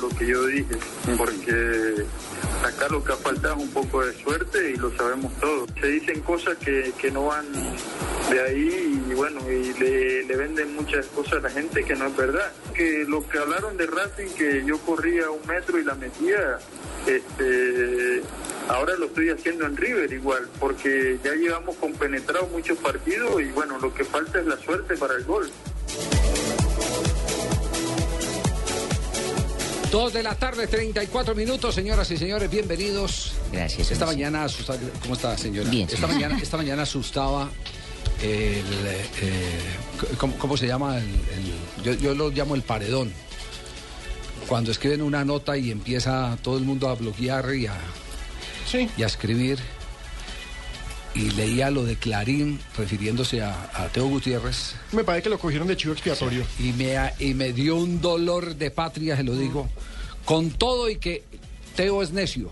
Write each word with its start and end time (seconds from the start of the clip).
Lo 0.00 0.08
que 0.18 0.26
yo 0.26 0.46
dije, 0.46 0.76
porque 1.16 2.04
acá 2.64 2.88
lo 2.90 3.02
que 3.04 3.12
ha 3.12 3.16
faltado 3.16 3.56
es 3.56 3.62
un 3.62 3.70
poco 3.70 4.04
de 4.04 4.12
suerte 4.22 4.72
y 4.72 4.76
lo 4.76 4.94
sabemos 4.96 5.32
todos. 5.40 5.70
Se 5.80 5.86
dicen 5.86 6.20
cosas 6.20 6.56
que, 6.58 6.92
que 6.98 7.10
no 7.10 7.26
van 7.26 7.46
de 8.30 8.40
ahí 8.40 9.02
y 9.08 9.14
bueno, 9.14 9.40
y 9.50 9.72
le, 9.78 10.24
le 10.24 10.36
venden 10.36 10.74
muchas 10.74 11.06
cosas 11.06 11.34
a 11.34 11.40
la 11.40 11.50
gente 11.50 11.84
que 11.84 11.94
no 11.94 12.06
es 12.06 12.16
verdad. 12.16 12.52
Que 12.74 13.04
lo 13.06 13.26
que 13.28 13.38
hablaron 13.38 13.76
de 13.76 13.86
Racing, 13.86 14.34
que 14.36 14.64
yo 14.64 14.78
corría 14.78 15.30
un 15.30 15.46
metro 15.46 15.78
y 15.78 15.84
la 15.84 15.94
metía, 15.94 16.58
este, 17.06 18.22
ahora 18.68 18.96
lo 18.96 19.06
estoy 19.06 19.30
haciendo 19.30 19.66
en 19.66 19.76
River 19.76 20.12
igual, 20.12 20.48
porque 20.58 21.18
ya 21.22 21.34
llevamos 21.34 21.76
compenetrados 21.76 22.50
muchos 22.50 22.78
partidos 22.78 23.40
y 23.40 23.46
bueno, 23.52 23.78
lo 23.78 23.94
que 23.94 24.04
falta 24.04 24.40
es 24.40 24.46
la 24.46 24.56
suerte 24.58 24.96
para 24.96 25.14
el 25.14 25.24
gol. 25.24 25.50
Dos 29.90 30.12
de 30.12 30.22
la 30.22 30.34
tarde, 30.34 30.66
34 30.66 31.34
minutos, 31.34 31.74
señoras 31.74 32.10
y 32.10 32.18
señores, 32.18 32.50
bienvenidos. 32.50 33.32
Gracias. 33.50 33.90
Esta 33.90 34.04
mañana 34.04 34.44
asustaba, 34.44 34.78
¿cómo 35.00 35.14
está, 35.14 35.36
señora? 35.38 35.70
Bien, 35.70 35.84
Esta 35.88 35.96
señor. 35.96 36.12
mañana, 36.12 36.38
esta 36.42 36.56
mañana 36.58 36.82
asustaba 36.82 37.48
el, 38.22 38.28
eh, 39.22 39.60
¿cómo, 40.18 40.36
cómo 40.36 40.56
se 40.58 40.66
llama? 40.66 40.98
El, 40.98 41.04
el- 41.04 41.82
yo, 41.84 41.92
yo 41.94 42.14
lo 42.14 42.28
llamo 42.30 42.54
el 42.54 42.62
paredón. 42.62 43.12
Cuando 44.46 44.70
escriben 44.72 45.00
una 45.00 45.24
nota 45.24 45.56
y 45.56 45.70
empieza 45.70 46.36
todo 46.42 46.58
el 46.58 46.64
mundo 46.64 46.88
a 46.88 46.94
bloquear 46.94 47.54
y 47.54 47.66
a, 47.66 47.74
y 48.96 49.02
a 49.02 49.06
escribir. 49.06 49.58
Y 51.14 51.30
leía 51.30 51.70
lo 51.70 51.84
de 51.84 51.96
Clarín 51.96 52.60
refiriéndose 52.76 53.42
a, 53.42 53.70
a 53.74 53.88
Teo 53.88 54.06
Gutiérrez. 54.08 54.74
Me 54.92 55.04
parece 55.04 55.24
que 55.24 55.30
lo 55.30 55.38
cogieron 55.38 55.66
de 55.66 55.76
chivo 55.76 55.92
expiatorio. 55.94 56.44
y 56.58 56.72
me, 56.72 56.96
y 57.18 57.34
me 57.34 57.52
dio 57.52 57.76
un 57.76 58.00
dolor 58.00 58.54
de 58.56 58.70
patria, 58.70 59.16
se 59.16 59.24
lo 59.24 59.34
digo, 59.34 59.68
con 60.24 60.50
todo 60.50 60.88
y 60.88 60.96
que 60.96 61.24
Teo 61.74 62.02
es 62.02 62.12
necio, 62.12 62.50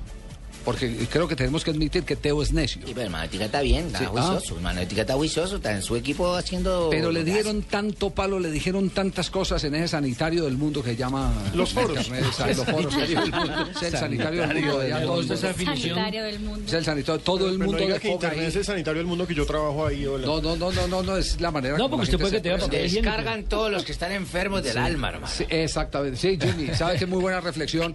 porque 0.67 0.95
creo 1.11 1.27
que 1.27 1.35
tenemos 1.37 1.65
que 1.65 1.71
admitir 1.71 2.03
que 2.03 2.17
Teo 2.17 2.43
es 2.43 2.53
necio. 2.53 2.83
Sí, 2.87 2.93
pero 2.95 3.09
Manotica 3.09 3.47
está 3.47 3.63
bien, 3.63 3.87
está 3.87 4.01
Sí, 4.01 4.05
juicioso. 4.05 4.57
Manotica 4.61 5.01
está 5.03 5.15
juicioso, 5.15 5.57
está 5.57 5.73
en 5.73 5.81
su 5.83 5.97
equipo 5.97 6.35
haciendo. 6.35 6.89
Pero 6.91 7.11
le 7.11 7.25
dieron 7.25 7.63
tanto 7.63 8.11
palo, 8.11 8.39
le 8.41 8.51
dijeron 8.51 8.91
tantas 8.91 9.31
cosas 9.31 9.65
en 9.65 9.75
ese 9.77 9.89
sanitario 9.89 10.45
del 10.45 10.59
mundo 10.59 10.83
que 10.83 10.95
llama... 10.97 11.33
Los 11.55 11.73
foros. 11.73 11.97
Internet, 12.07 12.25
es- 12.49 12.57
los 12.59 12.67
foros. 12.67 12.95
Es 12.95 13.83
el 13.83 13.93
sanitario 13.97 14.43
del 14.47 14.63
mundo. 14.63 15.07
todo 15.07 15.21
el. 15.21 15.39
Sanitario 15.39 16.25
del 16.25 16.41
mundo. 16.41 16.65
Es 16.67 16.73
el 16.75 16.85
sanitario, 16.85 17.21
todo 17.21 17.47
el 17.49 17.53
Pero 17.53 17.59
no 17.59 17.65
mundo 17.67 17.79
diga 17.79 17.95
le 17.95 18.01
que 18.01 18.09
ponga 18.09 18.15
Internet 18.27 18.41
ahí. 18.41 18.47
es 18.49 18.57
el 18.57 18.65
sanitario 18.65 18.99
del 18.99 19.07
mundo 19.07 19.27
que 19.27 19.35
yo 19.35 19.47
trabajo 19.47 19.87
ahí. 19.87 20.05
hola. 20.05 20.27
No, 20.27 20.41
no, 20.43 20.57
no, 20.57 20.73
no, 20.73 20.87
no, 20.89 21.03
no, 21.03 21.17
es 21.17 21.41
la 21.41 21.51
manera 21.53 21.77
No, 21.79 21.85
como 21.85 21.99
porque 21.99 22.17
usted 22.17 22.21
puede 22.21 22.43
que 22.43 22.51
papel 22.59 22.91
Descargan 22.93 23.45
todos 23.45 23.71
los 23.71 23.85
que 23.85 23.93
están 23.93 24.11
enfermos 24.13 24.63
del 24.65 24.79
alma, 24.79 25.11
hermano. 25.11 25.27
Sí, 25.33 25.45
exactamente, 25.49 26.19
sí, 26.19 26.39
Jimmy, 26.41 26.75
sabes 26.75 26.99
que 26.99 27.05
es 27.05 27.11
muy 27.11 27.21
buena 27.21 27.41
reflexión 27.41 27.95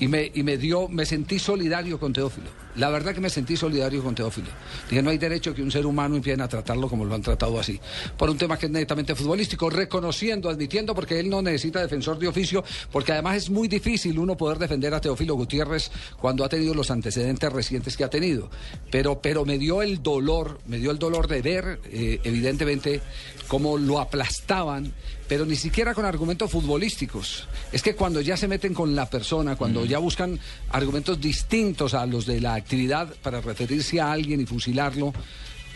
y 0.00 0.08
me, 0.08 0.30
y 0.34 0.42
me 0.42 0.56
dio, 0.56 0.88
me 0.88 1.04
sentí 1.06 1.38
solidario 1.38 1.98
con 1.98 2.07
Teófilo. 2.12 2.50
La 2.78 2.90
verdad 2.90 3.12
que 3.12 3.20
me 3.20 3.28
sentí 3.28 3.56
solidario 3.56 4.02
con 4.02 4.14
Teófilo. 4.14 4.48
Dije, 4.88 5.02
no 5.02 5.10
hay 5.10 5.18
derecho 5.18 5.52
que 5.54 5.62
un 5.62 5.70
ser 5.70 5.84
humano 5.84 6.16
empiecen 6.16 6.40
a 6.40 6.48
tratarlo 6.48 6.88
como 6.88 7.04
lo 7.04 7.14
han 7.14 7.22
tratado 7.22 7.58
así. 7.58 7.80
Por 8.16 8.30
un 8.30 8.38
tema 8.38 8.56
que 8.56 8.66
es 8.66 8.72
netamente 8.72 9.14
futbolístico, 9.14 9.68
reconociendo, 9.68 10.48
admitiendo, 10.48 10.94
porque 10.94 11.18
él 11.18 11.28
no 11.28 11.42
necesita 11.42 11.80
defensor 11.80 12.18
de 12.18 12.28
oficio, 12.28 12.62
porque 12.92 13.12
además 13.12 13.36
es 13.36 13.50
muy 13.50 13.66
difícil 13.66 14.18
uno 14.18 14.36
poder 14.36 14.58
defender 14.58 14.94
a 14.94 15.00
Teófilo 15.00 15.34
Gutiérrez 15.34 15.90
cuando 16.20 16.44
ha 16.44 16.48
tenido 16.48 16.72
los 16.72 16.90
antecedentes 16.90 17.52
recientes 17.52 17.96
que 17.96 18.04
ha 18.04 18.10
tenido. 18.10 18.48
Pero, 18.90 19.20
pero 19.20 19.44
me 19.44 19.58
dio 19.58 19.82
el 19.82 20.02
dolor, 20.02 20.60
me 20.66 20.78
dio 20.78 20.92
el 20.92 20.98
dolor 20.98 21.26
de 21.26 21.42
ver, 21.42 21.80
eh, 21.86 22.20
evidentemente, 22.22 23.00
cómo 23.48 23.76
lo 23.76 23.98
aplastaban, 23.98 24.92
pero 25.26 25.44
ni 25.44 25.56
siquiera 25.56 25.94
con 25.94 26.04
argumentos 26.04 26.50
futbolísticos. 26.50 27.48
Es 27.72 27.82
que 27.82 27.94
cuando 27.94 28.20
ya 28.20 28.36
se 28.36 28.46
meten 28.46 28.72
con 28.74 28.94
la 28.94 29.10
persona, 29.10 29.56
cuando 29.56 29.84
ya 29.84 29.98
buscan 29.98 30.38
argumentos 30.70 31.20
distintos 31.20 31.94
a 31.94 32.06
los 32.06 32.26
de 32.26 32.40
la 32.40 32.60
actividad 32.72 33.08
para 33.22 33.40
referirse 33.40 33.98
a 33.98 34.12
alguien 34.12 34.40
y 34.42 34.46
fusilarlo, 34.46 35.14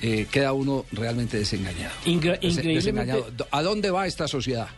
eh, 0.02 0.26
queda 0.30 0.52
uno 0.52 0.84
realmente 0.92 1.38
desengañado. 1.38 1.94
Incre- 2.04 2.38
desengañado. 2.40 3.26
¿A 3.50 3.62
dónde 3.62 3.90
va 3.90 4.06
esta 4.06 4.28
sociedad? 4.28 4.68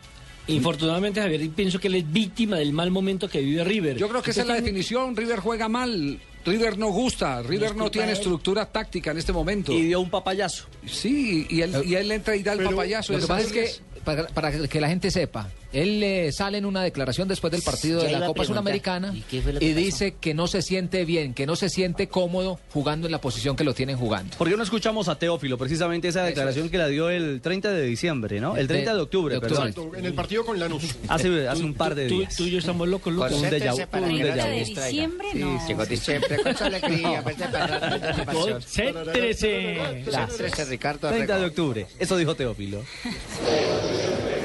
Infortunadamente, 0.47 1.19
Javier, 1.19 1.49
pienso 1.49 1.79
que 1.79 1.87
él 1.87 1.95
es 1.95 2.11
víctima 2.13 2.57
del 2.57 2.71
mal 2.71 2.89
momento 2.91 3.27
que 3.27 3.41
vive 3.41 3.63
River. 3.63 3.97
Yo 3.97 4.07
creo 4.07 4.21
que 4.21 4.31
esa 4.31 4.41
es 4.41 4.47
la 4.47 4.53
definición. 4.53 5.15
River 5.15 5.39
juega 5.39 5.67
mal. 5.67 6.19
River 6.45 6.77
no 6.77 6.87
gusta. 6.89 7.41
River 7.41 7.75
no 7.75 7.89
tiene 7.91 8.11
estructura 8.13 8.65
táctica 8.71 9.11
en 9.11 9.17
este 9.17 9.33
momento. 9.33 9.73
Y 9.73 9.81
dio 9.87 9.99
un 9.99 10.09
papayazo. 10.11 10.67
Sí, 10.85 11.47
y 11.49 11.61
él, 11.61 11.75
y 11.83 11.95
él 11.95 12.11
entra 12.11 12.35
y 12.35 12.43
da 12.43 12.53
el 12.53 12.59
Pero 12.59 12.69
papayazo. 12.69 13.13
Lo 13.13 13.19
que 13.19 13.27
pasa 13.27 13.45
es 13.47 13.51
que, 13.51 13.69
para, 14.05 14.27
para 14.27 14.67
que 14.69 14.79
la 14.79 14.87
gente 14.87 15.09
sepa, 15.09 15.49
él 15.81 16.01
eh, 16.03 16.31
sale 16.31 16.57
en 16.57 16.65
una 16.65 16.81
declaración 16.83 17.27
después 17.27 17.51
del 17.51 17.61
partido 17.61 18.01
Ya 18.01 18.07
de 18.07 18.19
la 18.19 18.25
Copa 18.27 18.43
Sudamericana 18.45 19.13
¿y 19.15 19.21
qué 19.21 19.41
fue 19.41 19.53
lo 19.53 19.59
que 19.59 19.65
y 19.65 19.73
dice 19.73 20.15
que 20.19 20.33
no 20.33 20.47
se 20.47 20.61
siente 20.61 21.05
bien, 21.05 21.33
que 21.33 21.45
no 21.45 21.55
se 21.55 21.69
siente 21.69 22.07
cómodo 22.07 22.59
jugando 22.73 23.07
en 23.07 23.11
la 23.11 23.21
posición 23.21 23.55
que 23.55 23.63
lo 23.63 23.73
tienen 23.73 23.97
jugando. 23.97 24.35
¿Por 24.37 24.49
qué 24.49 24.55
no 24.57 24.63
escuchamos 24.63 25.07
a 25.07 25.17
Teófilo? 25.19 25.57
Precisamente 25.57 26.07
esa 26.07 26.23
declaración 26.23 26.69
que 26.69 26.77
la 26.77 26.87
dio 26.87 27.09
el 27.09 27.41
30 27.41 27.71
de 27.71 27.83
diciembre, 27.83 28.39
¿no? 28.39 28.55
El 28.57 28.67
De- 28.67 28.73
30 28.75 28.95
de 28.95 29.01
octubre, 29.01 29.33
de 29.33 29.37
octubre. 29.37 29.55
perdón. 29.55 29.67
Exacto, 29.85 29.97
en 29.97 30.05
el 30.05 30.13
partido 30.13 30.45
con 30.45 30.59
Lanús. 30.59 30.95
Hace, 31.07 31.47
hace 31.47 31.63
un 31.63 31.73
par 31.73 31.95
de 31.95 32.07
Tú, 32.07 32.19
días. 32.19 32.35
tú 32.35 32.43
y 32.43 32.51
yo 32.51 32.59
estamos 32.59 32.87
locos, 32.87 33.13
locos. 33.13 33.33
Un 33.33 33.43
déjà 33.49 33.71
vu, 33.71 33.77
Concéntrese 33.77 33.87
para 33.87 34.07
un 34.07 34.17
déjà 34.19 34.45
vu. 34.49 34.59
diciembre, 34.65 35.27
Sí, 35.33 35.39
no. 35.39 35.61
Chicote, 35.67 35.97
siempre 35.97 36.37
con 36.41 36.55
su 36.57 36.63
alegría. 36.63 37.21
pues, 37.23 37.37
de 37.37 37.45
pasar 37.45 37.69
la 38.17 38.25
pasión. 38.25 38.61
Céntrese. 38.61 39.77
Céntrese, 40.09 40.65
Ricardo. 40.65 41.09
30 41.09 41.37
de 41.39 41.45
octubre. 41.45 41.87
Eso 41.99 42.17
dijo 42.17 42.35
Teófilo. 42.35 42.83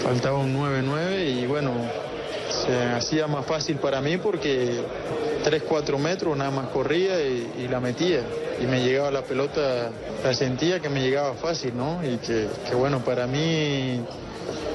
Faltaba 0.03 0.39
un 0.39 0.57
9-9 0.57 1.43
y 1.43 1.47
bueno, 1.47 1.73
se 2.51 2.75
hacía 2.95 3.27
más 3.27 3.47
fácil 3.47 3.77
para 3.77 4.01
mí 4.01 4.17
porque 4.17 4.81
3-4 5.45 5.99
metros 5.99 6.37
nada 6.37 6.51
más 6.51 6.69
corría 6.69 7.21
y, 7.23 7.47
y 7.65 7.69
la 7.69 7.81
metía. 7.81 8.23
Y 8.63 8.67
me 8.67 8.83
llegaba 8.83 9.11
la 9.11 9.23
pelota, 9.23 9.91
la 10.23 10.35
sentía 10.35 10.81
que 10.81 10.89
me 10.89 11.01
llegaba 11.01 11.35
fácil, 11.35 11.77
¿no? 11.77 12.01
Y 12.05 12.17
que, 12.19 12.47
que 12.69 12.75
bueno, 12.75 13.03
para 13.05 13.27
mí 13.27 14.01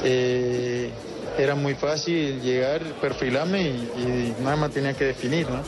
eh, 0.04 0.90
era 1.38 1.56
muy 1.56 1.76
fácil 1.76 2.42
llegar, 2.42 2.82
perfilarme 3.02 3.62
y, 3.62 3.66
y 3.98 4.36
nada 4.44 4.56
más 4.56 4.72
tenía 4.72 4.94
que 4.94 5.06
definir, 5.06 5.48
¿no? 5.50 5.62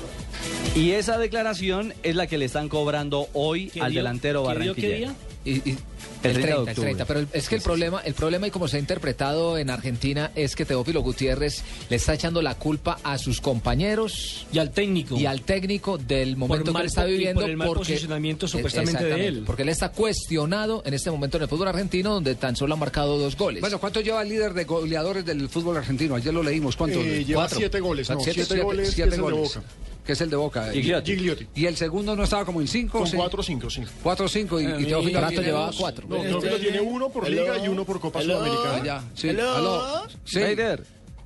Y 0.75 0.91
esa 0.91 1.18
declaración 1.18 1.94
es 2.03 2.16
la 2.16 2.28
que 2.28 2.38
le 2.38 2.45
están 2.45 2.69
cobrando 2.69 3.28
hoy 3.34 3.69
¿Qué 3.69 3.81
al 3.81 3.91
dio? 3.91 4.00
delantero 4.00 4.44
¿Qué 4.44 4.59
dio? 4.59 4.74
¿Qué 4.75 4.81
barranquillero. 4.81 5.26
Y- 5.49 5.69
y- 5.71 5.77
El 6.23 6.31
el 6.31 6.33
30 6.33 6.39
de 6.39 6.41
30, 6.41 6.47
el 6.47 6.57
octubre. 6.69 6.88
30, 6.89 7.05
pero 7.05 7.25
es 7.31 7.47
que 7.47 7.55
el 7.55 7.61
problema, 7.61 8.01
el 8.01 8.13
problema 8.15 8.47
y 8.47 8.51
como 8.51 8.67
se 8.67 8.77
ha 8.77 8.79
interpretado 8.79 9.57
en 9.57 9.69
Argentina 9.69 10.31
es 10.35 10.55
que 10.55 10.65
Teófilo 10.65 11.01
Gutiérrez 11.01 11.63
le 11.89 11.95
está 11.95 12.13
echando 12.15 12.41
la 12.41 12.55
culpa 12.55 12.97
a 13.03 13.17
sus 13.17 13.39
compañeros 13.39 14.45
Y 14.51 14.57
al 14.59 14.71
técnico. 14.71 15.15
y 15.17 15.25
al 15.25 15.41
técnico 15.44 15.97
del 15.97 16.35
momento 16.35 16.65
que 16.65 16.71
mal 16.71 16.81
él 16.81 16.88
está 16.88 17.05
viviendo 17.05 17.41
por 17.41 17.49
el 17.49 17.55
mal 17.57 17.67
porque 17.67 17.79
posicionamiento 17.94 18.47
supuestamente 18.47 19.03
de 19.05 19.27
él. 19.27 19.44
porque 19.45 19.61
él 19.61 19.69
está 19.69 19.91
cuestionado 19.91 20.81
en 20.85 20.94
este 20.95 21.11
momento 21.11 21.38
en 21.38 21.44
el 21.44 21.49
fútbol 21.49 21.67
argentino 21.69 22.13
donde 22.15 22.35
tan 22.35 22.55
solo 22.55 22.73
ha 22.73 22.77
marcado 22.77 23.17
dos 23.19 23.38
goles. 23.38 23.61
Bueno, 23.61 23.79
¿cuánto 23.79 24.01
lleva 24.01 24.21
el 24.23 24.29
líder 24.29 24.53
de 24.53 24.65
goleadores 24.65 25.23
del 25.25 25.47
fútbol 25.49 25.77
argentino? 25.77 26.15
Ayer 26.15 26.33
lo 26.33 26.41
leímos. 26.44 26.75
¿Cuánto? 26.75 26.99
Eh, 26.99 27.23
lleva 27.25 27.41
Cuatro. 27.44 27.59
siete 27.59 27.79
goles, 27.79 28.09
no, 28.09 28.17
Siete, 28.19 28.33
siete 28.33 28.47
siete- 28.47 28.63
goles, 28.63 28.91
siete 28.91 29.11
de 29.11 29.17
goles. 29.17 29.59
Que 30.07 30.13
es 30.13 30.21
el 30.21 30.30
de 30.30 30.38
Boca. 30.38 30.71
Gigliotti. 30.71 31.12
Gigliotti. 31.15 31.48
Y 31.54 31.65
el 31.65 31.75
segundo 31.75 32.15
no 32.15 32.24
estaba 32.24 32.45
como 32.45 32.62
en 32.62 32.68
cinco. 32.68 33.00
Con 33.00 33.07
sí? 33.07 33.18
4-5, 33.18 33.69
sí. 33.69 33.81
Cuatro, 34.01 34.27
cinco. 34.30 34.59
Y, 34.59 34.63
y 34.65 34.86
Teófilo 34.86 35.19
Prato 35.19 35.42
llevaba 35.42 35.65
dos. 35.68 35.75
cuatro. 35.75 36.07
No, 36.07 36.21
creo 36.21 36.39
que 36.39 36.50
lo 36.50 36.59
tiene 36.59 36.80
uno 36.81 37.09
por 37.09 37.30
Liga 37.30 37.57
y 37.63 37.68
uno 37.68 37.83
por 37.83 38.00
Copa 38.00 38.19
Ah, 38.19 38.24
Sudamericana. 38.24 38.83
ya. 38.86 39.04
Sí. 39.13 39.30
Aló. 39.30 40.07
Sí. 40.24 40.39
Leider, 40.39 40.83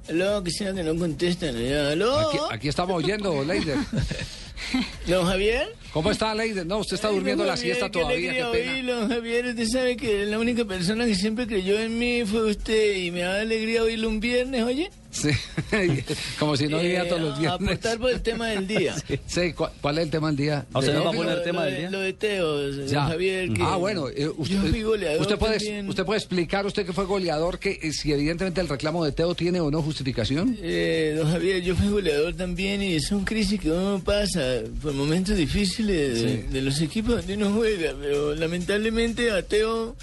Aló, 0.10 0.44
quisiera 0.44 0.74
que 0.74 0.82
no 0.84 0.96
contesten. 0.98 1.56
Aló. 1.74 2.20
Aquí, 2.28 2.38
aquí 2.50 2.68
estamos 2.70 2.96
oyendo, 2.98 3.44
Leider. 3.44 3.78
Don 5.08 5.26
Javier. 5.28 5.76
¿Cómo 5.94 6.10
está, 6.12 6.34
Leider? 6.34 6.66
No, 6.66 6.80
usted 6.80 6.96
está 6.96 7.10
durmiendo 7.10 7.44
Ay, 7.44 7.50
la 7.50 7.58
siesta 7.58 7.86
Javier, 7.86 7.92
qué 7.94 8.00
todavía, 8.02 8.32
qué 8.52 8.58
pena. 8.60 8.72
oírlo, 8.74 8.96
don 9.02 9.10
Javier, 9.10 9.46
usted 9.48 9.68
sabe 9.68 9.98
que 9.98 10.26
la 10.26 10.40
única 10.40 10.66
persona 10.66 11.06
que 11.06 11.16
siempre 11.16 11.46
creyó 11.46 11.80
en 11.80 12.00
mí 12.00 12.24
fue 12.26 12.50
usted 12.50 12.96
y 12.96 13.12
me 13.12 13.22
da 13.22 13.42
alegría 13.42 13.84
oírlo 13.84 14.08
un 14.10 14.20
viernes, 14.20 14.64
oye. 14.64 14.90
Sí, 15.12 15.30
como 16.40 16.56
si 16.56 16.68
no 16.68 16.80
diría 16.80 17.04
Eh, 17.04 17.06
todos 17.10 17.22
los 17.22 17.40
viernes. 17.40 17.62
Aportar 17.70 18.00
por 18.00 18.12
el 18.12 18.22
tema 18.22 18.48
del 18.48 18.66
día. 18.80 18.96
Sí, 19.28 19.54
¿cuál, 19.54 19.72
cuál 19.82 19.98
es 19.98 20.06
el 20.06 20.10
tema 20.10 20.28
del 20.28 20.38
día? 20.38 20.66
¿A 20.74 20.80
usted 20.80 20.92
De- 20.94 20.98
nos 20.98 21.06
va 21.06 21.10
a 21.10 21.14
Lo- 21.14 21.18
poner 21.20 21.34
el 21.34 21.38
lo 21.40 21.44
tema 21.44 21.66
de- 21.66 21.72
del 21.72 21.80
día? 21.82 21.90
Lo 21.92 22.00
de 22.00 22.14
Teo, 22.14 22.72
don 22.72 22.88
Ya. 22.88 23.06
Javier. 23.08 23.54
Que 23.54 23.62
ah, 23.62 23.76
bueno, 23.76 24.08
eh, 24.10 24.30
usted, 24.30 24.56
yo 24.56 24.62
fui 24.70 24.82
goleador 24.84 25.22
usted 25.22 25.38
puede, 25.38 25.58
también. 25.58 25.90
usted 25.90 26.06
puede 26.06 26.18
explicar, 26.20 26.66
usted 26.66 26.86
que 26.86 26.94
fue 26.94 27.06
goleador, 27.06 27.60
que 27.60 27.78
eh, 27.82 27.92
si 27.92 28.12
evidentemente 28.14 28.62
el 28.62 28.70
reclamo 28.70 29.04
de 29.04 29.12
Teo 29.12 29.36
tiene 29.36 29.60
o 29.60 29.70
no 29.70 29.82
justificación. 29.82 30.58
Eh, 30.62 31.14
don 31.18 31.30
Javier, 31.30 31.62
yo 31.62 31.76
fui 31.76 31.90
goleador 31.90 32.34
también 32.36 32.82
y 32.82 33.00
son 33.02 33.26
crisis 33.26 33.60
que 33.60 33.70
uno 33.70 34.02
pasa 34.04 34.62
por 34.82 34.94
momentos 34.94 35.36
difíciles 35.36 36.22
de, 36.22 36.44
de 36.44 36.62
los 36.62 36.80
equipos 36.82 37.16
donde 37.18 37.36
uno 37.36 37.52
juega, 37.54 37.94
pero 38.00 38.34
lamentablemente 38.36 39.30
a 39.32 39.42
Teo, 39.44 39.96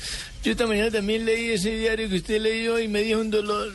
yo 0.44 0.52
esta 0.52 0.66
mañana 0.66 0.90
también 0.90 1.24
leí 1.24 1.50
ese 1.50 1.70
diario 1.76 2.08
que 2.08 2.16
usted 2.16 2.40
leyó 2.40 2.78
y 2.78 2.88
me 2.88 3.02
dio 3.02 3.20
un 3.20 3.30
dolor 3.30 3.72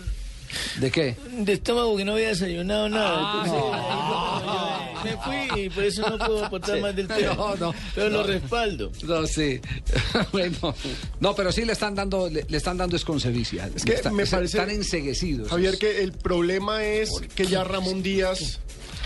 ¿De 0.80 0.92
qué? 0.92 1.16
de 1.40 1.54
estómago 1.54 1.96
que 1.98 2.06
no 2.06 2.14
había 2.14 2.30
desayunado 2.30 2.90
nada. 2.90 3.44
Entonces, 3.44 3.64
cuando 3.64 4.94
yo 4.94 5.04
me 5.04 5.18
fui 5.52 5.62
y 5.64 5.70
por 5.70 5.84
eso 5.84 6.10
no 6.10 6.18
puedo 6.18 6.46
aportar 6.46 6.80
más 6.82 6.96
del 6.96 7.08
Teo. 7.08 7.36
No, 7.36 7.56
no, 7.56 7.76
pero 7.96 8.10
no. 8.10 8.18
lo 8.18 8.24
respaldo. 8.24 8.92
No, 9.04 9.26
sí. 9.28 9.60
bueno, 10.32 10.76
no, 11.20 11.36
pero 11.36 11.52
sí 11.52 11.66
le 11.66 11.74
están 11.74 11.96
dando, 11.96 12.30
le, 12.30 12.46
le 12.48 12.58
están 12.58 12.78
dando 12.78 12.96
esconcebicia. 12.96 13.70
Es 13.76 13.84
que 13.84 13.94
Está- 13.94 14.12
me 14.12 14.26
parece, 14.26 14.58
están 14.58 14.70
enseguecidos. 14.70 15.50
Javier, 15.50 15.78
que 15.78 16.02
el 16.04 16.12
problema 16.14 16.84
es 16.84 17.10
que 17.36 17.46
ya 17.46 17.64
Ramón 17.64 18.04
Díaz 18.04 18.60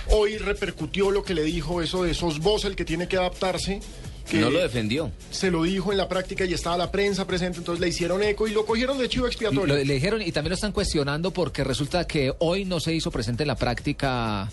hoy 0.09 0.37
repercutió 0.37 1.11
lo 1.11 1.23
que 1.23 1.33
le 1.33 1.43
dijo 1.43 1.81
eso 1.81 2.03
de 2.03 2.11
esos 2.11 2.39
vos, 2.39 2.63
el 2.65 2.75
que 2.75 2.85
tiene 2.85 3.07
que 3.07 3.17
adaptarse. 3.17 3.81
Que 4.29 4.39
No 4.39 4.49
lo 4.49 4.59
defendió. 4.59 5.11
Se 5.31 5.49
lo 5.49 5.63
dijo 5.63 5.91
en 5.91 5.97
la 5.97 6.09
práctica 6.09 6.43
y 6.45 6.53
estaba 6.53 6.77
la 6.77 6.91
prensa 6.91 7.25
presente, 7.25 7.59
entonces 7.59 7.79
le 7.79 7.87
hicieron 7.87 8.21
eco 8.23 8.47
y 8.47 8.51
lo 8.51 8.65
cogieron 8.65 8.97
de 8.97 9.07
chivo 9.07 9.23
Lo, 9.25 9.27
expiatorio. 9.29 9.75
le 9.75 9.93
dijeron 9.93 10.21
y 10.21 10.31
también 10.31 10.49
lo 10.49 10.55
están 10.55 10.71
cuestionando 10.73 11.31
porque 11.31 11.63
resulta 11.63 12.05
que 12.05 12.33
hoy 12.39 12.65
no 12.65 12.79
se 12.79 12.93
hizo 12.93 13.09
presente 13.11 13.43
en 13.43 13.47
la 13.47 13.55
práctica 13.55 14.49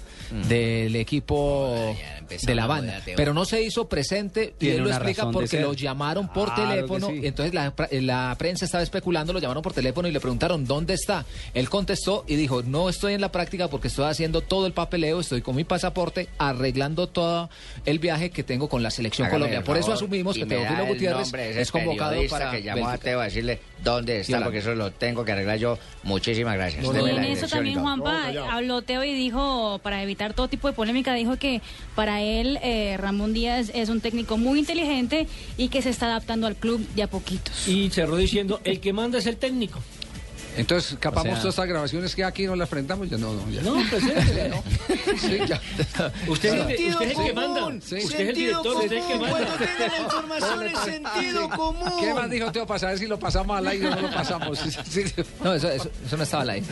del 0.49 0.97
equipo 0.97 1.95
de 2.43 2.55
la 2.55 2.67
banda, 2.67 3.01
pero 3.17 3.35
no 3.35 3.45
se 3.45 3.63
hizo 3.63 3.89
presente 3.89 4.55
y 4.61 4.69
él 4.71 4.83
lo 4.83 4.91
explica 4.91 5.31
porque 5.31 5.61
lo 5.61 5.73
llamaron 5.75 6.29
por 6.33 6.55
teléfono 6.55 7.09
sí. 7.09 7.21
entonces 7.25 7.55
la, 7.55 7.75
pra- 7.77 7.89
la 8.01 8.35
prensa 8.39 8.65
estaba 8.65 8.83
especulando, 8.83 9.33
lo 9.33 9.39
llamaron 9.39 9.63
por 9.63 9.73
teléfono 9.73 10.09
y 10.09 10.13
le 10.13 10.21
preguntaron 10.21 10.65
dónde 10.65 10.95
está. 10.95 11.25
Él 11.53 11.69
contestó 11.69 12.25
y 12.27 12.37
dijo 12.37 12.63
no 12.63 12.89
estoy 12.89 13.15
en 13.15 13.21
la 13.21 13.31
práctica 13.31 13.69
porque 13.69 13.89
estoy 13.89 14.07
haciendo 14.07 14.41
todo 14.41 14.67
el 14.67 14.73
papeleo, 14.73 15.21
estoy 15.21 15.43
con 15.43 15.55
mi 15.57 15.65
pasaporte 15.65 16.29
arreglando 16.39 17.09
todo 17.09 17.51
el 17.85 17.99
viaje 17.99 18.31
que 18.31 18.43
tengo 18.43 18.69
con 18.69 18.83
la 18.83 18.91
selección 18.91 19.27
Hágame 19.27 19.41
Colombia. 19.45 19.65
Por 19.65 19.77
eso 19.77 19.93
asumimos 19.93 20.35
que 20.37 20.47
Teófilo 20.47 20.87
Gutiérrez 20.87 21.33
es 21.35 21.71
convocado 21.71 22.21
para 22.31 22.51
que 22.51 22.63
llamó 22.63 22.87
a 22.87 22.93
Bélgica. 22.93 23.05
Teo 23.05 23.21
a 23.21 23.25
decirle 23.25 23.59
dónde 23.85 24.21
está, 24.21 24.43
porque 24.43 24.59
eso 24.59 24.75
lo 24.75 24.91
tengo 24.91 25.25
que 25.25 25.33
arreglar 25.33 25.59
yo. 25.59 25.79
Muchísimas 26.03 26.55
gracias. 26.55 26.85
Y 26.85 27.11
en 27.11 27.25
eso 27.25 27.47
también. 27.47 27.81
Juanpa 27.81 28.29
habló 28.51 28.83
Teo 28.83 29.05
y 29.05 29.13
dijo, 29.13 29.79
para 29.83 30.03
evitar 30.03 30.33
todo 30.33 30.49
tipo 30.49 30.69
de 30.69 30.75
polémica, 30.75 31.15
dijo 31.15 31.37
que 31.37 31.61
para 31.95 32.23
él 32.23 32.59
eh, 32.63 32.97
Ramón 32.99 33.35
Díaz 33.35 33.71
es 33.75 33.89
un 33.89 34.01
técnico 34.01 34.37
muy 34.37 34.59
inteligente 34.59 35.27
y 35.57 35.69
que 35.69 35.83
se 35.83 35.91
está 35.91 36.07
adaptando 36.07 36.47
al 36.47 36.57
club 36.57 36.87
de 36.95 37.03
a 37.03 37.07
poquitos. 37.09 37.69
Y 37.69 37.91
cerró 37.91 38.17
diciendo, 38.17 38.61
el 38.65 38.81
que 38.81 38.93
manda 38.93 39.19
es 39.19 39.27
el 39.27 39.37
técnico. 39.37 39.81
Entonces, 40.57 40.97
capamos 41.01 41.27
O 41.33 41.33
sea- 41.33 41.41
todas 41.41 41.55
estas 41.55 41.67
grabaciones 41.69 42.15
que 42.15 42.25
aquí 42.25 42.47
no 42.47 42.55
las 42.57 42.67
enfrentamos. 42.69 43.09
Ya 43.11 43.19
no, 43.19 43.33
no. 43.35 43.51
Ya. 43.51 43.63
No, 43.63 43.75
preséntele, 43.91 44.49
¿no? 44.51 44.63
Sí, 45.21 45.39
ya. 45.47 45.61
Usted, 46.29 46.49
es 46.49 46.55
el- 46.55 46.67
Sentido 46.67 46.91
usted 46.99 47.11
es 47.11 47.19
el 47.19 47.25
que 47.25 47.33
manda. 47.33 47.69
Sí. 47.85 47.95
Usted 48.05 48.21
es 48.21 48.29
el 48.29 48.35
director, 48.35 48.77
usted 48.77 48.93
es 48.93 49.03
el 49.03 49.09
que 49.09 49.19
manda. 49.19 49.31
cuando 49.39 49.57
tenga 49.57 49.89
la 49.89 49.99
información 49.99 50.63
es 50.67 50.79
sentido 50.81 51.51
común. 51.51 51.93
¿Qué 52.01 52.15
más 52.15 52.31
dijo 52.31 52.53
Teo 52.53 52.67
para 52.67 52.79
saber 52.81 52.99
si 52.99 53.07
lo 53.07 53.19
pasamos 53.19 53.57
al 53.59 53.67
aire 53.69 53.87
o 53.89 53.91
no 53.95 54.01
lo 54.03 54.11
pasamos? 54.11 54.59
Sí, 54.65 54.71
sí, 54.91 55.09
sí. 55.09 55.23
No, 55.43 55.55
eso, 55.55 55.69
eso, 55.71 55.91
eso 56.07 56.17
no 56.17 56.23
estaba 56.23 56.43
al 56.43 56.51
aire. 56.51 56.67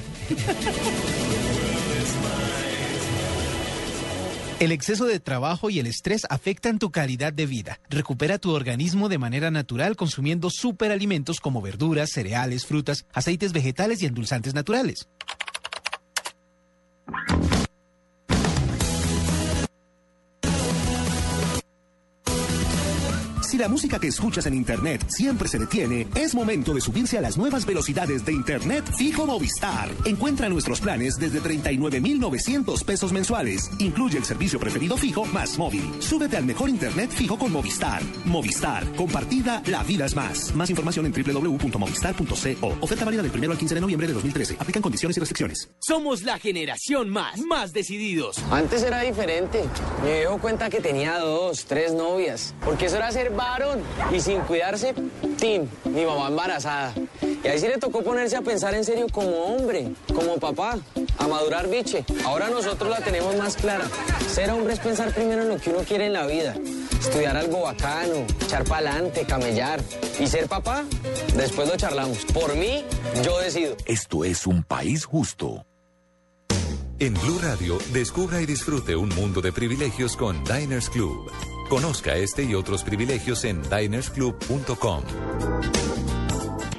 El 4.62 4.70
exceso 4.70 5.06
de 5.06 5.18
trabajo 5.18 5.70
y 5.70 5.80
el 5.80 5.88
estrés 5.88 6.22
afectan 6.30 6.78
tu 6.78 6.92
calidad 6.92 7.32
de 7.32 7.46
vida. 7.46 7.80
Recupera 7.90 8.38
tu 8.38 8.52
organismo 8.52 9.08
de 9.08 9.18
manera 9.18 9.50
natural 9.50 9.96
consumiendo 9.96 10.50
superalimentos 10.50 11.40
como 11.40 11.60
verduras, 11.60 12.10
cereales, 12.12 12.64
frutas, 12.64 13.04
aceites 13.12 13.52
vegetales 13.52 14.00
y 14.00 14.06
endulzantes 14.06 14.54
naturales. 14.54 15.08
Si 23.52 23.58
la 23.58 23.68
música 23.68 24.00
que 24.00 24.06
escuchas 24.06 24.46
en 24.46 24.54
Internet 24.54 25.04
siempre 25.08 25.46
se 25.46 25.58
detiene, 25.58 26.08
es 26.14 26.34
momento 26.34 26.72
de 26.72 26.80
subirse 26.80 27.18
a 27.18 27.20
las 27.20 27.36
nuevas 27.36 27.66
velocidades 27.66 28.24
de 28.24 28.32
Internet 28.32 28.82
fijo 28.96 29.26
Movistar. 29.26 29.90
Encuentra 30.06 30.48
nuestros 30.48 30.80
planes 30.80 31.18
desde 31.18 31.38
39,900 31.38 32.82
pesos 32.82 33.12
mensuales. 33.12 33.70
Incluye 33.78 34.16
el 34.16 34.24
servicio 34.24 34.58
preferido 34.58 34.96
fijo 34.96 35.26
más 35.26 35.58
móvil. 35.58 35.82
Súbete 35.98 36.38
al 36.38 36.46
mejor 36.46 36.70
Internet 36.70 37.10
fijo 37.10 37.36
con 37.38 37.52
Movistar. 37.52 38.02
Movistar. 38.24 38.90
Compartida, 38.96 39.62
la 39.66 39.82
vida 39.82 40.06
es 40.06 40.16
más. 40.16 40.54
Más 40.54 40.70
información 40.70 41.04
en 41.04 41.12
www.movistar.co. 41.12 42.78
Oferta 42.80 43.04
válida 43.04 43.20
del 43.20 43.32
1 43.38 43.52
al 43.52 43.58
15 43.58 43.74
de 43.74 43.80
noviembre 43.82 44.06
de 44.06 44.14
2013. 44.14 44.56
Aplican 44.60 44.80
condiciones 44.80 45.14
y 45.18 45.20
restricciones. 45.20 45.68
Somos 45.78 46.22
la 46.22 46.38
generación 46.38 47.10
más, 47.10 47.38
más 47.40 47.74
decididos. 47.74 48.38
Antes 48.50 48.82
era 48.82 49.02
diferente. 49.02 49.62
Me 50.02 50.20
dio 50.20 50.38
cuenta 50.38 50.70
que 50.70 50.80
tenía 50.80 51.18
dos, 51.18 51.66
tres 51.66 51.92
novias. 51.92 52.54
Porque 52.64 52.86
eso 52.86 52.96
era 52.96 53.12
ser 53.12 53.30
Y 54.12 54.20
sin 54.20 54.40
cuidarse, 54.40 54.94
tin, 55.38 55.68
mi 55.84 56.04
mamá 56.04 56.28
embarazada. 56.28 56.94
Y 57.42 57.48
ahí 57.48 57.58
sí 57.58 57.66
le 57.66 57.78
tocó 57.78 58.02
ponerse 58.02 58.36
a 58.36 58.42
pensar 58.42 58.74
en 58.74 58.84
serio 58.84 59.06
como 59.10 59.30
hombre, 59.46 59.92
como 60.14 60.36
papá, 60.36 60.78
a 61.18 61.26
madurar 61.26 61.68
biche. 61.68 62.04
Ahora 62.24 62.48
nosotros 62.50 62.90
la 62.90 63.00
tenemos 63.00 63.34
más 63.36 63.56
clara. 63.56 63.84
Ser 64.28 64.50
hombre 64.50 64.74
es 64.74 64.80
pensar 64.80 65.12
primero 65.12 65.42
en 65.42 65.48
lo 65.48 65.58
que 65.58 65.70
uno 65.70 65.80
quiere 65.80 66.06
en 66.06 66.12
la 66.12 66.26
vida. 66.26 66.54
Estudiar 67.00 67.36
algo 67.36 67.62
bacano, 67.62 68.26
echar 68.40 68.64
pa'lante, 68.64 69.24
camellar. 69.24 69.80
Y 70.20 70.26
ser 70.26 70.46
papá, 70.46 70.84
después 71.34 71.68
lo 71.68 71.76
charlamos. 71.76 72.18
Por 72.26 72.54
mí, 72.54 72.84
yo 73.24 73.38
decido. 73.38 73.76
Esto 73.86 74.24
es 74.24 74.46
un 74.46 74.62
país 74.62 75.04
justo. 75.04 75.64
En 76.98 77.14
Blue 77.14 77.40
Radio, 77.42 77.78
descubra 77.92 78.40
y 78.40 78.46
disfrute 78.46 78.94
un 78.94 79.08
mundo 79.08 79.40
de 79.40 79.50
privilegios 79.52 80.16
con 80.16 80.44
Diners 80.44 80.88
Club. 80.88 81.32
Conozca 81.68 82.16
este 82.16 82.44
y 82.44 82.54
otros 82.54 82.82
privilegios 82.82 83.44
en 83.44 83.62
dinersclub.com. 83.62 85.02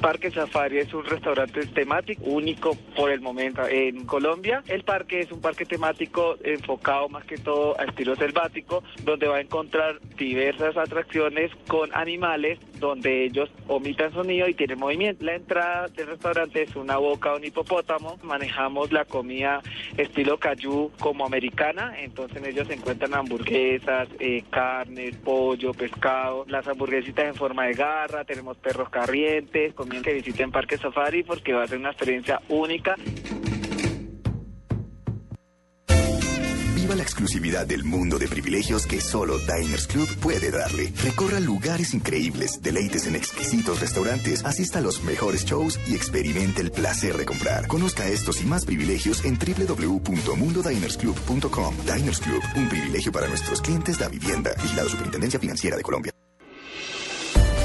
Parque 0.04 0.30
Safari 0.30 0.80
es 0.80 0.92
un 0.92 1.02
restaurante 1.02 1.64
temático 1.68 2.24
único 2.26 2.76
por 2.94 3.10
el 3.10 3.22
momento 3.22 3.66
en 3.66 4.04
Colombia. 4.04 4.62
El 4.68 4.84
parque 4.84 5.20
es 5.20 5.32
un 5.32 5.40
parque 5.40 5.64
temático 5.64 6.36
enfocado 6.44 7.08
más 7.08 7.24
que 7.24 7.38
todo 7.38 7.74
a 7.80 7.84
estilo 7.84 8.14
selvático, 8.14 8.84
donde 9.02 9.28
va 9.28 9.36
a 9.36 9.40
encontrar 9.40 9.98
diversas 10.18 10.76
atracciones 10.76 11.50
con 11.68 11.88
animales, 11.94 12.58
donde 12.78 13.24
ellos 13.24 13.48
omitan 13.66 14.12
sonido 14.12 14.46
y 14.46 14.52
tienen 14.52 14.78
movimiento. 14.78 15.24
La 15.24 15.36
entrada 15.36 15.88
del 15.88 16.08
restaurante 16.08 16.64
es 16.64 16.76
una 16.76 16.98
boca 16.98 17.30
de 17.30 17.36
un 17.36 17.44
hipopótamo. 17.44 18.18
Manejamos 18.22 18.92
la 18.92 19.06
comida 19.06 19.62
estilo 19.96 20.36
cayú 20.36 20.90
como 21.00 21.24
americana, 21.24 21.94
entonces 21.98 22.46
ellos 22.46 22.68
encuentran 22.68 23.14
hamburguesas, 23.14 24.08
eh, 24.18 24.44
carne, 24.50 25.12
pollo, 25.24 25.72
pescado, 25.72 26.44
las 26.46 26.68
hamburguesitas 26.68 27.24
en 27.24 27.34
forma 27.34 27.64
de 27.68 27.72
garra, 27.72 28.26
tenemos 28.26 28.58
perros 28.58 28.90
carrientes, 28.90 29.72
comiendo 29.72 29.93
que 30.02 30.12
visiten 30.12 30.50
Parque 30.50 30.78
Safari 30.78 31.22
porque 31.22 31.52
va 31.52 31.64
a 31.64 31.68
ser 31.68 31.78
una 31.78 31.90
experiencia 31.90 32.40
única. 32.48 32.96
Viva 36.84 36.96
la 36.96 37.02
exclusividad 37.02 37.66
del 37.66 37.84
mundo 37.84 38.18
de 38.18 38.28
privilegios 38.28 38.86
que 38.86 39.00
solo 39.00 39.38
Diners 39.38 39.86
Club 39.86 40.06
puede 40.20 40.50
darle. 40.50 40.92
Recorra 41.02 41.40
lugares 41.40 41.94
increíbles, 41.94 42.60
deleites 42.60 43.06
en 43.06 43.16
exquisitos 43.16 43.80
restaurantes, 43.80 44.44
asista 44.44 44.80
a 44.80 44.82
los 44.82 45.02
mejores 45.02 45.46
shows 45.46 45.80
y 45.88 45.94
experimente 45.94 46.60
el 46.60 46.70
placer 46.70 47.16
de 47.16 47.24
comprar. 47.24 47.68
Conozca 47.68 48.06
estos 48.06 48.42
y 48.42 48.44
más 48.44 48.66
privilegios 48.66 49.24
en 49.24 49.38
www.mundodinersclub.com. 49.38 51.74
Diners 51.86 52.20
Club, 52.20 52.42
un 52.56 52.68
privilegio 52.68 53.10
para 53.12 53.28
nuestros 53.28 53.62
clientes 53.62 53.98
de 53.98 54.06
vivienda. 54.10 54.50
Vigilado 54.62 54.90
Superintendencia 54.90 55.40
Financiera 55.40 55.78
de 55.78 55.82
Colombia. 55.82 56.12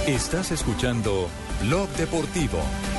Estás 0.08 0.52
escuchando 0.52 1.28
Blog 1.62 1.90
Deportivo. 1.98 2.99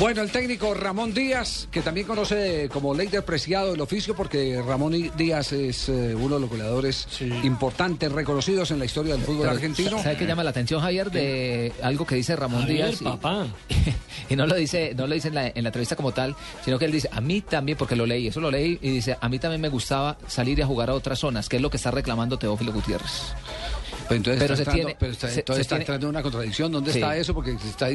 Bueno, 0.00 0.22
el 0.22 0.30
técnico 0.30 0.74
Ramón 0.74 1.12
Díaz, 1.12 1.66
que 1.72 1.82
también 1.82 2.06
conoce 2.06 2.68
como 2.72 2.94
Leider 2.94 3.24
Preciado 3.24 3.74
el 3.74 3.80
oficio, 3.80 4.14
porque 4.14 4.62
Ramón 4.64 4.92
Díaz 5.16 5.50
es 5.52 5.88
eh, 5.88 6.14
uno 6.14 6.36
de 6.36 6.40
los 6.42 6.48
goleadores 6.48 7.08
importantes, 7.42 8.12
reconocidos 8.12 8.70
en 8.70 8.78
la 8.78 8.84
historia 8.84 9.14
del 9.14 9.24
fútbol 9.24 9.40
Pero, 9.40 9.50
argentino. 9.50 10.00
¿Sabe 10.00 10.16
qué 10.16 10.24
llama 10.24 10.44
la 10.44 10.50
atención, 10.50 10.80
Javier? 10.80 11.10
De 11.10 11.72
algo 11.82 12.06
que 12.06 12.14
dice 12.14 12.36
Ramón 12.36 12.60
Javier, 12.62 12.86
Díaz. 12.90 13.00
y- 13.00 13.04
papá. 13.04 13.46
Y, 14.30 14.36
no 14.36 14.46
lo 14.46 14.56
dice, 14.56 14.92
no 14.94 15.06
lo 15.06 15.14
dice 15.14 15.28
en 15.28 15.34
la, 15.34 15.46
en 15.46 15.62
la 15.62 15.68
entrevista 15.70 15.96
como 15.96 16.12
tal, 16.12 16.36
sino 16.62 16.78
que 16.78 16.84
él 16.84 16.92
dice, 16.92 17.08
a 17.10 17.20
mí 17.22 17.40
también, 17.40 17.78
porque 17.78 17.96
lo 17.96 18.04
leí, 18.04 18.26
eso 18.26 18.40
lo 18.40 18.50
leí, 18.50 18.78
y 18.82 18.90
dice, 18.90 19.16
a 19.18 19.28
mí 19.30 19.38
también 19.38 19.60
me 19.60 19.70
gustaba 19.70 20.18
salir 20.26 20.58
y 20.58 20.62
a 20.62 20.66
jugar 20.66 20.90
a 20.90 20.94
otras 20.94 21.18
zonas, 21.18 21.48
que 21.48 21.56
es 21.56 21.62
lo 21.62 21.70
que 21.70 21.78
está 21.78 21.90
reclamando 21.90 22.38
Teófilo 22.38 22.72
Gutiérrez. 22.72 23.32
Pero 24.08 24.16
entonces 24.16 24.42
Pero 24.42 24.54
está, 24.54 24.56
se 24.56 24.62
entrando, 24.62 24.74
tiene- 24.86 24.96
pero 24.98 25.12
está- 25.12 25.28
se- 25.28 25.38
entonces 25.40 25.56
se 25.56 25.62
está 25.62 25.74
tiene- 25.76 25.82
entrando 25.82 26.06
en 26.06 26.10
una 26.10 26.22
contradicción. 26.22 26.72
¿Dónde 26.72 26.92
Sí. 26.92 26.98
está 26.98 27.16
eso? 27.16 27.34
Porque 27.34 27.52
está, 27.52 27.88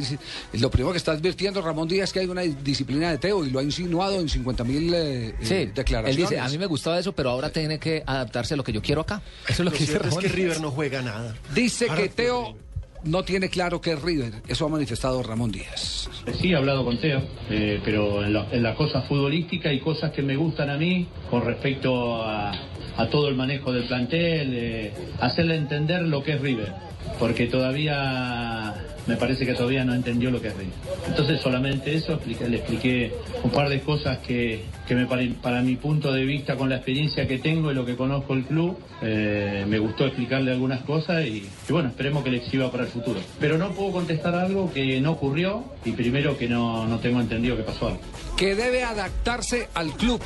lo 0.54 0.70
primero 0.70 0.92
que 0.92 0.98
está 0.98 1.12
advirtiendo 1.14 1.62
Ramón 1.62 1.88
Díaz 1.88 2.10
es 2.10 2.14
que 2.14 2.20
hay 2.20 2.28
una 2.28 2.42
disciplina 2.42 3.12
de 3.12 3.18
Teo 3.18 3.44
y 3.46 3.50
lo 3.50 3.60
ha 3.60 3.64
insinuado 3.64 4.20
en 4.20 4.30
50 4.30 4.64
mil 4.64 4.94
eh, 4.94 5.36
Sí, 5.42 5.54
eh, 5.54 5.72
declaraciones. 5.74 6.10
él 6.10 6.16
dice, 6.30 6.40
a 6.40 6.48
mí 6.50 6.58
me 6.58 6.66
gustaba 6.68 7.00
eso, 7.00 7.12
pero 7.14 7.30
ahora 7.32 7.50
tiene 7.50 7.80
que 7.80 8.04
adaptarse 8.06 8.54
a 8.54 8.58
lo 8.58 8.64
que 8.64 8.72
yo 8.74 8.82
quiero 8.82 9.02
acá. 9.02 9.22
Eso 9.48 9.62
es 9.64 9.66
lo, 9.66 9.72
que 9.72 9.80
dice 9.80 9.92
cierto 9.92 10.08
es 10.08 10.14
Ramón 10.14 10.24
que. 10.30 10.36
River 10.36 10.62
no 10.62 10.72
juega 10.72 11.02
nada. 11.02 11.36
Dice 11.54 11.88
Ahora 11.90 12.02
que 12.04 12.10
Teo 12.10 12.56
no 13.04 13.24
tiene 13.24 13.50
claro 13.50 13.82
qué 13.82 13.94
es 13.94 14.02
River. 14.02 14.34
Eso 14.48 14.66
ha 14.66 14.70
manifestado 14.70 15.22
Ramón 15.24 15.52
Díaz. 15.52 16.10
Sí, 16.40 16.52
he 16.52 16.56
hablado 16.56 16.86
con 16.86 16.98
Teo, 17.02 17.22
eh, 17.50 17.82
pero 17.84 18.24
en 18.24 18.64
las 18.64 18.78
cosas 18.78 19.06
futbolísticas 19.08 19.74
y 19.74 19.80
cosas 19.82 20.12
que 20.12 20.22
me 20.22 20.38
gustan 20.38 20.70
a 20.70 20.78
mí 20.78 21.08
con 21.30 21.44
respecto 21.44 22.24
a, 22.24 22.52
a 22.98 23.08
todo 23.08 23.28
el 23.28 23.36
manejo 23.36 23.72
del 23.72 23.84
plantel, 23.84 24.92
hacerle 25.20 25.56
entender 25.56 26.04
lo 26.04 26.24
que 26.24 26.34
es 26.34 26.42
River, 26.42 26.74
porque 27.20 27.48
todavía 27.48 28.74
me 29.08 29.18
parece 29.18 29.46
que 29.46 29.54
todavía 29.54 29.84
no 29.84 29.94
entendió 29.94 30.32
lo 30.32 30.42
que 30.42 30.50
es 30.50 30.56
River. 30.56 30.74
Entonces 31.08 31.42
solamente 31.42 31.94
eso, 31.94 32.20
le 32.26 32.58
expliqué 32.58 33.12
un 33.44 33.52
par 33.52 33.70
de 33.70 33.82
cosas 33.82 34.20
que, 34.20 34.64
que 34.88 34.96
me 34.96 35.06
para 35.42 35.62
mi 35.62 35.76
punto 35.76 36.12
de 36.12 36.24
vista 36.24 36.56
con 36.56 36.70
la 36.70 36.76
experiencia 36.76 37.28
que 37.28 37.40
tengo 37.40 37.72
y 37.72 37.76
lo 37.76 37.86
que 37.86 37.96
conozco 37.96 38.34
el 38.34 38.44
club, 38.44 38.78
eh, 39.02 39.66
me 39.68 39.80
gustó 39.80 40.06
explicarle 40.06 40.52
algunas 40.52 40.82
cosas 40.84 41.26
y, 41.26 41.48
bueno, 41.70 41.90
esperemos 41.90 42.24
que 42.24 42.32
le 42.32 42.50
sirva 42.50 42.72
para 42.72 42.84
el 42.84 42.90
futuro. 42.90 43.20
Pero 43.40 43.58
no 43.58 43.72
puedo 43.72 43.92
contestar 43.92 44.36
algo 44.36 44.72
que 44.72 45.00
no 45.02 45.12
ocurrió 45.12 45.64
y 45.84 45.92
primero 45.92 46.38
que 46.38 46.48
no, 46.48 46.88
no 46.88 47.00
tengo 47.00 47.20
entendido 47.20 47.58
que 47.58 47.64
pasó 47.64 47.88
algo. 47.88 48.02
Que 48.38 48.56
debe 48.56 48.84
adaptarse 48.84 49.70
al 49.74 49.92
club. 49.92 50.22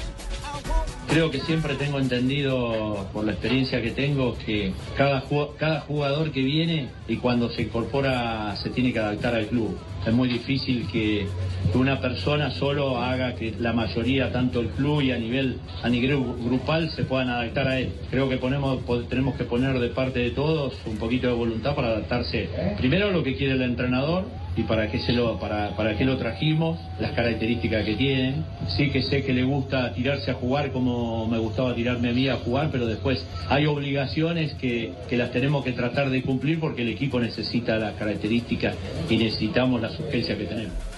Creo 1.09 1.31
que 1.31 1.39
siempre 1.39 1.75
tengo 1.75 1.99
entendido, 1.99 3.07
por 3.13 3.23
la 3.25 3.31
experiencia 3.31 3.81
que 3.81 3.91
tengo, 3.91 4.37
que 4.45 4.73
cada, 4.97 5.21
ju- 5.23 5.51
cada 5.57 5.79
jugador 5.81 6.31
que 6.31 6.41
viene 6.41 6.89
y 7.07 7.15
cuando 7.15 7.49
se 7.49 7.61
incorpora 7.63 8.55
se 8.57 8.69
tiene 8.71 8.91
que 8.91 8.99
adaptar 8.99 9.33
al 9.33 9.47
club. 9.47 9.77
Es 10.05 10.13
muy 10.13 10.27
difícil 10.27 10.87
que, 10.91 11.27
una 11.73 11.99
persona 11.99 12.49
solo 12.51 12.97
haga 12.97 13.35
que 13.35 13.53
la 13.59 13.73
mayoría, 13.73 14.31
tanto 14.31 14.59
el 14.61 14.67
club 14.69 15.01
y 15.01 15.11
a 15.11 15.17
nivel, 15.17 15.59
a 15.83 15.89
nivel 15.89 16.17
gru- 16.17 16.45
grupal, 16.45 16.89
se 16.91 17.03
puedan 17.03 17.29
adaptar 17.29 17.67
a 17.67 17.79
él. 17.79 17.89
Creo 18.11 18.29
que 18.29 18.37
ponemos, 18.37 18.81
po- 18.83 19.01
tenemos 19.03 19.35
que 19.35 19.43
poner 19.43 19.79
de 19.79 19.89
parte 19.89 20.19
de 20.19 20.31
todos 20.31 20.73
un 20.85 20.97
poquito 20.97 21.27
de 21.27 21.33
voluntad 21.33 21.75
para 21.75 21.87
adaptarse 21.89 22.49
primero 22.77 23.07
a 23.07 23.11
lo 23.11 23.23
que 23.23 23.35
quiere 23.35 23.53
el 23.53 23.61
entrenador 23.63 24.25
y 24.57 24.63
para 24.63 24.89
qué 24.89 24.99
se 24.99 25.13
lo 25.13 25.39
para, 25.39 25.69
para 25.75 25.95
qué 25.95 26.03
lo 26.03 26.17
trajimos, 26.17 26.79
las 26.99 27.11
características 27.11 27.85
que 27.85 27.95
tienen. 27.95 28.43
Sí 28.75 28.89
que 28.89 29.03
sé 29.03 29.23
que 29.23 29.33
le 29.33 29.43
gusta 29.43 29.93
tirarse 29.93 30.31
a 30.31 30.33
jugar 30.33 30.71
como 30.71 31.27
me 31.27 31.37
gustaba 31.37 31.75
tirarme 31.75 32.09
a 32.09 32.13
mí 32.13 32.27
a 32.27 32.37
jugar, 32.37 32.69
pero 32.71 32.87
después 32.87 33.23
hay 33.49 33.67
obligaciones 33.67 34.55
que, 34.55 34.93
que 35.07 35.15
las 35.15 35.31
tenemos 35.31 35.63
que 35.63 35.73
tratar 35.73 36.09
de 36.09 36.23
cumplir 36.23 36.59
porque 36.59 36.81
el 36.81 36.89
equipo 36.89 37.19
necesita 37.19 37.77
las 37.77 37.93
características 37.93 38.75
y 39.09 39.17
necesitamos 39.17 39.79
la 39.79 39.91
urgencia 39.91 40.35
que 40.35 40.45
tenemos. 40.45 40.96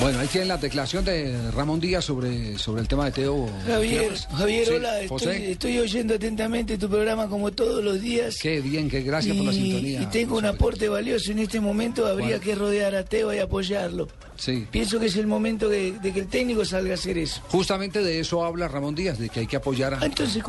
Bueno, 0.00 0.18
ahí 0.18 0.26
tienen 0.28 0.48
la 0.48 0.58
declaración 0.58 1.04
de 1.06 1.50
Ramón 1.52 1.80
Díaz 1.80 2.04
sobre, 2.04 2.58
sobre 2.58 2.82
el 2.82 2.88
tema 2.88 3.06
de 3.06 3.12
Teo. 3.12 3.48
Javier. 3.66 4.12
Javier, 4.36 4.66
Sí, 4.66 4.72
hola, 4.74 5.00
estoy, 5.00 5.78
oyendo 5.78 6.14
atentamente 6.14 6.76
tu 6.76 6.88
programa 6.88 7.28
como 7.28 7.50
todos 7.50 7.82
los 7.82 8.00
días. 8.00 8.36
Qué 8.40 8.60
bien, 8.60 8.90
qué 8.90 9.00
gracias 9.00 9.34
por 9.36 9.46
la 9.46 9.52
sintonía. 9.52 10.02
Y 10.02 10.06
tengo 10.06 10.36
un 10.36 10.44
aporte 10.44 10.88
valioso 10.88 11.32
en 11.32 11.38
este 11.38 11.60
momento, 11.60 12.06
habría 12.06 12.38
que 12.38 12.54
rodear 12.54 12.94
a 12.94 13.04
Teo 13.04 13.32
y 13.32 13.38
apoyarlo. 13.38 14.08
Sí. 14.36 14.66
Pienso 14.70 14.98
que 15.00 15.06
es 15.06 15.16
el 15.16 15.26
momento 15.26 15.68
de, 15.68 15.92
de 15.92 16.12
que 16.12 16.20
el 16.20 16.26
técnico 16.26 16.64
salga 16.64 16.92
a 16.92 16.94
hacer 16.94 17.18
eso. 17.18 17.42
Justamente 17.48 18.02
de 18.02 18.20
eso 18.20 18.44
habla 18.44 18.68
Ramón 18.68 18.94
Díaz, 18.94 19.18
de 19.18 19.28
que 19.28 19.40
hay 19.40 19.46
que 19.46 19.56
apoyar 19.56 19.94
a. 19.94 19.98
Ah, 20.00 20.06
entonces 20.06 20.42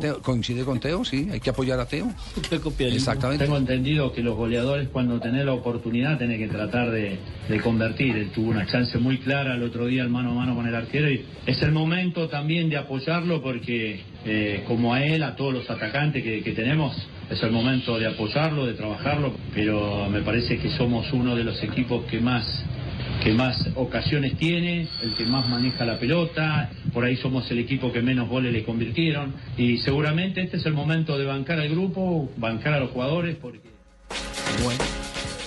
Teo. 0.00 0.20
Coincide 0.22 0.64
con 0.64 0.80
Teo, 0.80 1.04
sí, 1.04 1.28
hay 1.30 1.40
que 1.40 1.50
apoyar 1.50 1.80
a 1.80 1.86
Teo. 1.86 2.12
Exactamente. 2.78 3.44
Tengo 3.44 3.56
entendido 3.56 4.12
que 4.12 4.22
los 4.22 4.36
goleadores 4.36 4.88
cuando 4.88 5.20
tenés 5.20 5.44
la 5.44 5.52
oportunidad 5.52 6.18
tenés 6.18 6.38
que 6.38 6.48
tratar 6.48 6.90
de, 6.90 7.18
de 7.48 7.60
convertir. 7.60 8.16
Él 8.16 8.30
tuvo 8.30 8.50
una 8.50 8.66
chance 8.66 8.98
muy 8.98 9.18
clara 9.18 9.54
el 9.54 9.62
otro 9.62 9.86
día 9.86 10.02
el 10.02 10.08
mano 10.08 10.32
a 10.32 10.34
mano 10.34 10.54
con 10.54 10.66
el 10.66 10.74
arquero 10.74 11.10
y 11.10 11.24
es 11.46 11.60
el 11.62 11.72
momento 11.72 12.28
también 12.28 12.68
de 12.68 12.76
apoyarlo 12.76 13.42
porque 13.42 14.00
eh, 14.24 14.64
como 14.66 14.94
a 14.94 15.04
él, 15.04 15.22
a 15.22 15.36
todos 15.36 15.52
los 15.52 15.70
atacantes 15.70 16.22
que, 16.22 16.42
que 16.42 16.52
tenemos, 16.52 16.96
es 17.30 17.42
el 17.42 17.52
momento 17.52 17.98
de 17.98 18.06
apoyarlo, 18.06 18.66
de 18.66 18.74
trabajarlo, 18.74 19.34
pero 19.54 20.08
me 20.08 20.22
parece 20.22 20.58
que 20.58 20.70
somos 20.70 21.12
uno 21.12 21.36
de 21.36 21.44
los 21.44 21.62
equipos 21.62 22.04
que 22.06 22.20
más 22.20 22.64
que 23.22 23.32
más 23.32 23.68
ocasiones 23.74 24.36
tiene, 24.36 24.88
el 25.02 25.14
que 25.14 25.26
más 25.26 25.48
maneja 25.48 25.84
la 25.84 25.98
pelota, 25.98 26.70
por 26.92 27.04
ahí 27.04 27.16
somos 27.16 27.50
el 27.50 27.58
equipo 27.58 27.92
que 27.92 28.02
menos 28.02 28.28
goles 28.28 28.52
le 28.52 28.64
convirtieron 28.64 29.34
y 29.56 29.78
seguramente 29.78 30.42
este 30.42 30.58
es 30.58 30.66
el 30.66 30.74
momento 30.74 31.18
de 31.18 31.24
bancar 31.24 31.58
al 31.58 31.68
grupo, 31.68 32.30
bancar 32.36 32.74
a 32.74 32.80
los 32.80 32.90
jugadores 32.90 33.36
porque. 33.36 33.68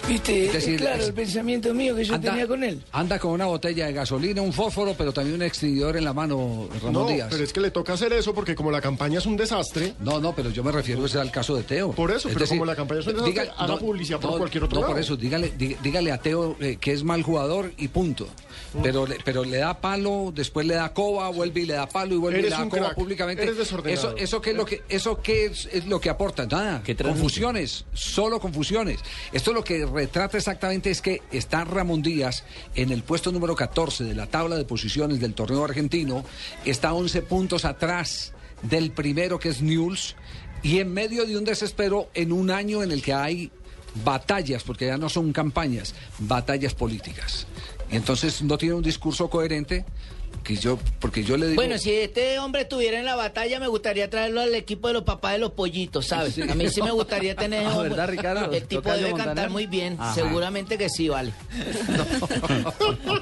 Viste, 0.08 0.48
Es 0.48 0.54
decir, 0.54 0.78
claro 0.80 1.02
es- 1.02 1.08
el 1.08 1.14
pensamiento 1.14 1.74
mío 1.74 1.96
que 1.96 2.04
yo 2.04 2.16
Anda- 2.16 2.32
tenía 2.32 2.48
con 2.48 2.64
él. 2.64 2.82
Anda 2.92 3.18
con 3.20 3.32
una 3.32 3.46
botella 3.46 3.86
de 3.86 3.94
gasolina, 3.94 4.42
un 4.42 4.52
fósforo, 4.52 4.94
pero 4.98 5.14
también 5.14 5.36
un 5.36 5.42
extinguidor 5.44 5.96
en 5.96 6.04
la 6.04 6.12
mano, 6.14 6.68
Ramón 6.82 6.94
No, 6.94 7.08
Díaz. 7.08 7.28
pero 7.32 7.44
es 7.44 7.54
que 7.54 7.62
le 7.62 7.72
toca 7.72 7.94
hacer 7.94 8.12
eso 8.14 8.34
porque 8.34 8.56
como 8.56 8.72
la 8.72 8.82
campaña 8.82 9.20
es 9.20 9.26
un 9.26 9.38
desastre. 9.38 9.94
No, 10.00 10.20
no, 10.20 10.34
pero 10.36 10.50
yo 10.50 10.64
me 10.64 10.72
refiero 10.72 11.06
ese 11.06 11.20
al 11.20 11.32
caso 11.32 11.56
de 11.56 11.64
Teo. 11.64 11.92
Por 11.92 12.12
eso, 12.12 12.28
Es 12.28 12.34
pero 12.34 12.40
decir, 12.46 12.58
como 12.58 12.66
la 12.66 12.76
campaña 12.76 13.00
es 13.02 13.08
un 13.08 13.14
desastre, 13.14 13.44
diga- 13.44 13.54
haga 13.58 13.78
publicidad 13.78 14.20
por 14.20 14.32
no, 14.32 14.38
cualquier 14.38 14.64
otro 14.66 14.76
no, 14.76 14.82
lado. 14.82 14.94
por 14.94 15.02
eso, 15.02 15.16
dígale, 15.16 15.54
dí- 15.58 15.78
dígale 15.82 16.12
a 16.12 16.18
Teo 16.18 16.58
eh, 16.60 16.78
que 16.80 16.92
es 16.92 17.04
mal 17.04 17.22
jugador 17.24 17.72
y 17.78 17.88
punto. 17.88 18.28
Pero, 18.82 19.06
le, 19.06 19.18
pero 19.26 19.44
le 19.44 19.58
da 19.58 19.80
palo, 19.82 20.32
después 20.34 20.66
le 20.66 20.76
da 20.76 20.94
coba, 20.94 21.30
vuelve 21.30 21.62
y 21.62 21.66
le 21.66 21.74
da 21.74 21.88
palo 21.88 22.16
y 22.16 22.18
vuelve 22.18 22.40
y 22.40 22.42
Eres 22.42 22.52
le 22.52 22.58
da 22.58 22.70
coba 22.70 22.82
crack, 22.84 22.96
públicamente. 22.96 23.44
eres 23.44 23.58
desordenado. 23.58 24.10
Eso, 24.10 24.18
eso 24.18 24.42
qué 24.42 24.52
es 24.52 24.56
lo 24.56 24.66
que, 24.66 24.84
eso 24.88 25.22
qué 25.22 25.46
es, 25.46 25.68
es 25.72 25.86
lo 25.88 26.00
que 26.00 26.10
aporta, 26.10 26.46
nada. 26.46 26.82
Confusiones, 27.04 27.86
solo 27.94 28.40
confusiones. 28.40 29.00
Esto 29.34 29.52
lo 29.52 29.64
que 29.64 29.86
retrata 29.86 30.38
exactamente 30.38 30.90
es 30.90 31.02
que 31.02 31.22
está 31.32 31.66
Ramón 31.66 32.02
Díaz 32.02 32.44
en 32.76 32.92
el 32.92 33.04
puesto 33.04 33.32
número 33.32 33.56
14 33.56 34.06
de 34.06 34.16
la 34.16 34.28
tabla 34.28 34.56
de 34.56 34.64
posiciones 34.64 35.20
del 35.20 35.34
torneo 35.34 35.66
argentino, 35.66 36.24
está 36.64 36.94
11 36.94 37.24
puntos 37.24 37.66
atrás 37.66 38.34
del 38.62 38.92
primero 38.92 39.40
que 39.40 39.50
es 39.50 39.62
Newell's 39.62 40.16
y 40.64 40.80
en 40.80 40.94
medio 40.94 41.26
de 41.26 41.38
un 41.38 41.44
desespero 41.44 42.10
en 42.14 42.32
un 42.32 42.52
año 42.52 42.84
en 42.84 42.92
el 42.92 43.02
que 43.02 43.14
hay 43.14 43.52
batallas, 44.06 44.64
porque 44.64 44.86
ya 44.86 44.98
no 44.98 45.10
son 45.10 45.34
campañas, 45.34 45.94
batallas 46.20 46.74
políticas. 46.74 47.48
Entonces 47.92 48.42
no 48.42 48.58
tiene 48.58 48.76
un 48.76 48.84
discurso 48.84 49.30
coherente 49.30 49.86
que 50.44 50.56
yo, 50.56 50.80
porque 51.00 51.24
yo 51.24 51.38
le 51.38 51.48
digo... 51.50 51.56
Bueno, 51.56 51.78
si 51.78 51.92
este 51.92 52.40
hombre 52.40 52.62
estuviera 52.64 52.98
en 52.98 53.06
la 53.06 53.16
batalla, 53.16 53.60
me 53.60 53.68
gustaría 53.68 54.10
traerlo 54.10 54.42
al 54.42 54.56
equipo 54.56 54.88
de 54.88 54.96
los 54.96 55.04
papás 55.04 55.34
de 55.34 55.38
los 55.40 55.52
pollitos, 55.52 56.08
¿sabes? 56.08 56.34
Sí. 56.34 56.42
A 56.42 56.56
mí 56.56 56.68
sí 56.70 56.82
me 56.82 56.90
gustaría 56.92 57.36
tener... 57.36 57.68
Ah, 57.72 57.78
¿verdad, 57.84 58.08
Ricardo? 58.10 58.52
El 58.52 58.64
tipo 58.66 58.92
debe 58.92 59.14
cantar 59.14 59.50
muy 59.52 59.68
bien, 59.68 59.98
Ajá. 60.00 60.16
seguramente 60.16 60.78
que 60.80 60.90
sí, 60.90 61.10
vale. 61.10 61.32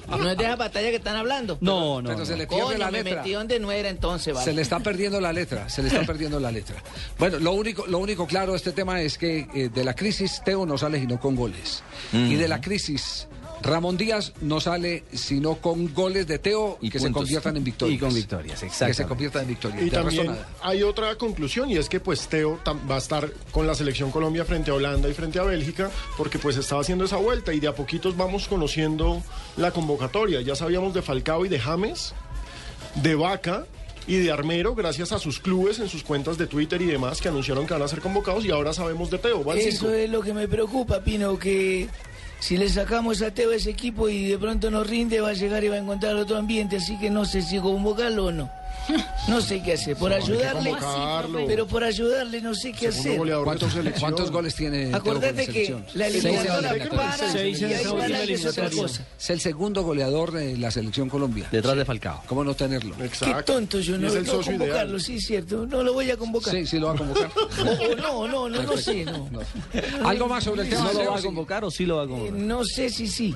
No, 0.07 0.29
es 0.31 0.37
de 0.37 0.43
esa 0.43 0.55
batalla 0.55 0.89
que 0.89 0.95
están 0.97 1.15
hablando. 1.15 1.57
No, 1.61 2.01
no, 2.01 2.09
Pero 2.09 2.25
se 2.25 2.33
no. 2.33 2.37
le 2.39 2.47
pierde 2.47 2.63
Coño, 2.63 2.77
la 2.77 2.91
me 2.91 3.03
letra. 3.03 3.21
metí 3.21 3.33
donde 3.33 3.59
no 3.59 3.71
era 3.71 3.89
entonces, 3.89 4.33
vale. 4.33 4.45
Se 4.45 4.53
le 4.53 4.61
está 4.61 4.79
perdiendo 4.79 5.19
la 5.21 5.31
letra, 5.33 5.69
se 5.69 5.81
le 5.81 5.87
está 5.89 6.03
perdiendo 6.05 6.39
la 6.39 6.51
letra. 6.51 6.81
Bueno, 7.17 7.39
lo 7.39 7.51
único, 7.53 7.85
lo 7.87 7.99
único 7.99 8.27
claro 8.27 8.51
de 8.53 8.57
este 8.57 8.71
tema 8.71 9.01
es 9.01 9.17
que 9.17 9.47
eh, 9.53 9.69
de 9.73 9.83
la 9.83 9.93
crisis 9.95 10.41
Teo 10.43 10.65
no 10.65 10.77
sale 10.77 10.99
sino 10.99 11.19
con 11.19 11.35
goles. 11.35 11.83
Y 12.13 12.35
de 12.35 12.47
la 12.47 12.59
crisis 12.61 13.27
Ramón 13.61 13.97
Díaz 13.97 14.33
no 14.41 14.59
sale 14.59 15.03
sino 15.13 15.55
con 15.55 15.93
goles 15.93 16.27
de 16.27 16.39
Teo 16.39 16.77
y, 16.81 16.89
que 16.89 16.99
se 16.99 17.11
conviertan 17.11 17.57
en 17.57 17.63
victorias. 17.63 17.97
Y 17.97 17.99
con 17.99 18.13
victorias, 18.13 18.61
Que 18.61 18.93
se 18.93 19.05
conviertan 19.05 19.43
en 19.43 19.47
victorias. 19.49 19.83
Y 19.83 19.89
también 19.89 20.27
nada. 20.27 20.47
hay 20.61 20.83
otra 20.83 21.15
conclusión 21.15 21.69
y 21.69 21.77
es 21.77 21.89
que 21.89 21.99
pues 21.99 22.27
Teo 22.27 22.59
va 22.89 22.95
a 22.95 22.97
estar 22.97 23.31
con 23.51 23.67
la 23.67 23.75
selección 23.75 24.11
Colombia 24.11 24.45
frente 24.45 24.71
a 24.71 24.75
Holanda 24.75 25.09
y 25.09 25.13
frente 25.13 25.39
a 25.39 25.43
Bélgica 25.43 25.89
porque 26.17 26.39
pues 26.39 26.57
estaba 26.57 26.81
haciendo 26.81 27.05
esa 27.05 27.17
vuelta 27.17 27.53
y 27.53 27.59
de 27.59 27.67
a 27.67 27.75
poquitos 27.75 28.15
vamos 28.15 28.47
conociendo 28.47 29.21
la 29.57 29.71
convocatoria. 29.71 30.41
Ya 30.41 30.55
sabíamos 30.55 30.93
de 30.93 31.01
Falcao 31.01 31.45
y 31.45 31.49
de 31.49 31.59
James, 31.59 32.13
de 32.95 33.15
Vaca 33.15 33.65
y 34.07 34.17
de 34.17 34.31
Armero 34.31 34.73
gracias 34.73 35.11
a 35.11 35.19
sus 35.19 35.39
clubes 35.39 35.79
en 35.79 35.87
sus 35.87 36.03
cuentas 36.03 36.37
de 36.37 36.47
Twitter 36.47 36.81
y 36.81 36.85
demás 36.85 37.21
que 37.21 37.27
anunciaron 37.27 37.67
que 37.67 37.73
van 37.73 37.83
a 37.83 37.87
ser 37.87 38.01
convocados 38.01 38.43
y 38.43 38.51
ahora 38.51 38.73
sabemos 38.73 39.11
de 39.11 39.19
Teo. 39.19 39.53
Eso 39.53 39.93
es 39.93 40.09
lo 40.09 40.21
que 40.21 40.33
me 40.33 40.47
preocupa, 40.47 41.01
Pino, 41.01 41.37
que 41.37 41.87
si 42.39 42.57
le 42.57 42.69
sacamos 42.69 43.21
a 43.21 43.31
Teo 43.31 43.51
ese 43.51 43.69
equipo 43.69 44.09
y 44.09 44.27
de 44.27 44.37
pronto 44.37 44.71
no 44.71 44.83
rinde, 44.83 45.21
va 45.21 45.29
a 45.29 45.33
llegar 45.33 45.63
y 45.63 45.67
va 45.67 45.75
a 45.75 45.79
encontrar 45.79 46.15
otro 46.15 46.37
ambiente, 46.37 46.77
así 46.77 46.97
que 46.97 47.09
no 47.09 47.25
sé 47.25 47.41
si 47.41 47.59
convocarlo 47.59 48.25
o 48.25 48.31
no. 48.31 48.58
No 49.27 49.41
sé 49.41 49.61
qué 49.61 49.73
hacer. 49.73 49.95
Por 49.95 50.11
ayudarle. 50.11 50.73
Pero 51.47 51.67
por 51.67 51.83
ayudarle 51.83 52.41
no 52.41 52.55
sé 52.55 52.71
qué 52.71 52.91
Segundo 52.91 53.33
hacer. 53.35 53.99
¿Cuántos, 53.99 54.31
goles 54.31 54.55
tiene 54.55 54.87
Teo 54.87 54.91
con 54.91 54.91
la 54.91 54.97
Acuérdate 54.97 55.45
que 55.45 55.65
selección? 55.65 55.85
la 55.93 56.07
eliminatoria 56.07 56.89
para 56.89 57.27
y 57.33 57.37
ahí 57.37 57.55
para 57.55 57.79
es 57.79 57.87
otra 57.87 58.05
eliminatoria. 58.23 58.81
cosa. 58.81 59.07
Es 59.19 59.29
el 59.29 59.39
segundo 59.39 59.83
goleador 59.83 60.31
de 60.31 60.57
la 60.57 60.71
selección 60.71 61.09
Colombia. 61.09 61.47
Detrás 61.51 61.75
de 61.77 61.85
Falcao. 61.85 62.23
¿Cómo 62.25 62.43
no 62.43 62.55
tenerlo? 62.55 62.95
Qué 62.97 63.43
tonto 63.45 63.79
yo 63.79 63.97
no, 63.97 64.07
es 64.07 64.15
el 64.15 64.25
no 64.25 64.33
convocarlo, 64.41 64.97
ideal. 64.97 65.01
sí, 65.01 65.19
cierto. 65.19 65.65
No 65.65 65.83
lo 65.83 65.93
voy 65.93 66.09
a 66.11 66.17
convocar. 66.17 66.53
Sí, 66.53 66.65
sí 66.65 66.79
lo 66.79 66.87
va 66.87 66.93
a 66.93 66.97
convocar. 66.97 67.29
O, 67.59 67.91
o 67.91 67.95
no, 67.95 68.27
no, 68.27 68.49
no, 68.49 68.63
no 68.63 68.77
sé, 68.77 69.05
no. 69.05 69.29
¿Algo 70.03 70.27
más 70.27 70.43
sobre 70.43 70.63
el 70.63 70.69
tema 70.69 70.91
¿No 70.93 71.03
lo 71.03 71.11
va 71.11 71.17
a 71.19 71.21
convocar 71.21 71.63
o 71.65 71.71
sí 71.71 71.85
lo 71.85 71.97
va 71.97 72.03
a 72.03 72.07
convocar? 72.07 72.33
No 72.33 72.63
sé 72.63 72.89
si 72.89 73.07
sí. 73.07 73.35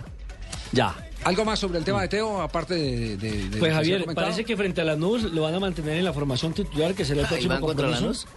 Ya. 0.71 0.95
¿Algo 1.25 1.45
más 1.45 1.59
sobre 1.59 1.79
el 1.79 1.85
tema 1.85 2.01
de 2.01 2.07
Teo, 2.09 2.41
aparte 2.41 2.73
de... 2.75 3.17
de- 3.17 3.49
de 3.49 3.57
Pues 3.57 3.73
Javier, 3.73 4.05
parece 4.13 4.43
que 4.43 4.57
frente 4.57 4.81
a 4.81 4.83
Lanús 4.83 5.23
lo 5.23 5.43
van 5.43 5.53
a 5.55 5.59
mantener 5.59 5.97
en 5.97 6.03
la 6.05 6.13
formación 6.13 6.53
titular, 6.53 6.93
que 6.93 7.05
será 7.05 7.21
el 7.21 7.27
próximo 7.27 7.59
compromiso. 7.61 8.01
Lanús. 8.01 8.27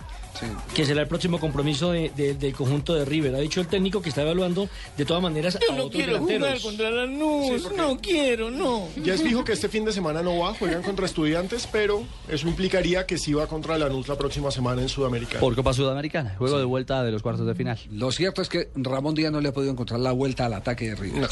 Que 0.75 0.85
será 0.85 1.00
el 1.00 1.09
próximo 1.09 1.40
compromiso 1.40 1.93
de- 1.93 2.11
de- 2.11 2.35
del 2.35 2.52
conjunto 2.55 2.95
de 2.95 3.07
River. 3.07 3.35
Ha 3.35 3.38
dicho 3.38 3.59
el 3.62 3.69
técnico 3.69 4.02
que 4.02 4.11
está 4.11 4.21
evaluando 4.21 4.69
de 4.95 5.05
todas 5.07 5.23
maneras 5.23 5.57
a 5.57 5.61
Yo 5.61 5.69
no 5.75 5.85
otros 5.85 5.90
quiero 5.93 6.19
jugar 6.19 6.33
delanteros. 6.35 6.62
contra 6.62 6.90
la 6.90 7.07
NUS. 7.07 7.73
no 7.75 7.97
quiero, 7.99 8.50
no. 8.50 8.87
Ya 9.02 9.14
es 9.14 9.23
fijo 9.23 9.43
que 9.45 9.52
este 9.52 9.71
fin 9.71 9.87
de 9.87 9.93
semana 9.93 10.23
no 10.23 10.38
va, 10.38 10.52
juegan 10.52 10.83
contra 10.83 11.07
estudiantes, 11.07 11.66
pero 11.73 12.05
eso 12.28 12.47
implicaría 12.49 13.07
que 13.07 13.16
sí 13.16 13.33
va 13.33 13.47
contra 13.47 13.78
Lanús 13.78 14.09
la 14.09 14.16
próxima 14.19 14.50
semana 14.50 14.83
en 14.83 14.90
Sudamericana. 14.90 15.40
Por 15.40 15.57
Copa 15.57 15.73
Sudamericana. 15.73 16.35
Juego 16.37 16.59
de 16.59 16.64
vuelta 16.66 17.02
de 17.02 17.12
los 17.12 17.23
cuartos 17.23 17.47
de 17.47 17.55
final. 17.55 17.78
Lo 17.90 18.12
cierto 18.12 18.43
es 18.43 18.50
que 18.50 18.69
Ramón 18.76 19.14
Díaz 19.14 19.33
no 19.33 19.40
le 19.40 19.49
ha 19.49 19.52
podido 19.55 19.73
encontrar 19.73 20.00
la 20.00 20.12
vuelta 20.12 20.45
al 20.45 20.52
ataque 20.52 20.90
de 20.90 20.97
River. 20.97 21.28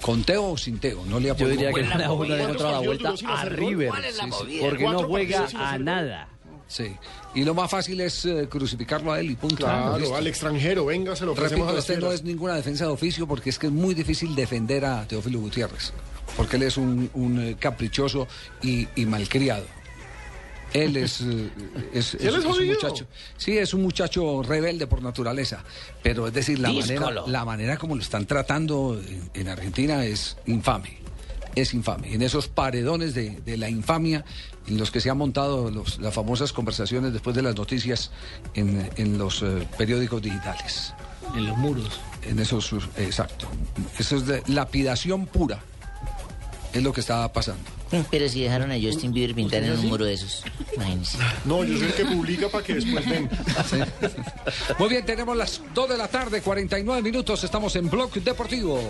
Con 0.00 0.22
Teo 0.24 0.52
o 0.52 0.56
sin 0.56 0.78
Teo, 0.78 1.04
no 1.06 1.18
le 1.20 1.30
ha 1.30 1.34
Yo 1.34 1.44
podido. 1.46 1.50
diría 1.50 1.72
que 1.72 1.82
no 1.82 2.24
le 2.24 2.34
ha 2.34 2.42
encontrado 2.44 2.72
la 2.72 2.78
vuelta 2.86 3.14
a? 3.26 3.44
River. 3.46 3.88
¿Cuál 3.88 4.04
es 4.04 4.16
la 4.16 4.24
Sí, 4.24 4.30
sí, 4.30 4.38
movida? 4.44 4.64
Porque 4.68 4.84
no 4.84 5.02
juega 5.04 5.48
a 5.56 5.78
nada. 5.78 6.28
Sí. 6.68 6.94
Y 7.34 7.44
lo 7.44 7.54
más 7.54 7.70
fácil 7.70 8.00
es 8.02 8.24
eh, 8.26 8.46
crucificarlo 8.48 9.10
a 9.12 9.20
él 9.20 9.30
y 9.30 9.34
punto. 9.36 9.56
Claro, 9.56 9.98
Listo. 9.98 10.14
al 10.14 10.26
extranjero, 10.26 10.84
venga, 10.84 11.16
se 11.16 11.24
lo 11.24 11.32
ofrecemos 11.32 11.66
Repito, 11.66 11.76
a 11.76 11.80
este 11.80 11.96
no 11.96 12.12
es 12.12 12.22
ninguna 12.24 12.54
defensa 12.54 12.84
de 12.84 12.90
oficio 12.90 13.26
porque 13.26 13.48
es 13.50 13.58
que 13.58 13.68
es 13.68 13.72
muy 13.72 13.94
difícil 13.94 14.34
defender 14.34 14.84
a 14.84 15.06
Teófilo 15.08 15.40
Gutiérrez. 15.40 15.92
Porque 16.36 16.56
él 16.56 16.64
es 16.64 16.76
un, 16.76 17.10
un, 17.14 17.40
eh, 17.40 17.56
caprichoso 17.58 18.28
y, 18.62 18.86
y 18.96 19.06
malcriado. 19.06 19.64
Él 20.72 20.96
es, 20.96 21.20
eh, 21.22 21.50
es, 21.94 22.14
él 22.14 22.28
es 22.36 22.44
un 22.44 22.52
jodido? 22.52 22.74
muchacho. 22.74 23.06
Sí, 23.36 23.56
es 23.56 23.72
un 23.74 23.82
muchacho 23.82 24.42
rebelde 24.42 24.86
por 24.86 25.02
naturaleza. 25.02 25.64
Pero 26.02 26.26
es 26.28 26.34
decir, 26.34 26.58
la 26.58 26.70
manera, 26.70 27.22
la 27.26 27.44
manera 27.44 27.76
como 27.78 27.96
lo 27.96 28.02
están 28.02 28.26
tratando 28.26 29.00
en, 29.00 29.30
en 29.34 29.48
Argentina 29.48 30.04
es 30.04 30.36
infame. 30.46 30.98
Es 31.54 31.72
infame. 31.74 32.12
En 32.14 32.22
esos 32.22 32.48
paredones 32.48 33.14
de, 33.14 33.40
de 33.40 33.56
la 33.56 33.68
infamia 33.70 34.24
en 34.66 34.76
los 34.78 34.90
que 34.90 35.00
se 35.00 35.08
han 35.10 35.16
montado 35.16 35.70
los- 35.70 35.98
las 35.98 36.12
famosas 36.14 36.52
conversaciones 36.52 37.12
después 37.14 37.34
de 37.34 37.42
las 37.42 37.56
noticias 37.56 38.10
en, 38.54 38.88
en 38.96 39.16
los 39.16 39.42
eh, 39.42 39.66
periódicos 39.78 40.20
digitales. 40.20 40.92
En 41.34 41.46
los 41.46 41.56
muros. 41.56 41.98
En 42.22 42.38
esos, 42.38 42.72
exacto. 42.98 43.46
Eso 43.98 44.16
es 44.16 44.26
de 44.26 44.42
lapidación 44.48 45.26
pura. 45.26 45.62
Es 46.72 46.82
lo 46.82 46.92
que 46.92 47.00
está 47.00 47.32
pasando. 47.32 47.62
Pero 48.10 48.28
si 48.28 48.42
dejaron 48.42 48.70
a 48.70 48.76
Justin 48.80 49.12
Bieber 49.12 49.34
pintar 49.34 49.62
en 49.62 49.72
un 49.72 49.86
muro 49.86 50.04
de 50.04 50.14
esos. 50.14 50.44
Imagínense. 50.74 51.18
No, 51.44 51.64
yo 51.64 51.78
soy 51.78 51.86
el 51.86 51.94
que 51.94 52.04
publica 52.04 52.48
para 52.48 52.64
que 52.64 52.74
después 52.74 53.08
den. 53.08 53.28
Muy 54.78 54.88
bien, 54.90 55.06
tenemos 55.06 55.36
las 55.36 55.62
2 55.74 55.88
de 55.88 55.96
la 55.96 56.08
tarde, 56.08 56.42
49 56.42 57.02
minutos. 57.02 57.42
Estamos 57.44 57.74
en 57.76 57.88
Blog 57.88 58.12
Deportivo. 58.12 58.80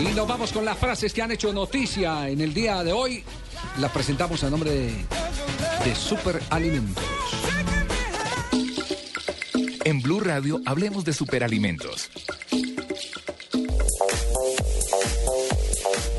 Y 0.00 0.14
nos 0.14 0.28
vamos 0.28 0.52
con 0.52 0.64
las 0.64 0.78
frases 0.78 1.12
que 1.12 1.22
han 1.22 1.32
hecho 1.32 1.52
noticia 1.52 2.28
en 2.28 2.40
el 2.40 2.54
día 2.54 2.82
de 2.84 2.92
hoy. 2.92 3.24
Las 3.78 3.90
presentamos 3.90 4.44
a 4.44 4.50
nombre 4.50 4.70
de, 4.70 4.92
de 5.84 5.94
Super 5.94 6.40
Alimentos. 6.50 7.04
En 9.84 10.00
Blue 10.00 10.20
Radio 10.20 10.60
hablemos 10.64 11.04
de 11.04 11.12
superalimentos. 11.12 12.10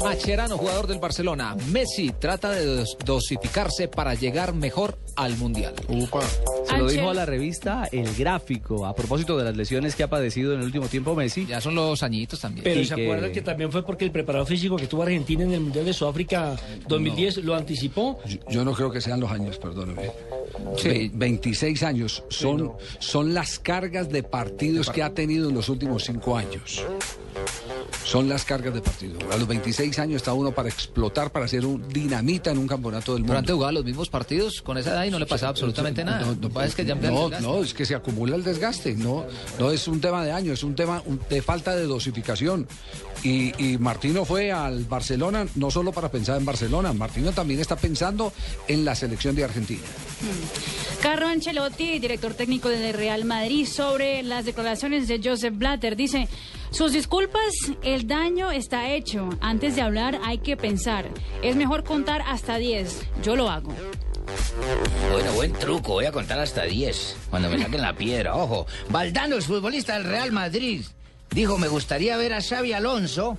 Macherano, 0.04 0.58
jugador 0.58 0.88
del 0.88 1.00
Barcelona. 1.00 1.56
Messi 1.72 2.12
trata 2.20 2.52
de 2.52 2.66
dos- 2.66 2.98
dosificarse 3.06 3.88
para 3.88 4.14
llegar 4.16 4.54
mejor 4.54 4.98
al 5.16 5.38
Mundial. 5.38 5.74
Se 6.68 6.78
lo 6.78 6.90
dijo 6.90 7.10
a 7.10 7.14
la 7.14 7.26
revista 7.26 7.88
El 7.92 8.14
Gráfico 8.16 8.86
a 8.86 8.96
propósito 8.96 9.38
de 9.38 9.44
las 9.46 9.56
lesiones 9.56 9.96
que 9.96 10.04
ha 10.04 10.10
padecido 10.10 10.54
en 10.54 10.60
el 10.60 10.66
último 10.66 10.88
tiempo 10.88 11.16
Messi. 11.16 11.46
Ya 11.46 11.62
son 11.62 11.76
los 11.76 12.04
añitos 12.04 12.40
también. 12.40 12.64
Pero 12.64 12.82
Y 12.82 12.86
se 12.86 12.96
que- 12.96 13.06
acuerdan 13.06 13.32
que 13.32 13.42
también 13.42 13.72
fue 13.72 13.86
porque 13.86 14.06
el 14.06 14.12
preparador 14.12 14.48
físico 14.48 14.76
que 14.76 14.88
tuvo 14.88 15.04
Argentina 15.04 15.44
en 15.44 15.54
el 15.54 15.60
Mundial 15.62 15.86
de 15.86 15.94
Sudáfrica 15.94 16.56
2010 16.88 17.38
lo 17.38 17.56
anticipó. 17.56 18.20
Yo, 18.26 18.38
yo 18.50 18.66
no 18.66 18.74
creo 18.74 18.92
que 18.92 19.02
sean 19.02 19.20
los 19.20 19.32
años, 19.32 19.58
perdóneme. 19.58 20.12
Ve- 20.84 21.10
26 21.14 21.84
años 21.84 22.24
son, 22.30 22.74
son 23.00 23.34
las 23.34 23.60
cargas 23.60 24.10
de 24.10 24.24
partidos 24.24 24.90
que 24.90 25.02
ha 25.04 25.14
tenido 25.14 25.50
en 25.50 25.56
los 25.56 25.70
últimos 25.70 26.04
cinco 26.04 26.38
años. 26.38 26.84
Son 28.06 28.28
las 28.30 28.44
cargas 28.46 28.74
de 28.74 28.82
partido. 28.82 29.18
A 29.32 29.38
los 29.38 29.48
26 29.48 29.98
años 30.00 30.18
está 30.18 30.34
uno 30.34 30.52
para 30.52 30.70
explotar, 30.70 31.32
para 31.32 31.48
ser 31.48 31.66
un 31.66 31.88
dinamita 31.90 32.52
en 32.52 32.58
un 32.58 32.68
campeonato 32.68 33.14
del 33.14 33.24
Pero 33.24 33.28
mundo. 33.34 33.40
antes 33.40 33.54
jugaba 33.56 33.72
los 33.72 33.86
mismos 33.86 34.10
partidos 34.10 34.62
con 34.62 34.78
esa 34.78 34.92
edad 34.92 35.06
y 35.06 35.10
no 35.10 35.18
le 35.20 35.26
pasaba 35.26 35.50
absolutamente 35.52 36.04
nada. 36.04 36.36
No, 36.40 36.62
es 36.62 36.76
que 36.76 36.86
ya 36.86 36.96
no, 36.96 37.30
no, 37.30 37.64
es 37.64 37.74
que 37.74 37.86
se 37.86 37.96
acumula 37.96 38.36
el 38.36 38.44
desgaste. 38.44 38.94
No, 38.96 39.26
no 39.58 39.72
es 39.72 39.88
un 39.88 40.00
tema 40.02 40.24
de 40.26 40.32
año, 40.32 40.52
es 40.54 40.64
un 40.64 40.76
tema 40.76 41.02
de 41.30 41.42
falta 41.42 41.76
de 41.76 41.86
dosificación. 41.86 42.68
Y, 43.24 43.54
y 43.64 43.78
Martino 43.78 44.26
fue 44.26 44.52
al 44.52 44.84
Barcelona 44.84 45.48
no 45.56 45.72
solo 45.72 45.94
para 45.94 46.12
pensar 46.12 46.38
en 46.38 46.46
Barcelona, 46.46 46.92
Martino 46.92 47.32
también 47.32 47.62
está 47.62 47.78
pensando 47.78 48.34
en 48.68 48.84
la 48.84 48.96
selección 48.96 49.34
de 49.34 49.46
Argentina. 49.46 49.82
Carlo 51.02 51.28
Ancelotti, 51.28 52.00
director 52.00 52.34
técnico 52.34 52.70
del 52.70 52.94
Real 52.94 53.26
Madrid, 53.26 53.68
sobre 53.68 54.24
las 54.24 54.46
declaraciones 54.46 55.08
de 55.08 55.20
Joseph 55.24 55.54
Blatter. 55.56 55.96
Dice, 55.96 56.30
sus 56.72 56.94
disculpas, 56.94 57.54
el 57.84 58.08
daño 58.08 58.52
está 58.52 58.90
hecho. 58.90 59.30
Antes 59.42 59.76
de 59.76 59.82
hablar 59.82 60.20
hay 60.24 60.38
que 60.38 60.56
pensar. 60.56 61.10
Es 61.42 61.56
mejor 61.56 61.84
contar 61.84 62.24
hasta 62.26 62.58
10. 62.58 63.02
Yo 63.22 63.36
lo 63.36 63.50
hago. 63.50 63.74
Bueno, 65.12 65.34
buen 65.34 65.54
truco. 65.54 65.94
Voy 65.94 66.06
a 66.06 66.12
contar 66.12 66.40
hasta 66.40 66.64
10. 66.64 67.18
Cuando 67.30 67.50
me 67.50 67.62
saquen 67.62 67.82
la 67.82 67.94
piedra, 67.94 68.36
ojo. 68.36 68.66
Valdano, 68.90 69.36
el 69.36 69.42
futbolista 69.42 69.96
del 69.96 70.06
Real 70.06 70.32
Madrid, 70.32 70.86
dijo: 71.32 71.58
Me 71.58 71.68
gustaría 71.68 72.16
ver 72.18 72.34
a 72.34 72.42
Xavi 72.42 72.74
Alonso 72.74 73.38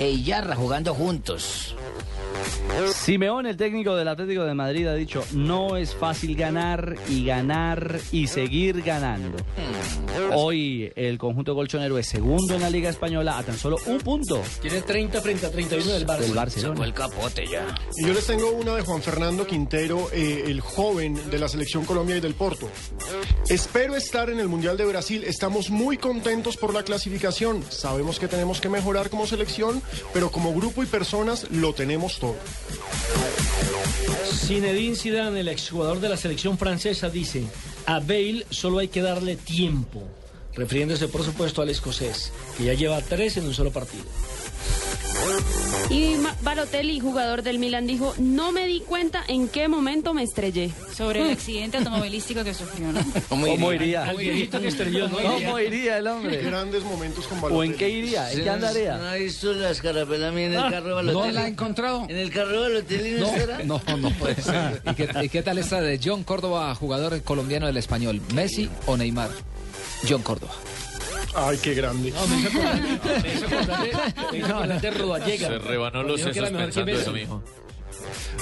e 0.00 0.10
Iyarra 0.10 0.56
jugando 0.56 0.94
juntos. 0.94 1.76
Simeón, 2.94 3.44
el 3.46 3.56
técnico 3.56 3.94
del 3.96 4.08
Atlético 4.08 4.44
de 4.44 4.54
Madrid, 4.54 4.86
ha 4.86 4.94
dicho, 4.94 5.22
no 5.32 5.76
es 5.76 5.94
fácil 5.94 6.34
ganar 6.36 6.96
y 7.08 7.24
ganar 7.24 8.00
y 8.12 8.26
seguir 8.28 8.80
ganando. 8.82 9.36
Hoy 10.32 10.90
el 10.96 11.18
conjunto 11.18 11.54
colchonero 11.54 11.98
es 11.98 12.06
segundo 12.06 12.54
en 12.54 12.62
la 12.62 12.70
Liga 12.70 12.88
Española 12.88 13.36
a 13.38 13.42
tan 13.42 13.56
solo 13.58 13.76
un 13.86 13.98
punto 13.98 14.42
Tiene 14.60 14.82
30 14.82 15.20
frente 15.20 15.46
a 15.46 15.50
31 15.50 15.92
del 15.92 16.06
Barça. 16.06 16.18
del 16.20 16.34
Barcelona. 16.34 16.84
el 16.84 16.94
capote 16.94 17.46
ya. 17.46 17.66
Y 17.98 18.06
yo 18.06 18.14
les 18.14 18.26
tengo 18.26 18.50
una 18.52 18.74
de 18.76 18.82
Juan 18.82 19.02
Fernando 19.02 19.46
Quintero, 19.46 20.08
eh, 20.12 20.44
el 20.46 20.60
joven 20.60 21.18
de 21.30 21.38
la 21.38 21.48
selección 21.48 21.84
Colombia 21.84 22.16
y 22.16 22.20
del 22.20 22.34
Porto. 22.34 22.68
Espero 23.48 23.96
estar 23.96 24.30
en 24.30 24.38
el 24.40 24.48
Mundial 24.48 24.76
de 24.76 24.84
Brasil. 24.86 25.24
Estamos 25.24 25.70
muy 25.70 25.98
contentos 25.98 26.56
por 26.56 26.72
la 26.72 26.84
clasificación. 26.84 27.62
Sabemos 27.68 28.18
que 28.18 28.28
tenemos 28.28 28.60
que 28.60 28.68
mejorar 28.68 29.10
como 29.10 29.26
selección, 29.26 29.82
pero 30.12 30.30
como 30.30 30.54
grupo 30.54 30.82
y 30.82 30.86
personas 30.86 31.46
lo 31.50 31.72
tenemos 31.72 32.18
todo. 32.18 32.36
Zinedine 34.32 34.96
Zidane, 34.96 35.40
el 35.40 35.48
exjugador 35.48 36.00
de 36.00 36.08
la 36.08 36.16
selección 36.16 36.58
francesa, 36.58 37.08
dice, 37.08 37.44
a 37.86 38.00
Bale 38.00 38.46
solo 38.50 38.78
hay 38.78 38.88
que 38.88 39.02
darle 39.02 39.36
tiempo, 39.36 40.02
refiriéndose 40.54 41.08
por 41.08 41.24
supuesto 41.24 41.62
al 41.62 41.70
escocés, 41.70 42.32
que 42.56 42.64
ya 42.64 42.74
lleva 42.74 43.00
tres 43.00 43.36
en 43.36 43.44
un 43.44 43.54
solo 43.54 43.70
partido. 43.70 44.04
Y 45.90 46.14
Balotelli, 46.42 47.00
jugador 47.00 47.42
del 47.42 47.58
Milan, 47.58 47.86
dijo, 47.86 48.14
no 48.18 48.52
me 48.52 48.66
di 48.66 48.80
cuenta 48.80 49.24
en 49.26 49.48
qué 49.48 49.66
momento 49.68 50.14
me 50.14 50.22
estrellé. 50.22 50.70
Sobre 50.96 51.20
el 51.22 51.30
accidente 51.32 51.78
automovilístico 51.78 52.44
que 52.44 52.54
sufrió, 52.54 52.92
¿no? 52.92 53.00
¿Cómo 53.28 53.72
iría? 53.72 54.04
Al 54.04 54.16
viejito 54.16 54.60
que 54.60 54.68
estrelló, 54.68 55.08
¿no? 55.08 55.18
¿Cómo 55.18 55.58
iría 55.58 55.98
el 55.98 56.06
hombre? 56.06 56.42
Grandes 56.42 56.84
momentos 56.84 57.26
con 57.26 57.38
¿O 57.52 57.64
en 57.64 57.74
qué 57.74 57.88
iría? 57.90 58.30
¿En 58.32 58.42
qué 58.44 58.50
andaría? 58.50 58.96
¿No 58.98 59.08
ha 59.08 59.14
visto 59.16 59.52
las 59.52 59.80
carapelamias 59.80 60.46
en 60.48 60.52
el 60.54 60.60
Ah, 60.60 60.68
carro 60.70 61.02
de 61.02 61.12
¿No 61.12 61.30
la 61.30 61.42
ha 61.42 61.48
encontrado? 61.48 62.06
¿En 62.08 62.16
el 62.16 62.30
carro 62.30 62.52
de 62.52 62.58
Balotelli 62.68 63.20
no, 63.20 63.26
estará? 63.26 63.58
No, 63.64 63.82
no 63.98 64.10
puede 64.10 64.36
ser. 64.42 64.82
¿Y 64.90 64.94
qué, 64.94 65.08
y 65.24 65.28
qué 65.28 65.42
tal 65.42 65.58
esta 65.58 65.80
de 65.80 66.00
John 66.02 66.22
Córdoba, 66.22 66.72
jugador 66.76 67.20
colombiano 67.22 67.66
del 67.66 67.76
español? 67.76 68.20
¿Messi 68.34 68.70
o 68.86 68.96
Neymar? 68.96 69.30
John 70.08 70.22
Córdoba. 70.22 70.52
Ay, 71.34 71.58
qué 71.58 71.74
grande. 71.74 72.10
No, 72.10 72.26
me 72.26 72.38
hizo 72.40 72.48
acordar, 72.48 72.80
me 73.22 73.34
hizo 73.34 73.46
acordar 73.46 73.82
de, 73.82 73.92
me 74.32 74.38
hizo 74.38 74.46
acordar 74.56 74.80
de 74.80 74.90
Rodallega. 74.90 75.48
Se 75.48 75.58
rebanó 75.58 76.02
los 76.02 76.20
sesos 76.20 76.50
pensando 76.50 76.92
eso 76.92 77.12
mismo. 77.12 77.42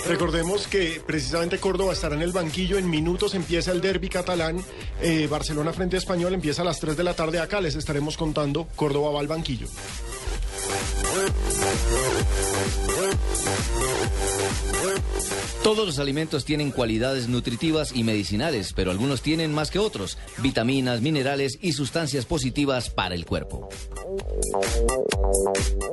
Recordemos 0.07 0.67
que 0.67 1.03
precisamente 1.05 1.59
Córdoba 1.59 1.93
estará 1.93 2.15
en 2.15 2.23
el 2.23 2.33
banquillo. 2.33 2.79
En 2.79 2.89
minutos 2.89 3.35
empieza 3.35 3.73
el 3.73 3.81
derby 3.81 4.09
catalán. 4.09 4.63
Eh, 5.03 5.27
Barcelona 5.31 5.73
frente 5.73 5.97
a 5.97 5.99
Español 5.99 6.35
empieza 6.35 6.63
a 6.63 6.65
las 6.65 6.81
3 6.81 6.97
de 6.97 7.05
la 7.05 7.15
tarde. 7.15 7.41
Acá 7.41 7.61
les 7.61 7.75
estaremos 7.75 8.17
contando. 8.17 8.69
Córdoba 8.77 9.11
va 9.11 9.21
al 9.21 9.29
banquillo. 9.29 9.67
Todos 15.63 15.87
los 15.87 15.99
alimentos 15.99 16.45
tienen 16.45 16.71
cualidades 16.71 17.29
nutritivas 17.29 17.95
y 17.95 18.03
medicinales, 18.03 18.73
pero 18.73 18.91
algunos 18.91 19.21
tienen 19.21 19.53
más 19.53 19.71
que 19.71 19.79
otros, 19.79 20.17
vitaminas, 20.39 21.03
minerales 21.03 21.59
y 21.61 21.73
sustancias 21.73 22.25
positivas 22.25 22.89
para 22.89 23.15
el 23.15 23.27
cuerpo. 23.27 23.69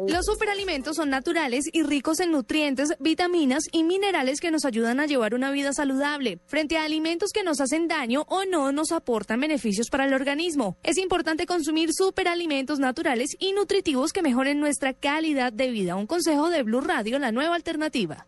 Los 0.08 0.26
superalimentos 0.26 0.96
son 0.96 1.10
naturales 1.10 1.66
y 1.74 1.84
ricos 1.84 2.20
en 2.20 2.32
nutrientes, 2.32 2.94
vitaminas 3.00 3.64
y 3.72 3.84
minerales 3.84 4.40
que 4.40 4.52
nos 4.52 4.66
ayudan 4.66 5.00
a 5.00 5.08
llevar 5.08 5.34
una 5.34 5.52
vida 5.52 5.74
saludable. 5.74 6.40
Frente 6.46 6.78
a 6.78 6.86
alimentos 6.86 7.32
que 7.34 7.44
nos 7.44 7.60
hacen 7.60 7.88
daño 7.88 8.24
o 8.30 8.46
no 8.46 8.72
nos 8.72 8.92
aportan 8.92 9.42
beneficios 9.42 9.90
para 9.90 10.06
el 10.06 10.14
organismo, 10.14 10.78
es 10.84 10.98
importante 10.98 11.46
consumir 11.46 11.90
superalimentos 11.94 12.80
naturales 12.80 13.36
y 13.40 13.52
nutritivos 13.52 14.14
que 14.14 14.22
mejoren 14.22 14.60
nuestra 14.60 14.94
calidad 14.94 15.52
de 15.52 15.70
vida. 15.70 15.96
Un 15.96 16.08
consejo 16.08 16.50
de 16.50 16.64
Blue 16.64 16.82
Radio, 16.82 17.20
la 17.20 17.32
nueva 17.32 17.56
alternativa. 17.56 18.28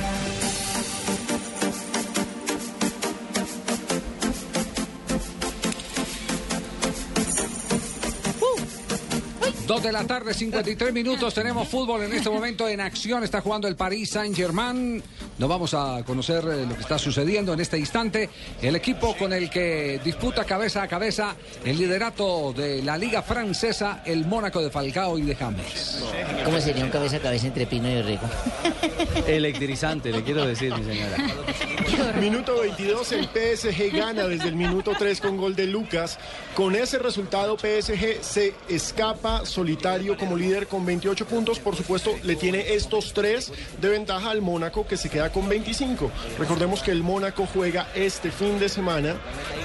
Dos 9.67 9.83
de 9.83 9.91
la 9.91 10.03
tarde, 10.05 10.33
53 10.33 10.93
minutos. 10.93 11.33
Tenemos 11.33 11.67
fútbol 11.67 12.03
en 12.03 12.13
este 12.13 12.29
momento 12.29 12.67
en 12.67 12.81
acción. 12.81 13.23
Está 13.23 13.41
jugando 13.41 13.67
el 13.67 13.75
Paris 13.75 14.09
Saint-Germain. 14.11 15.01
Nos 15.37 15.49
vamos 15.49 15.73
a 15.73 16.03
conocer 16.05 16.43
eh, 16.45 16.65
lo 16.67 16.75
que 16.75 16.81
está 16.81 16.97
sucediendo 16.97 17.53
en 17.53 17.59
este 17.59 17.77
instante. 17.77 18.29
El 18.61 18.75
equipo 18.75 19.15
con 19.15 19.33
el 19.33 19.49
que 19.49 20.01
disputa 20.03 20.45
cabeza 20.45 20.83
a 20.83 20.87
cabeza 20.87 21.35
el 21.63 21.77
liderato 21.77 22.53
de 22.53 22.81
la 22.83 22.97
Liga 22.97 23.21
Francesa, 23.21 24.01
el 24.05 24.25
Mónaco 24.25 24.61
de 24.61 24.69
Falcao 24.69 25.17
y 25.17 25.23
de 25.23 25.35
James. 25.35 26.03
¿Cómo 26.43 26.59
sería 26.59 26.83
un 26.83 26.91
cabeza 26.91 27.17
a 27.17 27.19
cabeza 27.19 27.47
entre 27.47 27.65
Pino 27.65 27.89
y 27.89 28.01
Rico? 28.01 28.25
Electrizante, 29.27 30.11
le 30.11 30.23
quiero 30.23 30.45
decir, 30.45 30.73
mi 30.75 30.83
señora. 30.83 31.17
Minuto 32.19 32.59
22, 32.59 33.11
el 33.11 33.25
PSG 33.25 33.95
gana 33.95 34.27
desde 34.27 34.49
el 34.49 34.55
minuto 34.55 34.93
3 34.97 35.21
con 35.21 35.37
gol 35.37 35.55
de 35.55 35.67
Lucas. 35.67 36.17
Con 36.55 36.75
ese 36.75 36.99
resultado, 36.99 37.57
PSG 37.57 38.21
se 38.21 38.53
escapa 38.69 39.45
solitario 39.51 40.17
como 40.17 40.35
líder 40.35 40.67
con 40.67 40.85
28 40.85 41.27
puntos. 41.27 41.59
Por 41.59 41.75
supuesto, 41.75 42.15
le 42.23 42.35
tiene 42.35 42.73
estos 42.73 43.13
tres 43.13 43.51
de 43.79 43.89
ventaja 43.89 44.31
al 44.31 44.41
Mónaco 44.41 44.87
que 44.87 44.97
se 44.97 45.09
queda 45.09 45.31
con 45.31 45.47
25. 45.47 46.09
Recordemos 46.39 46.81
que 46.81 46.91
el 46.91 47.03
Mónaco 47.03 47.47
juega 47.53 47.89
este 47.93 48.31
fin 48.31 48.57
de 48.59 48.69
semana 48.69 49.15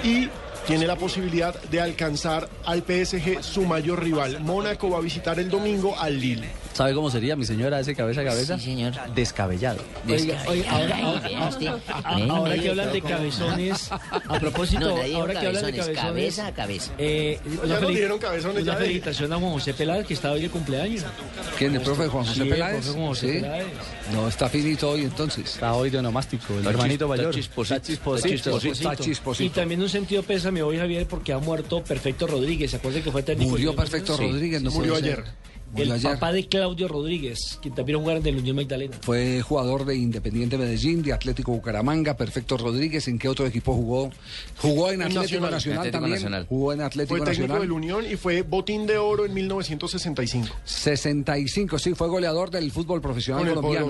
y 0.04 0.28
tiene 0.66 0.86
la 0.86 0.96
posibilidad 0.96 1.60
de 1.62 1.80
alcanzar 1.80 2.48
al 2.64 2.82
PSG 2.82 3.42
su 3.42 3.62
mayor 3.62 4.02
rival. 4.02 4.40
Mónaco 4.40 4.90
va 4.90 4.98
a 4.98 5.00
visitar 5.00 5.38
el 5.38 5.48
domingo 5.48 5.96
al 5.98 6.18
Lille. 6.18 6.65
¿Sabe 6.76 6.92
cómo 6.92 7.10
sería, 7.10 7.36
mi 7.36 7.46
señora, 7.46 7.80
ese 7.80 7.94
cabeza 7.94 8.20
a 8.20 8.24
cabeza? 8.24 8.58
Sí, 8.58 8.66
señor. 8.66 8.92
Descabellado. 9.14 9.78
Oiga, 10.06 10.44
oiga, 10.46 10.70
ahora, 10.70 10.96
ahora- 10.98 11.46
a- 11.94 12.54
que 12.60 12.68
hablan 12.68 12.92
de 12.92 13.00
cabezones, 13.00 13.90
a 13.90 14.38
propósito, 14.38 14.80
No, 14.80 14.96
ahora 15.18 15.40
que 15.40 15.46
hablan 15.46 15.64
de 15.64 15.72
cabezones, 15.72 15.74
cabezones, 15.80 15.96
cabeza 16.02 16.46
a 16.46 16.52
cabeza. 16.52 16.92
eh, 16.98 17.40
Ya 17.44 17.50
nos 17.66 17.80
felic- 17.82 17.94
dieron 17.94 18.18
cabezones, 18.18 18.62
una 18.62 18.72
ya 18.74 18.78
felicitación 18.78 19.32
a 19.32 19.36
Juan 19.38 19.52
José 19.52 19.72
Peláez 19.72 20.06
que 20.06 20.12
está 20.12 20.32
hoy 20.32 20.42
de 20.42 20.50
cumpleaños. 20.50 21.04
¿Quién? 21.56 21.74
¿El 21.76 21.80
profe 21.80 22.08
Juan 22.08 22.24
José 22.24 22.34
Sí, 22.34 22.42
el 22.42 22.48
Peláez? 22.50 22.74
profe 22.84 22.90
Juan 22.98 23.06
José 23.08 23.26
Sí. 23.32 23.40
Peláez. 23.40 23.66
No, 24.12 24.28
está 24.28 24.48
finito 24.50 24.90
hoy 24.90 25.00
entonces. 25.04 25.44
Está 25.54 25.72
hoy 25.72 25.88
de 25.88 25.96
onomástico, 25.96 26.52
el 26.52 26.58
Está 26.58 26.70
hermanito 26.72 27.08
mayor. 27.08 27.26
está 27.26 27.36
chisposito. 27.40 27.74
Está 27.76 27.86
chisposito. 27.86 28.28
Está 28.28 28.50
chisposito. 28.50 28.90
Está 28.92 29.02
chisposito. 29.02 29.44
Y 29.44 29.48
también 29.48 29.80
un 29.80 29.88
sentido 29.88 30.22
pésame 30.22 30.62
hoy, 30.62 30.76
Javier, 30.76 31.06
porque 31.08 31.32
ha 31.32 31.38
muerto 31.38 31.82
Perfecto 31.82 32.26
Rodríguez. 32.26 32.70
¿Se 32.72 32.76
acuerdan 32.76 33.02
que 33.02 33.10
fue 33.10 33.22
técnico? 33.22 33.50
Murió 33.52 33.74
Perfecto 33.74 34.14
Sí. 34.16 34.24
Rodríguez, 34.30 34.60
no 34.62 34.70
Murió 34.72 34.96
ayer. 34.96 35.24
El 35.82 35.92
ayer. 35.92 36.12
papá 36.14 36.32
de 36.32 36.46
Claudio 36.48 36.88
Rodríguez, 36.88 37.58
quien 37.60 37.74
también 37.74 37.98
jugaron 37.98 38.22
del 38.22 38.36
Unión 38.38 38.56
Magdalena. 38.56 38.96
Fue 39.02 39.40
jugador 39.42 39.84
de 39.84 39.96
Independiente 39.96 40.56
Medellín, 40.58 41.02
de 41.02 41.12
Atlético 41.12 41.52
Bucaramanga, 41.52 42.16
Perfecto 42.16 42.56
Rodríguez. 42.56 43.06
¿En 43.08 43.18
qué 43.18 43.28
otro 43.28 43.46
equipo 43.46 43.74
jugó? 43.74 44.10
Jugó 44.58 44.88
en 44.90 45.02
En 45.02 45.08
Atlético 45.08 45.20
Nacional. 45.22 45.50
Nacional, 45.50 45.78
Atlético 45.80 45.98
también. 46.00 46.14
Nacional. 46.14 46.46
Jugó 46.48 46.72
en 46.72 46.80
Atlético 46.80 47.16
Fue 47.16 47.24
técnico 47.26 47.42
Nacional. 47.54 47.60
del 47.62 47.72
Unión 47.72 48.04
y 48.10 48.16
fue 48.16 48.42
botín 48.42 48.86
de 48.86 48.98
oro 48.98 49.26
en 49.26 49.34
1965. 49.34 50.48
65, 50.64 51.78
sí, 51.78 51.94
fue 51.94 52.08
goleador 52.08 52.50
del 52.50 52.70
fútbol 52.72 53.00
profesional 53.00 53.46
el 53.46 53.54
colombiano. 53.54 53.88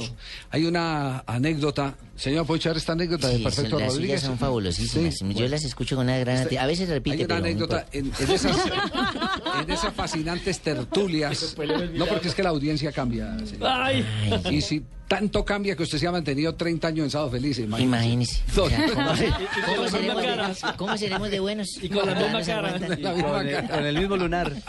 Hay 0.50 0.64
una 0.64 1.22
anécdota. 1.26 1.96
Señor, 2.16 2.46
¿puedo 2.46 2.56
echar 2.56 2.76
esta 2.76 2.92
anécdota 2.92 3.28
de 3.28 3.38
Perfecto 3.40 3.70
son- 3.72 3.80
las 3.80 3.92
Rodríguez? 3.92 4.20
son 4.22 4.38
fabulosísimas. 4.38 5.14
Sí, 5.14 5.24
Yo 5.28 5.32
bueno. 5.34 5.48
las 5.48 5.64
escucho 5.64 5.96
con 5.96 6.06
una 6.06 6.18
gran 6.18 6.36
atención. 6.38 6.62
A 6.64 6.66
veces 6.66 6.88
repite, 6.88 7.16
Hay 7.16 7.24
una 7.24 7.34
pero 7.34 7.38
anécdota 7.46 7.86
en, 7.92 8.10
en 8.18 8.30
esas, 8.30 8.56
en 9.62 9.70
esas 9.70 9.94
fascinantes 9.94 10.60
tertulias. 10.60 11.56
No, 11.94 12.06
porque 12.06 12.28
es 12.28 12.34
que 12.34 12.42
la 12.42 12.48
audiencia 12.50 12.90
cambia. 12.92 13.36
señor. 13.46 13.68
Ay. 13.70 14.04
Y 14.50 14.60
si 14.62 14.82
tanto 15.08 15.44
cambia 15.44 15.76
que 15.76 15.82
usted 15.84 15.98
se 15.98 16.06
ha 16.06 16.12
mantenido 16.12 16.54
30 16.54 16.88
años 16.88 17.04
en 17.04 17.10
Sábado 17.10 17.30
Feliz, 17.30 17.58
Imagínese. 17.58 18.40
¿cómo, 18.54 19.88
seremos 19.88 20.22
de, 20.22 20.26
cara. 20.26 20.52
¿Cómo 20.76 20.96
seremos 20.98 21.30
de 21.30 21.40
buenos? 21.40 21.78
Y 21.82 21.88
con 21.88 22.06
la 22.06 22.14
misma 22.14 22.42
cara. 22.42 22.72
Con 23.68 23.86
el, 23.86 23.98
mismo 23.98 24.16
lunar. 24.16 24.52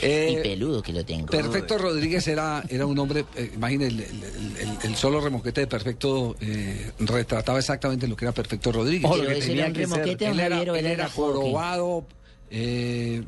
Eh, 0.00 0.36
Y 0.38 0.42
peludo 0.42 0.82
que 0.82 0.92
lo 0.92 1.04
tengo. 1.04 1.26
Perfecto 1.26 1.78
Rodríguez 1.78 2.26
era, 2.26 2.62
era 2.68 2.86
un 2.86 2.98
hombre, 2.98 3.24
eh, 3.36 3.52
imagine, 3.54 3.86
el, 3.86 4.00
el- 4.00 4.22
el- 4.60 4.78
el 4.82 4.96
solo 4.96 5.20
remoquete 5.20 5.60
de 5.62 5.66
Perfecto 5.68 6.34
eh, 6.40 6.90
retrataba 6.98 7.58
exactamente 7.60 8.08
lo 8.08 8.16
que 8.16 8.24
era 8.24 8.32
Perfecto 8.32 8.72
Rodríguez. 8.72 9.08
Pero 9.10 9.30
ese 9.30 9.52
era 9.52 9.66
un 9.68 9.74
remoquete, 9.74 10.24
don 10.26 10.34
Él 10.34 10.40
era, 10.40 10.60
él 10.62 10.86
era 10.86 11.08
jockey. 11.08 11.52
Eh, 12.54 13.22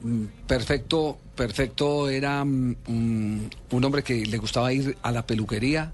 perfecto, 0.46 1.18
perfecto, 1.34 2.10
era 2.10 2.44
mm, 2.44 2.76
un, 2.88 3.84
hombre 3.84 4.02
que 4.02 4.26
le 4.26 4.36
gustaba 4.36 4.70
ir 4.72 4.98
a 5.02 5.10
la 5.12 5.26
peluquería. 5.26 5.92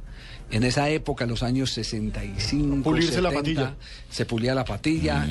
En 0.51 0.65
esa 0.65 0.91
época, 0.91 1.25
en 1.25 1.31
los 1.31 1.45
años 1.45 1.71
65, 1.71 2.83
Pulirse 2.83 3.23
la 3.23 3.31
70, 3.31 3.63
patilla. 3.63 3.77
Se 4.11 4.27
pulía 4.27 4.55
la 4.55 4.65
patilla, 4.65 5.27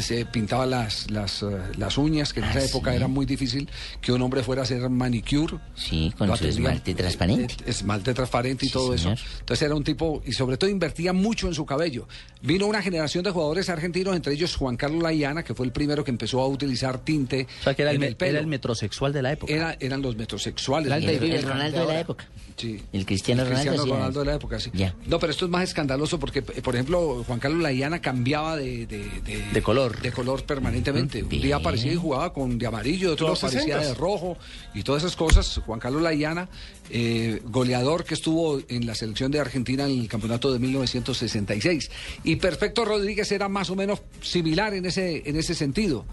se 0.00 0.24
pintaba 0.26 0.66
las, 0.66 1.10
las, 1.10 1.42
eh, 1.42 1.46
las 1.76 1.96
uñas, 1.98 2.32
que 2.32 2.40
en 2.40 2.46
esa 2.46 2.58
Ah, 2.60 2.64
época 2.64 2.90
sí. 2.90 2.96
era 2.96 3.08
muy 3.08 3.26
difícil 3.26 3.68
que 4.00 4.12
un 4.12 4.20
hombre 4.22 4.42
fuera 4.42 4.62
a 4.62 4.64
hacer 4.64 4.88
manicure. 4.90 5.56
Sí, 5.74 6.12
con 6.16 6.36
su 6.36 6.46
esmalte 6.46 6.94
transparente. 6.94 7.54
eh, 7.64 7.70
Esmalte 7.70 8.14
transparente 8.14 8.66
y 8.66 8.68
Sí, 8.68 8.72
todo 8.74 8.96
señor. 8.96 9.14
eso. 9.14 9.24
Entonces 9.40 9.64
era 9.66 9.74
un 9.74 9.84
tipo, 9.84 10.22
y 10.26 10.32
sobre 10.32 10.56
todo 10.56 10.68
invertía 10.70 11.12
mucho 11.12 11.48
en 11.48 11.54
su 11.54 11.64
cabello. 11.66 12.06
Vino 12.42 12.66
una 12.66 12.82
generación 12.82 13.24
de 13.24 13.30
jugadores 13.30 13.68
argentinos, 13.68 14.14
entre 14.14 14.34
ellos 14.34 14.54
Juan 14.56 14.76
Carlos 14.76 15.02
Laiana, 15.02 15.42
que 15.42 15.54
fue 15.54 15.66
el 15.66 15.72
primero 15.72 16.04
que 16.04 16.10
empezó 16.10 16.40
a 16.40 16.46
utilizar 16.46 16.98
tinte 16.98 17.46
O 17.60 17.64
sea, 17.64 17.74
que 17.74 17.82
era 17.82 17.90
el, 17.92 17.96
en 17.96 18.02
el 18.04 18.16
pelo. 18.16 18.30
era 18.32 18.40
el 18.40 18.46
metrosexual 18.46 19.12
de 19.12 19.22
la 19.22 19.32
época. 19.32 19.52
Era- 19.52 19.76
eran 19.80 20.02
los 20.02 20.16
metrosexuales. 20.16 20.92
El, 20.92 21.04
el 21.08 21.42
Ronaldo 21.42 21.80
de 21.86 21.92
la 21.94 22.00
época. 22.00 22.26
Sí. 22.56 22.80
El 22.92 23.06
Cristiano 23.06 23.42
El 23.42 23.48
Ronaldo. 23.48 23.70
Cristiano 23.70 23.84
sí, 23.84 23.90
Ronaldo 23.98 24.20
de 24.20 24.26
la 24.26 24.34
época, 24.34 24.60
sí. 24.60 24.70
Ya. 24.74 24.94
No, 25.06 25.18
pero 25.18 25.30
esto 25.32 25.44
es 25.44 25.50
más 25.50 25.62
escandaloso 25.64 26.18
porque, 26.18 26.40
eh, 26.40 26.60
por 26.62 26.74
ejemplo, 26.74 27.24
Juan 27.26 27.38
Carlos 27.38 27.62
Laiana 27.62 28.00
cambiaba 28.18 28.56
de, 28.56 28.86
de, 28.86 28.98
de- 29.24 29.44
De 29.52 29.62
color. 29.62 30.00
de 30.02 30.10
color 30.10 30.44
permanentemente. 30.44 31.22
Un 31.22 31.28
día 31.28 31.56
aparecía 31.56 31.92
y 31.92 31.96
jugaba 31.96 32.32
con 32.32 32.58
de 32.58 32.66
amarillo, 32.66 33.12
otro 33.12 33.28
Los 33.28 33.44
aparecía 33.44 33.78
60s. 33.80 33.86
de 33.86 33.94
rojo 33.94 34.36
y 34.74 34.82
todas 34.82 35.04
esas 35.04 35.14
cosas. 35.14 35.60
Juan 35.64 35.78
Carlos 35.78 36.02
Laiana, 36.02 36.48
eh, 36.90 37.40
goleador 37.44 38.04
que 38.04 38.14
estuvo 38.14 38.60
en 38.68 38.86
la 38.86 38.94
selección 38.96 39.30
de 39.30 39.38
Argentina 39.38 39.84
en 39.86 40.00
el 40.00 40.08
campeonato 40.08 40.52
de 40.52 40.58
1966. 40.58 41.90
Y 42.24 42.36
Perfecto 42.36 42.84
Rodríguez 42.84 43.30
era 43.30 43.48
más 43.48 43.70
o 43.70 43.76
menos 43.76 44.00
similar 44.20 44.74
en 44.74 44.84
ese, 44.86 45.22
en 45.28 45.36
ese 45.36 45.54
sentido. 45.54 46.04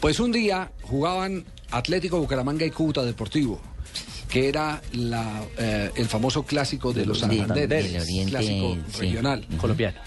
Pues 0.00 0.18
un 0.20 0.32
día 0.32 0.72
jugaban 0.82 1.44
Atlético 1.70 2.18
Bucaramanga 2.18 2.66
y 2.66 2.70
Cúcuta 2.70 3.04
Deportivo 3.04 3.60
que 4.28 4.46
era 4.50 4.82
la, 4.92 5.42
eh, 5.56 5.90
el 5.96 6.04
famoso 6.06 6.42
clásico 6.42 6.92
de, 6.92 7.06
los 7.06 7.22
de- 7.26 7.38
Santanderes, 7.38 7.92
del 7.94 8.02
Oriente, 8.02 8.30
clásico 8.30 8.76
sí. 8.92 8.98
regional. 9.00 9.46
Colombiano. 9.58 9.98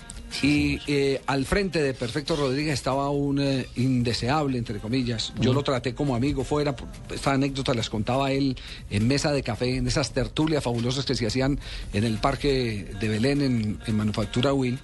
Y 0.41 0.80
eh, 0.88 1.22
al 1.28 1.46
frente 1.46 1.82
de 1.82 1.94
Perfecto 1.94 2.36
Rodríguez 2.36 2.74
estaba 2.74 3.10
un 3.10 3.39
eh, 3.39 3.67
indeseable, 3.76 4.58
entre 4.58 4.80
comillas. 4.80 5.34
Yo 5.39 5.54
lo 5.54 5.63
traté 5.63 5.94
como 5.94 6.15
amigo 6.15 6.44
fuera. 6.44 6.76
Esta 7.13 7.34
anécdota 7.34 7.74
las 7.74 7.89
contaba 7.89 8.32
él 8.32 8.58
en 8.89 9.08
mesa 9.08 9.32
de 9.32 9.44
café, 9.44 9.78
en 9.78 9.88
esas 9.88 10.12
tertulias 10.13 10.63
fabulosas 10.63 11.06
que 11.06 11.15
se 11.15 11.28
hacían 11.28 11.60
en 11.94 12.04
el 12.04 12.17
parque 12.17 12.88
de 13.00 13.08
Belén, 13.08 13.41
en, 13.41 13.80
en 13.86 13.98
Manufactura 13.98 14.54
Will. 14.54 14.80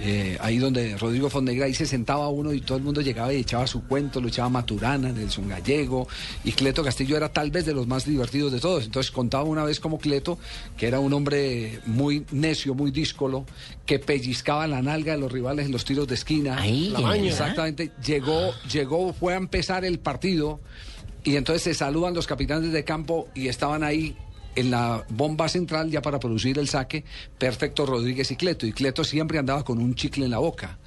Eh, 0.00 0.38
ahí 0.40 0.58
donde 0.58 0.96
Rodrigo 0.96 1.28
Fondegra, 1.28 1.66
ahí 1.66 1.74
se 1.74 1.86
sentaba 1.86 2.28
uno 2.28 2.52
y 2.52 2.60
todo 2.60 2.78
el 2.78 2.84
mundo 2.84 3.00
llegaba 3.00 3.32
y 3.32 3.38
echaba 3.38 3.66
su 3.66 3.84
cuento, 3.84 4.20
lo 4.20 4.28
echaba 4.28 4.48
Maturana, 4.48 5.10
Nelson 5.10 5.48
Gallego, 5.48 6.06
y 6.44 6.52
Cleto 6.52 6.84
Castillo 6.84 7.16
era 7.16 7.28
tal 7.32 7.50
vez 7.50 7.66
de 7.66 7.74
los 7.74 7.86
más 7.86 8.04
divertidos 8.04 8.52
de 8.52 8.60
todos. 8.60 8.84
Entonces 8.84 9.10
contaba 9.10 9.44
una 9.44 9.64
vez 9.64 9.80
como 9.80 9.98
Cleto, 9.98 10.38
que 10.76 10.86
era 10.86 11.00
un 11.00 11.12
hombre 11.12 11.80
muy 11.86 12.24
necio, 12.30 12.74
muy 12.74 12.90
díscolo, 12.90 13.44
que 13.86 13.98
pellizcaba 13.98 14.66
la 14.66 14.82
nalga 14.82 15.12
de 15.12 15.18
los 15.18 15.32
rivales 15.32 15.66
en 15.66 15.72
los 15.72 15.84
tiros 15.84 16.06
de 16.06 16.14
esquina. 16.14 16.58
Ahí, 16.58 16.90
La 16.90 17.00
maña. 17.00 17.30
Exactamente. 17.30 17.90
Llegó, 18.04 18.52
llegó, 18.72 19.12
fue 19.12 19.34
a 19.34 19.36
empezar 19.36 19.84
el 19.84 19.98
partido 19.98 20.60
y 21.24 21.36
entonces 21.36 21.62
se 21.62 21.74
saludan 21.74 22.14
los 22.14 22.26
capitanes 22.26 22.72
de 22.72 22.84
campo 22.84 23.28
y 23.34 23.48
estaban 23.48 23.82
ahí 23.82 24.16
en 24.56 24.70
la 24.70 25.04
bomba 25.10 25.48
central 25.48 25.90
ya 25.90 26.02
para 26.02 26.18
producir 26.18 26.58
el 26.58 26.68
saque, 26.68 27.04
perfecto 27.38 27.86
Rodríguez 27.86 28.30
y 28.30 28.36
Cleto. 28.36 28.66
Y 28.66 28.72
Cleto 28.72 29.04
siempre 29.04 29.38
andaba 29.38 29.64
con 29.64 29.78
un 29.78 29.94
chicle 29.94 30.24
en 30.24 30.30
la 30.30 30.38
boca. 30.38 30.78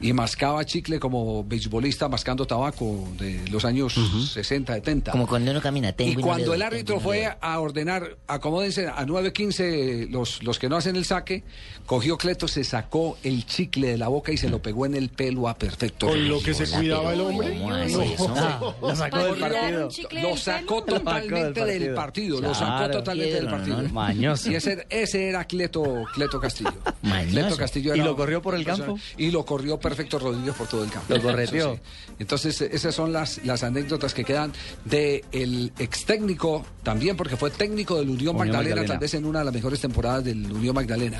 Y 0.00 0.12
mascaba 0.12 0.64
chicle 0.64 0.98
como 0.98 1.44
beisbolista 1.44 2.08
mascando 2.08 2.46
tabaco 2.46 3.08
de 3.18 3.46
los 3.50 3.64
años 3.64 3.94
60, 4.32 4.74
70. 4.74 5.12
Como 5.12 5.26
cuando 5.26 5.50
uno 5.50 5.60
camina, 5.60 5.92
tengo 5.92 6.10
Y 6.10 6.14
y 6.14 6.16
cuando 6.22 6.54
el 6.54 6.62
árbitro 6.62 6.96
tengo 6.98 7.12
y 7.12 7.16
no 7.16 7.20
le 7.22 7.26
fue 7.28 7.38
a 7.40 7.60
ordenar, 7.60 8.16
acomódense 8.26 8.86
a 8.86 9.04
9.15 9.06 10.08
los, 10.10 10.42
los 10.42 10.58
que 10.58 10.68
no 10.68 10.76
hacen 10.76 10.96
el 10.96 11.04
saque, 11.04 11.42
cogió 11.86 12.16
Cleto, 12.16 12.48
se 12.48 12.64
sacó 12.64 13.18
el 13.22 13.46
chicle 13.46 13.88
de 13.88 13.98
la 13.98 14.08
boca 14.08 14.32
y 14.32 14.36
se 14.36 14.48
lo 14.48 14.60
pegó 14.62 14.86
en 14.86 14.94
el 14.94 15.08
pelo 15.08 15.48
a 15.48 15.54
perfecto. 15.56 16.08
Con 16.08 16.28
lo 16.28 16.40
que 16.42 16.54
se 16.54 16.66
cuidaba 16.68 17.12
el 17.12 17.20
hombre. 17.20 17.58
¿cómo 17.58 17.70
No. 17.70 17.76
hace 17.76 18.14
eso? 18.14 18.34
Ah, 18.36 18.74
lo 18.80 18.96
sacó 18.96 19.18
del 19.18 19.36
partido. 19.36 19.88
Lo 20.22 20.36
sacó 20.36 20.82
totalmente 20.84 21.64
del 21.64 21.94
partido, 21.94 22.40
lo 22.40 22.54
sacó 22.54 22.90
totalmente 22.90 23.34
del 23.34 23.48
partido. 23.48 23.82
Mañoso. 23.90 24.50
Y 24.50 24.54
ese, 24.54 24.86
ese 24.88 25.28
era 25.28 25.44
Cleto, 25.44 26.04
Cleto 26.14 26.40
Castillo. 26.40 26.72
Mañoso. 27.02 27.30
Cleto 27.32 27.56
Castillo 27.56 27.94
¿Y 27.94 27.98
era 27.98 28.06
lo 28.06 28.16
corrió 28.16 28.40
por 28.42 28.54
el 28.54 28.64
campo? 28.64 28.98
Y 29.16 29.30
lo 29.30 29.44
corrió 29.44 29.78
perfecto 29.90 30.18
Rodríguez 30.18 30.54
por 30.54 30.66
todo 30.66 30.84
el 30.84 30.90
campo. 30.90 31.12
Lo 31.14 31.20
correteó. 31.22 31.74
Sí. 31.74 31.80
Entonces, 32.18 32.60
esas 32.62 32.94
son 32.94 33.12
las, 33.12 33.44
las 33.44 33.62
anécdotas 33.62 34.14
que 34.14 34.24
quedan 34.24 34.52
de 34.84 35.24
el 35.32 35.72
ex 35.78 36.04
técnico, 36.04 36.64
también 36.82 37.16
porque 37.16 37.36
fue 37.36 37.50
técnico 37.50 37.96
del 37.96 38.08
Unión, 38.08 38.20
Unión 38.20 38.36
Magdalena, 38.36 38.76
Magdalena. 38.76 38.86
tal 38.94 38.98
vez 38.98 39.14
en 39.14 39.24
una 39.26 39.40
de 39.40 39.44
las 39.46 39.54
mejores 39.54 39.80
temporadas 39.80 40.24
del 40.24 40.50
Unión 40.50 40.74
Magdalena, 40.74 41.18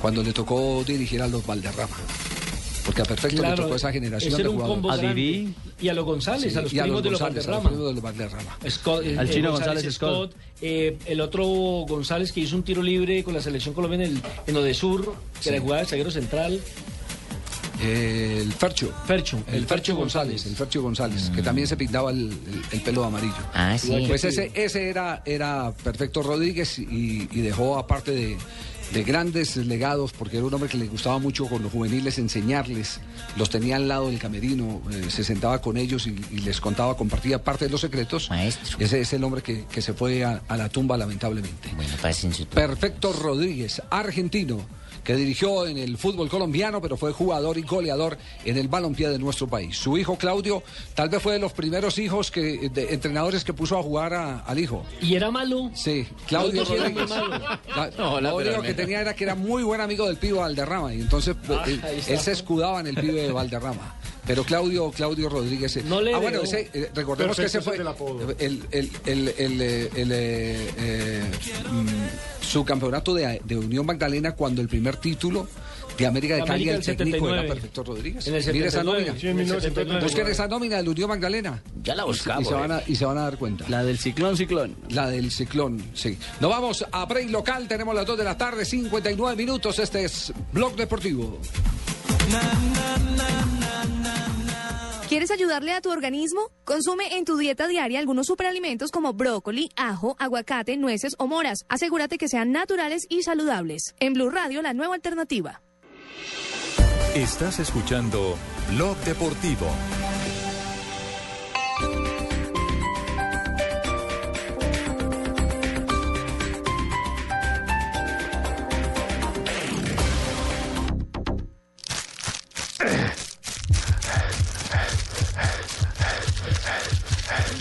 cuando 0.00 0.22
le 0.22 0.32
tocó 0.32 0.84
dirigir 0.86 1.22
a 1.22 1.28
los 1.28 1.44
Valderrama. 1.46 1.96
Porque 2.84 3.02
a 3.02 3.04
perfecto 3.04 3.42
le 3.42 3.52
tocó 3.56 3.74
esa 3.74 3.90
generación 3.90 4.32
ese 4.32 4.42
de 4.44 4.48
jugadores. 4.48 4.74
combo 4.82 4.96
grande. 4.96 5.48
Y 5.80 5.88
a 5.88 5.92
los 5.94 6.04
González, 6.04 6.52
Sí, 6.52 6.56
a 6.58 6.62
los 6.62 6.72
y 6.72 6.78
a 6.78 6.82
primos 6.84 7.02
de 7.02 7.10
los 7.10 7.20
González, 7.20 7.48
a 7.48 7.50
los 7.50 7.86
de 7.88 7.92
los 7.94 8.00
Valderrama. 8.00 8.58
Scott, 8.70 9.02
eh, 9.04 9.18
Al 9.18 9.28
eh, 9.28 9.32
chino 9.32 9.50
González 9.50 9.92
Scott. 9.92 10.34
eh, 10.60 10.96
el 11.06 11.20
otro 11.20 11.44
González 11.88 12.30
que 12.30 12.40
hizo 12.40 12.54
un 12.54 12.62
tiro 12.62 12.82
libre 12.84 13.24
con 13.24 13.34
la 13.34 13.40
selección 13.40 13.74
colombiana 13.74 14.04
en, 14.04 14.12
el, 14.12 14.22
en 14.46 14.56
Odesur, 14.56 15.14
que 15.42 15.48
era 15.48 15.60
jugaba 15.60 15.80
de 15.80 15.88
zaguero 15.88 16.12
central. 16.12 16.60
El 17.82 18.52
Fercho. 18.52 18.92
Fercho. 19.06 19.38
El, 19.48 19.66
Fercho 19.66 19.94
González, 19.96 20.46
el 20.46 20.56
Fercho 20.56 20.82
González, 20.82 21.30
que 21.34 21.42
también 21.42 21.66
se 21.66 21.76
pintaba 21.76 22.10
el, 22.10 22.30
el- 22.30 22.62
el 22.72 22.80
pelo 22.80 23.04
amarillo. 23.04 23.34
Ah, 23.54 23.76
sí. 23.78 24.04
Pues 24.08 24.24
ese, 24.24 24.50
ese 24.54 24.88
era, 24.88 25.22
era 25.24 25.72
Perfecto 25.84 26.22
Rodríguez 26.22 26.78
y, 26.78 27.28
y 27.30 27.40
dejó 27.42 27.78
aparte 27.78 28.12
de, 28.12 28.36
de 28.92 29.02
grandes 29.04 29.56
legados, 29.56 30.12
porque 30.12 30.36
era 30.38 30.46
un 30.46 30.54
hombre 30.54 30.68
que 30.70 30.78
le 30.78 30.86
gustaba 30.86 31.18
mucho 31.18 31.46
con 31.46 31.62
los 31.62 31.70
juveniles 31.72 32.18
enseñarles, 32.18 33.00
los 33.36 33.50
tenía 33.50 33.76
al 33.76 33.88
lado 33.88 34.08
del 34.08 34.18
camerino, 34.18 34.80
eh, 34.92 35.10
se 35.10 35.22
sentaba 35.24 35.60
con 35.60 35.76
ellos 35.76 36.06
y, 36.06 36.16
y 36.32 36.38
les 36.38 36.60
contaba, 36.60 36.96
compartía 36.96 37.42
parte 37.42 37.66
de 37.66 37.70
los 37.70 37.80
secretos. 37.82 38.30
Ese 38.78 39.00
es 39.00 39.12
el 39.12 39.22
hombre 39.24 39.42
que, 39.42 39.64
que 39.66 39.82
se 39.82 39.92
fue 39.92 40.24
a, 40.24 40.42
a 40.48 40.56
la 40.56 40.68
tumba 40.68 40.96
lamentablemente. 40.96 41.68
Perfecto 42.54 43.12
Rodríguez, 43.12 43.82
argentino, 43.90 44.60
que 45.06 45.14
dirigió 45.14 45.66
en 45.66 45.78
el 45.78 45.96
fútbol 45.96 46.28
colombiano, 46.28 46.80
pero 46.82 46.96
fue 46.96 47.12
jugador 47.12 47.56
y 47.58 47.62
goleador 47.62 48.18
en 48.44 48.58
el 48.58 48.66
balompié 48.66 49.08
de 49.08 49.18
nuestro 49.20 49.46
país. 49.46 49.76
Su 49.78 49.96
hijo 49.96 50.16
Claudio 50.18 50.62
tal 50.94 51.08
vez 51.08 51.22
fue 51.22 51.34
de 51.34 51.38
los 51.38 51.52
primeros 51.52 51.96
hijos 51.98 52.30
que 52.32 52.68
de 52.68 52.92
entrenadores 52.92 53.44
que 53.44 53.52
puso 53.52 53.78
a 53.78 53.82
jugar 53.82 54.12
a- 54.14 54.40
al 54.40 54.58
hijo. 54.58 54.84
¿Y 55.00 55.14
era 55.14 55.30
malo? 55.30 55.70
Sí, 55.74 56.06
Claudio 56.26 56.64
Claudio 56.64 56.84
era 56.84 56.90
muy 56.90 57.06
malo. 57.08 57.38
La- 57.38 57.90
No, 57.96 58.20
la 58.20 58.30
lo 58.30 58.36
único 58.36 58.62
que 58.62 58.74
tenía 58.74 59.00
era 59.00 59.14
que 59.14 59.24
era 59.24 59.34
muy 59.36 59.62
buen 59.62 59.80
amigo 59.80 60.06
del 60.06 60.16
pibe 60.16 60.38
Valderrama 60.38 60.92
y 60.92 61.00
entonces 61.00 61.36
Ah, 61.48 61.62
eh, 61.68 62.02
él 62.08 62.18
se 62.18 62.32
escudaba 62.32 62.80
en 62.80 62.88
el 62.88 62.96
pibe 62.96 63.22
de 63.22 63.30
Valderrama. 63.32 63.94
Pero 64.26 64.44
Claudio, 64.44 64.90
Claudio 64.90 65.28
Rodríguez. 65.28 65.76
eh, 65.76 65.84
No 65.86 66.00
le 66.00 66.14
ah, 66.14 66.18
bueno, 66.18 66.40
ese, 66.42 66.68
eh, 66.74 66.90
recordemos 66.94 67.36
que 67.36 67.44
ese 67.44 67.60
fue 67.60 67.76
el 67.76 67.86
el, 68.38 68.62
el, 68.72 68.90
el, 69.06 69.28
el, 69.36 69.60
eh, 69.62 69.90
el, 69.94 70.12
eh, 70.12 70.70
eh, 70.78 71.24
mm, 71.70 72.44
su 72.44 72.64
campeonato 72.64 73.14
de, 73.14 73.40
de 73.44 73.56
Unión 73.56 73.86
Magdalena 73.86 74.32
cuando 74.32 74.60
el 74.62 74.68
primer 74.68 74.96
título 74.96 75.46
de 75.96 76.06
América 76.06 76.34
de 76.36 76.44
Cali, 76.44 76.68
el 76.68 76.84
técnico 76.84 77.28
era 77.30 77.42
79. 77.42 77.48
Perfecto 77.48 77.84
Rodríguez. 77.84 78.26
En 78.26 78.34
el 78.34 78.44
Mire 78.52 78.66
esa 78.66 78.80
79. 78.80 78.84
nómina. 79.06 79.20
Sí, 79.20 79.28
en 79.28 79.36
1979. 79.36 80.04
Busquen 80.04 80.26
esa 80.26 80.48
nómina 80.48 80.76
del 80.76 80.88
Unión 80.90 81.08
Magdalena. 81.08 81.62
Ya 81.82 81.94
la 81.94 82.04
buscamos, 82.04 82.42
Y, 82.42 82.46
se 82.46 82.54
van 82.54 82.72
a, 82.72 82.82
y 82.86 82.96
se 82.96 83.04
van 83.06 83.18
a 83.18 83.22
dar 83.22 83.38
cuenta. 83.38 83.64
La 83.68 83.82
del 83.82 83.96
ciclón, 83.98 84.36
ciclón. 84.36 84.76
La 84.90 85.08
del 85.08 85.30
ciclón, 85.30 85.82
sí. 85.94 86.18
Nos 86.40 86.50
vamos 86.50 86.84
a 86.92 87.04
break 87.06 87.30
local. 87.30 87.66
Tenemos 87.68 87.94
las 87.94 88.04
2 88.04 88.18
de 88.18 88.24
la 88.24 88.36
tarde, 88.36 88.64
59 88.64 89.36
minutos. 89.36 89.78
Este 89.78 90.04
es 90.04 90.32
Blog 90.52 90.76
Deportivo. 90.76 91.40
¿Quieres 95.16 95.30
ayudarle 95.30 95.72
a 95.72 95.80
tu 95.80 95.90
organismo? 95.90 96.50
Consume 96.66 97.16
en 97.16 97.24
tu 97.24 97.38
dieta 97.38 97.66
diaria 97.66 98.00
algunos 98.00 98.26
superalimentos 98.26 98.90
como 98.90 99.14
brócoli, 99.14 99.70
ajo, 99.74 100.14
aguacate, 100.18 100.76
nueces 100.76 101.14
o 101.16 101.26
moras. 101.26 101.60
Asegúrate 101.70 102.18
que 102.18 102.28
sean 102.28 102.52
naturales 102.52 103.06
y 103.08 103.22
saludables. 103.22 103.94
En 103.98 104.12
Blue 104.12 104.28
Radio, 104.28 104.60
la 104.60 104.74
nueva 104.74 104.94
alternativa. 104.94 105.62
Estás 107.14 107.60
escuchando 107.60 108.36
Blog 108.74 108.98
Deportivo. 109.06 109.66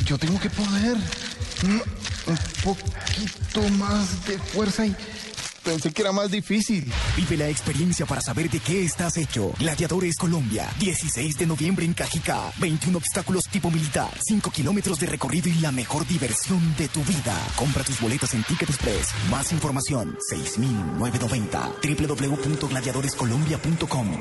Yo 0.06 0.18
tengo 0.20 0.40
que 0.40 0.50
poner 0.52 0.96
mm, 0.96 1.82
un 2.28 2.38
poquito 2.64 3.68
más 3.78 4.26
de 4.28 4.38
fuerza 4.38 4.86
y 4.86 4.96
pensé 5.64 5.92
que 5.92 6.04
era 6.04 6.12
más 6.12 6.30
difícil. 6.30 6.92
Vive 7.18 7.38
la 7.38 7.50
experiencia 7.50 8.06
para 8.06 8.22
saber 8.22 8.48
de 8.52 8.60
qué 8.60 8.84
estás 8.84 9.18
hecho. 9.18 9.52
Gladiadores 9.58 10.16
Colombia, 10.18 10.72
16 10.80 11.40
de 11.40 11.48
noviembre 11.48 11.86
en 11.86 11.96
Cajicá. 11.96 12.52
21 12.58 12.96
obstáculos 13.00 13.46
tipo 13.46 13.72
militar, 13.72 14.12
5 14.22 14.52
kilómetros 14.52 15.00
de 15.00 15.08
recorrido 15.08 15.50
y 15.50 15.56
la 15.56 15.72
mejor 15.72 16.06
diversión 16.08 16.76
de 16.78 16.88
tu 16.88 17.04
vida. 17.04 17.36
Compra 17.56 17.84
tus 17.84 18.00
boletas 18.00 18.36
en 18.36 18.44
Ticket 18.44 18.70
Express. 18.70 19.08
Más 19.32 19.52
información, 19.52 20.16
6990. 20.30 21.72
www.gladiadorescolombia.com. 21.82 24.12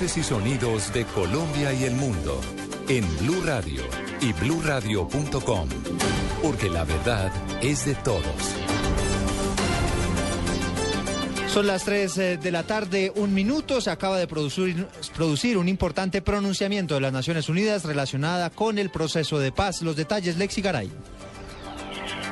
Y 0.00 0.22
sonidos 0.22 0.92
de 0.94 1.04
Colombia 1.04 1.72
y 1.74 1.84
el 1.84 1.92
mundo 1.94 2.40
en 2.88 3.04
Blue 3.18 3.42
Radio 3.44 3.82
y 4.22 4.32
bluradio.com, 4.32 5.68
porque 6.42 6.70
la 6.70 6.84
verdad 6.84 7.30
es 7.60 7.84
de 7.84 7.94
todos. 7.96 8.24
Son 11.46 11.66
las 11.66 11.84
3 11.84 12.18
eh, 12.18 12.36
de 12.38 12.50
la 12.50 12.62
tarde, 12.62 13.12
un 13.14 13.34
minuto. 13.34 13.82
Se 13.82 13.90
acaba 13.90 14.18
de 14.18 14.26
producir, 14.26 14.88
producir 15.14 15.58
un 15.58 15.68
importante 15.68 16.22
pronunciamiento 16.22 16.94
de 16.94 17.02
las 17.02 17.12
Naciones 17.12 17.50
Unidas 17.50 17.84
relacionada 17.84 18.48
con 18.48 18.78
el 18.78 18.88
proceso 18.90 19.38
de 19.38 19.52
paz. 19.52 19.82
Los 19.82 19.94
detalles, 19.94 20.38
Lexi 20.38 20.62
Garay. 20.62 20.90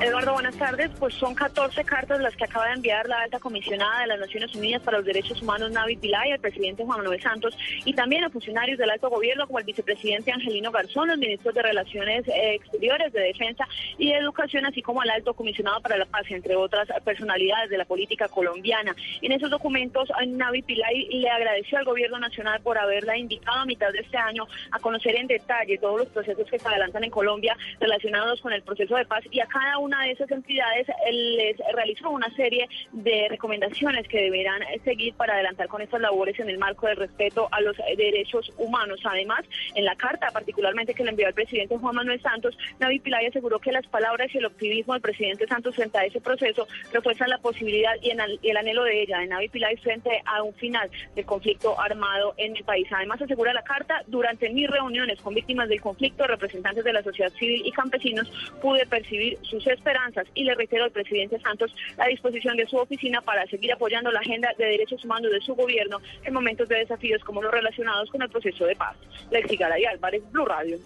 Eduardo, 0.00 0.32
buenas 0.32 0.56
tardes. 0.56 0.90
Pues 0.98 1.12
son 1.16 1.34
14 1.34 1.84
cartas 1.84 2.18
las 2.20 2.34
que 2.34 2.44
acaba 2.44 2.68
de 2.68 2.72
enviar 2.72 3.06
la 3.06 3.20
alta 3.20 3.38
comisionada 3.38 4.00
de 4.00 4.06
las 4.06 4.20
Naciones 4.20 4.54
Unidas 4.54 4.80
para 4.82 4.96
los 4.96 5.06
Derechos 5.06 5.42
Humanos, 5.42 5.70
Navi 5.72 5.96
Pillay, 5.96 6.32
al 6.32 6.40
presidente 6.40 6.86
Juan 6.86 7.00
Manuel 7.00 7.20
Santos 7.20 7.54
y 7.84 7.92
también 7.92 8.24
a 8.24 8.30
funcionarios 8.30 8.78
del 8.78 8.88
alto 8.88 9.10
gobierno 9.10 9.46
como 9.46 9.58
el 9.58 9.66
vicepresidente 9.66 10.32
Angelino 10.32 10.72
Garzón, 10.72 11.08
los 11.08 11.18
ministros 11.18 11.54
de 11.54 11.62
Relaciones 11.62 12.26
eh, 12.28 12.54
Exteriores, 12.54 13.12
de 13.12 13.20
Defensa 13.20 13.68
y 13.98 14.12
Educación, 14.12 14.64
así 14.64 14.80
como 14.80 15.02
al 15.02 15.10
alto 15.10 15.34
comisionado 15.34 15.82
para 15.82 15.98
la 15.98 16.06
paz, 16.06 16.22
entre 16.30 16.56
otras 16.56 16.88
personalidades 17.04 17.68
de 17.68 17.76
la 17.76 17.84
política 17.84 18.26
colombiana. 18.28 18.96
En 19.20 19.32
esos 19.32 19.50
documentos, 19.50 20.08
eh, 20.22 20.26
Navi 20.26 20.62
Pillay 20.62 21.08
le 21.10 21.28
agradeció 21.28 21.76
al 21.76 21.84
gobierno 21.84 22.18
nacional 22.18 22.62
por 22.62 22.78
haberla 22.78 23.18
invitado 23.18 23.58
a 23.60 23.66
mitad 23.66 23.92
de 23.92 23.98
este 23.98 24.16
año 24.16 24.46
a 24.70 24.78
conocer 24.78 25.14
en 25.16 25.26
detalle 25.26 25.76
todos 25.76 25.98
los 25.98 26.08
procesos 26.08 26.48
que 26.50 26.58
se 26.58 26.66
adelantan 26.66 27.04
en 27.04 27.10
Colombia 27.10 27.54
relacionados 27.78 28.40
con 28.40 28.54
el 28.54 28.62
proceso 28.62 28.96
de 28.96 29.04
paz 29.04 29.24
y 29.30 29.40
a 29.40 29.46
cada 29.46 29.76
uno 29.76 29.89
una 29.90 30.04
de 30.04 30.12
esas 30.12 30.30
entidades 30.30 30.88
eh, 30.88 31.12
les 31.12 31.56
realizó 31.74 32.10
una 32.10 32.30
serie 32.36 32.68
de 32.92 33.26
recomendaciones 33.28 34.06
que 34.06 34.22
deberán 34.22 34.62
eh, 34.62 34.80
seguir 34.84 35.14
para 35.14 35.34
adelantar 35.34 35.66
con 35.66 35.82
estas 35.82 36.00
labores 36.00 36.38
en 36.38 36.48
el 36.48 36.58
marco 36.58 36.86
del 36.86 36.96
respeto 36.96 37.48
a 37.50 37.60
los 37.60 37.76
eh, 37.80 37.96
derechos 37.96 38.52
humanos. 38.56 39.00
Además, 39.02 39.44
en 39.74 39.84
la 39.84 39.96
carta, 39.96 40.30
particularmente 40.32 40.94
que 40.94 41.02
le 41.02 41.10
envió 41.10 41.26
al 41.26 41.34
presidente 41.34 41.76
Juan 41.76 41.96
Manuel 41.96 42.22
Santos, 42.22 42.56
Navi 42.78 43.00
Pillay 43.00 43.26
aseguró 43.26 43.58
que 43.58 43.72
las 43.72 43.84
palabras 43.88 44.32
y 44.32 44.38
el 44.38 44.46
optimismo 44.46 44.92
del 44.92 45.02
presidente 45.02 45.48
Santos 45.48 45.74
frente 45.74 45.98
a 45.98 46.04
ese 46.04 46.20
proceso 46.20 46.68
refuerzan 46.92 47.28
la 47.28 47.38
posibilidad 47.38 47.94
y 48.00 48.10
el 48.10 48.56
anhelo 48.56 48.84
de 48.84 49.02
ella, 49.02 49.18
de 49.18 49.26
Navi 49.26 49.48
Pillay, 49.48 49.76
frente 49.78 50.22
a 50.24 50.44
un 50.44 50.54
final 50.54 50.88
del 51.16 51.26
conflicto 51.26 51.80
armado 51.80 52.34
en 52.36 52.56
el 52.56 52.62
país. 52.62 52.86
Además, 52.92 53.20
asegura 53.22 53.52
la 53.52 53.64
carta, 53.64 54.04
durante 54.06 54.50
mis 54.50 54.70
reuniones 54.70 55.20
con 55.20 55.34
víctimas 55.34 55.68
del 55.68 55.80
conflicto, 55.80 56.28
representantes 56.28 56.84
de 56.84 56.92
la 56.92 57.02
sociedad 57.02 57.32
civil 57.32 57.62
y 57.64 57.72
campesinos, 57.72 58.30
pude 58.62 58.86
percibir 58.86 59.36
sus 59.42 59.66
esperanzas 59.80 60.26
y 60.34 60.44
le 60.44 60.54
reitero 60.54 60.84
al 60.84 60.90
presidente 60.90 61.40
Santos 61.40 61.74
la 61.96 62.06
disposición 62.06 62.56
de 62.56 62.66
su 62.66 62.76
oficina 62.76 63.20
para 63.22 63.46
seguir 63.46 63.72
apoyando 63.72 64.12
la 64.12 64.20
agenda 64.20 64.50
de 64.58 64.66
derechos 64.66 65.04
humanos 65.04 65.32
de 65.32 65.40
su 65.40 65.54
gobierno 65.54 65.98
en 66.22 66.34
momentos 66.34 66.68
de 66.68 66.76
desafíos 66.76 67.22
como 67.24 67.42
los 67.42 67.50
relacionados 67.50 68.10
con 68.10 68.22
el 68.22 68.28
proceso 68.28 68.66
de 68.66 68.76
paz. 68.76 68.96
Lexi 69.30 69.56
Garay 69.56 69.84
Álvarez, 69.86 70.22
Blue 70.30 70.44
Radio. 70.44 70.78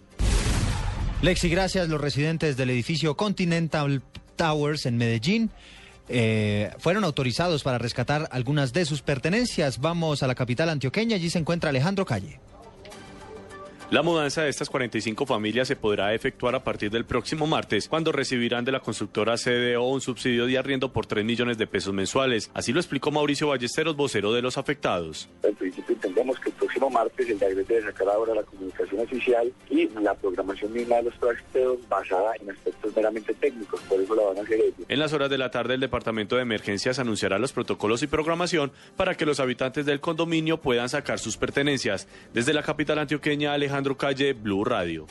Lexi, 1.22 1.48
gracias. 1.48 1.88
Los 1.88 2.00
residentes 2.00 2.56
del 2.56 2.70
edificio 2.70 3.16
Continental 3.16 4.02
Towers 4.36 4.86
en 4.86 4.96
Medellín 4.96 5.50
eh, 6.08 6.70
fueron 6.78 7.04
autorizados 7.04 7.62
para 7.62 7.78
rescatar 7.78 8.28
algunas 8.30 8.72
de 8.72 8.84
sus 8.84 9.02
pertenencias. 9.02 9.80
Vamos 9.80 10.22
a 10.22 10.26
la 10.26 10.34
capital 10.34 10.68
antioqueña. 10.68 11.16
Allí 11.16 11.30
se 11.30 11.38
encuentra 11.38 11.70
Alejandro 11.70 12.04
Calle. 12.04 12.40
La 13.90 14.02
mudanza 14.02 14.42
de 14.42 14.48
estas 14.48 14.70
45 14.70 15.26
familias 15.26 15.68
se 15.68 15.76
podrá 15.76 16.14
efectuar 16.14 16.54
a 16.54 16.64
partir 16.64 16.90
del 16.90 17.04
próximo 17.04 17.46
martes, 17.46 17.86
cuando 17.86 18.12
recibirán 18.12 18.64
de 18.64 18.72
la 18.72 18.80
constructora 18.80 19.36
CDO 19.36 19.86
un 19.86 20.00
subsidio 20.00 20.46
de 20.46 20.56
arriendo 20.56 20.90
por 20.90 21.04
3 21.04 21.22
millones 21.22 21.58
de 21.58 21.66
pesos 21.66 21.92
mensuales. 21.92 22.50
Así 22.54 22.72
lo 22.72 22.80
explicó 22.80 23.10
Mauricio 23.10 23.48
Ballesteros, 23.48 23.94
vocero 23.94 24.32
de 24.32 24.40
los 24.40 24.56
afectados. 24.56 25.28
En 25.42 25.54
principio 25.54 25.94
entendemos 25.94 26.40
que 26.40 26.48
el 26.48 26.54
próximo 26.56 26.88
martes 26.88 27.28
el 27.28 27.38
DAGRE 27.38 27.64
debe 27.64 27.82
sacar 27.82 28.08
ahora 28.08 28.34
la 28.34 28.42
comunicación 28.42 29.00
oficial 29.02 29.52
y 29.68 29.86
la 30.00 30.14
programación 30.14 30.72
misma 30.72 30.96
de 30.96 31.02
los 31.04 31.18
trasteos 31.20 31.78
basada 31.88 32.32
en 32.40 32.50
aspectos 32.50 32.96
meramente 32.96 33.34
técnicos, 33.34 33.80
por 33.82 34.00
eso 34.00 34.14
la 34.14 34.22
van 34.24 34.38
a 34.38 34.42
hacer 34.42 34.60
ellos. 34.60 34.86
En 34.88 34.98
las 34.98 35.12
horas 35.12 35.28
de 35.28 35.38
la 35.38 35.50
tarde, 35.50 35.74
el 35.74 35.80
Departamento 35.80 36.36
de 36.36 36.42
Emergencias 36.42 36.98
anunciará 36.98 37.38
los 37.38 37.52
protocolos 37.52 38.02
y 38.02 38.06
programación 38.06 38.72
para 38.96 39.14
que 39.14 39.26
los 39.26 39.40
habitantes 39.40 39.84
del 39.84 40.00
condominio 40.00 40.60
puedan 40.60 40.88
sacar 40.88 41.18
sus 41.18 41.36
pertenencias. 41.36 42.08
Desde 42.32 42.54
la 42.54 42.62
capital 42.62 42.98
antioqueña, 42.98 43.52
Alejandro 43.52 43.73
Calle, 43.96 44.34
Blue 44.34 44.64
Radio. 44.64 45.06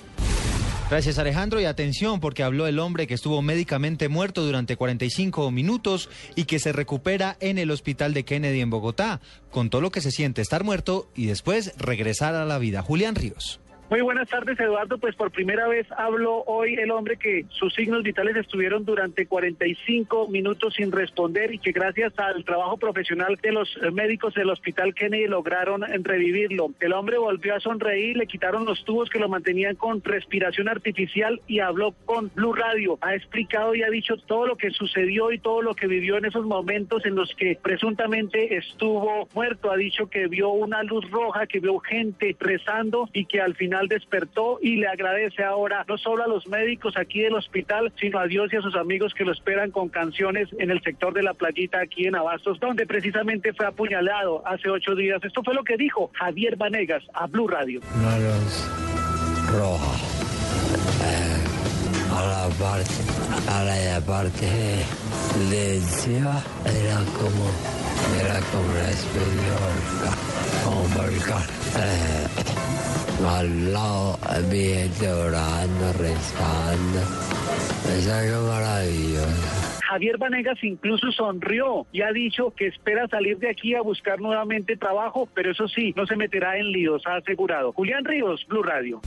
Gracias 0.90 1.18
Alejandro 1.18 1.60
y 1.60 1.66
atención 1.66 2.20
porque 2.20 2.44
habló 2.44 2.68
el 2.68 2.78
hombre 2.78 3.08
que 3.08 3.16
estuvo 3.16 3.42
médicamente 3.42 4.10
muerto 4.10 4.44
durante 4.46 4.76
45 4.76 5.50
minutos 5.50 6.10
y 6.36 6.46
que 6.46 6.60
se 6.60 6.72
recupera 6.72 7.36
en 7.40 7.58
el 7.58 7.72
hospital 7.72 8.14
de 8.14 8.26
Kennedy 8.26 8.62
en 8.62 8.70
Bogotá. 8.70 9.20
Contó 9.50 9.82
lo 9.82 9.92
que 9.92 10.02
se 10.02 10.12
siente 10.12 10.42
estar 10.42 10.64
muerto 10.64 11.10
y 11.16 11.26
después 11.26 11.74
regresar 11.78 12.36
a 12.36 12.46
la 12.46 12.60
vida. 12.60 12.82
Julián 12.84 13.16
Ríos. 13.16 13.60
Muy 13.94 14.02
buenas 14.02 14.28
tardes, 14.28 14.60
Eduardo. 14.60 14.98
Pues 14.98 15.16
por 15.16 15.30
primera 15.30 15.68
vez 15.68 15.86
habló 15.92 16.42
hoy 16.48 16.74
el 16.74 16.90
hombre 16.90 17.16
que 17.16 17.46
sus 17.50 17.76
signos 17.76 18.02
vitales 18.02 18.36
estuvieron 18.36 18.86
durante 18.86 19.28
45 19.28 20.30
minutos 20.30 20.74
sin 20.74 20.92
responder 20.92 21.54
y 21.54 21.60
que 21.60 21.74
gracias 21.74 22.12
al 22.18 22.44
trabajo 22.44 22.78
profesional 22.78 23.38
de 23.44 23.52
los 23.52 23.70
médicos 23.94 24.34
del 24.34 24.50
Hospital 24.50 24.96
Kennedy 24.96 25.28
lograron 25.28 25.84
revivirlo. 26.04 26.72
El 26.80 26.94
hombre 26.94 27.20
volvió 27.20 27.54
a 27.54 27.60
sonreír, 27.60 28.18
le 28.18 28.26
quitaron 28.26 28.66
los 28.66 28.84
tubos 28.84 29.12
que 29.12 29.20
lo 29.20 29.30
mantenían 29.30 29.76
con 29.76 30.04
respiración 30.04 30.70
artificial 30.70 31.40
y 31.46 31.60
habló 31.60 31.92
con 32.06 32.32
Blue 32.34 32.54
Radio. 32.54 32.98
Ha 33.02 33.14
explicado 33.14 33.76
y 33.76 33.84
ha 33.84 33.92
dicho 33.92 34.18
todo 34.18 34.48
lo 34.48 34.56
que 34.56 34.72
sucedió 34.72 35.32
y 35.32 35.38
todo 35.38 35.62
lo 35.62 35.76
que 35.76 35.86
vivió 35.86 36.18
en 36.18 36.26
esos 36.26 36.48
momentos 36.48 37.06
en 37.06 37.14
los 37.14 37.32
que 37.36 37.60
presuntamente 37.62 38.58
estuvo 38.58 39.30
muerto. 39.36 39.70
Ha 39.70 39.78
dicho 39.78 40.10
que 40.10 40.26
vio 40.26 40.50
una 40.50 40.82
luz 40.82 41.08
roja, 41.12 41.46
que 41.46 41.60
vio 41.60 41.78
gente 41.78 42.36
rezando 42.40 43.08
y 43.14 43.26
que 43.26 43.40
al 43.40 43.54
final 43.54 43.83
despertó 43.88 44.60
y 44.62 44.78
le 44.78 44.88
agradece 44.88 45.44
ahora 45.44 45.86
no 45.88 45.98
solo 45.98 46.24
a 46.24 46.28
los 46.28 46.48
médicos 46.48 46.96
aquí 46.98 47.22
del 47.22 47.36
hospital, 47.36 47.92
sino 48.00 48.20
a 48.20 48.28
Dios 48.28 48.52
y 48.52 48.58
a 48.58 48.62
sus 48.62 48.76
amigos 48.76 49.14
que 49.14 49.26
lo 49.26 49.32
esperan 49.32 49.72
con 49.72 49.90
canciones 49.90 50.50
en 50.60 50.72
el 50.72 50.82
sector 50.82 51.14
de 51.14 51.24
la 51.24 51.34
playita 51.34 51.80
aquí 51.80 52.08
en 52.08 52.16
Abastos, 52.16 52.60
donde 52.60 52.86
precisamente 52.86 53.54
fue 53.54 53.66
apuñalado 53.66 54.46
hace 54.46 54.70
ocho 54.70 54.96
días. 54.96 55.24
Esto 55.24 55.44
fue 55.44 55.54
lo 55.54 55.64
que 55.64 55.78
dijo 55.78 56.12
Javier 56.14 56.56
Vanegas 56.56 57.04
a 57.14 57.28
Blue 57.28 57.48
Radio. 57.48 57.82
A 62.14 62.22
la 62.28 62.50
parte 62.56 62.92
a 63.48 63.64
la 63.64 64.02
parte 64.02 64.46
de 65.50 65.76
encima 65.78 66.42
era 66.66 66.98
como 67.18 67.46
era 68.22 68.40
como 68.52 68.70
una 68.70 68.90
especie 68.90 69.54
como 70.64 70.82
volcán 70.90 71.44
eh, 71.78 72.28
al 73.28 73.74
lado 73.74 74.20
vi 74.50 74.74
gente 74.74 75.12
orando 75.12 75.94
rezando 75.94 77.00
es 77.98 78.08
algo 78.08 78.48
maravilloso 78.48 79.64
Javier 79.90 80.18
Vanegas 80.18 80.64
incluso 80.64 81.12
sonrió 81.12 81.86
y 81.92 82.02
ha 82.02 82.12
dicho 82.12 82.52
que 82.56 82.68
espera 82.68 83.08
salir 83.08 83.38
de 83.38 83.50
aquí 83.50 83.76
a 83.76 83.82
buscar 83.82 84.20
nuevamente 84.20 84.76
trabajo, 84.76 85.30
pero 85.36 85.52
eso 85.52 85.68
sí, 85.68 85.94
no 85.96 86.08
se 86.08 86.16
meterá 86.16 86.58
en 86.58 86.72
líos, 86.72 87.04
ha 87.06 87.18
asegurado. 87.18 87.74
Julián 87.74 88.04
Ríos, 88.04 88.44
Blue 88.48 88.64
Radio. 88.64 89.02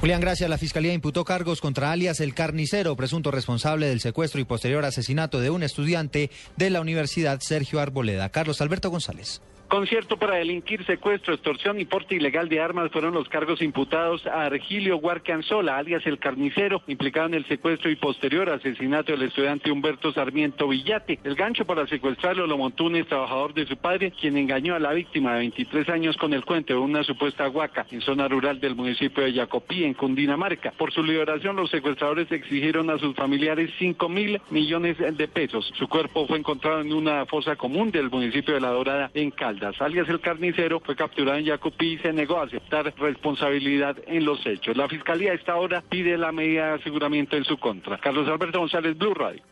Julián, 0.00 0.20
gracias. 0.20 0.48
La 0.48 0.58
Fiscalía 0.58 0.92
imputó 0.92 1.24
cargos 1.24 1.60
contra 1.60 1.90
alias 1.90 2.20
El 2.20 2.32
Carnicero, 2.32 2.94
presunto 2.94 3.32
responsable 3.32 3.88
del 3.88 3.98
secuestro 3.98 4.40
y 4.40 4.44
posterior 4.44 4.84
asesinato 4.84 5.40
de 5.40 5.50
un 5.50 5.64
estudiante 5.64 6.30
de 6.56 6.70
la 6.70 6.80
Universidad 6.80 7.40
Sergio 7.40 7.80
Arboleda. 7.80 8.28
Carlos 8.28 8.60
Alberto 8.60 8.90
González. 8.90 9.40
Concierto 9.68 10.16
para 10.16 10.36
delinquir, 10.36 10.82
secuestro, 10.86 11.34
extorsión 11.34 11.78
y 11.78 11.84
porte 11.84 12.14
ilegal 12.14 12.48
de 12.48 12.58
armas 12.58 12.90
fueron 12.90 13.12
los 13.12 13.28
cargos 13.28 13.60
imputados 13.60 14.26
a 14.26 14.46
Argilio 14.46 14.96
Huarcanzola, 14.96 15.76
alias 15.76 16.06
el 16.06 16.18
carnicero, 16.18 16.80
implicado 16.86 17.26
en 17.26 17.34
el 17.34 17.46
secuestro 17.46 17.90
y 17.90 17.96
posterior 17.96 18.48
asesinato 18.48 19.12
del 19.12 19.24
estudiante 19.24 19.70
Humberto 19.70 20.10
Sarmiento 20.14 20.68
Villate. 20.68 21.18
El 21.22 21.34
gancho 21.34 21.66
para 21.66 21.86
secuestrarlo 21.86 22.46
lo 22.46 22.56
montó 22.56 22.84
un 22.84 22.96
ex 22.96 23.08
trabajador 23.08 23.52
de 23.52 23.66
su 23.66 23.76
padre, 23.76 24.10
quien 24.18 24.38
engañó 24.38 24.74
a 24.74 24.78
la 24.78 24.94
víctima 24.94 25.34
de 25.34 25.40
23 25.40 25.86
años 25.90 26.16
con 26.16 26.32
el 26.32 26.46
cuento 26.46 26.72
de 26.72 26.78
una 26.78 27.04
supuesta 27.04 27.46
huaca 27.50 27.86
en 27.90 28.00
zona 28.00 28.26
rural 28.26 28.60
del 28.60 28.74
municipio 28.74 29.22
de 29.22 29.34
Yacopí, 29.34 29.84
en 29.84 29.92
Cundinamarca. 29.92 30.70
Por 30.78 30.92
su 30.92 31.02
liberación, 31.02 31.56
los 31.56 31.70
secuestradores 31.70 32.32
exigieron 32.32 32.88
a 32.88 32.98
sus 32.98 33.14
familiares 33.14 33.70
5 33.78 34.08
mil 34.08 34.40
millones 34.48 34.96
de 34.98 35.28
pesos. 35.28 35.70
Su 35.78 35.88
cuerpo 35.88 36.26
fue 36.26 36.38
encontrado 36.38 36.80
en 36.80 36.94
una 36.94 37.26
fosa 37.26 37.54
común 37.56 37.90
del 37.90 38.08
municipio 38.08 38.54
de 38.54 38.60
La 38.60 38.70
Dorada, 38.70 39.10
en 39.12 39.30
Caldas. 39.58 39.80
Alias 39.80 40.08
el 40.08 40.20
carnicero 40.20 40.80
fue 40.80 40.96
capturado 40.96 41.38
en 41.38 41.44
Yacupí 41.44 41.94
y 41.94 41.98
se 41.98 42.12
negó 42.12 42.38
a 42.38 42.44
aceptar 42.44 42.92
responsabilidad 42.98 43.96
en 44.06 44.24
los 44.24 44.44
hechos. 44.46 44.76
La 44.76 44.88
fiscalía 44.88 45.32
a 45.32 45.34
esta 45.34 45.56
hora 45.56 45.82
pide 45.88 46.16
la 46.16 46.32
medida 46.32 46.68
de 46.68 46.72
aseguramiento 46.80 47.36
en 47.36 47.44
su 47.44 47.58
contra. 47.58 47.98
Carlos 47.98 48.28
Alberto 48.28 48.60
González, 48.60 48.96
Blue 48.96 49.14
Radio. 49.14 49.42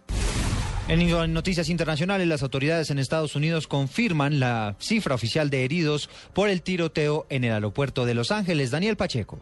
En 0.88 1.32
noticias 1.32 1.68
internacionales, 1.68 2.28
las 2.28 2.44
autoridades 2.44 2.90
en 2.90 2.98
Estados 2.98 3.34
Unidos 3.34 3.66
confirman 3.66 4.38
la 4.38 4.76
cifra 4.78 5.16
oficial 5.16 5.50
de 5.50 5.64
heridos 5.64 6.08
por 6.32 6.48
el 6.48 6.62
tiroteo 6.62 7.26
en 7.28 7.42
el 7.42 7.52
aeropuerto 7.52 8.04
de 8.04 8.14
Los 8.14 8.30
Ángeles. 8.30 8.70
Daniel 8.70 8.96
Pacheco. 8.96 9.40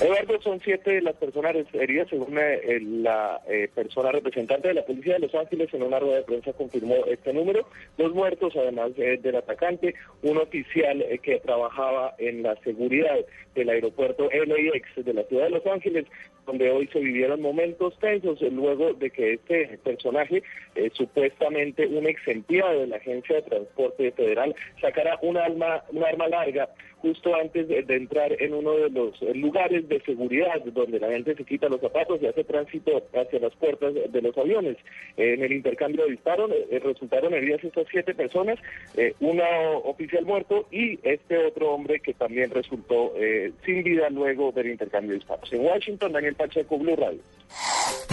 Eduardo, 0.00 0.40
son 0.40 0.60
siete 0.60 1.02
las 1.02 1.16
personas 1.16 1.56
heridas, 1.72 2.08
según 2.08 2.38
eh, 2.38 2.78
la 2.80 3.40
eh, 3.48 3.68
persona 3.74 4.12
representante 4.12 4.68
de 4.68 4.74
la 4.74 4.86
Policía 4.86 5.14
de 5.14 5.20
Los 5.20 5.34
Ángeles 5.34 5.74
en 5.74 5.82
una 5.82 5.98
rueda 5.98 6.18
de 6.18 6.22
prensa 6.22 6.52
confirmó 6.52 6.94
este 7.06 7.32
número. 7.32 7.66
Dos 7.96 8.14
muertos, 8.14 8.54
además 8.56 8.92
eh, 8.96 9.18
del 9.20 9.36
atacante, 9.36 9.96
un 10.22 10.38
oficial 10.38 11.02
eh, 11.02 11.18
que 11.18 11.40
trabajaba 11.40 12.14
en 12.18 12.44
la 12.44 12.54
seguridad 12.62 13.16
del 13.56 13.70
aeropuerto 13.70 14.28
LAX 14.30 15.04
de 15.04 15.14
la 15.14 15.24
ciudad 15.24 15.44
de 15.44 15.50
Los 15.50 15.66
Ángeles, 15.66 16.06
donde 16.48 16.70
hoy 16.70 16.88
se 16.88 16.98
vivieron 16.98 17.42
momentos 17.42 17.96
tensos 17.98 18.40
eh, 18.40 18.50
luego 18.50 18.94
de 18.94 19.10
que 19.10 19.34
este 19.34 19.78
personaje, 19.84 20.42
eh, 20.74 20.90
supuestamente 20.94 21.86
un 21.86 22.06
ex 22.06 22.24
de 22.24 22.86
la 22.86 22.96
Agencia 22.96 23.36
de 23.36 23.42
Transporte 23.42 24.10
Federal, 24.12 24.54
sacara 24.80 25.18
un 25.20 25.36
arma, 25.36 25.84
un 25.92 26.02
arma 26.02 26.26
larga 26.28 26.70
justo 27.00 27.34
antes 27.34 27.68
de, 27.68 27.84
entrar 27.88 28.40
en 28.40 28.54
uno 28.54 28.72
de 28.72 28.90
los 28.90 29.20
eh, 29.22 29.34
lugares 29.34 29.88
de 29.88 30.00
seguridad 30.00 30.60
donde 30.64 30.98
la 30.98 31.08
gente 31.08 31.34
se 31.34 31.44
quita 31.44 31.68
los 31.68 31.80
zapatos 31.80 32.20
y 32.20 32.26
hace 32.26 32.44
tránsito 32.44 33.02
hacia 33.14 33.40
las 33.40 33.54
puertas 33.56 33.94
de 33.94 34.22
los 34.22 34.36
aviones. 34.36 34.76
Eh, 35.16 35.34
en 35.34 35.42
el 35.42 35.52
intercambio 35.52 36.04
de 36.04 36.12
disparos 36.12 36.50
eh, 36.50 36.80
resultaron 36.82 37.34
heridas 37.34 37.62
estas 37.62 37.86
siete 37.90 38.14
personas, 38.14 38.58
eh, 38.96 39.14
una 39.20 39.48
oficial 39.84 40.24
muerto 40.24 40.66
y 40.70 40.98
este 41.02 41.38
otro 41.38 41.72
hombre 41.72 42.00
que 42.00 42.14
también 42.14 42.50
resultó 42.50 43.12
eh, 43.16 43.52
sin 43.64 43.82
vida 43.82 44.10
luego 44.10 44.52
del 44.52 44.70
intercambio 44.70 45.12
de 45.12 45.18
disparos. 45.18 45.52
En 45.52 45.64
Washington, 45.64 46.12
Daniel 46.12 46.34
Pacheco, 46.38 46.78
Blue 46.78 46.96
Radio. 46.96 47.20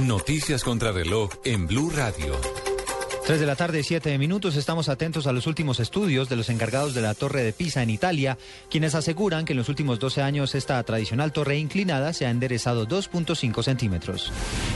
Noticias 0.03 0.63
contra 0.63 0.91
reloj 0.91 1.29
en 1.45 1.67
Blue 1.67 1.89
Radio. 1.89 2.35
3 3.25 3.39
de 3.39 3.45
la 3.47 3.55
tarde, 3.55 3.81
7 3.81 4.19
minutos. 4.19 4.55
Estamos 4.55 4.87
atentos 4.87 5.25
a 5.25 5.31
los 5.31 5.47
últimos 5.47 5.79
estudios 5.79 6.29
de 6.29 6.35
los 6.35 6.49
encargados 6.49 6.93
de 6.93 7.01
la 7.01 7.15
Torre 7.15 7.41
de 7.41 7.53
Pisa 7.53 7.81
en 7.81 7.89
Italia, 7.89 8.37
quienes 8.69 8.93
aseguran 8.93 9.45
que 9.45 9.53
en 9.53 9.57
los 9.57 9.67
últimos 9.67 9.97
12 9.97 10.21
años 10.21 10.53
esta 10.53 10.83
tradicional 10.83 11.31
torre 11.31 11.57
inclinada 11.57 12.13
se 12.13 12.27
ha 12.27 12.29
enderezado 12.29 12.87
2.5 12.87 13.63
centímetros. 13.63 14.31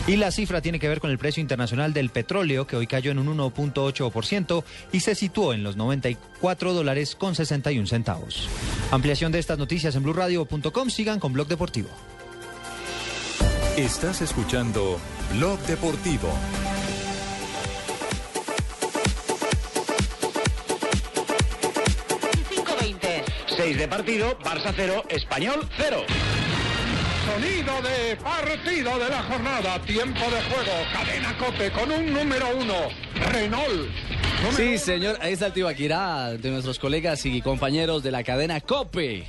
Y 0.08 0.16
la 0.16 0.32
cifra 0.32 0.62
tiene 0.62 0.80
que 0.80 0.90
ver 0.90 1.00
con 1.00 1.12
el 1.12 1.20
precio 1.20 1.42
internacional 1.42 1.94
del 1.94 2.10
petróleo, 2.10 2.66
que 2.66 2.76
hoy 2.76 2.88
cayó 2.88 3.12
en 3.12 3.20
un 3.20 3.38
1.8% 3.38 4.64
y 4.92 5.02
se 5.02 5.14
situó 5.14 5.54
en 5.54 5.62
los 5.62 5.76
94 5.76 6.74
dólares 6.74 7.16
con 7.16 7.36
61 7.36 7.86
centavos. 7.86 8.50
Ampliación 8.90 9.32
de 9.32 9.38
estas 9.38 9.60
noticias 9.60 9.96
en 9.96 10.02
blurradio.com. 10.02 10.90
Sigan 10.90 11.20
con 11.20 11.34
Blog 11.34 11.48
Deportivo. 11.48 11.90
Estás 13.80 14.22
escuchando 14.22 15.00
Blog 15.32 15.58
Deportivo. 15.60 16.28
6 23.56 23.78
de 23.78 23.88
partido, 23.88 24.38
Barça 24.40 24.74
0, 24.76 25.06
Español 25.08 25.66
0. 25.78 26.04
Sonido 27.26 27.82
de 27.82 28.18
partido 28.18 29.00
de 29.00 29.10
la 29.10 29.24
jornada, 29.24 29.80
tiempo 29.84 30.26
de 30.26 30.42
juego, 30.42 30.74
cadena 30.92 31.38
cope 31.38 31.72
con 31.72 31.90
un 31.90 32.14
número 32.14 32.48
uno, 32.58 32.74
Renault. 33.32 33.90
Sí, 34.58 34.78
señor, 34.78 35.18
ahí 35.22 35.32
está 35.32 35.48
el 35.48 35.54
Tibaquirá 35.54 36.32
de 36.32 36.50
nuestros 36.50 36.80
colegas 36.80 37.26
y 37.26 37.42
compañeros 37.42 38.04
de 38.04 38.12
la 38.12 38.26
cadena 38.26 38.60
COPE. 38.60 39.26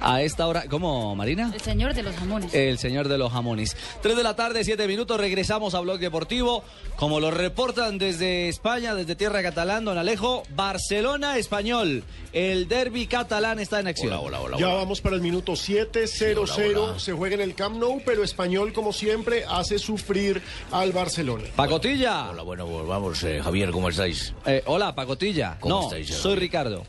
A 0.00 0.22
esta 0.22 0.46
hora, 0.46 0.64
¿cómo, 0.68 1.14
Marina? 1.16 1.50
El 1.52 1.60
señor 1.60 1.94
de 1.94 2.02
los 2.02 2.14
jamones. 2.16 2.54
El 2.54 2.78
señor 2.78 3.08
de 3.08 3.18
los 3.18 3.32
jamones. 3.32 3.76
3 4.02 4.16
de 4.16 4.22
la 4.22 4.36
tarde, 4.36 4.64
7 4.64 4.86
minutos, 4.86 5.18
regresamos 5.18 5.74
a 5.74 5.80
Blog 5.80 5.98
Deportivo. 5.98 6.62
Como 6.96 7.20
lo 7.20 7.30
reportan 7.30 7.98
desde 7.98 8.48
España, 8.48 8.94
desde 8.94 9.16
Tierra 9.16 9.42
Catalán, 9.42 9.84
don 9.84 9.98
Alejo, 9.98 10.42
Barcelona 10.54 11.38
Español. 11.38 12.04
El 12.32 12.68
derby 12.68 13.06
catalán 13.06 13.58
está 13.58 13.80
en 13.80 13.88
acción. 13.88 14.20
Ya 14.58 14.68
vamos 14.68 15.00
para 15.00 15.16
el 15.16 15.22
minuto 15.22 15.56
7, 15.56 16.04
0-0. 16.04 16.98
Se 16.98 17.12
juega 17.12 17.34
en 17.36 17.40
el 17.40 17.54
Camp 17.54 17.76
Nou, 17.76 18.00
pero 18.04 18.22
Español, 18.24 18.72
como 18.72 18.92
siempre, 18.92 19.44
hace 19.48 19.78
sufrir 19.78 20.42
al 20.70 20.92
Barcelona. 20.92 21.44
Pacotilla. 21.54 22.30
Hola, 22.30 22.42
bueno, 22.42 22.86
vamos, 22.86 23.22
eh, 23.24 23.40
Javier, 23.42 23.70
¿cómo 23.70 23.88
estáis? 23.88 24.34
Eh, 24.46 24.62
hola, 24.66 24.94
Pacotilla. 24.94 25.56
¿Cómo 25.60 25.74
no, 25.74 25.82
estáis, 25.84 26.14
soy? 26.14 26.36
Ricardo. 26.36 26.84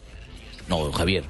No, 0.68 0.92
Javier. 0.92 1.24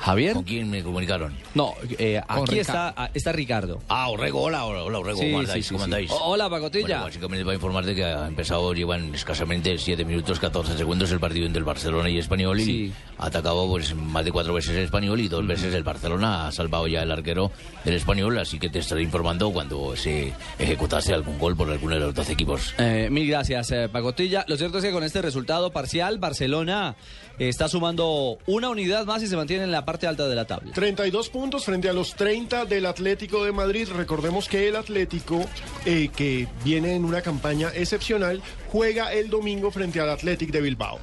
¿Javier? 0.00 0.34
¿Con 0.34 0.44
quién 0.44 0.70
me 0.70 0.82
comunicaron? 0.82 1.34
No, 1.54 1.74
eh, 1.98 2.18
aquí 2.26 2.40
Ricardo. 2.40 2.60
está, 2.60 2.94
ah, 2.96 3.10
está 3.14 3.32
Ricardo. 3.32 3.82
Ah, 3.88 4.08
Orrego, 4.08 4.42
hola, 4.42 4.64
hola, 4.64 4.82
hola, 4.84 4.98
Orrego, 4.98 5.18
Sí, 5.20 5.26
¿cómo 5.26 5.40
andáis? 5.40 5.66
sí, 5.66 5.72
¿Cómo 5.72 5.84
andáis? 5.84 6.10
Hola, 6.12 6.50
Pacotilla. 6.50 6.86
Bueno, 6.86 7.04
básicamente 7.04 7.44
va 7.44 7.52
a 7.52 7.54
informar 7.54 7.84
de 7.84 7.94
que 7.94 8.04
ha 8.04 8.26
empezado, 8.26 8.72
llevan 8.74 9.14
escasamente 9.14 9.76
7 9.78 10.04
minutos 10.04 10.38
14 10.38 10.76
segundos 10.76 11.10
el 11.10 11.20
partido 11.20 11.46
entre 11.46 11.58
el 11.58 11.64
Barcelona 11.64 12.08
y 12.08 12.18
Español 12.18 12.60
y 12.60 12.92
ha 13.18 13.26
atacado 13.26 13.66
pues 13.68 13.94
más 13.94 14.24
de 14.24 14.32
cuatro 14.32 14.52
veces 14.54 14.76
el 14.76 14.84
Español 14.84 15.20
y 15.20 15.28
dos 15.28 15.46
veces 15.46 15.74
el 15.74 15.82
Barcelona 15.82 16.46
ha 16.48 16.52
salvado 16.52 16.86
ya 16.86 17.02
el 17.02 17.10
arquero 17.10 17.50
del 17.84 17.94
Español, 17.94 18.38
así 18.38 18.58
que 18.58 18.68
te 18.68 18.78
estaré 18.80 19.02
informando 19.02 19.50
cuando 19.52 19.96
se 19.96 20.32
ejecutase 20.58 21.14
algún 21.14 21.38
gol 21.38 21.56
por 21.56 21.70
alguno 21.70 21.94
de 21.94 22.00
los 22.00 22.14
dos 22.14 22.28
equipos. 22.30 22.74
Eh, 22.78 23.08
mil 23.10 23.26
gracias, 23.28 23.70
eh, 23.70 23.88
Pacotilla. 23.90 24.44
Lo 24.48 24.56
cierto 24.56 24.78
es 24.78 24.84
que 24.84 24.92
con 24.92 25.04
este 25.04 25.22
resultado 25.22 25.70
parcial, 25.70 26.18
Barcelona 26.18 26.96
está 27.38 27.68
sumando 27.68 28.38
una 28.46 28.68
unidad 28.68 29.06
más 29.06 29.22
y 29.22 29.26
se 29.26 29.36
mantiene 29.36 29.64
en 29.64 29.72
la 29.72 29.84
parte 29.84 30.06
alta 30.06 30.28
de 30.28 30.34
la 30.34 30.46
tabla. 30.46 30.72
32 30.72 31.28
puntos 31.28 31.64
frente 31.64 31.88
a 31.88 31.92
los 31.92 32.14
30 32.14 32.64
del 32.64 32.86
Atlético 32.86 33.44
de 33.44 33.52
Madrid. 33.52 33.88
Recordemos 33.94 34.48
que 34.48 34.68
el 34.68 34.76
Atlético, 34.76 35.44
eh, 35.84 36.08
que 36.14 36.48
viene 36.64 36.94
en 36.94 37.04
una 37.04 37.22
campaña 37.22 37.70
excepcional, 37.74 38.42
juega 38.70 39.12
el 39.12 39.30
domingo 39.30 39.70
frente 39.70 40.00
al 40.00 40.10
Athletic 40.10 40.50
de 40.50 40.60
Bilbao. 40.60 40.98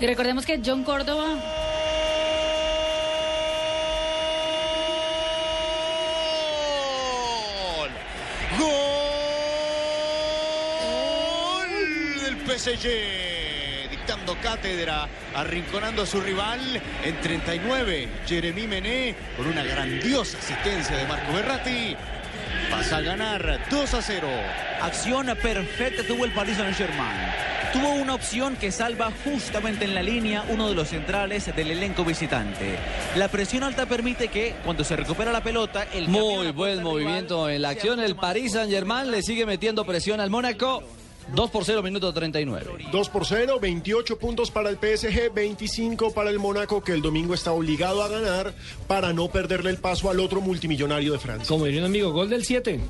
Y 0.00 0.06
recordemos 0.06 0.46
que 0.46 0.60
John 0.64 0.84
Córdoba. 0.84 1.36
Gol 11.30 11.70
del 12.22 12.36
PSG, 12.46 13.29
dictando 14.20 14.40
cátedra, 14.40 15.08
arrinconando 15.34 16.02
a 16.02 16.06
su 16.06 16.20
rival 16.20 16.60
en 17.04 17.20
39. 17.20 18.08
Jeremy 18.26 18.66
Mené 18.66 19.14
con 19.36 19.46
una 19.46 19.62
grandiosa 19.62 20.38
asistencia 20.38 20.96
de 20.96 21.06
Marco 21.06 21.32
Berratti. 21.32 21.96
Pasa 22.70 22.98
a 22.98 23.00
ganar 23.00 23.60
2 23.70 23.94
a 23.94 24.02
0. 24.02 24.28
Acción 24.82 25.26
perfecta 25.42 26.02
tuvo 26.06 26.24
el 26.24 26.32
Paris 26.32 26.56
Saint-Germain. 26.56 27.32
Tuvo 27.72 27.92
una 27.94 28.14
opción 28.14 28.56
que 28.56 28.72
salva 28.72 29.12
justamente 29.24 29.84
en 29.84 29.94
la 29.94 30.02
línea 30.02 30.44
uno 30.48 30.68
de 30.68 30.74
los 30.74 30.88
centrales 30.88 31.54
del 31.54 31.70
elenco 31.70 32.04
visitante. 32.04 32.76
La 33.16 33.28
presión 33.28 33.62
alta 33.62 33.86
permite 33.86 34.28
que 34.28 34.56
cuando 34.64 34.82
se 34.82 34.96
recupera 34.96 35.30
la 35.30 35.42
pelota, 35.42 35.86
el 35.94 36.08
Muy 36.08 36.50
buen 36.50 36.82
movimiento 36.82 37.48
en 37.48 37.62
la 37.62 37.70
acción. 37.70 38.00
El 38.00 38.16
Paris 38.16 38.52
Saint-Germain 38.52 39.10
le 39.10 39.22
sigue 39.22 39.46
metiendo 39.46 39.84
presión 39.84 40.20
al 40.20 40.30
Mónaco. 40.30 40.82
2 41.34 41.50
por 41.50 41.64
0, 41.64 41.82
minuto 41.82 42.12
39. 42.12 42.86
2 42.90 43.08
por 43.08 43.26
0, 43.26 43.58
28 43.60 44.18
puntos 44.18 44.50
para 44.50 44.68
el 44.70 44.76
PSG, 44.76 45.32
25 45.34 46.12
para 46.12 46.30
el 46.30 46.38
Mónaco, 46.38 46.82
que 46.82 46.92
el 46.92 47.02
domingo 47.02 47.34
está 47.34 47.52
obligado 47.52 48.02
a 48.02 48.08
ganar 48.08 48.52
para 48.86 49.12
no 49.12 49.28
perderle 49.28 49.70
el 49.70 49.76
paso 49.78 50.10
al 50.10 50.20
otro 50.20 50.40
multimillonario 50.40 51.12
de 51.12 51.18
Francia. 51.18 51.48
Como 51.48 51.64
diría 51.66 51.80
un 51.80 51.86
amigo, 51.86 52.12
gol 52.12 52.28
del 52.30 52.44
7. 52.44 52.80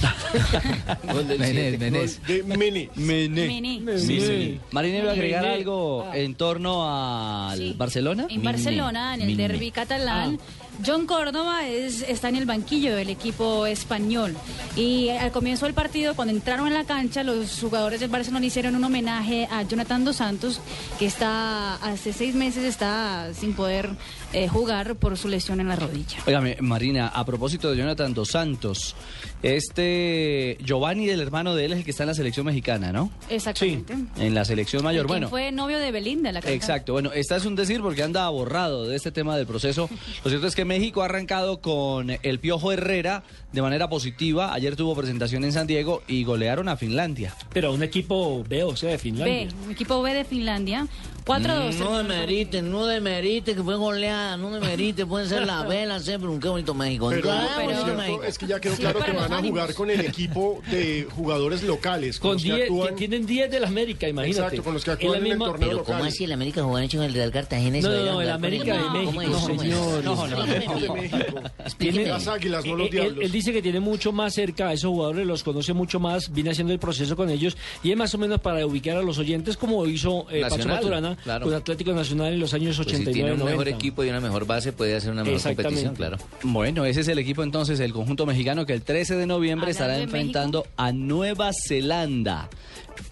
Gol 1.12 1.28
del 1.28 1.38
Menés, 1.38 2.20
siete. 2.24 2.42
Menés. 2.44 2.90
Menés. 2.96 2.96
Mené. 2.96 3.80
Mené. 3.80 3.98
Sí, 3.98 4.20
sí. 4.20 4.60
Marina, 4.70 4.98
¿iba 4.98 5.10
a 5.10 5.12
agregar 5.12 5.42
Mené. 5.42 5.54
algo 5.56 6.10
en 6.14 6.34
torno 6.36 6.84
al 6.88 7.58
Sí. 7.58 7.74
Barcelona? 7.76 8.26
En 8.30 8.42
Barcelona, 8.42 9.14
en 9.14 9.20
el 9.22 9.26
Mené. 9.36 9.48
derby 9.48 9.70
catalán, 9.70 10.38
John 10.84 11.06
Córdoba 11.06 11.66
es, 11.66 12.02
está 12.02 12.28
en 12.28 12.36
el 12.36 12.46
banquillo 12.46 12.94
del 12.94 13.10
equipo 13.10 13.66
español. 13.66 14.36
Y 14.76 15.08
al 15.08 15.32
comienzo 15.32 15.66
del 15.66 15.74
partido, 15.74 16.14
cuando 16.14 16.34
entraron 16.34 16.68
en 16.68 16.74
la 16.74 16.84
cancha, 16.84 17.22
los 17.22 17.58
jugadores 17.60 18.00
del 18.00 18.10
Barcelona 18.10 18.46
hicieron 18.46 18.74
un 18.76 18.84
homenaje 18.84 19.48
a 19.50 19.62
Jonathan 19.62 20.04
Dos 20.04 20.16
Santos, 20.16 20.60
que 20.98 21.06
está 21.06 21.76
hace 21.76 22.12
seis 22.12 22.34
meses 22.34 22.64
está 22.64 23.32
sin 23.34 23.54
poder 23.54 23.90
eh, 24.32 24.48
jugar 24.48 24.96
por 24.96 25.16
su 25.16 25.28
lesión 25.28 25.60
en 25.60 25.68
la 25.68 25.76
rodilla. 25.76 26.18
Marina, 26.60 27.08
a 27.08 27.24
propósito 27.24 27.70
de 27.70 27.76
Jonathan 27.76 28.14
Dos 28.14 28.30
Santos, 28.30 28.94
este 29.42 30.58
Giovanni, 30.62 31.06
del 31.06 31.20
hermano 31.20 31.54
de 31.54 31.64
él, 31.64 31.72
es 31.72 31.78
el 31.78 31.84
que 31.84 31.90
está 31.90 32.04
en 32.04 32.08
la 32.08 32.14
selección 32.14 32.46
mexicana, 32.46 32.92
¿no? 32.92 33.10
Exactamente. 33.28 33.94
En 34.16 34.34
la 34.34 34.44
selección 34.44 34.84
mayor. 34.84 35.06
Bueno, 35.06 35.28
fue 35.28 35.50
novio 35.52 35.78
de 35.78 35.90
Belinda, 35.90 36.32
la 36.32 36.40
cantante. 36.40 36.54
Exacto, 36.54 36.92
bueno, 36.92 37.12
esta 37.12 37.36
es 37.36 37.44
un 37.44 37.56
decir 37.56 37.80
porque 37.80 38.02
anda 38.02 38.28
borrado 38.28 38.86
de 38.86 38.96
este 38.96 39.12
tema 39.12 39.36
del 39.36 39.46
proceso. 39.46 39.88
Lo 40.24 40.30
cierto 40.30 40.46
es 40.46 40.54
que 40.54 40.64
México 40.64 41.02
ha 41.02 41.06
arrancado 41.06 41.60
con 41.60 42.10
el 42.10 42.38
Piojo 42.38 42.72
Herrera 42.72 43.22
de 43.52 43.62
manera 43.62 43.88
positiva. 43.88 44.52
Ayer 44.54 44.76
tuvo 44.76 44.94
presentación 44.94 45.44
en 45.44 45.52
San 45.52 45.66
Diego 45.66 46.02
y 46.06 46.24
golearon 46.24 46.68
a 46.68 46.76
Finlandia. 46.76 47.34
Pero 47.52 47.72
un 47.72 47.82
equipo 47.82 48.44
B, 48.48 48.62
o 48.64 48.76
sea, 48.76 48.90
de 48.90 48.98
Finlandia. 48.98 49.46
B, 49.46 49.48
un 49.66 49.70
equipo 49.72 50.00
B 50.02 50.14
de 50.14 50.24
Finlandia. 50.24 50.86
4-2. 51.26 51.74
Mm, 51.76 51.78
No 51.80 51.98
demeriten, 51.98 52.70
no 52.70 52.86
demeriten 52.86 53.54
que 53.54 53.62
fue 53.62 53.76
goleada, 53.76 54.36
no 54.38 54.50
demeriten, 54.50 55.06
pueden 55.06 55.28
ser 55.28 55.46
la 55.46 55.62
B, 55.64 55.84
la 55.86 56.00
C, 56.00 56.18
pero 56.18 56.40
qué 56.40 56.48
bonito 56.48 56.74
México. 56.74 57.10
Pero, 57.10 57.22
por 57.22 57.62
bonito 57.64 57.84
cierto, 57.84 57.94
México. 58.02 58.22
es 58.24 58.38
que 58.38 58.46
ya 58.46 58.58
quedó 58.60 58.74
Sí, 58.74 58.80
claro 58.80 59.00
que 59.04 59.12
van 59.12 59.32
a 59.34 59.42
jugar 59.42 59.74
con 59.74 59.90
el 59.90 60.00
equipo 60.00 60.62
de 60.70 61.06
jugadores 61.14 61.62
locales. 61.62 62.18
Con 62.18 62.32
los 62.32 62.42
que 62.42 62.48
10, 62.54 62.62
actúan- 62.62 62.88
que 62.88 62.94
tienen 62.94 63.26
10 63.26 63.50
del 63.50 63.64
América, 63.64 64.08
imagínate. 64.08 64.40
Exacto, 64.40 64.64
con 64.64 64.74
los 64.74 64.82
que 64.84 64.90
Es 64.92 64.94
actúan 64.96 65.20
la 65.20 65.26
en 65.26 65.32
el 65.34 65.38
torneo 65.38 65.68
Pero 65.68 65.84
¿cómo 65.84 65.98
local. 65.98 66.08
así 66.08 66.24
el 66.24 66.32
América 66.32 66.62
jugaron 66.64 66.88
con 66.88 67.02
el 67.02 67.14
Real 67.14 67.30
Cartagena? 67.30 67.80
No, 67.80 67.88
no, 67.90 67.94
no, 67.96 68.00
el 68.02 68.10
jugar 68.12 68.30
América 68.30 68.64
de 68.76 68.80
¿Cómo 68.80 68.92
México, 69.20 69.20
es? 69.20 69.28
¿Cómo 69.42 69.54
es? 69.54 69.60
señor. 69.60 70.04
No, 70.04 70.26
no, 70.26 70.36
no. 70.46 71.40
Tiene- 71.78 72.06
Las 72.06 72.26
águilas, 72.28 72.64
no 72.64 72.76
los 72.76 72.90
diablos. 72.90 73.30
Dice 73.40 73.54
que 73.54 73.62
tiene 73.62 73.80
mucho 73.80 74.12
más 74.12 74.34
cerca 74.34 74.68
a 74.68 74.74
esos 74.74 74.90
jugadores, 74.90 75.26
los 75.26 75.42
conoce 75.42 75.72
mucho 75.72 75.98
más, 75.98 76.30
viene 76.30 76.50
haciendo 76.50 76.74
el 76.74 76.78
proceso 76.78 77.16
con 77.16 77.30
ellos 77.30 77.56
y 77.82 77.90
es 77.90 77.96
más 77.96 78.14
o 78.14 78.18
menos 78.18 78.38
para 78.38 78.66
ubicar 78.66 78.98
a 78.98 79.02
los 79.02 79.16
oyentes 79.16 79.56
como 79.56 79.86
hizo 79.86 80.26
eh, 80.30 80.42
Pacho 80.42 80.68
Maturana 80.68 81.16
claro. 81.16 81.46
con 81.46 81.54
Atlético 81.54 81.94
Nacional 81.94 82.34
en 82.34 82.40
los 82.40 82.52
años 82.52 82.76
Pues 82.76 82.88
si 82.88 82.96
89 82.96 83.14
tiene 83.14 83.32
un 83.32 83.38
mejor 83.38 83.64
90. 83.64 83.76
equipo 83.78 84.04
y 84.04 84.10
una 84.10 84.20
mejor 84.20 84.44
base, 84.46 84.74
puede 84.74 84.94
hacer 84.94 85.12
una 85.12 85.24
mejor 85.24 85.40
competición, 85.42 85.94
claro. 85.94 86.18
Bueno, 86.42 86.84
ese 86.84 87.00
es 87.00 87.08
el 87.08 87.18
equipo 87.18 87.42
entonces, 87.42 87.80
el 87.80 87.94
conjunto 87.94 88.26
mexicano 88.26 88.66
que 88.66 88.74
el 88.74 88.82
13 88.82 89.16
de 89.16 89.26
noviembre 89.26 89.70
Hablando 89.70 89.70
estará 89.70 89.98
enfrentando 90.02 90.66
a 90.76 90.92
Nueva 90.92 91.50
Zelanda 91.66 92.50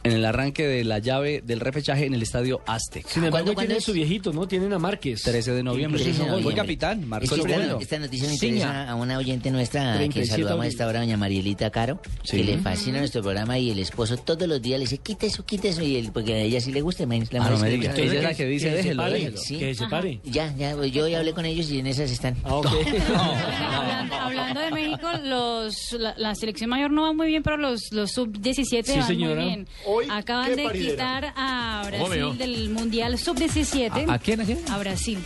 en 0.08 0.16
el 0.16 0.24
arranque 0.24 0.66
de 0.66 0.84
la 0.84 0.98
llave 0.98 1.42
del 1.44 1.60
repechaje 1.60 2.06
en 2.06 2.14
el 2.14 2.22
estadio 2.22 2.60
Aztec. 2.66 3.06
Sin 3.06 3.24
embargo, 3.24 3.46
¿Cuándo- 3.46 3.54
cuándo 3.54 3.60
tienen 3.68 3.76
es? 3.78 3.84
su 3.84 3.92
viejito, 3.92 4.32
¿no? 4.32 4.48
Tienen 4.48 4.72
a 4.72 4.78
Márquez. 4.78 5.22
13 5.22 5.52
de 5.52 5.62
noviembre. 5.62 6.02
Trece 6.02 6.18
de 6.18 6.24
Fue 6.24 6.30
noviembre. 6.32 6.56
capitán, 6.56 7.00
Es 7.00 7.06
marcó 7.06 7.28
que 7.28 7.34
el 7.34 7.40
esta, 7.40 7.54
primero. 7.56 7.78
esta 7.80 7.98
noticia 7.98 8.28
me 8.28 8.34
interesa 8.34 8.88
a 8.90 8.94
una 8.94 9.18
oyente 9.18 9.50
nuestra 9.50 9.92
que 9.92 9.98
37 9.98 10.26
saludamos 10.42 10.64
a 10.64 10.68
esta 10.68 10.86
hora, 10.86 11.00
doña 11.00 11.16
Marielita 11.16 11.70
Caro, 11.70 12.00
Sí. 12.24 12.36
que 12.38 12.44
le 12.44 12.58
fascina 12.58 12.98
nuestro 12.98 13.22
programa 13.22 13.58
y 13.58 13.70
el 13.70 13.78
esposo 13.78 14.16
todos 14.16 14.48
los 14.48 14.60
días 14.62 14.78
le 14.78 14.84
dice, 14.84 14.98
quita 14.98 15.26
eso, 15.26 15.44
quita 15.44 15.68
eso, 15.68 15.82
y 15.82 15.96
él, 15.96 16.10
porque 16.12 16.34
a 16.34 16.38
ella 16.38 16.60
sí 16.60 16.72
le 16.72 16.80
gusta. 16.80 17.06
me- 17.06 17.18
la 17.30 17.44
Ah, 17.44 17.50
no 17.50 17.58
me 17.58 17.68
es 17.74 17.80
diga. 17.80 17.94
Ella 17.96 18.14
es 18.14 18.22
la 18.22 18.34
que 18.34 18.46
dice, 18.46 18.64
que 18.66 18.70
se 18.70 18.76
déjelo, 18.78 19.02
pare, 19.02 19.14
déjelo. 19.14 19.36
Sí. 19.38 19.58
Que 19.58 19.74
se 19.74 19.86
pare. 19.86 20.20
Ya, 20.24 20.54
ya, 20.56 20.74
pues, 20.74 20.90
yo 20.92 21.06
ya 21.08 21.18
hablé 21.18 21.32
con 21.32 21.44
ellos 21.46 21.70
y 21.70 21.78
en 21.78 21.86
esas 21.86 22.10
están. 22.10 22.36
Ah, 22.44 22.56
ok. 22.56 22.66
Hablando, 23.18 24.14
hablando 24.14 24.60
de 24.60 24.70
México, 24.70 25.08
los, 25.24 25.92
la, 25.92 26.14
la 26.16 26.34
selección 26.34 26.70
mayor 26.70 26.90
no 26.90 27.02
va 27.02 27.12
muy 27.12 27.26
bien, 27.28 27.42
pero 27.42 27.56
los, 27.56 27.92
los 27.92 28.10
sub-17 28.12 28.84
Sí, 28.92 28.98
van 28.98 29.06
señora. 29.06 29.42
muy 29.42 29.50
bien. 29.50 29.68
Hoy 29.98 30.06
Acaban 30.10 30.54
de 30.54 30.62
paridera. 30.64 30.90
quitar 30.92 31.32
a. 31.36 31.82
Brasil 31.86 32.38
del 32.38 32.70
Mundial 32.70 33.18
Sub-17. 33.18 34.08
¿A- 34.08 34.14
a 34.14 34.18
quién, 34.20 34.40
a 34.40 34.44
quién? 34.44 34.58
A 34.70 34.78
Brasil. 34.78 35.18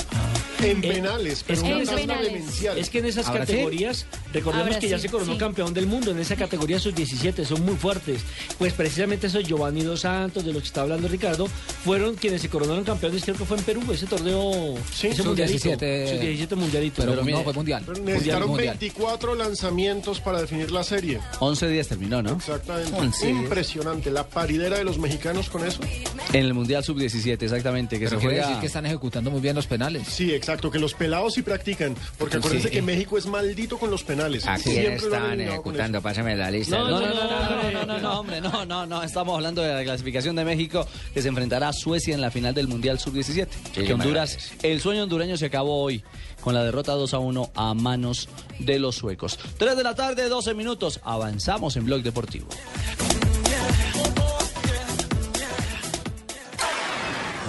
En 0.62 0.80
penales, 0.80 1.44
pero 1.46 1.58
Es 1.58 1.62
que, 1.64 1.68
una 1.72 1.76
en 1.76 1.82
esas, 1.82 1.96
tanda 2.06 2.20
demencial. 2.22 2.78
es 2.78 2.90
que 2.90 2.98
en 2.98 3.06
esas 3.06 3.26
¿Ahora 3.26 3.46
sí? 3.46 3.52
categorías, 3.52 4.06
recordemos 4.32 4.66
Ahora 4.68 4.78
que 4.78 4.88
ya 4.88 4.96
sí, 4.98 5.02
se 5.02 5.08
coronó 5.08 5.32
sí. 5.32 5.38
campeón 5.38 5.74
del 5.74 5.86
mundo 5.86 6.10
en 6.12 6.18
esa 6.20 6.36
categoría 6.36 6.78
sus 6.78 6.94
17, 6.94 7.44
son 7.44 7.64
muy 7.64 7.74
fuertes. 7.76 8.20
Pues 8.58 8.72
precisamente 8.72 9.26
esos 9.26 9.44
Giovanni 9.44 9.82
Dos 9.82 10.00
Santos, 10.00 10.44
de 10.44 10.52
los 10.52 10.62
que 10.62 10.68
está 10.68 10.82
hablando 10.82 11.08
Ricardo, 11.08 11.46
fueron 11.84 12.14
quienes 12.14 12.42
se 12.42 12.48
coronaron 12.48 12.84
campeones, 12.84 13.22
creo 13.24 13.36
que 13.36 13.44
fue 13.44 13.58
en 13.58 13.64
Perú, 13.64 13.82
ese 13.92 14.06
torneo, 14.06 14.74
ese 14.92 15.14
Sub- 15.14 15.26
mundialito. 15.26 15.52
17. 15.68 16.08
Sub 16.12 16.20
17 16.20 16.54
mundialito. 16.54 17.02
Pero 17.04 17.24
mire, 17.24 17.38
no, 17.38 17.44
fue 17.44 17.52
mundial. 17.52 17.82
Pero 17.86 18.00
necesitaron 18.02 18.48
mundial. 18.48 18.76
24 18.78 19.34
lanzamientos 19.34 20.20
para 20.20 20.40
definir 20.40 20.70
la 20.70 20.84
serie. 20.84 21.20
11 21.40 21.68
días 21.68 21.88
terminó, 21.88 22.22
¿no? 22.22 22.32
Exactamente. 22.32 22.92
11 22.96 23.26
días. 23.26 23.38
Impresionante. 23.42 24.10
La 24.10 24.26
paridera 24.26 24.78
de 24.78 24.84
los 24.84 24.98
mexicanos 24.98 25.48
con 25.50 25.66
eso. 25.66 25.80
En 26.32 26.44
el 26.44 26.54
Mundial 26.54 26.82
Sub-17, 26.84 27.42
exactamente, 27.42 27.98
que 27.98 28.06
Pero 28.06 28.20
se 28.20 28.26
quiere 28.26 28.34
juega... 28.36 28.46
decir 28.48 28.60
que 28.60 28.66
están 28.66 28.86
ejecutando 28.86 29.30
muy 29.30 29.40
bien 29.40 29.54
los 29.56 29.66
penales. 29.66 30.06
Sí, 30.08 30.32
exacto. 30.52 30.70
Que 30.70 30.78
los 30.78 30.94
pelados 30.94 31.34
sí 31.34 31.42
practican. 31.42 31.94
Porque 32.18 32.36
acuérdense 32.36 32.68
Sí. 32.68 32.74
que 32.74 32.82
México 32.82 33.18
es 33.18 33.26
maldito 33.26 33.78
con 33.78 33.90
los 33.90 34.02
penales. 34.04 34.46
¿A 34.46 34.56
quién 34.56 34.74
Siempre 34.74 34.88
lo 34.88 34.92
han 34.92 35.04
estaban 35.04 35.32
eliminado 35.32 35.62
con 35.62 35.72
ejecutando? 35.74 36.02
Pásame 36.02 36.36
la 36.36 36.50
lista. 36.50 36.78
No, 36.78 36.88
no, 36.88 37.00
no, 37.00 37.06
no, 37.06 37.14
no, 37.14 37.70
no, 37.72 37.86
no, 37.86 37.98
no, 38.00 38.20
hombre, 38.20 38.40
no, 38.40 38.64
no, 38.66 38.86
no, 38.86 39.02
estamos 39.02 39.34
hablando 39.34 39.62
de 39.62 39.74
la 39.74 39.82
clasificación 39.84 40.36
de 40.36 40.44
México 40.44 40.86
que 41.12 41.22
se 41.22 41.28
enfrentará 41.28 41.68
a 41.68 41.72
Suecia 41.72 42.14
en 42.14 42.20
la 42.20 42.30
final 42.30 42.54
del 42.54 42.68
Mundial 42.68 42.98
Sub-17. 42.98 43.48
Sí, 43.74 43.84
que 43.84 43.94
Honduras, 43.94 44.52
el 44.62 44.80
sueño 44.80 45.02
hondureño 45.04 45.36
se 45.36 45.46
acabó 45.46 45.82
hoy 45.82 46.02
con 46.40 46.54
la 46.54 46.64
derrota 46.64 46.92
2 46.92 47.14
a 47.14 47.18
1 47.18 47.50
a 47.54 47.74
manos 47.74 48.28
de 48.58 48.78
los 48.78 48.96
suecos. 48.96 49.38
3 49.58 49.76
de 49.76 49.82
la 49.82 49.94
tarde, 49.94 50.28
12 50.28 50.54
minutos, 50.54 51.00
avanzamos 51.04 51.76
en 51.76 51.84
Blog 51.86 52.02
Deportivo. 52.02 52.48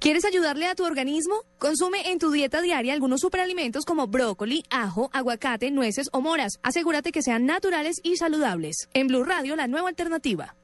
¿Quieres 0.00 0.24
ayudarle 0.24 0.66
a 0.66 0.74
tu 0.74 0.86
organismo? 0.86 1.44
Consume 1.58 2.10
en 2.10 2.18
tu 2.18 2.30
dieta 2.30 2.62
diaria 2.62 2.94
algunos 2.94 3.20
superalimentos 3.20 3.84
como 3.84 4.06
brócoli, 4.06 4.64
ajo, 4.70 5.10
aguacate, 5.12 5.70
nueces 5.70 6.08
o 6.12 6.22
moras. 6.22 6.58
Asegúrate 6.62 7.12
que 7.12 7.20
sean 7.20 7.44
naturales 7.44 8.00
y 8.02 8.16
saludables. 8.16 8.88
En 8.94 9.08
Blue 9.08 9.24
Radio, 9.24 9.56
la 9.56 9.66
nueva 9.66 9.90
alternativa. 9.90 10.56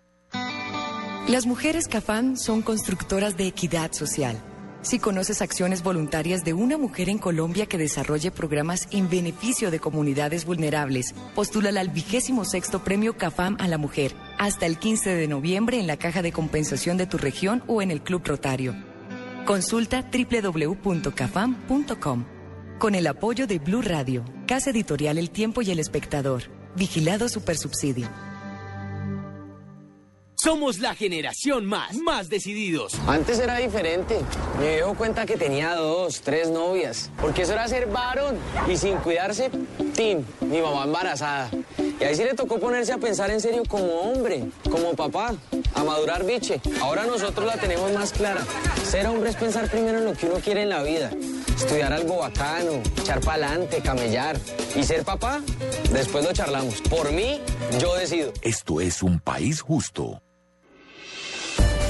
Las 1.29 1.45
mujeres 1.45 1.87
CAFAM 1.87 2.39
son 2.39 2.63
constructoras 2.63 3.37
de 3.37 3.47
equidad 3.47 3.93
social. 3.93 4.43
Si 4.81 4.99
conoces 4.99 5.43
acciones 5.43 5.83
voluntarias 5.83 6.43
de 6.43 6.55
una 6.55 6.79
mujer 6.79 7.11
en 7.11 7.19
Colombia 7.19 7.67
que 7.67 7.77
desarrolle 7.77 8.31
programas 8.31 8.89
en 8.91 9.11
beneficio 9.11 9.71
de 9.71 9.81
comunidades 9.81 10.47
vulnerables, 10.47 11.15
postúlala 11.35 11.83
al 11.83 11.91
vigésimo 11.91 12.47
sexto 12.47 12.83
premio 12.83 13.19
CAFAM 13.19 13.59
a 13.61 13.69
la 13.69 13.77
mujer 13.77 14.15
hasta 14.39 14.65
el 14.65 14.79
15 14.79 15.11
de 15.11 15.29
noviembre 15.29 15.79
en 15.79 15.87
la 15.87 15.99
caja 15.99 16.23
de 16.23 16.33
compensación 16.33 16.97
de 16.97 17.07
tu 17.07 17.19
región 17.19 17.63
o 17.67 17.83
en 17.83 17.91
el 17.91 18.01
Club 18.01 18.23
Rotario. 18.25 18.96
Consulta 19.47 20.03
www.cafam.com. 20.03 22.25
Con 22.79 22.95
el 22.95 23.07
apoyo 23.07 23.47
de 23.47 23.59
Blue 23.59 23.81
Radio, 23.81 24.23
Casa 24.47 24.69
Editorial 24.71 25.17
El 25.17 25.31
Tiempo 25.31 25.63
y 25.63 25.71
El 25.71 25.79
Espectador. 25.79 26.43
Vigilado 26.75 27.31
Supersubsidio. 27.31 28.26
Somos 30.47 30.79
la 30.79 30.95
generación 30.95 31.67
más, 31.67 31.97
más 31.97 32.29
decididos. 32.29 32.95
Antes 33.09 33.41
era 33.41 33.57
diferente. 33.57 34.21
Me 34.61 34.77
dio 34.77 34.95
cuenta 34.95 35.27
que 35.27 35.37
tenía 35.37 35.75
dos, 35.75 36.21
tres 36.21 36.51
novias. 36.51 37.11
Porque 37.21 37.43
eso 37.43 37.55
era 37.55 37.67
ser 37.67 37.89
varón. 37.89 38.39
Y 38.69 38.77
sin 38.77 38.95
cuidarse, 38.99 39.51
tin, 39.97 40.25
mi 40.43 40.61
mamá 40.61 40.85
embarazada. 40.85 41.51
Y 41.99 42.05
ahí 42.05 42.15
sí 42.15 42.23
le 42.23 42.35
tocó 42.35 42.61
ponerse 42.61 42.93
a 42.93 42.99
pensar 42.99 43.29
en 43.33 43.41
serio 43.41 43.65
como 43.67 43.89
hombre, 44.03 44.45
como 44.71 44.95
papá, 44.95 45.35
a 45.75 45.83
madurar 45.83 46.25
biche. 46.25 46.61
Ahora 46.81 47.07
nosotros 47.07 47.45
la 47.45 47.57
tenemos 47.57 47.91
más 47.91 48.13
clara. 48.13 48.47
Ser 48.85 49.09
hombre 49.09 49.31
es 49.31 49.37
pensar 49.37 49.69
primero 49.69 49.99
en 49.99 50.05
lo 50.05 50.13
que 50.13 50.27
uno 50.27 50.37
quiere 50.37 50.63
en 50.63 50.69
la 50.69 50.85
vida. 50.85 51.11
Estudiar 51.57 51.93
algo 51.93 52.19
bacano, 52.19 52.83
echar 53.01 53.21
pa'lante, 53.21 53.81
camellar. 53.81 54.39
Y 54.77 54.85
ser 54.85 55.03
papá, 55.03 55.41
después 55.91 56.25
lo 56.25 56.33
charlamos. 56.33 56.83
Por 56.83 57.11
mí, 57.11 57.41
yo 57.81 57.97
decido. 57.97 58.33
Esto 58.43 58.81
es 58.81 59.03
un 59.03 59.19
país 59.19 59.61
justo. 59.61 60.23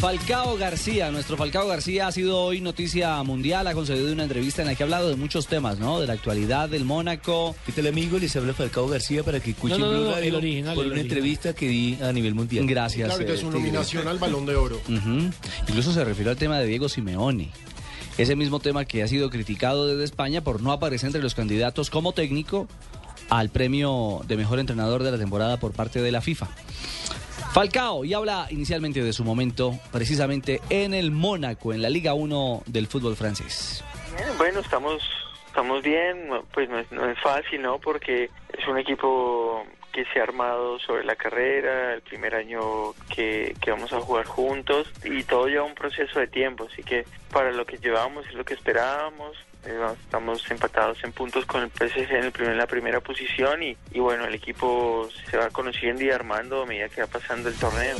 Falcao 0.00 0.56
García, 0.56 1.10
nuestro 1.10 1.36
Falcao 1.36 1.66
García 1.66 2.06
ha 2.06 2.12
sido 2.12 2.40
hoy 2.40 2.60
noticia 2.60 3.20
mundial, 3.24 3.66
ha 3.66 3.74
concedido 3.74 4.12
una 4.12 4.22
entrevista 4.22 4.62
en 4.62 4.68
la 4.68 4.76
que 4.76 4.84
ha 4.84 4.86
hablado 4.86 5.08
de 5.08 5.16
muchos 5.16 5.48
temas, 5.48 5.80
¿no? 5.80 6.00
De 6.00 6.06
la 6.06 6.12
actualidad 6.12 6.68
del 6.68 6.84
Mónaco. 6.84 7.56
¿Qué 7.66 7.72
tal 7.72 7.88
amigo? 7.88 8.16
Les 8.18 8.34
habla 8.36 8.54
Falcao 8.54 8.86
García 8.86 9.24
para 9.24 9.40
que 9.40 9.50
escuchen 9.50 9.80
No, 9.80 9.90
no, 9.90 10.16
el 10.16 10.34
original, 10.36 10.76
por 10.76 10.84
el 10.84 10.92
una 10.92 11.00
original. 11.00 11.00
entrevista 11.00 11.52
que 11.52 11.66
di 11.68 11.98
a 12.00 12.12
nivel 12.12 12.36
mundial. 12.36 12.64
Gracias. 12.66 13.08
Claro, 13.08 13.22
y 13.22 13.26
de 13.26 13.34
eh, 13.34 13.36
su 13.38 13.46
Tigre. 13.46 13.58
nominación 13.58 14.06
al 14.06 14.18
Balón 14.18 14.46
de 14.46 14.54
Oro. 14.54 14.80
Incluso 15.68 15.92
se 15.92 16.04
refirió 16.04 16.30
al 16.30 16.36
tema 16.38 16.60
de 16.60 16.66
Diego 16.66 16.88
Simeone. 16.88 17.50
Ese 18.18 18.36
mismo 18.36 18.60
tema 18.60 18.84
que 18.84 19.02
ha 19.02 19.08
sido 19.08 19.30
criticado 19.30 19.88
desde 19.88 20.04
España 20.04 20.42
por 20.42 20.62
no 20.62 20.70
aparecer 20.70 21.08
entre 21.08 21.22
los 21.22 21.34
candidatos 21.34 21.90
como 21.90 22.12
técnico 22.12 22.68
al 23.30 23.48
premio 23.50 24.20
de 24.28 24.36
mejor 24.36 24.60
entrenador 24.60 25.02
de 25.02 25.10
la 25.10 25.18
temporada 25.18 25.56
por 25.58 25.72
parte 25.72 26.00
de 26.00 26.12
la 26.12 26.20
FIFA. 26.20 26.48
Falcao, 27.52 28.04
y 28.04 28.14
habla 28.14 28.46
inicialmente 28.50 29.02
de 29.02 29.12
su 29.12 29.24
momento 29.24 29.72
precisamente 29.90 30.60
en 30.70 30.94
el 30.94 31.10
Mónaco, 31.10 31.72
en 31.72 31.82
la 31.82 31.90
Liga 31.90 32.14
1 32.14 32.62
del 32.66 32.86
fútbol 32.86 33.16
francés. 33.16 33.84
Bueno, 34.36 34.60
estamos 34.60 35.02
estamos 35.58 35.82
bien, 35.82 36.28
pues 36.52 36.68
no 36.68 37.10
es, 37.10 37.18
fácil, 37.20 37.62
¿no? 37.62 37.80
Porque 37.80 38.30
es 38.56 38.68
un 38.68 38.78
equipo 38.78 39.64
que 39.92 40.04
se 40.12 40.20
ha 40.20 40.22
armado 40.22 40.78
sobre 40.78 41.04
la 41.04 41.16
carrera, 41.16 41.94
el 41.94 42.02
primer 42.02 42.36
año 42.36 42.60
que, 43.12 43.56
que 43.60 43.72
vamos 43.72 43.92
a 43.92 44.00
jugar 44.00 44.26
juntos 44.26 44.92
y 45.04 45.24
todo 45.24 45.48
lleva 45.48 45.64
un 45.64 45.74
proceso 45.74 46.20
de 46.20 46.28
tiempo, 46.28 46.68
así 46.70 46.84
que 46.84 47.04
para 47.32 47.50
lo 47.50 47.66
que 47.66 47.78
llevábamos 47.78 48.24
es 48.28 48.34
lo 48.34 48.44
que 48.44 48.54
esperábamos. 48.54 49.36
Eh, 49.68 49.94
Estamos 50.02 50.50
empatados 50.50 50.98
en 51.04 51.12
puntos 51.12 51.44
con 51.46 51.62
el 51.62 51.70
PSG 51.70 52.10
en, 52.10 52.24
el 52.24 52.32
primer, 52.32 52.52
en 52.52 52.58
la 52.58 52.66
primera 52.66 53.00
posición 53.00 53.62
y, 53.62 53.76
y 53.92 54.00
bueno, 54.00 54.24
el 54.24 54.34
equipo 54.34 55.08
se 55.30 55.36
va 55.36 55.50
conociendo 55.50 56.02
y 56.02 56.10
armando 56.10 56.62
a 56.62 56.66
medida 56.66 56.88
que 56.88 57.02
va 57.02 57.06
pasando 57.06 57.48
el 57.48 57.54
torneo. 57.56 57.96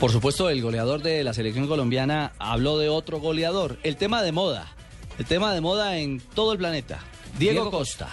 Por 0.00 0.10
supuesto, 0.10 0.50
el 0.50 0.60
goleador 0.60 1.00
de 1.00 1.24
la 1.24 1.32
selección 1.32 1.66
colombiana 1.68 2.32
habló 2.38 2.78
de 2.78 2.90
otro 2.90 3.18
goleador. 3.18 3.78
El 3.82 3.96
tema 3.96 4.22
de 4.22 4.30
moda. 4.30 4.72
El 5.18 5.24
tema 5.24 5.54
de 5.54 5.62
moda 5.62 5.96
en 5.96 6.20
todo 6.20 6.52
el 6.52 6.58
planeta. 6.58 7.00
Diego, 7.38 7.62
Diego 7.62 7.70
Costa. 7.70 8.08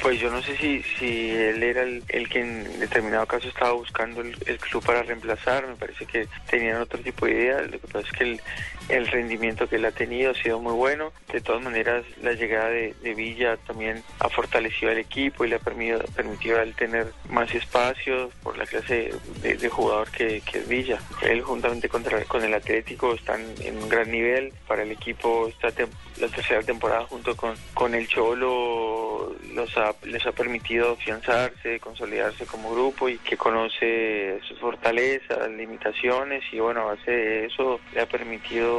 Pues 0.00 0.20
yo 0.20 0.30
no 0.30 0.40
sé 0.42 0.56
si, 0.58 0.82
si 0.82 1.30
él 1.30 1.60
era 1.62 1.82
el, 1.82 2.04
el 2.08 2.28
que 2.28 2.40
en 2.40 2.78
determinado 2.78 3.26
caso 3.26 3.48
estaba 3.48 3.72
buscando 3.72 4.20
el, 4.20 4.36
el 4.46 4.58
club 4.58 4.84
para 4.84 5.02
reemplazar. 5.02 5.66
Me 5.66 5.74
parece 5.74 6.06
que 6.06 6.28
tenían 6.48 6.80
otro 6.80 7.00
tipo 7.00 7.26
de 7.26 7.32
idea. 7.32 7.62
Lo 7.62 7.80
que 7.80 7.88
pasa 7.88 8.06
es 8.06 8.12
que 8.12 8.24
el, 8.24 8.40
el 8.88 9.06
rendimiento 9.06 9.68
que 9.68 9.76
él 9.76 9.84
ha 9.84 9.90
tenido 9.92 10.30
ha 10.30 10.34
sido 10.34 10.60
muy 10.60 10.72
bueno. 10.72 11.12
De 11.32 11.40
todas 11.40 11.62
maneras, 11.62 12.04
la 12.22 12.32
llegada 12.32 12.68
de, 12.70 12.94
Villa 13.16 13.56
también 13.66 14.02
ha 14.20 14.28
fortalecido 14.28 14.90
al 14.92 14.98
equipo 14.98 15.44
y 15.44 15.48
le 15.48 15.56
ha 15.56 15.58
permitido, 15.58 16.00
permitido 16.14 16.58
a 16.58 16.62
él 16.62 16.74
tener 16.74 17.06
más 17.30 17.54
espacio 17.54 18.30
por 18.42 18.56
la 18.58 18.66
clase 18.66 19.10
de, 19.42 19.68
jugador 19.68 20.10
que, 20.10 20.40
que 20.42 20.58
es 20.58 20.68
Villa. 20.68 20.98
Él 21.22 21.42
juntamente 21.42 21.88
contra, 21.88 22.22
con 22.24 22.42
el 22.44 22.54
Atlético 22.54 23.14
están 23.14 23.42
en 23.60 23.76
un 23.78 23.88
gran 23.88 24.10
nivel. 24.10 24.52
Para 24.68 24.82
el 24.82 24.90
equipo 24.92 25.48
esta 25.48 25.68
tem- 25.68 25.88
la 26.20 26.28
tercera 26.28 26.62
temporada 26.62 27.04
junto 27.04 27.36
con, 27.36 27.54
con 27.74 27.94
el 27.94 28.06
Cholo 28.08 29.34
los 29.54 29.76
ha- 29.76 29.94
les 30.04 30.24
ha 30.26 30.32
permitido 30.32 30.92
afianzarse, 30.92 31.80
consolidarse 31.80 32.46
como 32.46 32.72
grupo 32.72 33.08
y 33.08 33.18
que 33.18 33.36
conoce 33.36 34.38
sus 34.46 34.58
fortalezas, 34.58 35.50
limitaciones 35.50 36.42
y 36.52 36.58
bueno, 36.60 36.82
a 36.82 36.94
base 36.94 37.10
de 37.10 37.46
eso 37.46 37.80
le 37.94 38.00
ha 38.02 38.06
permitido 38.06 38.75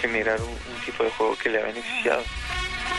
generar 0.00 0.40
un, 0.40 0.48
un 0.48 0.84
tipo 0.84 1.04
de 1.04 1.10
juego 1.10 1.36
que 1.36 1.50
le 1.50 1.60
ha 1.60 1.64
beneficiado. 1.64 2.22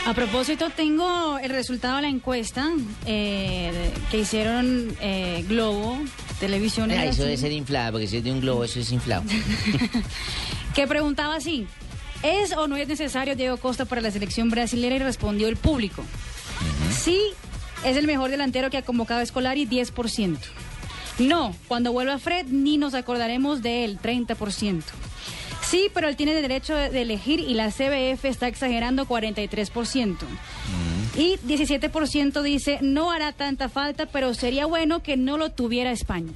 A 0.06 0.14
propósito, 0.14 0.70
tengo 0.70 1.38
el 1.38 1.50
resultado 1.50 1.96
de 1.96 2.02
la 2.02 2.08
encuesta 2.08 2.70
eh, 3.04 3.92
que 4.10 4.20
hicieron 4.20 4.96
eh, 5.00 5.44
Globo, 5.46 5.98
Televisión. 6.40 6.90
Ah, 6.90 7.04
eso 7.04 7.24
debe 7.24 7.36
ser 7.36 7.52
inflado, 7.52 7.92
porque 7.92 8.06
si 8.06 8.16
es 8.18 8.24
de 8.24 8.32
un 8.32 8.40
globo, 8.40 8.64
eso 8.64 8.80
es 8.80 8.90
inflado. 8.90 9.24
que 10.74 10.86
preguntaba 10.86 11.36
así, 11.36 11.66
¿es 12.22 12.56
o 12.56 12.68
no 12.68 12.76
es 12.76 12.88
necesario 12.88 13.36
Diego 13.36 13.58
Costa 13.58 13.84
para 13.84 14.00
la 14.00 14.10
selección 14.10 14.48
brasileña? 14.48 14.96
Y 14.96 15.00
respondió 15.00 15.48
el 15.48 15.56
público. 15.56 16.02
Sí, 16.90 17.20
es 17.84 17.96
el 17.96 18.06
mejor 18.06 18.30
delantero 18.30 18.70
que 18.70 18.78
ha 18.78 18.82
convocado 18.82 19.20
a 19.20 19.22
Escolari, 19.24 19.66
10%. 19.66 20.38
No, 21.18 21.54
cuando 21.66 21.92
vuelva 21.92 22.18
Fred 22.18 22.46
ni 22.46 22.78
nos 22.78 22.94
acordaremos 22.94 23.60
de 23.60 23.84
él, 23.84 23.98
30%. 24.00 24.82
Sí, 25.68 25.90
pero 25.92 26.08
él 26.08 26.16
tiene 26.16 26.34
el 26.34 26.40
derecho 26.42 26.74
de 26.74 27.02
elegir 27.02 27.40
y 27.40 27.54
la 27.54 27.70
CBF 27.70 28.24
está 28.24 28.48
exagerando 28.48 29.06
43%. 29.06 30.16
Y 31.16 31.36
17% 31.46 32.42
dice, 32.42 32.78
no 32.80 33.10
hará 33.10 33.32
tanta 33.32 33.68
falta, 33.68 34.06
pero 34.06 34.32
sería 34.34 34.66
bueno 34.66 35.02
que 35.02 35.16
no 35.16 35.36
lo 35.36 35.50
tuviera 35.50 35.90
España. 35.90 36.32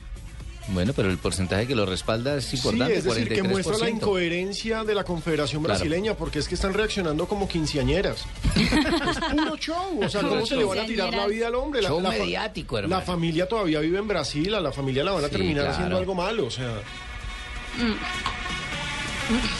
Bueno, 0.68 0.92
pero 0.94 1.10
el 1.10 1.18
porcentaje 1.18 1.66
que 1.66 1.74
lo 1.74 1.86
respalda 1.86 2.36
es 2.36 2.44
Sí, 2.44 2.56
importante, 2.56 2.96
es 2.98 3.04
decir, 3.04 3.28
que 3.28 3.42
muestra 3.42 3.78
la 3.78 3.86
43%. 3.86 3.90
incoherencia 3.96 4.84
de 4.84 4.94
la 4.94 5.02
Confederación 5.04 5.62
Claro. 5.62 5.78
Brasileña, 5.78 6.14
porque 6.14 6.38
es 6.38 6.46
que 6.46 6.54
están 6.54 6.72
reaccionando 6.74 7.26
como 7.26 7.48
quinceañeras. 7.48 8.24
es 8.56 9.18
puro 9.32 9.56
show, 9.56 10.00
o 10.04 10.08
sea, 10.08 10.20
¿cómo 10.22 10.46
se 10.46 10.56
le 10.56 10.64
van 10.64 10.78
a 10.80 10.84
tirar 10.86 11.12
la 11.14 11.26
vida 11.26 11.48
al 11.48 11.54
hombre? 11.56 11.82
La, 11.82 11.88
Show 11.88 12.00
la 12.00 12.10
mediático, 12.10 12.78
hermano. 12.78 13.00
La 13.00 13.04
familia 13.04 13.48
todavía 13.48 13.80
vive 13.80 13.98
en 13.98 14.06
Brasil, 14.08 14.54
a 14.54 14.60
la 14.60 14.70
familia 14.72 15.02
la 15.02 15.12
van 15.12 15.24
a 15.24 15.28
Sí, 15.28 15.32
terminar 15.32 15.62
claro. 15.64 15.72
haciendo 15.72 15.96
algo 15.98 16.14
malo, 16.14 16.46
o 16.46 16.50
sea... 16.50 16.74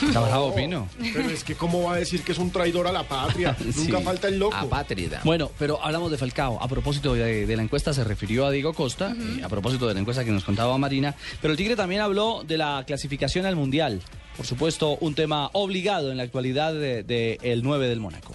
Está 0.06 0.20
bravo, 0.20 0.54
Pino. 0.54 0.88
Pero 1.12 1.30
es 1.30 1.44
que 1.44 1.54
cómo 1.54 1.84
va 1.84 1.94
a 1.94 1.96
decir 1.96 2.22
que 2.22 2.32
es 2.32 2.38
un 2.38 2.50
traidor 2.50 2.86
a 2.86 2.92
la 2.92 3.04
patria, 3.04 3.56
nunca 3.76 4.00
falta 4.00 4.28
el 4.28 4.38
loco. 4.38 4.56
Apátrida. 4.56 5.20
Bueno, 5.24 5.50
pero 5.58 5.82
hablamos 5.82 6.10
de 6.10 6.18
Falcao. 6.18 6.62
A 6.62 6.68
propósito 6.68 7.14
de, 7.14 7.46
de 7.46 7.56
la 7.56 7.62
encuesta, 7.62 7.92
se 7.92 8.04
refirió 8.04 8.46
a 8.46 8.50
Diego 8.50 8.74
Costa, 8.74 9.14
eh, 9.18 9.42
a 9.44 9.48
propósito 9.48 9.86
de 9.86 9.94
la 9.94 10.00
encuesta 10.00 10.24
que 10.24 10.30
nos 10.30 10.44
contaba 10.44 10.76
Marina, 10.78 11.14
pero 11.40 11.52
el 11.52 11.56
Tigre 11.58 11.76
también 11.76 12.00
habló 12.00 12.42
de 12.44 12.58
la 12.58 12.84
clasificación 12.86 13.46
al 13.46 13.56
Mundial. 13.56 14.00
Por 14.36 14.46
supuesto, 14.46 14.96
un 15.00 15.14
tema 15.14 15.50
obligado 15.52 16.10
en 16.10 16.16
la 16.16 16.22
actualidad 16.24 16.72
del 16.74 17.06
de, 17.06 17.38
el 17.42 17.62
9 17.62 17.86
del 17.88 18.00
Mónaco. 18.00 18.32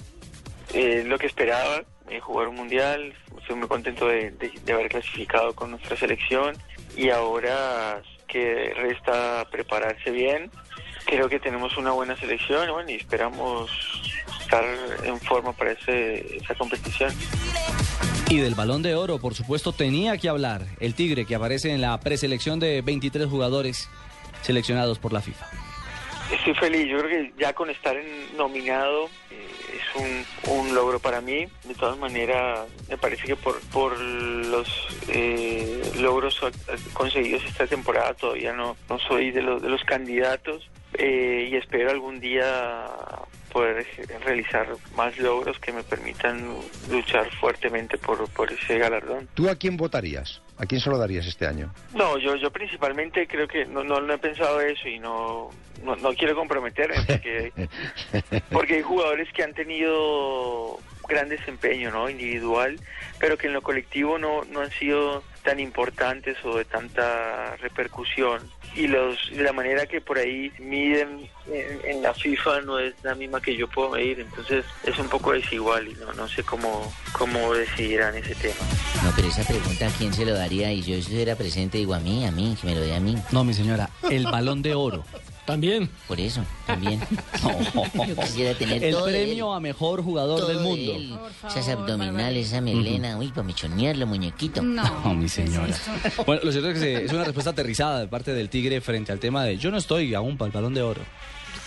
Eh, 0.74 1.04
lo 1.06 1.18
que 1.18 1.28
esperaba, 1.28 1.84
eh, 2.10 2.20
jugar 2.20 2.48
un 2.50 2.56
mundial, 2.56 3.14
estoy 3.40 3.56
muy 3.56 3.68
contento 3.68 4.08
de, 4.08 4.32
de- 4.32 4.52
de 4.66 4.74
haber 4.74 4.90
clasificado 4.90 5.54
con 5.56 5.72
nuestra 5.72 5.96
selección 5.98 6.56
y 6.96 7.10
ahora 7.10 8.02
que 8.28 8.74
resta 8.76 9.48
prepararse 9.50 10.12
bien, 10.12 10.52
creo 11.08 11.28
que 11.30 11.40
tenemos 11.40 11.76
una 11.78 11.92
buena 11.92 12.16
selección 12.18 12.70
bueno, 12.72 12.90
y 12.92 12.96
esperamos 12.96 13.72
estar 14.42 14.64
en 15.04 15.20
forma 15.22 15.54
para 15.54 15.72
ese- 15.72 16.38
esa 16.38 16.54
competición. 16.56 17.12
Y 18.30 18.38
del 18.40 18.56
balón 18.56 18.82
de 18.82 18.94
oro, 18.96 19.20
por 19.20 19.34
supuesto, 19.36 19.72
tenía 19.72 20.18
que 20.18 20.28
hablar 20.30 20.66
el 20.80 20.94
Tigre, 20.94 21.26
que 21.26 21.36
aparece 21.36 21.72
en 21.72 21.82
la 21.82 21.98
preselección 22.00 22.60
de 22.60 22.82
23 22.82 23.28
jugadores 23.28 23.90
seleccionados 24.42 25.00
por 25.00 25.14
la 25.14 25.22
FIFA. 25.22 25.46
Estoy 26.32 26.54
feliz, 26.56 26.88
yo 26.90 27.00
creo 27.00 27.10
que 27.10 27.34
ya 27.40 27.54
con 27.54 27.70
estar 27.70 27.96
en- 27.96 28.36
nominado 28.36 29.06
eh, 29.32 29.48
es 29.78 29.96
un, 29.96 30.26
un 30.54 30.76
logro 30.76 31.00
para 31.00 31.22
mí. 31.22 31.48
De 31.64 31.74
todas 31.76 31.98
maneras, 31.98 32.68
me 32.90 32.98
parece 32.98 33.24
que 33.24 33.36
por, 33.36 33.60
por 33.70 34.00
los 34.00 34.68
eh, 35.08 35.82
logros 36.00 36.40
conseguidos 36.94 37.44
esta 37.46 37.68
temporada 37.68 38.14
todavía 38.14 38.54
no, 38.54 38.76
no 38.90 39.00
soy 39.00 39.32
de 39.32 39.42
los, 39.42 39.62
de 39.62 39.70
los 39.70 39.84
candidatos 39.84 40.70
eh, 40.94 41.50
y 41.52 41.56
espero 41.56 41.92
algún 41.92 42.20
día 42.20 42.86
poder 43.52 43.86
eje- 43.86 44.06
realizar 44.20 44.68
más 44.96 45.18
logros 45.18 45.58
que 45.60 45.72
me 45.72 45.84
permitan 45.84 46.56
luchar 46.90 47.30
fuertemente 47.40 47.98
por, 47.98 48.28
por 48.30 48.52
ese 48.52 48.78
galardón. 48.78 49.28
¿Tú 49.34 49.50
a 49.50 49.56
quién 49.56 49.78
votarías? 49.78 50.42
¿A 50.58 50.66
quién 50.66 50.82
se 50.82 50.90
lo 50.90 50.98
darías 50.98 51.26
este 51.28 51.46
año? 51.46 51.72
No, 51.94 52.18
yo, 52.18 52.36
yo 52.36 52.52
principalmente 52.52 53.28
creo 53.28 53.48
que 53.48 53.66
no, 53.66 53.84
no, 53.84 54.02
no 54.02 54.14
he 54.14 54.18
pensado 54.18 54.60
eso 54.62 54.88
y 54.88 55.00
no, 55.00 55.50
no, 55.84 55.96
no 55.98 56.14
quiero 56.14 56.36
comprometerme 56.36 56.96
porque, 57.08 57.52
porque 58.52 58.76
hay 58.76 58.82
jugadores 58.82 59.32
que 59.34 59.44
han 59.44 59.54
tenido 59.54 60.80
gran 61.08 61.30
desempeño 61.30 61.92
¿no? 61.92 62.10
individual, 62.10 62.80
pero 63.20 63.38
que 63.38 63.48
en 63.48 63.54
lo 63.54 63.62
colectivo 63.62 64.18
no, 64.18 64.44
no 64.46 64.62
han 64.62 64.72
sido 64.72 65.24
tan 65.44 65.60
importantes 65.60 66.38
o 66.44 66.58
de 66.58 66.66
tanta 66.66 67.56
repercusión. 67.58 68.42
Y 68.78 68.88
los 68.88 69.32
la 69.32 69.52
manera 69.54 69.88
que 69.88 70.02
por 70.02 70.20
ahí 70.20 70.52
miden 70.60 71.28
en, 71.52 71.80
en 71.84 72.02
la 72.04 72.14
FIFA 72.14 72.62
no 72.62 72.78
es 72.78 72.94
la 73.02 73.16
misma 73.16 73.42
que 73.42 73.56
yo 73.56 73.68
puedo 73.68 73.90
medir, 73.90 74.20
entonces 74.20 74.66
es 74.84 75.00
un 75.00 75.10
poco 75.10 75.32
desigual 75.34 75.88
y 75.88 75.94
no, 75.96 76.14
no 76.14 76.28
sé 76.28 76.44
cómo, 76.44 76.94
cómo 77.14 77.54
decidirán 77.54 78.16
ese 78.16 78.36
tema. 78.36 78.56
No, 79.04 79.12
pero 79.16 79.28
esa 79.28 79.44
pregunta, 79.44 79.88
¿a 79.88 79.92
quién 79.92 80.14
se 80.14 80.26
lo 80.26 80.34
daría? 80.34 80.72
Y 80.72 80.82
yo 80.82 80.94
si 80.96 81.00
estuviera 81.00 81.36
presente, 81.36 81.80
digo 81.80 81.96
a 81.96 82.00
mí, 82.00 82.26
a 82.26 82.32
mí, 82.32 82.56
que 82.60 82.68
me 82.68 82.76
lo 82.76 82.82
dé 82.82 82.96
a 82.96 83.00
mí. 83.00 83.18
No, 83.32 83.44
mi 83.44 83.54
señora, 83.54 83.90
el 84.12 84.26
balón 84.26 84.62
de 84.62 84.76
oro. 84.76 85.04
También. 85.48 85.90
Por 86.08 86.20
eso, 86.20 86.44
también. 86.68 87.00
Yo 88.08 88.16
quisiera 88.18 88.54
tener 88.54 88.84
El 88.84 88.94
todo 88.94 89.06
premio 89.06 89.54
a 89.54 89.60
mejor 89.60 90.04
jugador 90.04 90.46
del 90.46 90.58
de 90.58 90.64
mundo. 90.64 90.92
él. 90.94 91.18
Esas 91.48 91.70
abdominales, 91.70 92.48
esa 92.48 92.62
melena, 92.62 93.18
uy, 93.18 93.30
para 93.30 93.44
mechonearlo, 93.44 94.06
muñequito. 94.06 94.62
No, 94.62 95.14
mi 95.16 95.30
señora. 95.30 95.74
Bueno, 96.26 96.42
lo 96.44 96.52
cierto 96.52 96.70
es 96.70 96.74
que 96.76 96.80
se- 96.82 97.06
es 97.06 97.14
una 97.14 97.24
respuesta 97.24 97.52
aterrizada 97.52 98.02
de 98.02 98.08
parte 98.08 98.34
del 98.34 98.50
Tigre 98.50 98.82
frente 98.82 99.12
al 99.12 99.20
tema 99.20 99.44
de 99.46 99.58
yo 99.58 99.72
no 99.72 99.78
estoy 99.78 100.14
aún 100.14 100.38
para 100.38 100.48
el 100.48 100.54
balón 100.54 100.74
de 100.74 100.82
oro. 100.82 101.02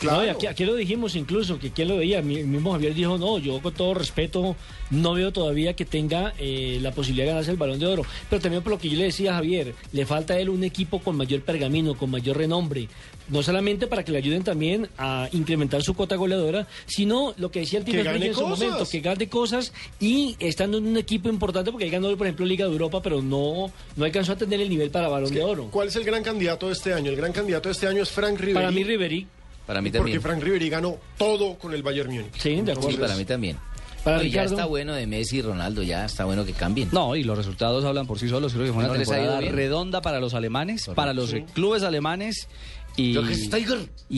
No, 0.02 0.24
y 0.24 0.28
aquí, 0.28 0.46
aquí 0.46 0.64
lo 0.64 0.74
dijimos 0.74 1.14
incluso, 1.16 1.58
que 1.58 1.70
quién 1.70 1.88
lo 1.88 1.96
veía. 1.96 2.22
Mi- 2.22 2.42
mismo 2.42 2.72
Javier 2.72 2.94
dijo, 2.94 3.18
no, 3.18 3.38
yo 3.38 3.60
con 3.60 3.72
todo 3.74 3.94
respeto 3.94 4.56
no 4.90 5.12
veo 5.14 5.32
todavía 5.32 5.74
que 5.74 5.84
tenga 5.84 6.32
eh, 6.38 6.78
la 6.80 6.90
posibilidad 6.92 7.24
de 7.26 7.30
ganarse 7.32 7.50
el 7.50 7.56
balón 7.56 7.78
de 7.78 7.86
oro. 7.86 8.02
Pero 8.28 8.40
también 8.42 8.62
por 8.62 8.72
lo 8.72 8.78
que 8.78 8.88
yo 8.88 8.96
le 8.98 9.04
decía 9.04 9.32
a 9.32 9.34
Javier, 9.36 9.74
le 9.92 10.06
falta 10.06 10.34
a 10.34 10.38
él 10.40 10.48
un 10.48 10.64
equipo 10.64 11.00
con 11.00 11.16
mayor 11.16 11.42
pergamino, 11.42 11.96
con 11.96 12.10
mayor 12.10 12.36
renombre. 12.36 12.88
No 13.28 13.42
solamente 13.44 13.86
para 13.86 14.04
que 14.04 14.10
le 14.10 14.18
ayuden 14.18 14.42
también 14.42 14.88
a 14.98 15.28
incrementar 15.32 15.82
su 15.84 15.94
cuota 15.94 16.16
goleadora, 16.16 16.66
sino 16.86 17.32
lo 17.36 17.50
que 17.52 17.60
decía 17.60 17.78
el 17.78 17.84
gane 18.02 18.26
en 18.26 18.34
su 18.34 18.40
momento, 18.46 18.84
que 18.90 19.00
gane 19.00 19.28
cosas 19.28 19.72
y 20.00 20.34
estando 20.40 20.78
en 20.78 20.86
un 20.88 20.96
equipo 20.96 21.28
importante, 21.28 21.70
porque 21.70 21.84
él 21.84 21.92
ganó, 21.92 22.08
por 22.16 22.26
ejemplo, 22.26 22.44
Liga 22.44 22.66
de 22.66 22.72
Europa, 22.72 23.00
pero 23.00 23.22
no, 23.22 23.70
no 23.96 24.04
alcanzó 24.04 24.32
a 24.32 24.36
tener 24.36 24.60
el 24.60 24.68
nivel 24.68 24.90
para 24.90 25.08
balón 25.08 25.32
de 25.32 25.44
oro. 25.44 25.68
¿Cuál 25.70 25.88
es 25.88 25.96
el 25.96 26.02
gran 26.04 26.24
candidato 26.24 26.66
de 26.66 26.72
este 26.72 26.92
año? 26.92 27.10
El 27.10 27.16
gran 27.16 27.30
candidato 27.32 27.68
de 27.68 27.74
este 27.74 27.86
año 27.86 28.02
es 28.02 28.10
Frank 28.10 28.38
Riveri. 28.40 28.54
Para 28.54 28.70
mí, 28.72 28.82
Ribery. 28.82 29.26
Para 29.70 29.82
mí 29.82 29.90
Porque 29.90 29.98
también. 29.98 30.20
Frank 30.20 30.42
Riveri 30.42 30.68
ganó 30.68 30.98
todo 31.16 31.56
con 31.56 31.72
el 31.72 31.80
Bayern 31.84 32.10
Múnich. 32.10 32.34
Sí, 32.36 32.60
de 32.60 32.74
Sí, 32.74 32.96
para 32.96 33.14
mí 33.14 33.24
también. 33.24 33.56
Para 34.02 34.16
No, 34.16 34.24
y 34.24 34.30
ya 34.32 34.42
está 34.42 34.64
bueno 34.64 34.94
de 34.94 35.06
Messi 35.06 35.36
y 35.36 35.42
Ronaldo, 35.42 35.84
ya 35.84 36.06
está 36.06 36.24
bueno 36.24 36.44
que 36.44 36.54
cambien. 36.54 36.88
No, 36.90 37.14
y 37.14 37.22
los 37.22 37.38
resultados 37.38 37.84
hablan 37.84 38.04
por 38.04 38.18
sí 38.18 38.28
solos. 38.28 38.52
Creo 38.52 38.66
que 38.66 38.72
fue 38.72 38.82
una 38.82 38.92
¿No 38.92 38.98
temporada 38.98 39.40
redonda 39.42 40.02
para 40.02 40.18
los 40.18 40.34
alemanes, 40.34 40.90
para 40.96 41.12
los 41.14 41.32
clubes 41.54 41.84
alemanes. 41.84 42.48
Y, 42.96 43.16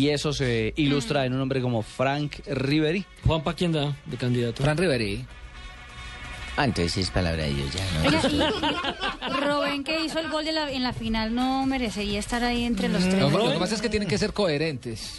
eso 0.09 0.33
se 0.33 0.73
ilustra 0.77 1.27
en 1.27 1.35
un 1.35 1.43
hombre 1.43 1.61
como 1.61 1.83
Frank 1.83 2.37
Ribery. 2.47 3.05
Juanpa, 3.27 3.53
¿quién 3.53 3.73
da 3.73 3.95
de 4.07 4.17
candidato? 4.17 4.63
Fran 4.63 4.79
Riveri. 4.79 5.27
Ah, 6.57 6.65
entonces 6.65 6.97
es 6.97 7.11
palabra 7.11 7.43
de 7.43 7.51
ellos 7.51 7.67
ya, 7.75 7.85
¿no? 7.93 8.09
Oiga, 8.09 8.95
y 9.29 9.41
Robén 9.45 9.85
que 9.85 10.03
hizo 10.03 10.19
el 10.19 10.31
gol 10.31 10.47
de 10.47 10.53
la- 10.53 10.71
en 10.71 10.83
la 10.83 10.93
final 10.95 11.35
no 11.35 11.67
merecería 11.67 12.19
estar 12.19 12.43
ahí 12.43 12.65
entre 12.65 12.89
los 12.89 13.03
tres. 13.03 13.21
Lo, 13.21 13.31
lo 13.31 13.53
que 13.53 13.59
pasa 13.59 13.75
es 13.75 13.83
que 13.83 13.89
tienen 13.91 14.09
que 14.09 14.17
ser 14.19 14.33
coherentes 14.33 15.19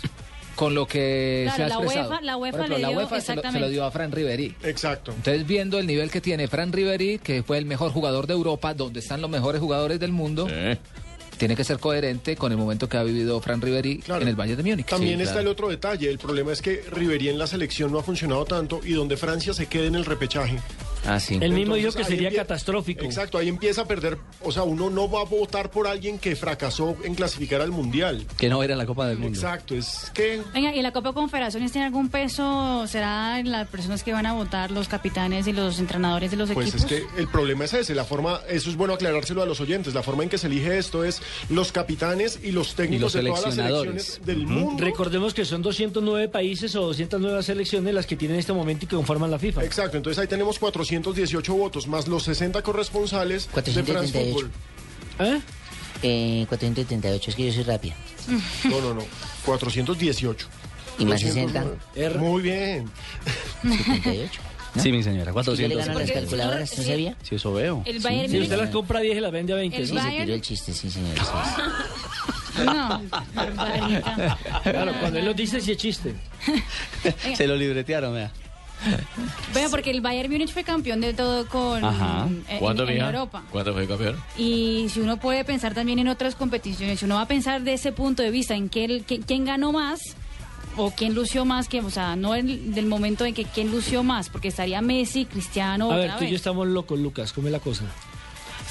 con 0.56 0.76
lo 0.76 0.86
que 0.88 1.42
Claro, 1.46 1.58
se 1.58 1.64
ha 1.64 1.68
la 1.68 1.76
expresado. 1.76 2.10
UEFA- 2.12 2.22
la 2.22 2.38
UEFA 2.38 2.52
Por 2.58 2.66
ejemplo, 2.68 2.76
le 2.78 2.82
la 2.82 2.88
dio- 2.90 2.98
UEFA 2.98 3.10
se 3.10 3.16
lo, 3.16 3.22
se 3.22 3.28
lo 3.36 3.40
exactamente. 3.42 3.70
dio 3.72 3.84
a 3.86 3.92
Fran 3.92 4.12
Riveri. 4.12 4.56
Exacto. 4.64 5.12
Entonces, 5.12 5.48
viendo 5.48 5.80
el 5.80 5.88
nivel 5.88 6.12
que 6.12 6.22
tiene 6.22 6.48
Fran 6.48 6.72
Riveri, 6.72 7.20
que 7.20 7.44
fue 7.44 7.58
el 7.58 7.66
mejor 7.66 7.92
jugador 7.92 8.28
de 8.28 8.34
Europa, 8.34 8.74
donde 8.74 9.00
están 9.00 9.22
los 9.22 9.30
mejores 9.30 9.60
jugadores 9.62 10.00
del 10.00 10.12
mundo, 10.12 10.48
tiene 11.38 11.56
que 11.56 11.64
ser 11.64 11.80
coherente 11.80 12.36
con 12.36 12.52
el 12.52 12.58
momento 12.58 12.88
que 12.88 12.96
ha 12.98 13.04
vivido 13.04 13.40
Fran 13.42 13.60
Riveri 13.62 14.02
en 14.08 14.28
el 14.28 14.36
Bayern 14.36 14.62
de 14.64 14.70
Múnich. 14.70 14.86
También 14.88 15.20
está 15.20 15.42
el 15.42 15.48
otro 15.48 15.68
detalle. 15.68 16.10
El 16.10 16.20
problema 16.20 16.52
es 16.54 16.62
que 16.62 16.84
Riveri 16.92 17.30
en 17.30 17.38
la 17.40 17.48
selección 17.48 17.92
no 17.92 18.00
ha 18.00 18.04
funcionado 18.04 18.46
tanto 18.46 18.80
y 18.84 18.94
donde 18.94 19.18
Francia 19.18 19.54
se 19.54 19.66
quede 19.66 19.88
en 19.88 19.96
el 19.96 20.06
repechaje. 20.06 20.60
Ah, 21.06 21.20
sí. 21.20 21.38
Él 21.42 21.54
mismo 21.54 21.76
dijo 21.76 21.92
que 21.92 22.04
sería 22.04 22.32
catastrófico. 22.34 23.04
Exacto, 23.06 23.38
ahí 23.38 23.50
empieza 23.50 23.82
a 23.82 23.86
perder. 23.86 24.18
O 24.42 24.52
sea, 24.52 24.64
uno 24.64 24.90
no 24.90 25.10
va 25.10 25.22
a 25.22 25.26
votar 25.26 25.70
por 25.72 25.88
alguien 25.88 26.18
que 26.20 26.36
fracasó 26.36 26.96
en 27.04 27.16
clasificar 27.16 27.62
al 27.62 27.72
mundial. 27.72 28.26
Que 28.38 28.50
no 28.50 28.64
era 28.64 28.74
en 28.74 28.78
la 28.80 28.86
Copa 28.86 29.08
del 29.08 29.18
Mundo. 29.18 29.38
Exacto, 29.38 29.76
es 29.76 30.12
que. 30.14 30.42
Venga, 30.54 30.74
¿y 30.76 30.82
la 30.82 30.92
Copa 30.92 31.14
Confederaciones 31.14 31.72
tiene 31.72 31.88
algún 31.88 32.10
peso? 32.10 32.86
¿Será 32.88 33.40
en 33.40 33.52
las 33.52 33.68
personas 33.68 34.04
que 34.04 34.14
van 34.14 34.26
a 34.26 34.34
votar, 34.34 34.72
los 34.72 34.88
capitanes 34.88 35.48
y 35.48 35.54
los 35.54 35.80
entrenadores 35.80 36.32
de 36.32 36.38
los 36.38 36.52
Pues 36.52 36.70
equipos? 36.70 36.92
es 36.92 37.04
que 37.14 37.20
el 37.22 37.28
problema 37.28 37.66
es 37.66 37.74
ese, 37.74 37.96
la 37.96 38.06
forma, 38.06 38.40
eso 38.50 38.70
es 38.70 38.76
bueno 38.76 38.94
aclarárselo 38.94 39.42
a 39.42 39.46
los 39.46 39.60
oyentes, 39.62 39.94
la 39.94 40.04
forma 40.04 40.24
en 40.24 40.30
que 40.30 40.38
se 40.38 40.48
elige 40.48 40.78
esto 40.78 41.04
es 41.04 41.22
los 41.50 41.72
capitanes 41.72 42.40
y 42.44 42.52
los 42.52 42.76
técnicos 42.76 43.14
los 43.14 43.24
de 43.24 43.30
todas 43.30 43.46
las 43.46 43.54
seleccionadores. 43.56 44.04
selecciones 44.06 44.26
del 44.26 44.48
mundo. 44.48 44.84
Recordemos 44.84 45.34
que 45.34 45.46
son 45.46 45.62
209 45.62 46.28
países 46.30 46.76
o 46.76 46.82
209 46.82 47.44
selecciones 47.44 47.94
las 47.94 48.06
que 48.06 48.16
tienen 48.16 48.36
en 48.36 48.40
este 48.40 48.54
momento 48.54 48.86
y 48.86 48.88
que 48.88 48.96
conforman 48.96 49.30
la 49.32 49.40
FIFA. 49.40 49.64
Exacto, 49.64 49.98
entonces 49.98 50.20
ahí 50.20 50.28
tenemos 50.28 50.60
418 51.02 51.54
votos, 51.56 51.88
más 51.88 52.08
los 52.08 52.24
60 52.24 52.62
corresponsales 52.62 53.48
de 53.54 53.62
France 53.62 53.82
438. 53.84 54.34
Football. 54.34 54.52
¿Eh? 55.20 55.42
Eh, 56.04 56.46
438, 56.50 57.30
es 57.30 57.36
que 57.36 57.46
yo 57.48 57.54
soy 57.54 57.64
rápida. 57.64 57.96
No, 58.70 58.80
no, 58.82 58.94
no, 58.94 59.04
418. 59.46 60.48
¿Y 61.00 61.06
más 61.06 61.22
60? 61.22 61.60
209. 61.96 62.20
Muy 62.20 62.42
bien. 62.42 62.90
78. 63.64 64.42
Sí, 64.80 64.92
mi 64.92 65.04
señora. 65.04 65.26
Yo 65.28 65.34
400. 65.34 65.78
le 65.78 65.86
gano 65.86 66.00
las 66.00 66.12
calculadoras, 66.12 66.78
¿no 66.78 66.84
sabía? 66.84 67.16
Sí, 67.22 67.36
eso 67.36 67.54
veo. 67.54 67.84
El 67.86 68.00
Bayern 68.00 68.32
Si 68.32 68.40
usted 68.40 68.58
las 68.58 68.70
compra 68.70 69.00
a 69.00 69.02
10 69.02 69.18
y 69.18 69.20
las 69.22 69.32
vende 69.32 69.54
a 69.54 69.56
20. 69.58 69.78
El 69.78 69.88
Sí, 69.88 69.94
¿no? 69.94 70.02
se 70.04 70.10
tiró 70.10 70.34
el 70.34 70.42
chiste, 70.42 70.74
sí, 70.74 70.90
señor. 70.90 71.18
sí. 71.18 71.24
No. 72.64 73.02
Claro, 74.64 74.94
cuando 75.00 75.18
él 75.18 75.26
lo 75.26 75.34
dice, 75.34 75.60
sí 75.60 75.72
es 75.72 75.78
chiste. 75.78 76.14
Se 77.36 77.48
lo 77.48 77.56
libretearon, 77.56 78.14
vea. 78.14 78.32
Bueno, 79.54 79.70
porque 79.70 79.92
el 79.92 80.02
Bayern 80.02 80.32
Múnich 80.32 80.52
fue 80.52 80.64
campeón 80.64 81.00
de 81.02 81.14
todo 81.14 81.48
con 81.48 81.84
Ajá. 81.84 82.28
eh, 82.50 82.58
¿Cuándo, 82.60 82.88
en? 82.88 83.02
Europa. 83.02 83.44
¿Cuándo 83.52 83.74
fue 83.74 83.88
campeón? 83.88 84.18
Y 84.38 84.88
si 84.90 85.00
uno 85.00 85.18
puede 85.18 85.44
pensar 85.46 85.74
también 85.74 86.00
en 86.00 86.08
otras 86.08 86.36
competiciones, 86.36 87.00
si 87.00 87.06
uno 87.06 87.16
va 87.16 87.22
a 87.22 87.28
pensar 87.28 87.62
de 87.62 87.74
ese 87.74 87.92
punto 87.92 88.24
de 88.24 88.32
vista, 88.32 88.56
en 88.56 88.70
qué, 88.70 88.86
el- 88.86 89.04
qué- 89.06 89.20
quién 89.20 89.46
ganó 89.46 89.72
más 89.72 90.00
o 90.76 90.90
quién 90.92 91.14
lució 91.14 91.46
más, 91.46 91.70
que, 91.70 91.82
o 91.82 91.90
sea, 91.92 92.16
no 92.16 92.36
en, 92.36 92.74
del 92.74 92.88
momento 92.88 93.26
en 93.26 93.34
que 93.36 93.46
quién 93.46 93.70
lució 93.72 94.02
más, 94.04 94.30
porque 94.30 94.48
estaría 94.48 94.82
Messi, 94.82 95.26
Cristiano, 95.26 95.92
A 95.92 95.98
ver, 95.98 96.12
tú 96.18 96.24
y 96.24 96.30
yo 96.32 96.36
estamos 96.36 96.68
locos, 96.68 96.98
Lucas. 97.00 97.32
¿Cómo 97.32 97.48
es 97.48 97.52
la 97.52 97.60
cosa? 97.60 97.84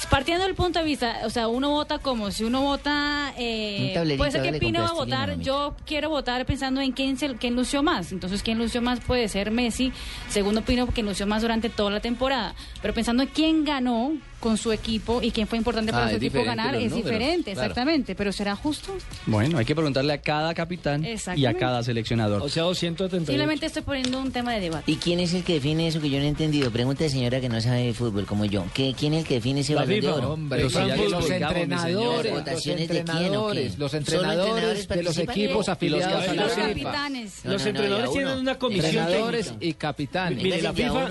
Partiendo 0.09 0.45
del 0.45 0.55
punto 0.55 0.79
de 0.79 0.85
vista, 0.85 1.19
o 1.23 1.29
sea, 1.29 1.47
uno 1.47 1.69
vota 1.71 1.99
como 1.99 2.29
si 2.31 2.43
uno 2.43 2.61
vota. 2.61 3.33
Eh, 3.37 3.93
puede 4.17 4.31
ser 4.31 4.41
que 4.41 4.59
Pino 4.59 4.79
va 4.81 4.87
a 4.89 4.93
votar. 4.93 5.29
Yo 5.39 5.75
quiero 5.85 6.09
votar 6.09 6.45
pensando 6.45 6.81
en 6.81 6.91
quién, 6.91 7.17
se- 7.17 7.35
quién 7.35 7.55
lució 7.55 7.83
más. 7.83 8.11
Entonces, 8.11 8.43
quién 8.43 8.57
lució 8.57 8.81
más 8.81 8.99
puede 8.99 9.27
ser 9.27 9.51
Messi. 9.51 9.91
Segundo, 10.29 10.61
Pino, 10.61 10.85
porque 10.85 11.03
lució 11.03 11.25
más 11.27 11.41
durante 11.41 11.69
toda 11.69 11.91
la 11.91 11.99
temporada. 11.99 12.53
Pero 12.81 12.93
pensando 12.93 13.23
en 13.23 13.29
quién 13.29 13.63
ganó 13.65 14.13
con 14.43 14.57
su 14.57 14.73
equipo 14.73 15.21
y 15.21 15.31
quién 15.31 15.47
fue 15.47 15.57
importante 15.57 15.93
para 15.93 16.07
Ah, 16.07 16.09
su 16.09 16.15
es 16.17 16.21
equipo 16.21 16.43
ganar, 16.43 16.73
los 16.73 16.83
es 16.83 16.89
números, 16.91 17.09
diferente, 17.11 17.53
claro. 17.53 17.61
exactamente. 17.69 18.13
Pero 18.15 18.31
¿será 18.33 18.55
justo? 18.57 18.93
Bueno, 19.25 19.57
hay 19.57 19.63
que 19.63 19.73
preguntarle 19.73 20.11
a 20.11 20.17
cada 20.21 20.53
capitán 20.53 21.05
y 21.37 21.45
a 21.45 21.53
cada 21.53 21.81
seleccionador. 21.81 22.41
O 22.41 22.49
sea, 22.49 22.63
238. 22.63 23.25
Simplemente 23.31 23.65
estoy 23.67 23.83
poniendo 23.83 24.19
un 24.19 24.31
tema 24.33 24.51
de 24.53 24.59
debate. 24.59 24.91
¿Y 24.91 24.97
quién 24.97 25.21
es 25.21 25.33
el 25.33 25.43
que 25.45 25.53
define 25.53 25.87
eso 25.87 26.01
que 26.01 26.09
yo 26.09 26.17
no 26.19 26.25
he 26.25 26.27
entendido? 26.27 26.69
Pregunta 26.71 27.05
de 27.05 27.09
señora 27.09 27.39
que 27.39 27.47
no 27.47 27.61
sabe 27.61 27.83
de 27.85 27.93
fútbol 27.93 28.25
como 28.25 28.43
yo. 28.43 28.65
¿Qué, 28.73 28.93
¿Quién 28.99 29.13
es 29.13 29.21
el 29.21 29.27
que 29.27 29.35
define 29.35 29.61
ese 29.61 29.75
balón 29.75 30.01
de 30.01 30.07
oro? 30.09 30.33
hombre, 30.33 30.63
los 30.63 30.75
entrenadores, 30.75 31.69
¿Las 31.69 32.25
los 32.25 32.33
votaciones 32.33 32.87
de 32.89 33.03
quién 33.03 33.35
o 33.35 33.49
qué? 33.51 33.59
entrenadores, 33.63 33.77
los 33.79 33.91
¿Solo 33.91 33.99
entrenadores 33.99 34.87
de 34.89 35.03
los 35.03 35.17
equipos 35.17 35.69
afiliados 35.69 36.27
a 36.27 36.33
la 36.33 36.43
Los 36.43 36.51
FIFA. 36.53 36.67
capitanes. 36.67 37.45
Los 37.45 37.45
No, 37.45 37.51
no, 37.51 37.57
no, 37.57 37.67
entrenadores 37.69 38.11
tienen 38.11 38.37
una 38.39 38.59
comisión 38.59 38.85
Entrenadores 38.97 39.45
técnica. 39.45 39.65
y 39.65 39.73
capitanes. 39.73 40.43
Mire, 40.43 40.61
la 40.61 40.73
FIFA, 40.73 41.09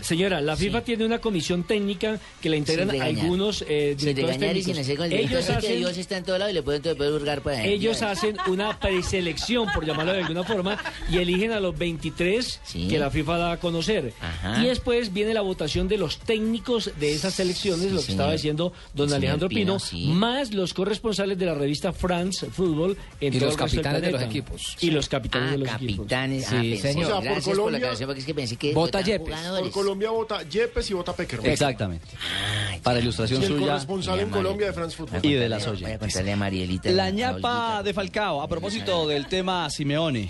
señora, 0.00 0.40
la 0.40 0.56
FIFA 0.56 0.80
tiene 0.82 1.04
una 1.04 1.18
comisión 1.18 1.64
técnica 1.64 2.18
que 2.40 2.48
la 2.54 2.58
integran 2.58 3.00
algunos 3.00 3.62
eh, 3.68 3.94
Sin 3.98 4.14
directores 4.14 4.36
regañar 4.36 4.56
y 4.56 4.62
sin 4.62 4.74
técnicos. 4.74 4.80
hacer 4.80 4.96
con 4.96 5.06
el 5.06 5.12
Ellos 5.12 5.46
que 5.46 5.52
hacen, 5.52 5.78
Dios 5.78 5.98
está 5.98 6.16
en 6.16 6.24
todo 6.24 6.38
lado 6.38 6.50
y 6.50 6.54
le 6.54 6.62
pueden 6.62 6.82
puede 6.96 7.12
hurgar 7.12 7.40
por 7.42 7.52
ahí. 7.52 7.68
ellos 7.72 8.02
hacen 8.02 8.36
una 8.48 8.78
preselección, 8.80 9.68
por 9.72 9.84
llamarlo 9.86 10.12
de 10.12 10.20
alguna 10.22 10.44
forma, 10.44 10.78
y 11.10 11.18
eligen 11.18 11.52
a 11.52 11.60
los 11.60 11.76
23 11.76 12.60
que 12.88 12.98
la 12.98 13.10
FIFA 13.10 13.38
da 13.38 13.52
a 13.52 13.60
conocer. 13.60 14.12
Ajá. 14.20 14.62
Y 14.62 14.66
después 14.66 15.12
viene 15.12 15.34
la 15.34 15.40
votación 15.40 15.88
de 15.88 15.98
los 15.98 16.18
técnicos 16.18 16.90
de 16.98 17.12
esas 17.14 17.34
selecciones, 17.34 17.90
lo 17.92 17.98
que 17.98 18.02
señor. 18.06 18.10
estaba 18.10 18.32
diciendo 18.32 18.72
don 18.94 19.12
Alejandro 19.12 19.48
Pino, 19.48 19.60
Pino, 19.74 19.78
sí. 19.78 20.06
más 20.08 20.52
los 20.52 20.74
corresponsales 20.74 21.38
de 21.38 21.46
la 21.46 21.54
revista 21.54 21.92
France 21.92 22.46
Football 22.50 22.96
en 23.20 23.34
Y 23.34 23.38
todo 23.38 23.48
los 23.48 23.56
capitanes 23.56 24.02
de 24.02 24.10
los 24.12 24.22
equipos. 24.22 24.76
Y 24.80 24.90
los 24.90 25.08
capitanes 25.08 25.48
Ah, 25.48 25.52
de 25.52 25.58
los 25.58 25.68
equipos. 25.68 25.96
capitanes. 25.96 26.46
Sí, 26.46 26.74
ah, 26.78 26.82
señor. 26.82 27.04
O 27.04 27.06
sea, 27.06 27.14
por 27.16 27.24
Gracias 27.24 27.44
por 27.44 27.54
la 27.54 27.56
Colombia- 27.56 27.76
aclaración, 27.78 28.06
porque 28.08 28.20
es 28.20 28.26
que 28.26 28.34
pensé 28.34 28.56
que 28.56 28.72
Vota 28.74 29.00
Yepes. 29.00 29.26
jugadores. 29.34 29.62
Por 29.64 29.70
Colombia 29.72 30.10
vota 30.10 30.42
Yepes 30.48 30.90
y 30.90 30.94
vota 30.94 31.12
Peckerman. 31.14 31.50
Exactamente. 31.50 32.06
Ah, 32.44 32.76
Para 32.82 32.98
ilustración 33.00 33.40
Y 33.42 33.44
el 33.46 33.50
suya 33.52 33.66
corresponsal 33.66 34.20
en 34.20 34.30
Colombia 34.30 34.66
de 34.68 34.72
France 34.72 34.96
Football. 34.96 35.20
y 35.24 35.32
de 35.34 35.48
las 35.48 35.66
a 35.66 36.36
Marielita. 36.36 36.90
La 36.90 37.10
ñapa 37.10 37.82
de 37.82 37.94
Falcao, 37.94 38.42
a 38.42 38.48
propósito 38.48 39.06
del 39.08 39.26
tema 39.26 39.68
Simeone, 39.70 40.28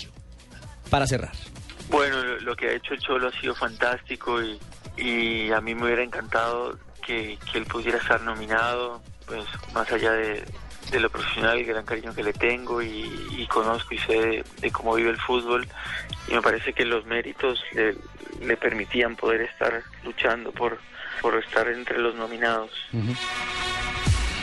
para 0.90 1.06
cerrar. 1.06 1.32
Bueno, 1.90 2.22
lo, 2.22 2.40
lo 2.40 2.56
que 2.56 2.68
ha 2.68 2.72
hecho 2.72 2.94
el 2.94 3.00
Cholo 3.00 3.28
ha 3.28 3.40
sido 3.40 3.54
fantástico 3.54 4.42
y, 4.42 4.58
y 4.96 5.50
a 5.52 5.60
mí 5.60 5.74
me 5.74 5.84
hubiera 5.84 6.02
encantado 6.02 6.78
que, 7.04 7.38
que 7.52 7.58
él 7.58 7.66
pudiera 7.66 7.98
estar 7.98 8.20
nominado, 8.22 9.02
pues 9.26 9.44
más 9.74 9.90
allá 9.92 10.12
de, 10.12 10.44
de 10.90 11.00
lo 11.00 11.10
profesional, 11.10 11.58
el 11.58 11.66
gran 11.66 11.84
cariño 11.84 12.14
que 12.14 12.22
le 12.22 12.32
tengo 12.32 12.80
y, 12.82 13.04
y 13.36 13.46
conozco 13.48 13.94
y 13.94 13.98
sé 13.98 14.12
de, 14.14 14.44
de 14.60 14.70
cómo 14.70 14.94
vive 14.94 15.10
el 15.10 15.18
fútbol 15.20 15.66
y 16.28 16.32
me 16.34 16.40
parece 16.42 16.72
que 16.72 16.84
los 16.86 17.04
méritos 17.04 17.60
le, 17.72 17.94
le 18.44 18.56
permitían 18.56 19.14
poder 19.16 19.42
estar 19.42 19.82
luchando 20.04 20.52
por, 20.52 20.78
por 21.20 21.36
estar 21.42 21.68
entre 21.68 21.98
los 21.98 22.14
nominados. 22.14 22.70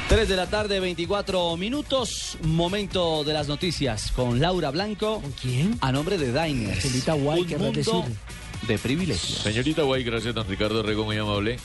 3 0.10 0.28
de 0.28 0.36
la 0.36 0.48
tarde, 0.48 0.80
24 0.80 1.56
minutos, 1.56 2.38
momento 2.44 3.24
de 3.24 3.34
las 3.34 3.48
noticias 3.48 4.12
con 4.12 4.42
Laura 4.42 4.70
Blanco. 4.72 5.22
¿Con 5.22 5.32
quién? 5.32 5.78
A 5.82 5.92
nombre 5.92 6.18
de 6.18 6.34
Diners. 6.34 6.82
Celita 6.82 7.14
Guay, 7.14 7.46
querrás 7.46 7.62
mundo 7.64 7.78
decir. 7.78 8.18
de 8.68 8.78
privilegios. 8.78 9.40
Señorita 9.42 9.84
Guay, 9.84 10.04
gracias, 10.04 10.36
don 10.36 10.48
Ricardo 10.48 10.84
Rego, 10.84 11.06
muy 11.06 11.18
amable. 11.18 11.58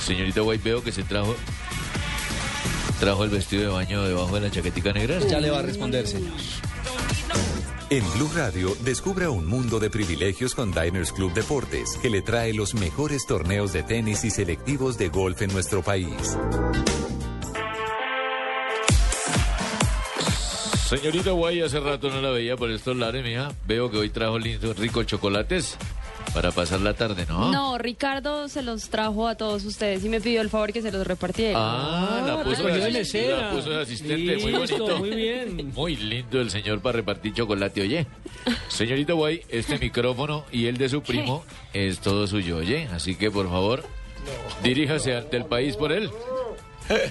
Señorita 0.00 0.40
Guay, 0.40 0.58
veo 0.58 0.84
que 0.84 0.92
se 0.92 1.02
trajo 1.02 1.34
trajo 3.00 3.24
el 3.24 3.30
vestido 3.30 3.62
de 3.62 3.68
baño 3.68 4.04
debajo 4.04 4.34
de 4.34 4.42
la 4.42 4.50
chaquetica 4.50 4.92
negra. 4.92 5.18
Ya 5.20 5.40
le 5.40 5.50
va 5.50 5.60
a 5.60 5.62
responder, 5.62 6.06
señor. 6.06 6.34
En 7.92 8.08
Blue 8.12 8.30
Radio, 8.36 8.76
descubra 8.84 9.30
un 9.30 9.46
mundo 9.46 9.80
de 9.80 9.90
privilegios 9.90 10.54
con 10.54 10.70
Diners 10.70 11.12
Club 11.12 11.32
Deportes, 11.32 11.98
que 12.00 12.08
le 12.08 12.22
trae 12.22 12.54
los 12.54 12.72
mejores 12.74 13.26
torneos 13.26 13.72
de 13.72 13.82
tenis 13.82 14.22
y 14.22 14.30
selectivos 14.30 14.96
de 14.96 15.08
golf 15.08 15.42
en 15.42 15.52
nuestro 15.52 15.82
país. 15.82 16.38
Señorita 20.88 21.32
Guay, 21.32 21.62
hace 21.62 21.80
rato 21.80 22.10
no 22.10 22.20
la 22.20 22.30
veía 22.30 22.56
por 22.56 22.70
estos 22.70 22.96
lares, 22.96 23.24
mija. 23.24 23.50
Veo 23.66 23.90
que 23.90 23.98
hoy 23.98 24.10
trajo 24.10 24.38
lindos, 24.38 24.78
ricos 24.78 25.06
chocolates 25.06 25.76
para 26.34 26.52
pasar 26.52 26.80
la 26.80 26.94
tarde, 26.94 27.26
¿no? 27.28 27.50
No, 27.50 27.78
Ricardo 27.78 28.48
se 28.48 28.62
los 28.62 28.88
trajo 28.88 29.26
a 29.26 29.34
todos 29.34 29.64
ustedes 29.64 30.04
y 30.04 30.08
me 30.08 30.20
pidió 30.20 30.40
el 30.40 30.48
favor 30.50 30.72
que 30.72 30.82
se 30.82 30.92
los 30.92 31.06
repartiera. 31.06 31.58
Ah, 31.58 32.22
la 32.26 32.42
puso, 32.42 32.64
mesera. 32.64 33.42
la 33.42 33.50
puso 33.50 33.70
de 33.70 33.82
asistente, 33.82 34.36
muy 34.38 34.52
bonito. 34.52 34.98
muy 34.98 35.10
bien. 35.10 35.72
Muy 35.80 35.96
lindo 35.96 36.40
el 36.40 36.50
señor 36.50 36.80
para 36.80 36.96
repartir 36.96 37.32
chocolate, 37.34 37.82
oye. 37.82 38.06
Señorita 38.68 39.12
Guay, 39.12 39.42
este 39.48 39.78
micrófono 39.78 40.44
y 40.52 40.66
el 40.66 40.76
de 40.76 40.88
su 40.88 41.02
primo 41.02 41.44
es 41.72 42.00
todo 42.00 42.26
suyo, 42.26 42.58
oye. 42.58 42.88
Así 42.92 43.14
que, 43.14 43.30
por 43.30 43.48
favor, 43.48 43.84
diríjase 44.62 45.16
ante 45.16 45.36
el 45.36 45.44
país 45.46 45.76
por 45.76 45.92
él. 45.92 46.10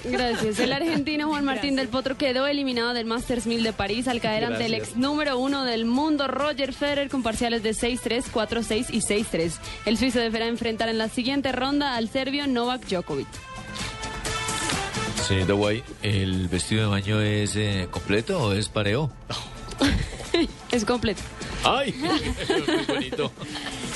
Gracias. 0.04 0.58
El 0.58 0.72
argentino 0.72 1.28
Juan 1.28 1.44
Martín 1.44 1.76
del 1.76 1.88
Potro 1.88 2.16
quedó 2.16 2.46
eliminado 2.46 2.92
del 2.92 3.06
Masters 3.06 3.46
1000 3.46 3.62
de 3.62 3.72
París 3.72 4.08
al 4.08 4.20
caer 4.20 4.44
ante 4.44 4.66
el 4.66 4.72
Gracias. 4.72 4.88
ex 4.90 4.96
número 4.96 5.38
uno 5.38 5.64
del 5.64 5.84
mundo 5.84 6.26
Roger 6.28 6.72
Federer 6.72 7.08
con 7.08 7.22
parciales 7.22 7.62
de 7.62 7.70
6-3, 7.70 8.24
4-6 8.32 8.86
y 8.90 9.00
6-3. 9.00 9.52
El 9.86 9.96
suizo 9.96 10.18
deberá 10.18 10.46
enfrentar 10.46 10.88
en 10.88 10.98
la 10.98 11.08
siguiente 11.08 11.52
ronda 11.52 11.96
al 11.96 12.08
serbio 12.08 12.46
Novak 12.46 12.86
Djokovic. 12.86 13.28
Señorita 15.26 15.52
Guay, 15.52 15.82
¿el 16.02 16.48
vestido 16.48 16.82
de 16.82 16.88
baño 16.88 17.20
es 17.20 17.54
eh, 17.54 17.86
completo 17.90 18.40
o 18.42 18.52
es 18.52 18.68
pareo? 18.68 19.10
Es 20.70 20.84
completo. 20.84 21.20
¡Ay! 21.64 21.92
Muy 22.48 22.84
bonito. 22.86 23.32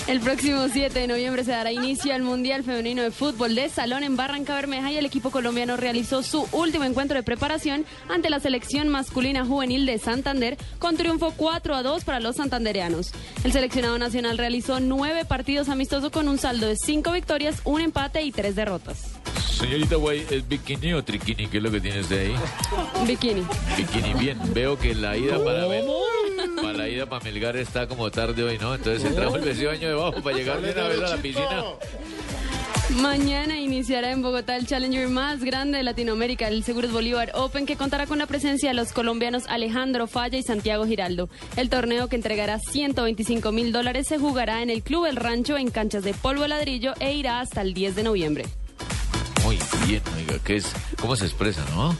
El 0.07 0.21
próximo 0.21 0.69
7 0.71 0.99
de 0.99 1.07
noviembre 1.07 1.45
se 1.45 1.53
dará 1.53 1.73
inicio 1.73 2.15
al 2.15 2.23
Mundial 2.23 2.63
Femenino 2.63 3.03
de 3.03 3.11
Fútbol 3.11 3.55
de 3.55 3.71
Salón 3.71 4.05
en 4.05 4.17
Barranca 4.17 4.55
Bermeja 4.55 4.93
y 4.93 4.99
el 4.99 5.07
equipo 5.07 5.31
colombiano 5.31 5.79
realizó 5.79 6.23
su 6.23 6.47
último 6.53 6.85
encuentro 6.85 7.17
de 7.17 7.23
preparación 7.23 7.87
ante 8.11 8.29
la 8.29 8.39
selección 8.39 8.89
masculina 8.89 9.47
juvenil 9.47 9.87
de 9.87 9.97
Santander 9.97 10.59
con 10.79 10.99
triunfo 10.99 11.33
4 11.35 11.75
a 11.75 11.83
2 11.83 12.05
para 12.05 12.21
los 12.21 12.37
santandereanos. 12.37 13.13
El 13.45 13.53
seleccionado 13.53 13.99
nacional 13.99 14.37
realizó 14.37 14.79
nueve 14.79 15.25
partidos 15.25 15.71
amistosos 15.71 16.11
con 16.11 16.29
un 16.29 16.37
saldo 16.37 16.67
de 16.67 16.77
cinco 16.77 17.13
victorias, 17.13 17.63
un 17.65 17.81
empate 17.81 18.23
y 18.23 18.31
tres 18.31 18.55
derrotas. 18.57 19.15
Señorita 19.59 19.97
Guay, 19.97 20.27
¿es 20.31 20.47
bikini 20.47 20.93
o 20.93 21.03
triquini? 21.03 21.47
¿Qué 21.47 21.57
es 21.57 21.63
lo 21.63 21.71
que 21.71 21.81
tiene 21.81 22.01
usted 22.01 22.27
ahí? 22.27 23.07
Bikini. 23.07 23.43
Bikini, 23.77 24.13
bien. 24.15 24.39
Veo 24.53 24.79
que 24.79 24.95
la 24.95 25.17
ida 25.17 25.43
para 25.43 25.67
ver, 25.67 25.85
para 26.57 26.73
la 26.73 26.89
ida 26.89 27.07
para 27.07 27.25
Melgar 27.25 27.57
está 27.57 27.87
como 27.87 28.11
tarde 28.11 28.43
hoy, 28.43 28.59
¿no? 28.59 28.75
Entonces 28.75 29.03
se 29.03 29.11
trajo 29.11 29.37
el 29.37 29.43
vestido 29.43 29.71
de 29.71 29.77
baño 29.77 29.89
debajo 29.89 30.23
para 30.23 30.37
llegar 30.37 30.61
de 30.61 30.73
una 30.73 30.89
vez 30.89 30.99
a 31.03 31.17
la 31.17 31.23
piscina. 31.23 31.65
Mañana 32.91 33.59
iniciará 33.59 34.13
en 34.13 34.23
Bogotá 34.23 34.57
el 34.57 34.67
Challenger 34.67 35.09
más 35.09 35.43
grande 35.43 35.79
de 35.79 35.85
Latinoamérica, 35.85 36.49
el 36.49 36.63
Seguros 36.65 36.93
Bolívar 36.93 37.33
Open, 37.35 37.67
que 37.67 37.77
contará 37.77 38.07
con 38.07 38.19
la 38.19 38.27
presencia 38.27 38.69
de 38.69 38.75
los 38.75 38.93
colombianos 38.93 39.45
Alejandro 39.49 40.07
Falla 40.07 40.39
y 40.39 40.43
Santiago 40.43 40.87
Giraldo. 40.87 41.29
El 41.57 41.71
torneo 41.71 42.09
que 42.09 42.17
entregará 42.17 42.59
125 42.59 43.53
mil 43.53 43.73
dólares 43.73 44.07
se 44.07 44.19
jugará 44.19 44.63
en 44.63 44.71
el 44.71 44.83
Club 44.83 45.07
El 45.07 45.17
Rancho 45.17 45.57
en 45.57 45.71
canchas 45.71 46.05
de 46.05 46.13
polvo 46.13 46.47
ladrillo 46.47 46.93
e 47.01 47.15
irá 47.15 47.41
hasta 47.41 47.63
el 47.63 47.75
10 47.75 47.97
de 47.97 48.03
noviembre. 48.03 48.45
Muy 49.45 49.59
bien, 49.87 50.03
oiga, 50.17 50.39
¿qué 50.45 50.57
es? 50.57 50.73
¿Cómo 51.01 51.17
se 51.17 51.25
expresa, 51.25 51.65
no? 51.75 51.97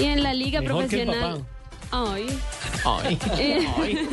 Y 0.00 0.04
en 0.04 0.22
la 0.22 0.34
Liga 0.34 0.60
Mejor 0.60 0.86
que 0.88 1.02
el 1.02 1.08
Profesional. 1.08 1.46
Ay. 1.92 2.26
Ay. 2.84 3.18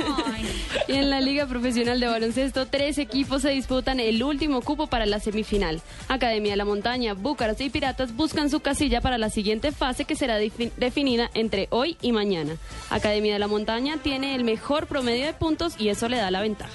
Y 0.87 0.93
en 0.93 1.09
la 1.09 1.21
Liga 1.21 1.45
Profesional 1.47 1.99
de 1.99 2.07
Baloncesto, 2.07 2.65
tres 2.65 2.97
equipos 2.97 3.41
se 3.43 3.49
disputan 3.49 3.99
el 3.99 4.21
último 4.23 4.61
cupo 4.61 4.87
para 4.87 5.05
la 5.05 5.19
semifinal. 5.19 5.81
Academia 6.07 6.51
de 6.51 6.57
la 6.57 6.65
Montaña, 6.65 7.13
Búcaros 7.13 7.59
y 7.61 7.69
Piratas 7.69 8.15
buscan 8.15 8.49
su 8.49 8.59
casilla 8.59 8.99
para 9.01 9.17
la 9.19 9.29
siguiente 9.29 9.71
fase 9.71 10.05
que 10.05 10.15
será 10.15 10.39
defi- 10.39 10.71
definida 10.77 11.29
entre 11.35 11.67
hoy 11.71 11.97
y 12.01 12.11
mañana. 12.11 12.55
Academia 12.89 13.33
de 13.33 13.39
la 13.39 13.47
Montaña 13.47 13.97
tiene 14.01 14.33
el 14.35 14.43
mejor 14.43 14.87
promedio 14.87 15.25
de 15.25 15.33
puntos 15.33 15.75
y 15.79 15.89
eso 15.89 16.09
le 16.09 16.17
da 16.17 16.31
la 16.31 16.41
ventaja. 16.41 16.71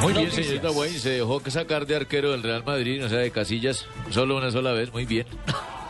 Muy 0.00 0.12
bien, 0.14 0.30
señorita 0.32 0.68
Guay, 0.70 0.98
se 0.98 1.10
dejó 1.10 1.40
sacar 1.50 1.86
de 1.86 1.96
arquero 1.96 2.32
del 2.32 2.42
Real 2.42 2.64
Madrid, 2.64 3.04
o 3.04 3.08
sea, 3.08 3.18
de 3.18 3.30
casillas, 3.30 3.86
solo 4.10 4.36
una 4.36 4.50
sola 4.50 4.72
vez, 4.72 4.92
muy 4.92 5.04
bien. 5.04 5.26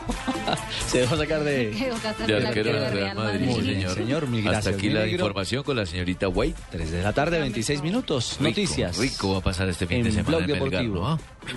Se 0.88 0.98
dejó 1.00 1.16
sacar 1.16 1.42
de, 1.44 1.70
De 2.26 2.46
arquero 2.46 2.72
del 2.80 2.92
Real 2.92 3.16
Madrid, 3.16 3.46
Muy 3.46 3.60
bien, 3.60 3.74
señor. 3.80 3.94
señor, 3.94 4.28
mil 4.28 4.40
Hasta 4.40 4.50
gracias, 4.52 4.74
aquí 4.76 4.86
mi 4.88 4.94
la 4.94 5.00
negro. 5.00 5.12
información 5.16 5.62
con 5.64 5.76
la 5.76 5.86
señorita 5.86 6.28
White. 6.28 6.60
3 6.70 6.90
de 6.90 7.02
la 7.02 7.12
tarde, 7.12 7.38
26 7.40 7.82
minutos. 7.82 8.36
Rico, 8.38 8.48
Noticias. 8.50 8.96
Rico 8.98 9.32
va 9.32 9.38
a 9.38 9.42
pasar 9.42 9.68
este 9.68 9.86
fin 9.86 9.98
en 9.98 10.04
de 10.04 10.10
semana 10.12 10.28
Blog 10.38 10.42
en 10.42 10.46
Deportivo. 10.48 10.94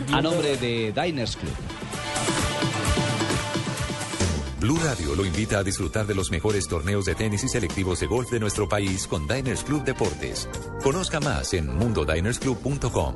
¿no? 0.09 0.15
A 0.17 0.21
nombre 0.21 0.57
de 0.57 0.91
Diners 0.93 1.35
Club. 1.37 1.53
Blue 4.59 4.77
Radio 4.83 5.15
lo 5.15 5.25
invita 5.25 5.59
a 5.59 5.63
disfrutar 5.63 6.05
de 6.05 6.13
los 6.15 6.31
mejores 6.31 6.67
torneos 6.67 7.05
de 7.05 7.15
tenis 7.15 7.43
y 7.45 7.47
selectivos 7.47 8.01
de 8.01 8.07
golf 8.07 8.29
de 8.29 8.41
nuestro 8.41 8.67
país 8.67 9.07
con 9.07 9.25
Diners 9.25 9.63
Club 9.63 9.85
Deportes. 9.85 10.49
Conozca 10.83 11.21
más 11.21 11.53
en 11.53 11.73
mundodinersclub.com. 11.77 13.15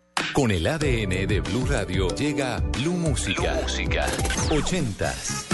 Con 0.33 0.51
el 0.51 0.65
ADN 0.65 1.27
de 1.27 1.41
Blue 1.41 1.65
Radio 1.65 2.07
llega 2.15 2.59
Blue 2.59 2.93
Música. 2.93 3.59
Música. 3.61 4.07
80s, 4.49 5.45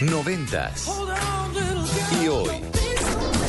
90s 0.00 0.90
y 2.22 2.28
hoy. 2.28 2.48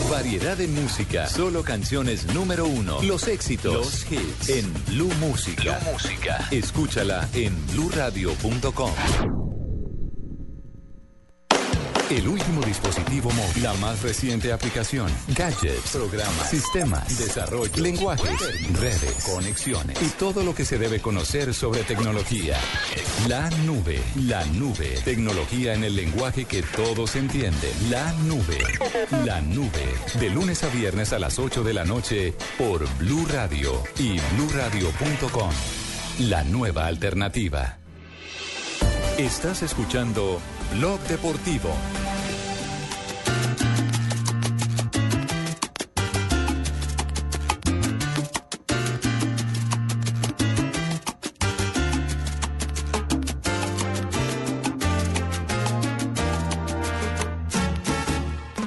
Variedad 0.09 0.57
de 0.57 0.67
música, 0.67 1.27
solo 1.27 1.63
canciones 1.63 2.33
número 2.33 2.65
uno, 2.65 3.01
los 3.01 3.27
éxitos, 3.27 3.73
los 3.73 4.11
hits 4.11 4.49
en 4.49 4.73
Blue 4.87 5.11
Música. 5.19 5.79
Música. 5.91 6.47
Escúchala 6.51 7.27
en 7.33 7.55
bluradio.com. 7.67 8.91
El 12.09 12.27
último 12.27 12.61
dispositivo 12.61 13.31
móvil, 13.31 13.63
la 13.63 13.73
más 13.75 14.01
reciente 14.01 14.51
aplicación, 14.51 15.09
gadgets, 15.29 15.91
programas, 15.91 16.49
sistemas, 16.49 17.17
desarrollo, 17.17 17.71
lenguajes, 17.81 18.39
redes, 18.79 19.23
conexiones 19.23 20.01
y 20.01 20.09
todo 20.09 20.43
lo 20.43 20.53
que 20.53 20.65
se 20.65 20.77
debe 20.77 20.99
conocer 20.99 21.53
sobre 21.53 21.83
tecnología. 21.83 22.57
La 23.27 23.49
nube, 23.65 24.01
la 24.27 24.45
nube, 24.45 24.99
tecnología 25.05 25.73
en 25.73 25.85
el 25.85 25.95
lenguaje 25.95 26.45
que 26.45 26.61
todos 26.61 27.15
entienden. 27.15 27.71
La 27.89 28.11
nube, 28.23 28.57
la 29.25 29.41
nube, 29.41 29.95
de 30.19 30.29
lunes 30.29 30.63
a 30.63 30.67
viernes 30.67 31.13
a 31.13 31.19
las 31.19 31.39
8 31.39 31.63
de 31.63 31.73
la 31.73 31.85
noche 31.85 32.33
por 32.57 32.85
Blue 32.97 33.25
Radio 33.31 33.81
y 33.97 34.19
bluradio.com. 34.35 35.51
La 36.19 36.43
nueva 36.43 36.85
alternativa. 36.85 37.77
Estás 39.17 39.61
escuchando 39.61 40.41
Blog 40.71 40.99
Deportivo. 41.07 41.69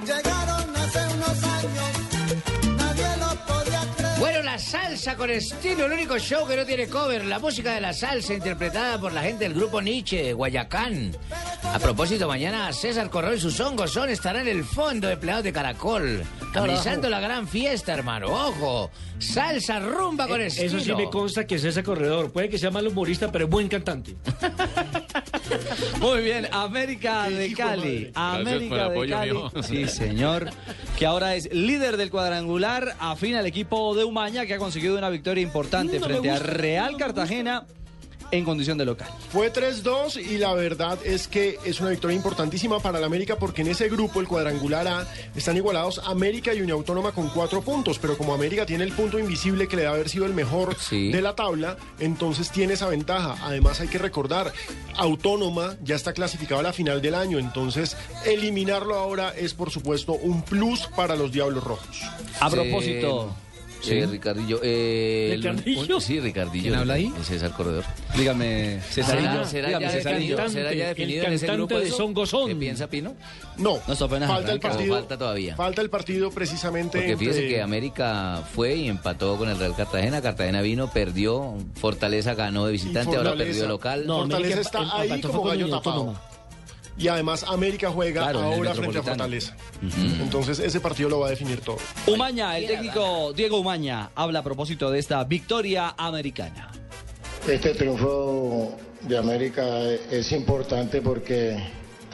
Llegaron 0.05 0.77
hace 0.77 1.07
unos 1.15 1.43
años, 1.45 1.93
nadie 2.77 3.07
lo 3.19 3.35
podía 3.47 3.81
creer. 3.97 4.19
Bueno, 4.19 4.43
la 4.43 4.59
salsa 4.59 5.17
con 5.17 5.31
estilo, 5.31 5.87
el 5.87 5.93
único 5.93 6.19
show 6.19 6.47
que 6.47 6.57
no 6.57 6.65
tiene 6.65 6.89
cover, 6.89 7.25
la 7.25 7.39
música 7.39 7.75
de 7.75 7.81
la 7.81 7.93
salsa 7.93 8.35
interpretada 8.35 9.01
por 9.01 9.13
la 9.13 9.23
gente 9.23 9.45
del 9.45 9.55
grupo 9.55 9.81
Nietzsche 9.83 10.23
de 10.23 10.33
Guayacán. 10.33 11.13
A 11.73 11.79
propósito, 11.79 12.27
mañana 12.27 12.73
César 12.73 13.11
Correo 13.11 13.35
y 13.35 13.41
sus 13.41 13.61
hongos 13.61 13.93
son 13.93 14.09
estarán 14.09 14.49
en 14.49 14.57
el 14.57 14.65
fondo 14.65 15.09
de 15.09 15.15
empleados 15.15 15.45
de 15.45 15.53
Caracol, 15.53 16.23
amenizando 16.55 17.11
la 17.11 17.21
gran 17.21 17.47
fiesta, 17.47 17.93
hermano. 17.93 18.29
Ojo, 18.29 18.91
salsa 19.19 19.79
rumba 19.79 20.27
con 20.27 20.41
Eh, 20.41 20.47
estilo. 20.47 20.67
Eso 20.69 20.81
sí 20.81 20.95
me 20.95 21.11
consta 21.11 21.47
que 21.47 21.57
es 21.57 21.65
ese 21.65 21.83
corredor. 21.83 22.33
Puede 22.33 22.49
que 22.49 22.59
sea 22.59 22.71
mal 22.71 22.87
humorista, 22.87 23.31
pero 23.31 23.45
es 23.45 23.51
buen 23.51 23.69
cantante. 23.69 24.17
Muy 26.01 26.23
bien, 26.23 26.49
América 26.51 27.29
de 27.29 27.53
Cali. 27.53 28.05
Gracias 28.05 28.13
por 28.15 28.41
el 28.41 28.47
América 28.47 28.77
de 28.77 28.83
apoyo, 28.83 29.17
Cali. 29.17 29.33
mijo. 29.33 29.63
Sí, 29.63 29.87
señor. 29.89 30.51
Que 30.99 31.05
ahora 31.05 31.35
es 31.35 31.53
líder 31.53 31.99
del 31.99 32.11
cuadrangular. 32.11 32.97
Afina 33.01 33.41
el 33.41 33.47
equipo 33.47 33.95
de 33.95 34.05
Umaña 34.05 34.47
que 34.47 34.55
ha 34.55 34.59
conseguido 34.59 34.97
una 34.97 35.11
victoria 35.11 35.43
importante 35.43 36.01
No 36.01 36.07
me 36.09 36.13
frente 36.15 36.31
a 36.31 36.39
Real 36.39 36.97
Cartagena 36.97 37.67
en 38.31 38.45
condición 38.45 38.79
de 38.79 38.85
local. 38.85 39.09
Fue 39.31 39.53
3-2 39.53 40.21
y 40.21 40.39
la 40.39 40.55
verdad 40.55 40.99
es 41.05 41.29
que 41.29 41.59
es 41.65 41.81
una 41.81 41.91
victoria 41.91 42.17
importantísima 42.17 42.81
para 42.81 42.99
el 42.99 43.05
América 43.05 43.37
porque 43.39 43.63
en 43.63 43.69
ese 43.69 43.89
grupo, 43.89 44.21
el 44.21 44.29
cuadrangular 44.29 44.87
A, 44.89 45.07
están 45.35 45.57
igualados 45.57 46.01
América 46.05 46.55
y 46.55 46.61
Unión 46.61 46.79
Autónoma 46.79 47.13
con 47.13 47.29
cuatro 47.29 47.63
puntos, 47.63 47.99
pero 47.99 48.17
como 48.17 48.35
América 48.35 48.67
tiene 48.67 48.85
el 48.85 48.93
punto 48.93 49.19
invisible 49.19 49.69
que 49.69 49.77
le 49.77 49.83
debe 49.83 49.95
haber 49.95 50.09
sido 50.09 50.27
el 50.27 50.35
mejor 50.35 50.77
de 50.91 51.23
la 51.23 51.35
tabla, 51.35 51.77
entonces 51.99 52.51
tiene 52.51 52.75
esa 52.75 52.89
ventaja. 52.89 53.37
Además 53.43 53.81
hay 53.81 53.89
que 53.89 53.99
recordar, 53.99 54.53
Autónoma 54.97 55.77
ya 55.83 55.97
está 55.97 56.13
clasificado 56.13 56.61
a 56.61 56.63
la 56.63 56.73
final 56.73 57.03
del 57.03 57.15
año, 57.15 57.39
entonces 57.39 57.97
eliminarlo 58.25 58.95
ahora 58.95 59.35
es 59.37 59.55
por 59.55 59.71
supuesto 59.71 60.13
un 60.13 60.43
plus 60.43 60.87
para 60.97 61.17
los 61.17 61.33
Diablos 61.33 61.65
Rojos. 61.65 62.03
A 62.41 62.51
Sí. 62.51 63.46
Propósito. 63.77 63.95
Eh, 63.97 64.07
¿Sí? 64.07 64.13
Ricardillo. 64.13 64.61
eh, 64.63 65.31
el- 65.35 65.43
¿Ricardillo? 65.43 65.95
un- 65.97 66.01
sí, 66.01 66.21
Ricardillo. 66.21 66.63
¿Quién 66.65 66.75
habla 66.75 66.95
ahí? 66.95 67.13
El 67.17 67.25
César 67.25 67.51
Corredor. 67.53 67.85
Dígame, 68.17 68.81
Cesarillo. 68.91 69.31
¿Será, 69.31 69.45
será 69.47 69.67
Dígame, 69.69 69.85
ya 69.87 69.91
Cesarillo. 69.93 70.37
definido, 70.37 70.49
será 70.51 70.73
ya 70.75 70.83
el 70.91 70.95
definido 70.97 71.25
en 71.25 71.33
ese 71.33 71.47
cantante 71.47 71.75
grupo 71.75 71.85
de? 71.85 71.91
Son 71.97 72.15
Gozón. 72.15 72.49
¿Qué 72.49 72.57
piensa 72.57 72.87
Pino? 72.89 73.15
No, 73.59 73.79
No, 73.87 73.93
está 73.93 74.05
apenas 74.07 74.29
falta 74.31 74.53
el 74.53 74.61
partido. 74.61 74.95
falta 74.95 75.19
todavía? 75.19 75.57
Falta 75.57 75.83
el 75.83 75.91
partido 75.91 76.31
precisamente 76.31 76.99
Porque 76.99 77.17
fíjese 77.17 77.39
entre- 77.41 77.55
que 77.57 77.63
América 77.63 78.43
fue 78.55 78.75
y 78.77 78.89
empató 78.89 79.37
con 79.37 79.49
el 79.49 79.59
Real 79.59 79.75
Cartagena. 79.77 80.21
Cartagena 80.23 80.61
vino, 80.63 80.91
perdió. 80.91 81.55
Fortaleza 81.75 82.35
ganó 82.35 82.67
de 82.67 82.73
visitante, 82.73 83.17
ahora 83.17 83.35
perdió 83.35 83.63
de 83.63 83.69
local. 83.69 84.07
No, 84.07 84.21
Fortaleza 84.21 84.61
está 84.61 84.83
em- 84.83 84.89
ahí 85.13 85.21
como 85.21 85.43
gallo 85.43 85.69
tapado. 85.69 86.15
Y 86.99 87.09
además 87.09 87.45
América 87.47 87.91
juega 87.91 88.23
Claro, 88.23 88.41
ahora 88.43 88.75
frente 88.75 88.99
a. 88.99 89.03
Fortaleza. 89.03 89.57
Entonces 90.21 90.59
ese 90.59 90.81
partido 90.81 91.09
lo 91.09 91.21
va 91.21 91.27
a 91.29 91.31
definir 91.31 91.61
todo. 91.61 91.79
Umaña, 92.07 92.57
el 92.59 92.67
técnico 92.67 93.33
Diego 93.35 93.59
Umaña, 93.59 94.11
habla 94.15 94.41
a 94.41 94.43
propósito 94.43 94.91
de 94.91 94.99
esta 94.99 95.23
victoria 95.25 95.95
americana. 95.97 96.71
Este 97.47 97.75
triunfo 97.75 98.77
de 99.03 99.19
América 99.19 99.67
es 100.11 100.33
importante 100.33 101.01
porque 101.01 101.57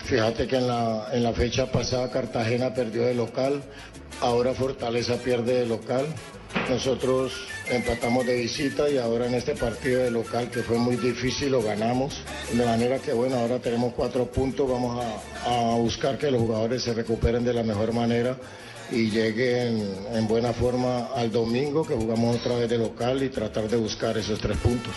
fíjate 0.05 0.46
que 0.46 0.57
en 0.57 0.68
la, 0.68 1.09
en 1.12 1.22
la 1.22 1.32
fecha 1.32 1.70
pasada 1.70 2.11
Cartagena 2.11 2.74
perdió 2.74 3.03
de 3.03 3.14
local, 3.14 3.62
ahora 4.20 4.55
Fortaleza 4.55 5.16
pierde 5.16 5.61
de 5.61 5.66
local. 5.66 6.07
Nosotros 6.68 7.32
empatamos 7.70 8.26
de 8.26 8.36
visita 8.36 8.88
y 8.90 8.98
ahora 8.98 9.26
en 9.26 9.34
este 9.34 9.55
partido 9.55 10.03
de 10.03 10.11
local 10.11 10.50
que 10.50 10.62
fue 10.62 10.76
muy 10.76 10.96
difícil 10.96 11.53
lo 11.53 11.62
ganamos. 11.62 12.22
De 12.53 12.64
manera 12.64 12.98
que 12.98 13.12
bueno, 13.12 13.36
ahora 13.36 13.59
tenemos 13.59 13.94
cuatro 13.94 14.26
puntos, 14.26 14.70
vamos 14.70 15.03
a, 15.03 15.72
a 15.72 15.76
buscar 15.76 16.18
que 16.18 16.30
los 16.30 16.42
jugadores 16.42 16.82
se 16.82 16.92
recuperen 16.92 17.44
de 17.44 17.55
la 17.55 17.62
mejor 17.62 17.92
manera 17.92 18.36
y 18.93 19.11
lleguen 19.11 19.88
en 20.12 20.28
buena 20.28 20.53
forma 20.53 21.07
al 21.14 21.30
domingo 21.32 21.84
que 21.84 21.95
jugamos 21.95 22.36
otra 22.36 22.57
vez 22.57 22.68
de 22.68 22.78
local 22.78 23.22
y 23.22 23.28
tratar 23.28 23.68
de 23.68 23.76
buscar 23.76 24.16
esos 24.18 24.38
tres 24.38 24.57
puntos. 24.59 24.93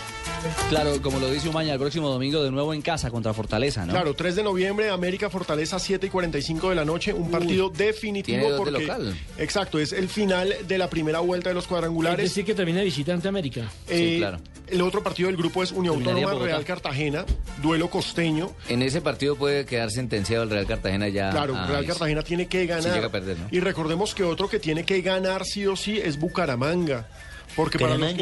Claro, 0.70 1.02
como 1.02 1.20
lo 1.20 1.30
dice 1.32 1.50
Umaña, 1.50 1.74
el 1.74 1.80
próximo 1.80 2.10
domingo 2.10 2.44
de 2.44 2.52
nuevo 2.52 2.74
en 2.74 2.82
casa 2.82 3.10
contra 3.10 3.34
Fortaleza, 3.34 3.86
¿no? 3.86 3.94
Claro, 3.94 4.14
3 4.14 4.36
de 4.36 4.44
noviembre, 4.44 4.90
América 4.90 5.30
Fortaleza 5.30 5.80
7 5.80 6.06
y 6.06 6.10
45 6.10 6.70
de 6.70 6.76
la 6.76 6.86
noche, 6.86 7.14
un 7.14 7.32
partido 7.32 7.70
definitivo 7.70 8.38
tiene 8.38 8.50
dos 8.52 8.66
de 8.66 8.72
porque 8.72 8.86
local. 8.86 9.16
exacto, 9.38 9.80
es 9.80 9.92
el 9.94 10.08
final 10.10 10.54
de 10.68 10.78
la 10.78 10.90
primera 10.90 11.20
vuelta 11.20 11.50
de 11.50 11.56
los 11.56 11.64
Es 11.64 11.68
cuadrangulares. 11.70 12.30
decir, 12.30 12.46
que 12.46 12.54
termina 12.54 12.80
de 12.80 12.86
visitante 12.86 13.28
América. 13.28 13.72
Eh, 13.88 14.18
claro. 14.20 14.38
El 14.68 14.82
otro 14.82 15.04
partido 15.04 15.28
del 15.28 15.38
grupo 15.38 15.62
es 15.64 15.72
Unión 15.72 15.96
Autónoma. 15.98 16.34
Real 16.34 16.66
Cartagena, 16.66 17.26
duelo 17.62 17.90
costeño. 17.90 18.52
En 18.70 18.82
ese 18.82 19.02
partido 19.02 19.36
puede 19.36 19.66
quedar 19.66 19.92
sentenciado 19.92 20.44
el 20.44 20.50
Real 20.50 20.66
Cartagena 20.66 21.08
ya. 21.08 21.30
Claro, 21.32 21.56
a- 21.56 21.68
Real 21.68 21.86
Cartagena 21.86 22.22
tiene 22.24 22.48
que 22.48 22.66
ganar. 22.66 22.84
Si 22.84 22.90
llega 22.90 23.08
a 23.08 23.12
perder, 23.12 23.38
¿no? 23.40 23.48
Y 23.52 23.60
recordemos 23.60 24.16
que 24.16 24.24
otro 24.24 24.50
que 24.50 24.60
tiene 24.60 24.84
que 24.84 25.02
ganar 25.02 25.46
sí 25.46 25.66
o 25.68 25.76
sí 25.76 25.98
es 26.00 26.18
Bucaramanga. 26.20 27.08
Porque 27.56 27.80
para 27.80 27.98
los, 27.98 28.14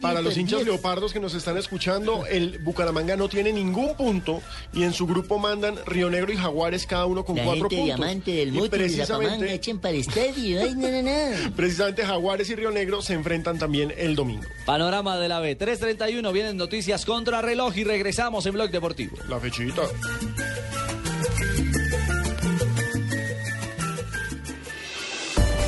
para 0.00 0.22
los 0.22 0.36
hinchas 0.36 0.64
leopardos 0.64 1.12
que 1.12 1.18
nos 1.20 1.34
están 1.34 1.56
escuchando, 1.56 2.24
el 2.26 2.58
Bucaramanga 2.58 3.16
no 3.16 3.28
tiene 3.28 3.52
ningún 3.52 3.96
punto 3.96 4.40
y 4.72 4.84
en 4.84 4.92
su 4.92 5.06
grupo 5.06 5.38
mandan 5.38 5.76
Río 5.86 6.08
Negro 6.08 6.32
y 6.32 6.36
Jaguares 6.36 6.86
cada 6.86 7.06
uno 7.06 7.24
con 7.24 7.36
La 7.36 7.44
cuatro 7.44 7.68
gente 7.68 7.76
puntos. 7.76 7.96
diamante 7.98 8.30
del 8.32 8.56
Y 8.56 8.68
precisamente, 8.68 9.52
echen 9.52 9.78
para 9.80 9.94
el 9.94 10.00
estadio. 10.02 10.60
Ay, 10.62 10.74
no, 10.76 10.88
no, 10.88 11.02
no. 11.02 11.56
precisamente 11.56 12.04
Jaguares 12.04 12.48
y 12.50 12.54
Río 12.54 12.70
Negro 12.70 13.02
se 13.02 13.14
enfrentan 13.14 13.58
también 13.58 13.92
el 13.96 14.14
domingo. 14.14 14.44
Panorama 14.64 15.18
de 15.18 15.28
la 15.28 15.40
B, 15.40 15.58
3.31, 15.58 16.32
vienen 16.32 16.56
noticias 16.56 17.04
contra 17.04 17.42
reloj 17.42 17.76
y 17.76 17.84
regresamos 17.84 18.46
en 18.46 18.52
Blog 18.54 18.70
Deportivo. 18.70 19.16
La 19.28 19.40
fechita. 19.40 19.82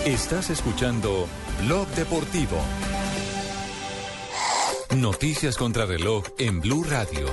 Estás 0.07 0.50
escuchando 0.50 1.26
Blog 1.64 1.88
Deportivo. 1.94 2.59
Noticias 4.94 5.57
contra 5.57 5.86
reloj 5.86 6.24
en 6.36 6.61
Blue 6.61 6.84
Radio. 6.84 7.26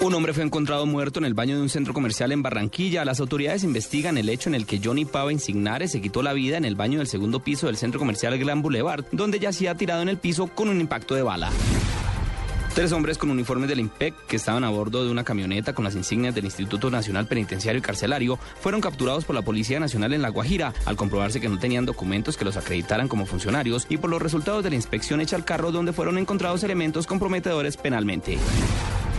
Un 0.00 0.14
hombre 0.14 0.32
fue 0.32 0.42
encontrado 0.42 0.86
muerto 0.86 1.20
en 1.20 1.24
el 1.24 1.34
baño 1.34 1.54
de 1.54 1.62
un 1.62 1.68
centro 1.68 1.94
comercial 1.94 2.32
en 2.32 2.42
Barranquilla. 2.42 3.04
Las 3.04 3.20
autoridades 3.20 3.62
investigan 3.62 4.18
el 4.18 4.28
hecho 4.28 4.48
en 4.48 4.56
el 4.56 4.66
que 4.66 4.80
Johnny 4.82 5.04
Pava 5.04 5.32
Insignares 5.32 5.92
se 5.92 6.00
quitó 6.00 6.20
la 6.20 6.32
vida 6.32 6.56
en 6.56 6.64
el 6.64 6.74
baño 6.74 6.98
del 6.98 7.06
segundo 7.06 7.44
piso 7.44 7.68
del 7.68 7.76
centro 7.76 8.00
comercial 8.00 8.36
Gran 8.40 8.60
Boulevard, 8.60 9.04
donde 9.12 9.38
yacía 9.38 9.76
tirado 9.76 10.02
en 10.02 10.08
el 10.08 10.18
piso 10.18 10.48
con 10.48 10.68
un 10.68 10.80
impacto 10.80 11.14
de 11.14 11.22
bala. 11.22 11.52
Tres 12.74 12.92
hombres 12.92 13.18
con 13.18 13.30
uniformes 13.30 13.68
del 13.68 13.80
IMPEC 13.80 14.14
que 14.26 14.36
estaban 14.36 14.62
a 14.62 14.70
bordo 14.70 15.04
de 15.04 15.10
una 15.10 15.24
camioneta 15.24 15.74
con 15.74 15.84
las 15.84 15.96
insignias 15.96 16.36
del 16.36 16.44
Instituto 16.44 16.88
Nacional 16.88 17.26
Penitenciario 17.26 17.80
y 17.80 17.82
Carcelario 17.82 18.38
fueron 18.60 18.80
capturados 18.80 19.24
por 19.24 19.34
la 19.34 19.42
Policía 19.42 19.80
Nacional 19.80 20.12
en 20.12 20.22
La 20.22 20.28
Guajira 20.28 20.72
al 20.86 20.96
comprobarse 20.96 21.40
que 21.40 21.48
no 21.48 21.58
tenían 21.58 21.84
documentos 21.84 22.36
que 22.36 22.44
los 22.44 22.56
acreditaran 22.56 23.08
como 23.08 23.26
funcionarios 23.26 23.86
y 23.88 23.96
por 23.96 24.08
los 24.08 24.22
resultados 24.22 24.62
de 24.62 24.70
la 24.70 24.76
inspección 24.76 25.20
hecha 25.20 25.34
al 25.34 25.44
carro 25.44 25.72
donde 25.72 25.92
fueron 25.92 26.16
encontrados 26.16 26.62
elementos 26.62 27.08
comprometedores 27.08 27.76
penalmente. 27.76 28.38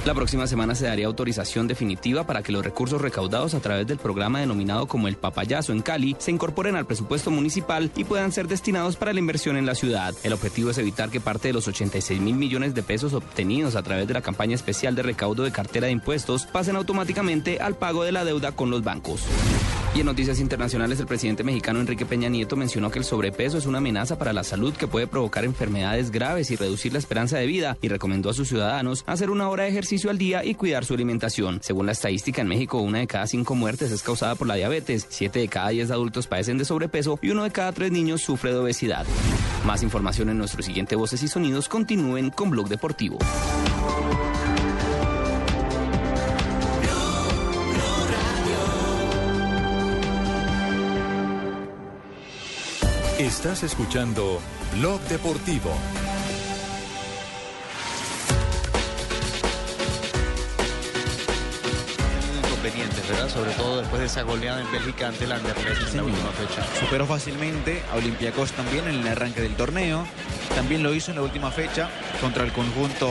La 0.04 0.16
próxima 0.16 0.48
semana 0.48 0.74
se 0.74 0.88
daría 0.88 1.06
autorización 1.06 1.68
definitiva 1.68 2.26
para 2.26 2.42
que 2.42 2.52
los 2.52 2.66
recursos 2.66 3.00
recaudados 3.00 3.54
a 3.54 3.60
través 3.60 3.86
del 3.86 4.00
programa 4.00 4.40
denominado 4.40 4.88
como 4.88 5.08
el 5.08 5.16
Papayazo 5.16 5.74
en 5.74 5.84
Cali 5.84 6.16
se 6.18 6.32
incorporen 6.32 6.76
al 6.76 6.88
presupuesto 6.88 7.30
municipal 7.30 7.92
y 7.96 8.04
puedan 8.04 8.32
ser 8.32 8.48
destinados 8.48 8.96
para 8.96 9.14
la 9.14 9.20
inversión 9.20 9.58
en 9.58 9.68
la 9.68 9.76
ciudad. 9.76 10.16
El 10.24 10.34
objetivo 10.34 10.72
es 10.72 10.80
evitar 10.80 11.12
que 11.12 11.22
parte 11.22 11.50
de 11.50 11.54
los 11.54 11.68
86 11.68 12.20
mil 12.20 12.34
millones 12.34 12.74
de 12.74 12.82
pesos 12.82 13.14
obtenidos 13.14 13.76
a 13.76 13.84
través 13.84 14.08
de 14.08 14.16
la 14.16 14.22
campaña 14.22 14.56
especial 14.56 14.96
de 14.96 15.04
recaudo 15.04 15.44
de 15.44 15.52
cartera 15.52 15.86
de 15.86 15.94
impuestos 15.94 16.48
pasen 16.48 16.78
automáticamente 16.78 17.60
al 17.60 17.76
pago 17.76 18.04
de 18.04 18.12
la 18.12 18.26
deuda 18.26 18.54
con 18.54 18.72
los 18.72 18.84
bancos. 18.84 19.22
Y 19.94 20.00
en 20.00 20.06
noticias 20.06 20.40
internacionales, 20.40 21.02
el 21.02 21.06
presidente 21.06 21.44
mexicano 21.44 21.82
Enrique 21.82 22.06
Peña 22.06 22.30
Nieto 22.30 22.56
mencionó 22.56 22.90
que 22.90 23.00
el 23.00 23.04
sobrepeso 23.04 23.58
es 23.58 23.66
una 23.66 23.80
amenaza 23.80 24.18
para 24.18 24.32
la 24.32 24.46
salud 24.46 24.74
que 24.74 24.88
puede 24.88 25.06
provocar 25.06 25.44
enfermedades 25.44 26.12
graves 26.12 26.50
y 26.50 26.56
reducir 26.56 26.94
la 26.94 27.00
esperanza 27.00 27.38
de 27.38 27.46
vida 27.46 27.78
y 27.82 27.90
recomendó 27.90 28.30
a 28.30 28.34
sus 28.34 28.48
ciudadanos 28.48 29.04
hacer 29.06 29.30
una 29.30 29.50
hora 29.50 29.64
de 29.64 29.70
ejercicio 29.70 29.91
al 29.92 30.18
día 30.18 30.46
y 30.46 30.56
cuidar 30.56 30.86
su 30.86 30.94
alimentación. 30.94 31.60
Según 31.62 31.86
la 31.86 31.92
estadística 31.92 32.42
en 32.42 32.48
México, 32.48 32.80
una 32.80 33.00
de 33.00 33.08
cada 33.08 33.28
cinco 33.28 33.56
muertes 33.56 33.92
es 33.92 34.02
causada 34.02 34.36
por 34.36 34.48
la 34.48 34.56
diabetes, 34.56 35.06
siete 35.10 35.40
de 35.40 35.50
cada 35.50 35.70
diez 35.70 35.92
adultos 35.92 36.28
padecen 36.28 36.58
de 36.58 36.64
sobrepeso 36.64 37.20
y 37.22 37.30
uno 37.30 37.44
de 37.44 37.52
cada 37.52 37.74
tres 37.74 37.92
niños 37.92 38.22
sufre 38.22 38.52
de 38.54 38.60
obesidad. 38.60 39.06
Más 39.66 39.84
información 39.84 40.30
en 40.30 40.38
nuestro 40.38 40.64
siguiente 40.64 40.96
Voces 40.96 41.22
y 41.24 41.28
Sonidos. 41.28 41.68
Continúen 41.68 42.30
con 42.30 42.50
Blog 42.50 42.70
Deportivo. 42.70 43.18
Estás 53.20 53.64
escuchando 53.64 54.40
Blog 54.78 55.02
Deportivo. 55.02 55.72
Inconvenientes, 62.62 63.08
¿verdad? 63.10 63.30
Sobre 63.30 63.52
todo 63.52 63.80
después 63.80 64.00
de 64.00 64.06
esa 64.06 64.22
goleada 64.22 64.62
en 64.62 64.72
Bélgica 64.72 65.08
ante 65.08 65.26
el 65.26 65.32
Anderlecht 65.32 65.90
en 65.90 65.98
la 65.98 66.04
última 66.04 66.30
fecha. 66.32 66.64
Superó 66.80 67.06
fácilmente 67.08 67.82
a 67.92 67.96
Olympiacos 67.98 68.52
también 68.52 68.88
en 68.88 68.96
el 68.96 69.08
arranque 69.08 69.42
del 69.42 69.56
torneo. 69.56 70.06
También 70.56 70.84
lo 70.84 70.94
hizo 70.94 71.12
en 71.12 71.18
la 71.18 71.24
última 71.24 71.50
fecha 71.52 71.90
contra 72.20 72.44
el 72.44 72.52
conjunto 72.52 73.08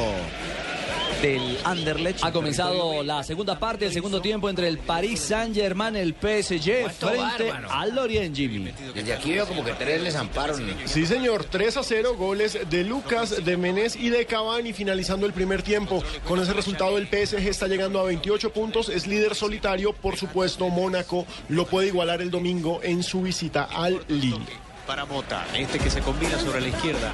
del 1.23 1.59
Anderlecht. 1.65 2.25
Ha 2.25 2.33
comenzado 2.33 3.03
la 3.03 3.23
segunda 3.23 3.59
parte, 3.59 3.87
el 3.87 3.93
segundo 3.93 4.21
tiempo 4.21 4.49
entre 4.49 4.69
el 4.69 4.79
Paris 4.79 5.21
Saint-Germain, 5.21 5.97
el 5.97 6.15
PSG, 6.15 6.83
¿Cuánto 6.83 7.09
frente 7.09 7.45
bárbaro? 7.51 7.71
al 7.71 7.95
Lorient 7.95 8.35
Jimmy. 8.37 8.73
Desde 8.95 9.13
aquí 9.13 9.33
veo 9.33 9.47
como 9.47 9.65
que 9.65 9.73
tres 9.73 10.01
les 10.03 10.15
amparon. 10.17 10.61
Sí, 10.87 11.07
señor, 11.07 11.45
3 11.45 11.77
a 11.77 11.83
0, 11.83 12.15
goles 12.17 12.59
de 12.69 12.85
Lucas, 12.85 13.45
de 13.45 13.57
Menés 13.57 13.97
y 13.97 14.09
de 14.11 14.27
Cavani 14.27 14.73
finalizando 14.73 15.27
el 15.27 15.33
primer 15.33 15.63
tiempo. 15.63 16.03
Con 16.27 16.41
ese 16.41 16.53
resultado 16.53 16.97
el 16.99 17.07
PSG 17.07 17.49
está 17.49 17.67
llegando 17.67 18.01
a 18.01 18.05
28 18.05 18.53
puntos, 18.53 18.89
es 18.89 19.07
líder 19.07 19.35
solitario, 19.35 19.93
por 19.93 20.17
supuesto 20.17 20.69
Mónaco 20.69 21.27
lo 21.49 21.67
puede 21.67 21.89
igualar 21.89 22.23
el 22.23 22.31
domingo 22.31 22.81
en 22.83 23.03
su 23.03 23.23
visita 23.23 23.65
al 23.65 24.01
Lille. 24.09 24.39
Para 24.87 25.05
Mota, 25.05 25.47
este 25.55 25.79
que 25.79 25.91
se 25.91 26.01
combina 26.01 26.39
sobre 26.39 26.61
la 26.61 26.69
izquierda 26.69 27.13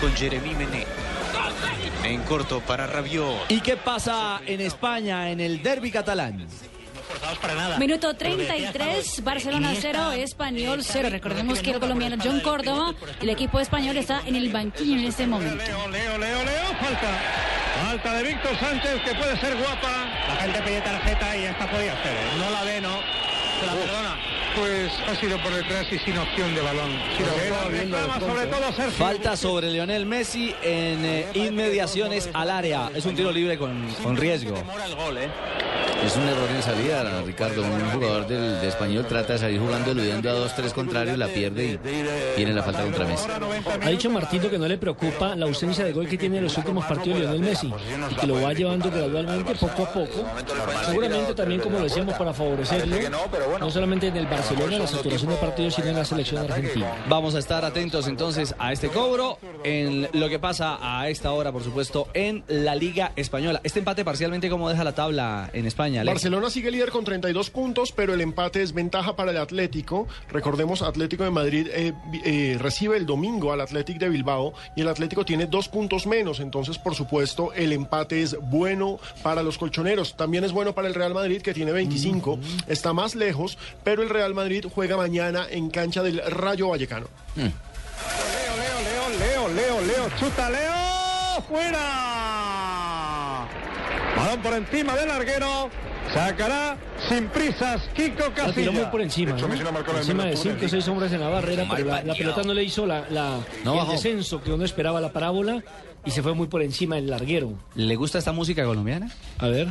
con 0.00 0.12
Jeremy 0.14 0.54
Mené. 0.54 0.84
En 2.04 2.22
corto 2.22 2.60
para 2.60 2.86
Rabiot. 2.86 3.50
¿Y 3.50 3.60
qué 3.60 3.76
pasa 3.76 4.40
en 4.46 4.60
España 4.60 5.30
en 5.30 5.40
el 5.40 5.62
derby 5.62 5.90
catalán? 5.90 6.46
Minuto 7.78 8.14
33, 8.14 9.24
Barcelona 9.24 9.72
0, 9.78 10.12
Español 10.12 10.80
0. 10.82 11.08
Recordemos 11.10 11.60
que 11.60 11.70
el 11.72 11.80
colombiano 11.80 12.16
John 12.22 12.40
Córdoba, 12.40 12.94
el 13.20 13.30
equipo 13.30 13.60
español 13.60 13.96
está 13.96 14.22
en 14.26 14.36
el 14.36 14.50
banquillo 14.52 15.00
en 15.00 15.04
este 15.06 15.26
momento. 15.26 15.64
Falta. 16.80 17.18
Falta 17.84 18.12
de 18.14 18.22
Víctor 18.22 18.58
Sánchez, 18.58 19.02
que 19.04 19.14
puede 19.14 19.36
ser 19.38 19.56
guapa. 19.56 20.06
La 20.28 20.36
gente 20.36 20.62
pide 20.62 20.80
tarjeta 20.80 21.36
y 21.36 21.44
esta 21.44 21.70
podía 21.70 22.02
ser. 22.02 22.12
¿eh? 22.12 22.30
No 22.38 22.50
la 22.50 22.64
ve, 22.64 22.80
¿no? 22.80 22.98
Se 23.60 23.66
la 23.66 23.72
perdona. 23.72 24.16
Pues 24.58 24.92
ha 25.06 25.14
sido 25.20 25.40
por 25.42 25.52
detrás 25.54 25.86
y 25.92 25.98
sin 25.98 26.18
opción 26.18 26.54
de 26.54 26.60
balón. 26.60 26.90
Reclama 27.70 28.20
sobre 28.20 28.46
todo 28.46 28.72
Sergio. 28.72 28.90
Falta 28.92 29.36
sobre 29.36 29.70
Lionel 29.70 30.04
Messi 30.06 30.54
en 30.62 31.04
eh, 31.04 31.26
inmediaciones 31.34 32.28
al 32.32 32.50
área. 32.50 32.90
Es 32.94 33.06
un 33.06 33.14
tiro 33.14 33.30
libre 33.30 33.56
con, 33.56 33.86
con 34.02 34.16
riesgo. 34.16 34.54
Es 36.04 36.16
un 36.16 36.28
error 36.28 36.48
en 36.54 36.62
salida, 36.62 37.22
Ricardo. 37.22 37.62
Un 37.62 37.90
jugador 37.90 38.26
del, 38.28 38.60
de 38.60 38.68
español 38.68 39.04
trata 39.08 39.32
de 39.32 39.38
salir 39.40 39.60
jugando, 39.60 39.90
eludiendo 39.90 40.30
a 40.30 40.32
dos, 40.32 40.54
tres 40.54 40.72
contrarios, 40.72 41.18
la 41.18 41.26
pierde 41.26 41.78
y 41.82 42.36
tiene 42.36 42.52
la 42.52 42.62
falta 42.62 42.82
contra 42.82 43.04
Messi. 43.04 43.28
Ha 43.82 43.88
dicho 43.90 44.08
Martino 44.10 44.48
que 44.48 44.58
no 44.58 44.68
le 44.68 44.78
preocupa 44.78 45.34
la 45.34 45.46
ausencia 45.46 45.84
de 45.84 45.92
gol 45.92 46.08
que 46.08 46.16
tiene 46.16 46.38
en 46.38 46.44
los 46.44 46.56
últimos 46.56 46.84
partidos 46.84 47.18
Lionel 47.18 47.40
Messi 47.40 47.72
y 48.10 48.14
que 48.14 48.26
lo 48.26 48.40
va 48.40 48.52
llevando 48.52 48.90
gradualmente, 48.90 49.54
poco 49.54 49.82
a 49.82 49.92
poco. 49.92 50.24
Seguramente 50.86 51.34
también, 51.34 51.60
como 51.60 51.78
lo 51.78 51.84
decíamos, 51.84 52.14
para 52.16 52.32
favorecerlo, 52.32 52.96
no 53.58 53.70
solamente 53.70 54.06
en 54.06 54.16
el 54.16 54.26
Barcelona, 54.26 54.47
en 54.50 54.78
la 54.78 54.86
saturación 54.86 55.30
de 55.30 55.36
partidos, 55.36 55.74
sino 55.74 55.88
en 55.88 55.96
la 55.96 56.04
selección 56.04 56.42
argentina. 56.42 57.04
Vamos 57.08 57.34
a 57.34 57.38
estar 57.38 57.64
atentos 57.64 58.06
entonces 58.08 58.54
a 58.58 58.72
este 58.72 58.88
cobro, 58.88 59.38
en 59.62 60.08
lo 60.12 60.28
que 60.28 60.38
pasa 60.38 60.78
a 60.80 61.08
esta 61.10 61.32
hora, 61.32 61.52
por 61.52 61.62
supuesto, 61.62 62.08
en 62.14 62.44
la 62.48 62.74
Liga 62.74 63.12
Española. 63.16 63.60
Este 63.62 63.80
empate 63.80 64.04
parcialmente, 64.04 64.48
¿cómo 64.48 64.70
deja 64.70 64.84
la 64.84 64.94
tabla 64.94 65.50
en 65.52 65.66
España? 65.66 66.00
Alex? 66.00 66.14
Barcelona 66.14 66.48
sigue 66.48 66.70
líder 66.70 66.90
con 66.90 67.04
32 67.04 67.50
puntos, 67.50 67.92
pero 67.92 68.14
el 68.14 68.20
empate 68.22 68.62
es 68.62 68.72
ventaja 68.72 69.16
para 69.16 69.32
el 69.32 69.36
Atlético. 69.36 70.08
Recordemos, 70.30 70.80
Atlético 70.80 71.24
de 71.24 71.30
Madrid 71.30 71.68
eh, 71.70 71.92
eh, 72.24 72.56
recibe 72.58 72.96
el 72.96 73.04
domingo 73.04 73.52
al 73.52 73.60
Atlético 73.60 74.00
de 74.00 74.08
Bilbao 74.08 74.54
y 74.74 74.80
el 74.80 74.88
Atlético 74.88 75.24
tiene 75.24 75.46
dos 75.46 75.68
puntos 75.68 76.06
menos. 76.06 76.40
Entonces, 76.40 76.78
por 76.78 76.94
supuesto, 76.94 77.52
el 77.52 77.72
empate 77.72 78.22
es 78.22 78.36
bueno 78.40 78.98
para 79.22 79.42
los 79.42 79.58
colchoneros. 79.58 80.16
También 80.16 80.44
es 80.44 80.52
bueno 80.52 80.74
para 80.74 80.88
el 80.88 80.94
Real 80.94 81.12
Madrid, 81.12 81.42
que 81.42 81.52
tiene 81.52 81.72
25. 81.72 82.38
Está 82.66 82.94
más 82.94 83.14
lejos, 83.14 83.58
pero 83.84 84.02
el 84.02 84.08
Real 84.08 84.34
Madrid 84.34 84.37
juega 84.74 84.96
mañana 84.96 85.46
en 85.50 85.70
cancha 85.70 86.02
del 86.02 86.20
Rayo 86.30 86.68
Vallecano. 86.68 87.06
Leo, 87.36 87.50
Leo, 89.18 89.48
Leo, 89.48 89.80
Leo, 89.80 90.08
chuta, 90.18 90.48
Leo, 90.50 91.42
fuera. 91.48 93.46
Balón 94.16 94.42
por 94.42 94.54
encima 94.54 94.94
del 94.96 95.08
larguero. 95.08 95.70
Sacará 96.12 96.76
sin 97.06 97.28
prisas 97.28 97.82
Kiko 97.94 98.24
La 98.28 98.34
tiró 98.34 98.46
Casilla. 98.46 98.72
muy 98.72 98.84
por 98.86 99.00
encima, 99.02 99.32
¿no? 99.32 99.54
encima 99.98 100.24
de 100.24 100.36
5 100.38 100.56
o 100.64 100.68
6 100.68 100.88
hombres 100.88 101.12
en 101.12 101.20
la 101.20 101.28
barrera, 101.28 101.66
pero 101.70 101.86
la, 101.86 102.02
la 102.02 102.14
pelota 102.14 102.42
no 102.44 102.54
le 102.54 102.64
hizo 102.64 102.86
la, 102.86 103.04
la- 103.10 103.40
No 103.62 103.82
el 103.82 103.88
descenso 103.90 104.42
que 104.42 104.50
uno 104.50 104.64
esperaba 104.64 105.02
la 105.02 105.12
parábola 105.12 105.62
y 106.06 106.10
se 106.10 106.22
fue 106.22 106.32
muy 106.32 106.46
por 106.48 106.62
encima 106.62 106.96
del 106.96 107.08
larguero. 107.10 107.52
¿Le 107.74 107.94
gusta 107.96 108.18
esta 108.18 108.32
música 108.32 108.64
colombiana? 108.64 109.10
A 109.38 109.48
ver. 109.48 109.68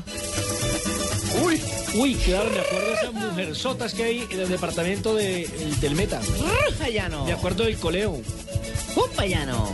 Uy, 1.43 1.59
uy, 1.95 2.15
claro, 2.15 2.49
me 2.51 2.59
acuerdo 2.59 2.88
de 2.88 2.93
esas 2.95 3.13
mujerzotas 3.13 3.93
que 3.93 4.03
hay 4.03 4.27
en 4.29 4.39
el 4.41 4.49
departamento 4.49 5.15
de, 5.15 5.43
el- 5.43 5.79
del 5.79 5.95
Meta. 5.95 6.21
Llano. 6.91 7.25
Me 7.25 7.33
acuerdo 7.33 7.63
del 7.65 7.77
coleo. 7.77 8.21
¡Upa, 8.95 9.25
llano! 9.25 9.69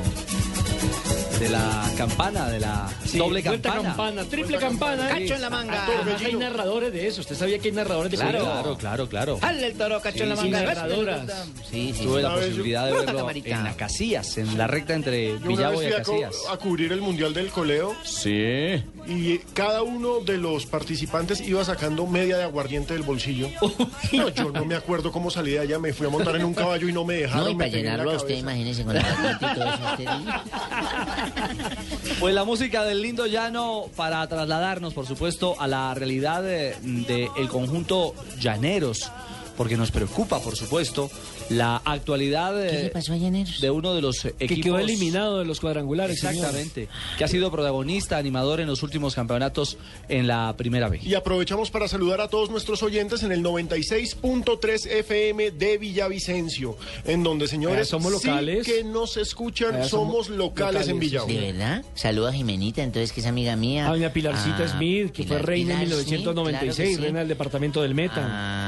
De 1.44 1.50
la 1.50 1.91
campana, 1.98 2.48
de 2.48 2.60
la 2.62 2.88
Sí, 3.06 3.18
doble 3.18 3.44
campana. 3.44 3.82
campana, 3.82 4.24
triple 4.24 4.58
campana. 4.58 5.10
Cacho 5.10 5.36
en 5.36 5.41
la 5.41 5.50
manga. 5.50 5.86
Además, 5.86 6.22
hay 6.24 6.36
narradores 6.36 6.94
de 6.94 7.06
eso. 7.08 7.20
¿Usted 7.20 7.36
sabía 7.36 7.60
que 7.60 7.68
hay 7.68 7.74
narradores 7.74 8.12
de 8.12 8.18
Claro, 8.18 8.39
claro, 8.46 8.78
claro, 8.78 9.10
claro. 9.10 9.39
Dale 9.41 9.68
el 9.68 9.74
toro, 9.74 10.00
cacho 10.02 10.24
en 10.24 10.30
la 10.30 10.38
Sí, 10.38 10.50
manga. 10.50 10.62
narradoras. 10.74 11.32
Sí, 11.70 11.94
sí. 11.98 12.04
Tuve 12.06 12.22
la 12.22 12.34
posibilidad 12.36 12.86
de 12.86 12.94
verlo 12.94 13.30
en 13.30 13.64
la 13.66 13.74
Casillas, 13.76 14.38
en 14.38 14.58
la 14.58 14.68
recta 14.68 14.94
entre 14.94 15.34
Villavo 15.38 15.84
y 15.84 15.89
Casillas. 15.89 16.34
a 16.50 16.56
cubrir 16.56 16.94
el 16.94 17.02
Mundial 17.02 17.34
del 17.34 17.50
Coleo 17.50 17.94
Sí. 18.06 18.82
y 19.06 19.39
cada 19.54 19.82
uno 19.84 20.22
de 20.22 20.38
los 20.38 20.66
participantes 20.66 21.41
iba 21.41 21.66
sacando 21.66 22.08
media 22.08 22.38
de 22.38 22.44
aguardiente 22.44 22.94
del 22.94 23.04
bolsillo. 23.04 23.50
No, 24.14 24.30
yo 24.30 24.52
no 24.52 24.64
me 24.64 24.76
acuerdo 24.76 25.12
cómo 25.12 25.30
salí 25.30 25.52
de 25.52 25.60
allá, 25.60 25.78
me 25.80 25.91
fui 25.91 26.08
a 26.08 26.10
montar 26.10 26.36
en 26.38 26.46
un 26.46 26.54
caballo 26.54 26.88
y 26.88 26.94
no 26.94 27.04
me 27.04 27.16
dejaron. 27.16 27.44
No, 27.46 27.50
y 27.50 27.56
me 27.56 27.66
para 27.66 27.76
llenarlo 27.78 28.12
a 28.12 28.16
usted, 28.16 28.36
imagínese 28.38 28.84
con 28.86 28.94
la 28.94 29.02
y 29.02 29.56
todo 29.56 29.66
eso. 29.74 29.84
Pues 32.20 32.34
la 32.34 32.44
música 32.44 32.84
del 32.84 33.02
lindo 33.02 33.26
llano 33.26 33.86
para 33.96 34.26
trasladarnos, 34.28 34.94
por 34.94 35.06
supuesto, 35.06 35.60
a 35.60 35.68
la 35.68 35.94
realidad 35.94 36.42
del 36.44 37.50
conjunto 37.50 38.14
Llaneros. 38.40 39.12
Porque 39.58 39.78
nos 39.78 39.91
preocupa, 39.91 40.39
por 40.39 40.56
supuesto, 40.56 41.10
la 41.49 41.78
actualidad 41.86 42.54
¿Qué 42.56 42.72
le 42.72 42.86
eh, 42.88 42.89
pasó 42.89 43.14
de 43.14 43.70
uno 43.72 43.93
de 43.93 44.01
los 44.01 44.26
eh, 44.26 44.34
Que 44.38 44.45
equipos... 44.45 44.64
quedó 44.64 44.80
eliminado 44.80 45.39
de 45.39 45.45
los 45.45 45.60
cuadrangulares. 45.60 46.20
señor. 46.20 46.36
Exactamente, 46.36 46.88
que 47.18 47.24
ha 47.24 47.28
sido 47.28 47.51
protagonista, 47.51 48.18
animador 48.18 48.60
en 48.60 48.68
los 48.68 48.82
últimos 48.84 49.14
campeonatos 49.16 49.78
en 50.10 50.28
la 50.28 50.56
primera 50.58 50.89
B. 50.89 50.99
Y 51.04 51.14
aprovechamos 51.16 51.70
para 51.72 51.88
saludar 51.88 52.22
a 52.22 52.28
todos 52.28 52.49
nuestros 52.49 52.82
oyentes 52.84 53.22
en 53.24 53.32
el 53.32 53.43
96.3 53.43 54.88
FM 54.88 55.51
de 55.51 55.78
Villavicencio, 55.78 56.78
en 57.06 57.24
donde, 57.24 57.47
señores, 57.47 57.76
Allá 57.78 57.86
somos 57.86 58.22
sí 58.22 58.28
locales. 58.28 58.66
que 58.66 58.84
nos 58.84 59.18
escuchan, 59.18 59.76
Allá 59.76 59.88
somos, 59.88 60.28
somos 60.28 60.38
locales, 60.38 60.88
en 60.88 60.99
Villavicencio. 60.99 61.41
¿De 61.45 61.51
verdad? 61.54 61.86
Saludo 61.95 62.28
a 62.30 62.34
Jimenita, 62.34 62.84
entonces, 62.84 63.12
que 63.12 63.20
es 63.22 63.26
amiga 63.28 63.56
mía. 63.56 63.88
A 63.88 63.89
doña 63.91 64.12
Pilarcita 64.12 64.64
Ah, 64.64 64.68
Smith, 64.68 65.12
que 65.12 65.24
fue 65.24 65.38
Pilar- 65.38 65.45
reina 65.45 65.74
en 65.76 65.80
Pilar 65.89 65.99
Smith, 65.99 66.10
1996, 66.20 66.76
claro 66.76 66.89
sí. 66.97 67.04
reina 67.04 67.20
del 67.20 67.28
departamento 67.28 67.82
del 67.82 67.95
Meta. 67.95 68.14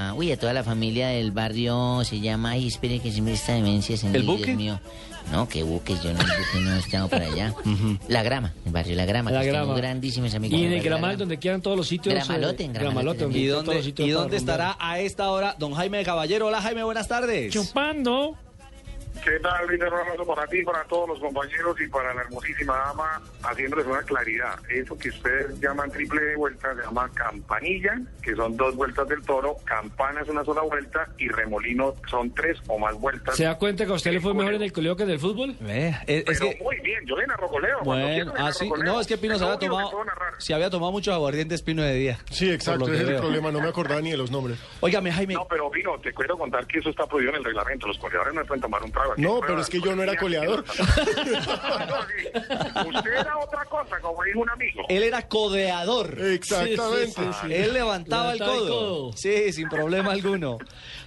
Ah, 0.10 0.14
uy, 0.16 0.32
a 0.32 0.38
toda 0.40 0.54
la 0.54 0.64
familia 0.64 0.75
del 0.80 1.32
barrio 1.32 2.02
se 2.04 2.20
llama, 2.20 2.52
ay, 2.52 2.68
espere 2.68 3.00
que 3.00 3.12
siempre 3.12 3.34
esta 3.34 3.54
demencia 3.54 3.96
se 3.98 4.08
¿El 4.08 4.24
buque? 4.24 4.56
mío. 4.56 4.80
No, 5.32 5.50
que 5.50 5.64
buques, 5.64 6.04
yo 6.04 6.14
no, 6.14 6.20
buque 6.20 6.60
no 6.62 6.76
he 6.76 6.80
estado 6.80 7.08
por 7.10 7.20
allá. 7.22 7.52
La 8.08 8.22
Grama, 8.22 8.54
el 8.64 8.72
barrio 8.72 8.96
La 8.96 9.06
Grama, 9.06 9.32
La 9.32 9.40
que 9.40 9.46
tengo 9.48 9.58
Grama. 9.66 9.74
grandísimos 9.76 10.36
amigos. 10.36 10.60
Y 10.60 10.66
en 10.66 10.74
el 10.74 10.84
Gramal, 10.84 11.02
Grama. 11.12 11.16
donde 11.18 11.40
quedan 11.40 11.62
todos 11.64 11.76
los 11.76 11.88
sitios. 11.88 12.14
eh, 12.14 12.18
Gramalote, 12.18 12.64
en 12.64 12.74
Gramalote 12.74 13.24
donde 13.24 13.40
¿Y 13.40 13.42
quedan 13.44 13.56
dónde, 13.56 13.66
todos 13.66 13.76
los 13.78 13.86
sitios 13.86 14.08
¿y 14.08 14.12
para 14.12 14.22
dónde 14.22 14.38
rumbear. 14.38 14.60
estará 14.60 14.78
a 14.80 15.00
esta 15.00 15.30
hora 15.32 15.56
don 15.58 15.74
Jaime 15.74 16.04
Caballero? 16.04 16.46
Hola 16.48 16.62
Jaime, 16.62 16.84
buenas 16.84 17.08
tardes. 17.08 17.52
Chupando. 17.52 18.38
¿Qué 19.26 19.40
tal, 19.40 19.66
Luis 19.68 19.82
Hernández, 19.82 20.18
para 20.28 20.46
ti, 20.46 20.62
para 20.62 20.84
todos 20.84 21.10
los 21.10 21.20
compañeros 21.20 21.76
y 21.82 21.88
para 21.88 22.14
la 22.14 22.22
hermosísima 22.22 22.78
dama, 22.78 23.20
haciéndoles 23.42 23.88
una 23.88 24.04
claridad? 24.04 24.54
Eso 24.70 24.96
que 25.00 25.10
ustedes 25.10 25.60
llaman 25.60 25.90
triple 25.90 26.36
vuelta 26.36 26.76
se 26.76 26.84
llama 26.84 27.10
campanilla, 27.12 28.00
que 28.22 28.36
son 28.36 28.56
dos 28.56 28.76
vueltas 28.76 29.08
del 29.08 29.24
toro, 29.24 29.56
campana 29.66 30.22
es 30.22 30.30
una 30.30 30.46
sola 30.46 30.62
vuelta 30.62 31.08
y 31.18 31.28
remolino 31.30 31.96
son 32.08 32.32
tres 32.36 32.60
o 32.68 32.78
más 32.78 32.94
vueltas. 33.00 33.36
¿Se 33.36 33.46
da 33.46 33.58
cuenta 33.58 33.84
que 33.88 33.92
a 33.94 33.96
usted 33.96 34.12
le 34.12 34.22
fue 34.22 34.36
mejor 34.36 34.54
en 34.54 34.62
el 34.62 34.72
colegio 34.72 34.96
que 34.96 35.04
en 35.04 35.10
el 35.10 35.20
fútbol? 35.20 35.56
Eh, 35.68 35.92
es, 36.06 36.28
es 36.30 36.40
Pero 36.40 36.52
que, 36.52 36.64
muy 36.64 36.80
bien, 36.82 37.04
yo 37.08 37.16
le 37.18 37.26
narro 37.26 37.48
coleo. 37.48 37.80
bueno, 37.84 38.06
coleo. 38.30 38.84
no, 38.84 39.02
es 39.02 39.08
que 39.08 39.18
Pino 39.18 39.40
se 39.40 39.44
había 39.44 39.58
tomado, 39.58 39.90
se 40.38 40.54
había 40.54 40.70
tomado 40.70 40.92
muchos 40.92 41.16
aguardientes 41.16 41.64
Pino 41.64 41.82
de 41.82 41.96
día. 41.96 42.20
Sí, 42.30 42.52
exacto, 42.52 42.94
ese 42.94 43.02
es 43.02 43.10
el 43.10 43.18
problema, 43.18 43.52
no 43.52 43.60
me 43.60 43.70
acordaba 43.70 44.02
ni 44.02 44.12
de 44.12 44.18
los 44.18 44.30
nombres. 44.30 44.60
Óigame 44.82 45.12
Jaime, 45.12 45.34
No, 45.34 45.48
pero 45.50 45.72
Pino, 45.72 45.98
te 46.00 46.14
quiero 46.14 46.38
contar 46.38 46.68
que 46.68 46.78
eso 46.78 46.92
está 46.92 47.08
prohibido 47.08 47.32
en 47.32 47.40
el 47.40 47.46
reglamento. 47.46 47.88
Los 47.88 47.98
coleadores 47.98 48.36
no 48.36 48.46
pueden 48.46 48.62
tomar 48.62 48.84
un 48.84 48.92
trago. 48.92 49.15
Aquí 49.16 49.22
No, 49.22 49.40
pero 49.40 49.62
es 49.62 49.70
que 49.70 49.80
yo 49.82 49.96
no 49.96 50.04
era 50.04 50.16
coleador. 50.18 50.64
Usted 52.88 53.12
era 53.14 53.38
otra 53.38 53.66
cosa, 53.66 54.00
como 54.02 54.24
dijo 54.24 54.40
un 54.40 54.50
amigo. 54.50 54.84
él 54.90 55.04
era 55.04 55.28
codeador. 55.28 56.18
Exactamente. 56.20 57.08
Sí, 57.08 57.14
sí, 57.16 57.24
sí, 57.42 57.48
sí. 57.48 57.54
Él 57.54 57.74
levantaba 57.74 58.34
el 58.34 58.40
Levantaba 58.40 58.62
el 58.64 58.70
codo. 58.70 58.80
codo. 59.10 59.14
Sí, 59.18 59.54
sin 59.54 59.70
problema 59.70 60.12
alguno. 60.12 60.58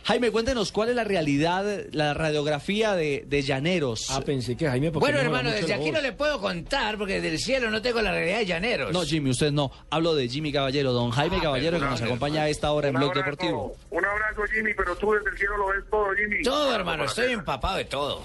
Jaime, 0.04 0.30
cuéntenos 0.30 0.72
cuál 0.72 0.88
es 0.90 0.96
la 0.96 1.04
realidad, 1.04 1.64
la 1.92 2.14
radiografía 2.14 2.94
de, 2.94 3.24
de 3.26 3.42
Llaneros. 3.42 4.08
Ah, 4.10 4.20
pensé 4.24 4.56
que 4.56 4.66
Jaime... 4.68 4.90
porque 4.90 5.04
Bueno, 5.04 5.18
no 5.18 5.24
hermano, 5.24 5.50
desde 5.50 5.74
aquí 5.74 5.84
voz. 5.90 5.92
no 5.94 6.00
le 6.00 6.12
puedo 6.12 6.40
contar 6.40 6.96
porque 6.96 7.14
desde 7.20 7.28
el 7.32 7.38
cielo 7.38 7.70
no 7.70 7.82
tengo 7.82 8.00
la 8.00 8.12
realidad 8.12 8.38
de 8.38 8.46
llaneros. 8.46 8.92
No, 8.92 9.02
Jimmy, 9.02 9.30
usted 9.30 9.52
no. 9.52 9.70
Hablo 9.90 10.14
de 10.14 10.28
Jimmy 10.28 10.52
Caballero, 10.52 10.92
don 10.92 11.10
Jaime 11.10 11.36
Ah, 11.38 11.42
Caballero, 11.42 11.78
que 11.78 11.84
nos 11.84 12.00
acompaña 12.02 12.42
a 12.42 12.48
esta 12.48 12.72
hora 12.72 12.88
en 12.88 12.94
Blog 12.94 13.10
abrazo, 13.10 13.30
Deportivo. 13.30 13.76
Un 13.90 14.04
abrazo, 14.04 14.42
Jimmy, 14.52 14.72
pero 14.74 14.96
tú 14.96 15.12
desde 15.12 15.30
el 15.30 15.36
cielo 15.38 15.56
lo 15.58 15.66
ves 15.68 15.84
todo, 15.90 16.06
Jimmy. 16.14 16.42
Todo, 16.42 16.74
hermano, 16.74 17.04
estoy 17.04 17.32
empapado 17.32 17.76
de 17.76 17.84
todo. 17.84 18.22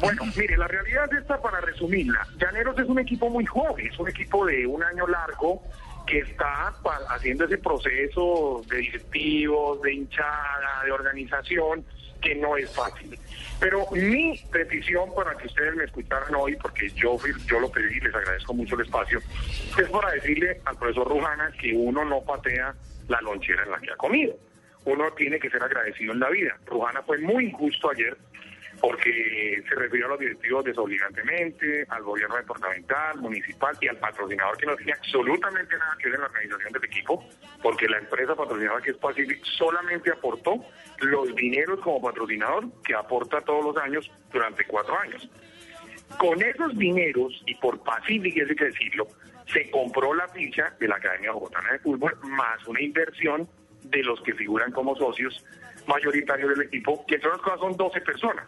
Bueno, 0.00 0.22
mire, 0.36 0.56
la 0.56 0.68
realidad 0.68 1.12
es 1.12 1.22
esta 1.22 1.40
para 1.42 1.60
resumirla. 1.60 2.26
Llaneros 2.40 2.78
es 2.78 2.86
un 2.86 2.98
equipo 3.00 3.28
muy 3.28 3.44
joven, 3.44 3.88
es 3.88 3.98
un 3.98 4.08
equipo 4.08 4.46
de 4.46 4.64
un 4.66 4.82
año 4.84 5.04
largo 5.08 5.62
que 6.08 6.20
está 6.20 6.74
haciendo 7.10 7.44
ese 7.44 7.58
proceso 7.58 8.62
de 8.68 8.78
directivos, 8.78 9.82
de 9.82 9.92
hinchada, 9.92 10.82
de 10.84 10.90
organización, 10.90 11.84
que 12.20 12.34
no 12.34 12.56
es 12.56 12.74
fácil. 12.74 13.18
Pero 13.60 13.86
mi 13.92 14.38
petición 14.50 15.14
para 15.14 15.36
que 15.36 15.46
ustedes 15.46 15.74
me 15.74 15.84
escucharan 15.84 16.34
hoy, 16.34 16.56
porque 16.56 16.88
yo, 16.90 17.18
yo 17.46 17.60
lo 17.60 17.70
pedí 17.70 17.96
y 17.96 18.00
les 18.00 18.14
agradezco 18.14 18.54
mucho 18.54 18.74
el 18.76 18.82
espacio, 18.82 19.20
es 19.78 19.88
para 19.90 20.12
decirle 20.12 20.60
al 20.64 20.76
profesor 20.76 21.08
Rujana 21.08 21.52
que 21.60 21.74
uno 21.74 22.04
no 22.04 22.22
patea 22.22 22.74
la 23.08 23.20
lonchera 23.20 23.64
en 23.64 23.70
la 23.70 23.78
que 23.78 23.90
ha 23.90 23.96
comido. 23.96 24.34
Uno 24.84 25.10
tiene 25.12 25.38
que 25.38 25.50
ser 25.50 25.62
agradecido 25.62 26.12
en 26.12 26.20
la 26.20 26.30
vida. 26.30 26.56
Rujana 26.66 27.02
fue 27.02 27.18
muy 27.18 27.46
injusto 27.46 27.90
ayer 27.90 28.16
porque 28.80 29.62
se 29.68 29.74
refirió 29.74 30.06
a 30.06 30.08
los 30.10 30.20
directivos 30.20 30.64
desobligantemente, 30.64 31.84
al 31.88 32.02
gobierno 32.02 32.36
departamental, 32.36 33.18
municipal 33.18 33.76
y 33.80 33.88
al 33.88 33.96
patrocinador 33.96 34.56
que 34.56 34.66
no 34.66 34.76
tenía 34.76 34.94
absolutamente 34.94 35.76
nada 35.76 35.96
que 35.98 36.06
ver 36.06 36.14
en 36.14 36.20
la 36.20 36.26
organización 36.26 36.72
del 36.72 36.84
equipo, 36.84 37.24
porque 37.62 37.88
la 37.88 37.98
empresa 37.98 38.34
patrocinadora 38.34 38.82
que 38.82 38.90
es 38.90 38.96
Pacific 38.96 39.44
solamente 39.44 40.10
aportó 40.10 40.64
los 41.00 41.34
dineros 41.34 41.80
como 41.80 42.00
patrocinador 42.02 42.66
que 42.84 42.94
aporta 42.94 43.40
todos 43.40 43.64
los 43.64 43.76
años 43.76 44.10
durante 44.32 44.64
cuatro 44.64 44.98
años. 44.98 45.28
Con 46.16 46.42
esos 46.42 46.76
dineros, 46.76 47.42
y 47.46 47.54
por 47.56 47.82
Pacific, 47.82 48.38
hay 48.48 48.56
que 48.56 48.64
decirlo, 48.64 49.06
se 49.46 49.70
compró 49.70 50.14
la 50.14 50.28
ficha 50.28 50.74
de 50.78 50.88
la 50.88 50.96
Academia 50.96 51.32
Bogotana 51.32 51.72
de 51.72 51.78
Fútbol, 51.80 52.16
más 52.22 52.66
una 52.66 52.80
inversión 52.80 53.48
de 53.82 54.02
los 54.02 54.20
que 54.22 54.34
figuran 54.34 54.72
como 54.72 54.96
socios 54.96 55.44
mayoritarios 55.88 56.50
del 56.50 56.66
equipo, 56.66 57.04
que 57.06 57.16
entre 57.16 57.30
otras 57.30 57.42
cosas 57.42 57.60
son 57.60 57.76
12 57.76 58.00
personas. 58.02 58.46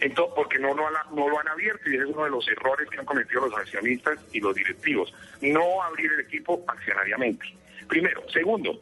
Entonces, 0.00 0.34
porque 0.36 0.58
no 0.58 0.74
lo, 0.74 0.86
han, 0.86 0.94
no 1.14 1.28
lo 1.28 1.38
han 1.38 1.48
abierto 1.48 1.88
y 1.88 1.94
ese 1.94 2.04
es 2.04 2.10
uno 2.10 2.24
de 2.24 2.30
los 2.30 2.46
errores 2.48 2.88
que 2.90 2.98
han 2.98 3.06
cometido 3.06 3.46
los 3.46 3.56
accionistas 3.56 4.18
y 4.32 4.40
los 4.40 4.54
directivos. 4.54 5.14
No 5.40 5.82
abrir 5.82 6.12
el 6.12 6.20
equipo 6.20 6.64
accionariamente. 6.66 7.46
Primero. 7.88 8.22
Segundo, 8.30 8.80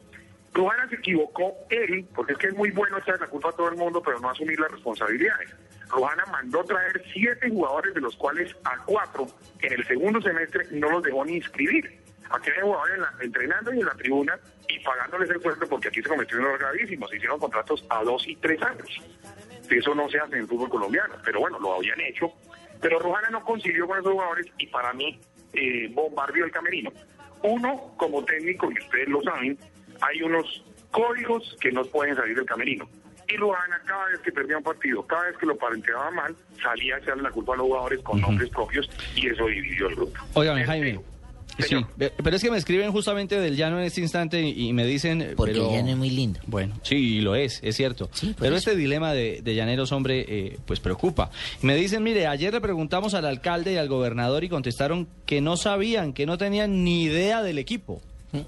Rujana 0.55 0.89
se 0.89 0.97
equivocó 0.97 1.55
él, 1.71 2.07
porque 2.15 2.33
es 2.33 2.39
que 2.39 2.47
es 2.49 2.55
muy 2.55 2.71
bueno 2.71 2.99
echar 2.99 3.21
la 3.21 3.27
culpa 3.27 3.51
a 3.51 3.53
todo 3.53 3.69
el 3.69 3.77
mundo, 3.77 4.03
pero 4.03 4.21
no 4.21 4.31
asumir 4.31 4.59
las 4.59 4.71
responsabilidades. 4.71 5.51
Rujana 5.89 6.25
mandó 6.31 6.65
traer 6.65 7.03
siete 7.13 7.51
jugadores, 7.51 7.95
de 7.95 8.01
los 8.01 8.17
cuales 8.17 8.55
a 8.65 8.77
cuatro 8.85 9.27
en 9.61 9.73
el 9.73 9.87
segundo 9.87 10.21
semestre 10.21 10.67
no 10.71 10.91
los 10.91 11.03
dejó 11.03 11.25
ni 11.25 11.37
inscribir. 11.37 12.01
Aquí 12.31 12.51
hay 12.51 12.63
jugadores 12.63 12.99
entrenando 13.21 13.75
y 13.75 13.81
en 13.81 13.87
la 13.87 13.95
tribuna 13.95 14.39
y 14.73 14.79
pagándoles 14.81 15.31
el 15.31 15.41
sueldo 15.43 15.67
porque 15.69 15.89
aquí 15.89 16.03
se 16.03 16.09
cometió 16.09 16.39
un 16.39 16.45
error 16.45 16.59
gravísimo. 16.59 17.09
Se 17.09 17.17
hicieron 17.17 17.39
contratos 17.39 17.85
a 17.91 18.03
dos 18.03 18.27
y 18.27 18.37
tres 18.37 18.61
años. 18.63 18.89
Eso 19.71 19.95
no 19.95 20.09
se 20.09 20.19
hace 20.19 20.35
en 20.35 20.43
el 20.43 20.49
fútbol 20.49 20.69
colombiano, 20.69 21.15
pero 21.25 21.41
bueno, 21.41 21.59
lo 21.59 21.75
habían 21.75 22.01
hecho. 22.01 22.33
Pero 22.81 22.99
Rojana 22.99 23.31
no 23.31 23.45
consiguió 23.45 23.87
con 23.87 23.99
esos 23.99 24.13
jugadores 24.13 24.47
y 24.59 24.67
para 24.67 24.93
mí 24.93 25.19
eh, 25.53 25.89
bombardeó 25.93 26.45
el 26.45 26.51
camerino. 26.51 26.93
Uno, 27.43 27.95
como 27.97 28.25
técnico, 28.25 28.71
y 28.71 28.83
ustedes 28.83 29.09
lo 29.09 29.23
saben, 29.23 29.59
hay 30.01 30.23
unos 30.23 30.65
códigos 30.91 31.57
que 31.61 31.73
no 31.73 31.85
pueden 31.85 32.17
salir 32.17 32.37
del 32.37 32.47
camerino. 32.47 32.89
Y 33.29 33.37
Rojana, 33.37 33.81
cada 33.87 34.07
vez 34.07 34.21
que 34.21 34.33
perdía 34.33 34.59
un 34.59 34.65
partido, 34.65 35.07
cada 35.07 35.25
vez 35.25 35.39
que 35.39 35.47
lo 35.47 35.57
parenteaba 35.57 36.11
mal, 36.11 36.37
salía 36.63 36.97
a 36.97 36.99
echarle 36.99 37.23
la 37.23 37.31
culpa 37.31 37.55
a 37.55 37.57
los 37.57 37.67
jugadores 37.67 38.01
con 38.01 38.21
nombres 38.21 38.51
propios 38.51 38.91
y 39.17 39.29
eso 39.29 39.47
dividió 39.47 39.89
el 39.89 39.97
grupo. 39.97 40.21
Óigame, 40.35 40.65
Jaime. 40.65 41.12
Sí, 41.59 41.77
pero 42.23 42.37
es 42.37 42.43
que 42.43 42.51
me 42.51 42.57
escriben 42.59 42.91
justamente 42.93 43.39
del 43.39 43.57
llano 43.57 43.79
en 43.79 43.85
este 43.85 44.01
instante 44.01 44.41
y, 44.43 44.69
y 44.69 44.73
me 44.73 44.87
dicen... 44.87 45.21
eh, 45.23 45.33
Porque 45.37 45.53
pero- 45.53 45.69
el 45.71 45.77
llano 45.77 45.91
es 45.91 45.97
muy 45.97 46.11
lindo. 46.11 46.41
Bueno, 46.47 46.75
sí, 46.83 47.21
lo 47.21 47.35
es, 47.35 47.61
es 47.63 47.77
cierto. 47.77 48.09
pero 48.39 48.57
este 48.57 48.75
dilema 48.77 49.13
de, 49.13 49.41
de 49.43 49.55
llaneros, 49.55 49.93
hombre, 49.93 50.25
eh, 50.29 50.59
pues 50.67 50.81
preocupa. 50.81 51.31
Me 51.61 51.75
dicen, 51.77 52.03
mire, 52.03 52.27
ayer 52.27 52.53
le 52.53 52.61
preguntamos 52.61 53.15
al 53.15 53.27
alcalde 53.27 53.73
y 53.75 53.77
al 53.77 53.89
gobernador 53.89 54.45
y 54.45 54.49
contestaron 54.49 55.09
que 55.27 55.41
no 55.41 55.57
sabían, 55.57 56.13
que 56.13 56.27
no 56.27 56.39
tenían 56.39 56.85
ni 56.85 57.03
idea 57.05 57.43
del 57.43 57.59
equipo. 57.59 58.01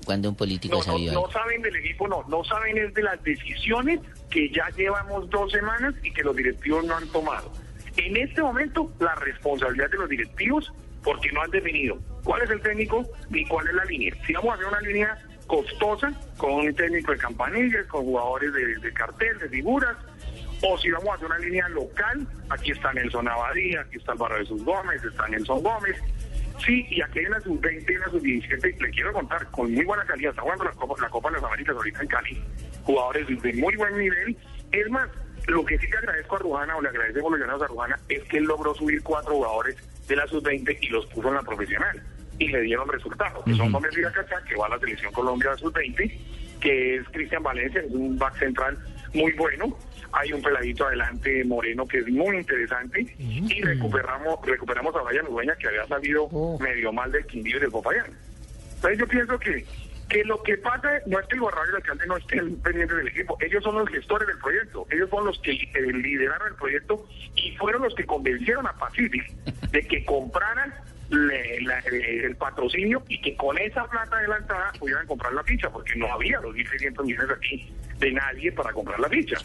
Cuando 0.07 0.31
un 0.31 0.35
político 0.35 0.77
No, 0.77 0.79
no, 0.79 0.85
sabía 0.85 1.13
no 1.13 1.31
saben 1.31 1.61
del 1.61 1.77
equipo, 1.77 2.09
no, 2.09 2.25
no 2.29 2.43
saben 2.43 2.79
es 2.79 2.95
de 2.95 3.03
las 3.03 3.23
decisiones 3.23 4.01
que 4.31 4.49
ya 4.49 4.71
llevamos 4.77 5.29
dos 5.29 5.53
semanas 5.53 5.95
y 6.03 6.11
que 6.11 6.23
los 6.23 6.35
directivos 6.35 6.85
no 6.87 6.97
han 6.97 7.07
tomado. 7.09 7.53
En 7.99 8.17
este 8.17 8.41
momento, 8.41 8.91
la 8.99 9.15
responsabilidad 9.17 9.91
de 9.91 9.99
los 9.99 10.09
directivos, 10.09 10.73
porque 11.03 11.31
no 11.33 11.43
han 11.43 11.51
definido 11.51 11.99
cuál 12.25 12.43
es 12.43 12.51
el 12.51 12.61
técnico 12.61 13.05
ni 13.31 13.47
cuál 13.47 13.69
es 13.69 13.75
la 13.75 13.85
línea. 13.85 14.15
Si 14.27 14.33
vamos 14.33 14.51
a 14.51 14.55
hacer 14.55 14.67
una 14.67 14.81
línea 14.81 15.19
costosa, 15.47 16.13
con 16.39 16.53
un 16.53 16.75
técnico 16.75 17.13
de 17.13 17.19
campanillas, 17.19 17.87
con 17.87 18.05
jugadores 18.05 18.53
de, 18.53 18.77
de 18.77 18.93
cartel, 18.93 19.39
de 19.39 19.49
figuras, 19.49 19.97
o 20.63 20.79
si 20.79 20.91
vamos 20.91 21.09
a 21.11 21.15
hacer 21.15 21.27
una 21.27 21.39
línea 21.39 21.69
local, 21.69 22.27
aquí 22.49 22.71
está 22.73 22.93
Nelson 22.93 23.29
Abadía, 23.29 23.83
aquí 23.83 23.99
está 23.99 24.13
Álvaro 24.13 24.37
Jesús 24.39 24.65
Gómez, 24.65 25.05
está 25.05 25.29
Nelson 25.29 25.63
Gómez, 25.63 25.97
Sí, 26.65 26.87
y 26.89 27.03
aquí 27.03 27.19
hay 27.19 27.27
una 27.27 27.41
sub-20 27.41 27.91
y 27.91 27.97
una 27.97 28.11
sub-17, 28.11 28.81
le 28.81 28.91
quiero 28.91 29.13
contar, 29.13 29.51
con 29.51 29.73
muy 29.73 29.85
buena 29.85 30.05
calidad, 30.05 30.31
está 30.31 30.43
jugando 30.43 30.65
la 30.65 30.71
Copa, 30.73 30.95
la 31.01 31.09
Copa 31.09 31.29
de 31.31 31.37
las 31.37 31.45
Américas 31.45 31.77
ahorita 31.77 32.03
en 32.03 32.09
Cali, 32.09 32.43
jugadores 32.85 33.43
de 33.43 33.53
muy 33.55 33.77
buen 33.77 33.99
nivel. 33.99 34.37
Es 34.73 34.89
más, 34.89 35.09
lo 35.47 35.65
que 35.65 35.79
sí 35.79 35.87
le 35.89 35.99
agradezco 35.99 36.37
a 36.37 36.39
Rujana, 36.39 36.77
o 36.77 36.83
le 36.83 36.89
agradecemos 36.89 37.33
los 37.33 37.41
llamados 37.41 37.63
a 37.63 37.67
Rujana, 37.67 37.99
es 38.09 38.23
que 38.25 38.39
él 38.39 38.45
logró 38.45 38.75
subir 38.75 39.03
cuatro 39.03 39.35
jugadores 39.35 39.77
de 40.07 40.17
la 40.17 40.27
sub-20 40.27 40.79
y 40.81 40.89
los 40.89 41.07
puso 41.07 41.29
en 41.29 41.35
la 41.35 41.43
profesional, 41.43 42.03
y 42.39 42.49
le 42.49 42.61
dieron 42.63 42.89
resultados, 42.89 43.45
que 43.45 43.55
son 43.55 43.73
Gómez 43.73 43.91
que 43.95 44.57
va 44.57 44.67
a 44.67 44.69
la 44.71 44.79
Selección 44.79 45.13
Colombia 45.13 45.57
sub-20, 45.57 46.19
que 46.61 46.97
es 46.97 47.09
Cristian 47.11 47.43
Valencia, 47.43 47.81
es 47.81 47.91
un 47.93 48.19
back 48.19 48.39
central 48.39 48.79
muy 49.13 49.33
bueno, 49.33 49.77
hay 50.13 50.33
un 50.33 50.43
peladito 50.43 50.87
adelante 50.87 51.45
moreno 51.45 51.87
que 51.87 51.99
es 51.99 52.09
muy 52.09 52.37
interesante 52.37 53.07
y 53.19 53.63
recuperamos 53.63 54.39
recuperamos 54.45 54.95
a 54.97 55.03
Brian 55.03 55.27
Udueña 55.27 55.57
que 55.57 55.69
había 55.69 55.87
salido 55.87 56.29
medio 56.61 56.93
mal 56.93 57.11
del 57.11 57.27
Quindío 57.27 57.57
y 57.57 57.61
del 57.61 57.71
Popayán. 57.71 58.07
Entonces 58.77 58.99
yo 58.99 59.07
pienso 59.09 59.39
que 59.39 59.65
que 60.09 60.25
lo 60.25 60.43
que 60.43 60.57
pasa 60.59 60.91
no 61.07 61.19
es 61.19 61.27
que 61.27 61.35
el 61.35 61.41
gobernador 61.41 61.67
y 61.67 61.71
el 61.71 61.77
alcalde 61.77 62.07
no 62.07 62.17
estén 62.17 62.57
pendientes 62.57 62.97
del 62.97 63.09
equipo, 63.09 63.39
ellos 63.41 63.65
son 63.65 63.77
los 63.77 63.89
gestores 63.89 64.29
del 64.29 64.39
proyecto, 64.39 64.87
ellos 64.91 65.11
son 65.11 65.25
los 65.25 65.39
que 65.41 65.53
eh, 65.53 65.93
lideraron 65.93 66.49
el 66.49 66.55
proyecto 66.55 67.07
y 67.35 67.57
fueron 67.57 67.83
los 67.83 67.95
que 67.95 68.05
convencieron 68.05 68.67
a 68.67 68.73
Pacific 68.75 69.29
de 69.71 69.87
que 69.87 70.05
compraran 70.05 70.75
le- 71.15 71.61
la- 71.63 71.79
eh, 71.81 72.25
el 72.25 72.37
patrocinio 72.37 73.03
y 73.09 73.21
que 73.21 73.37
con 73.37 73.57
esa 73.59 73.85
plata 73.87 74.17
adelantada 74.17 74.73
pudieran 74.79 75.07
comprar 75.07 75.33
la 75.33 75.43
ficha, 75.45 75.71
porque 75.71 75.95
no 75.97 76.13
había 76.13 76.41
los 76.41 76.55
1.600 76.55 77.05
millones 77.05 77.31
aquí 77.37 77.73
de 77.99 78.13
nadie 78.13 78.53
para 78.53 78.73
comprar 78.73 78.99
la 79.01 79.09
ficha. 79.09 79.37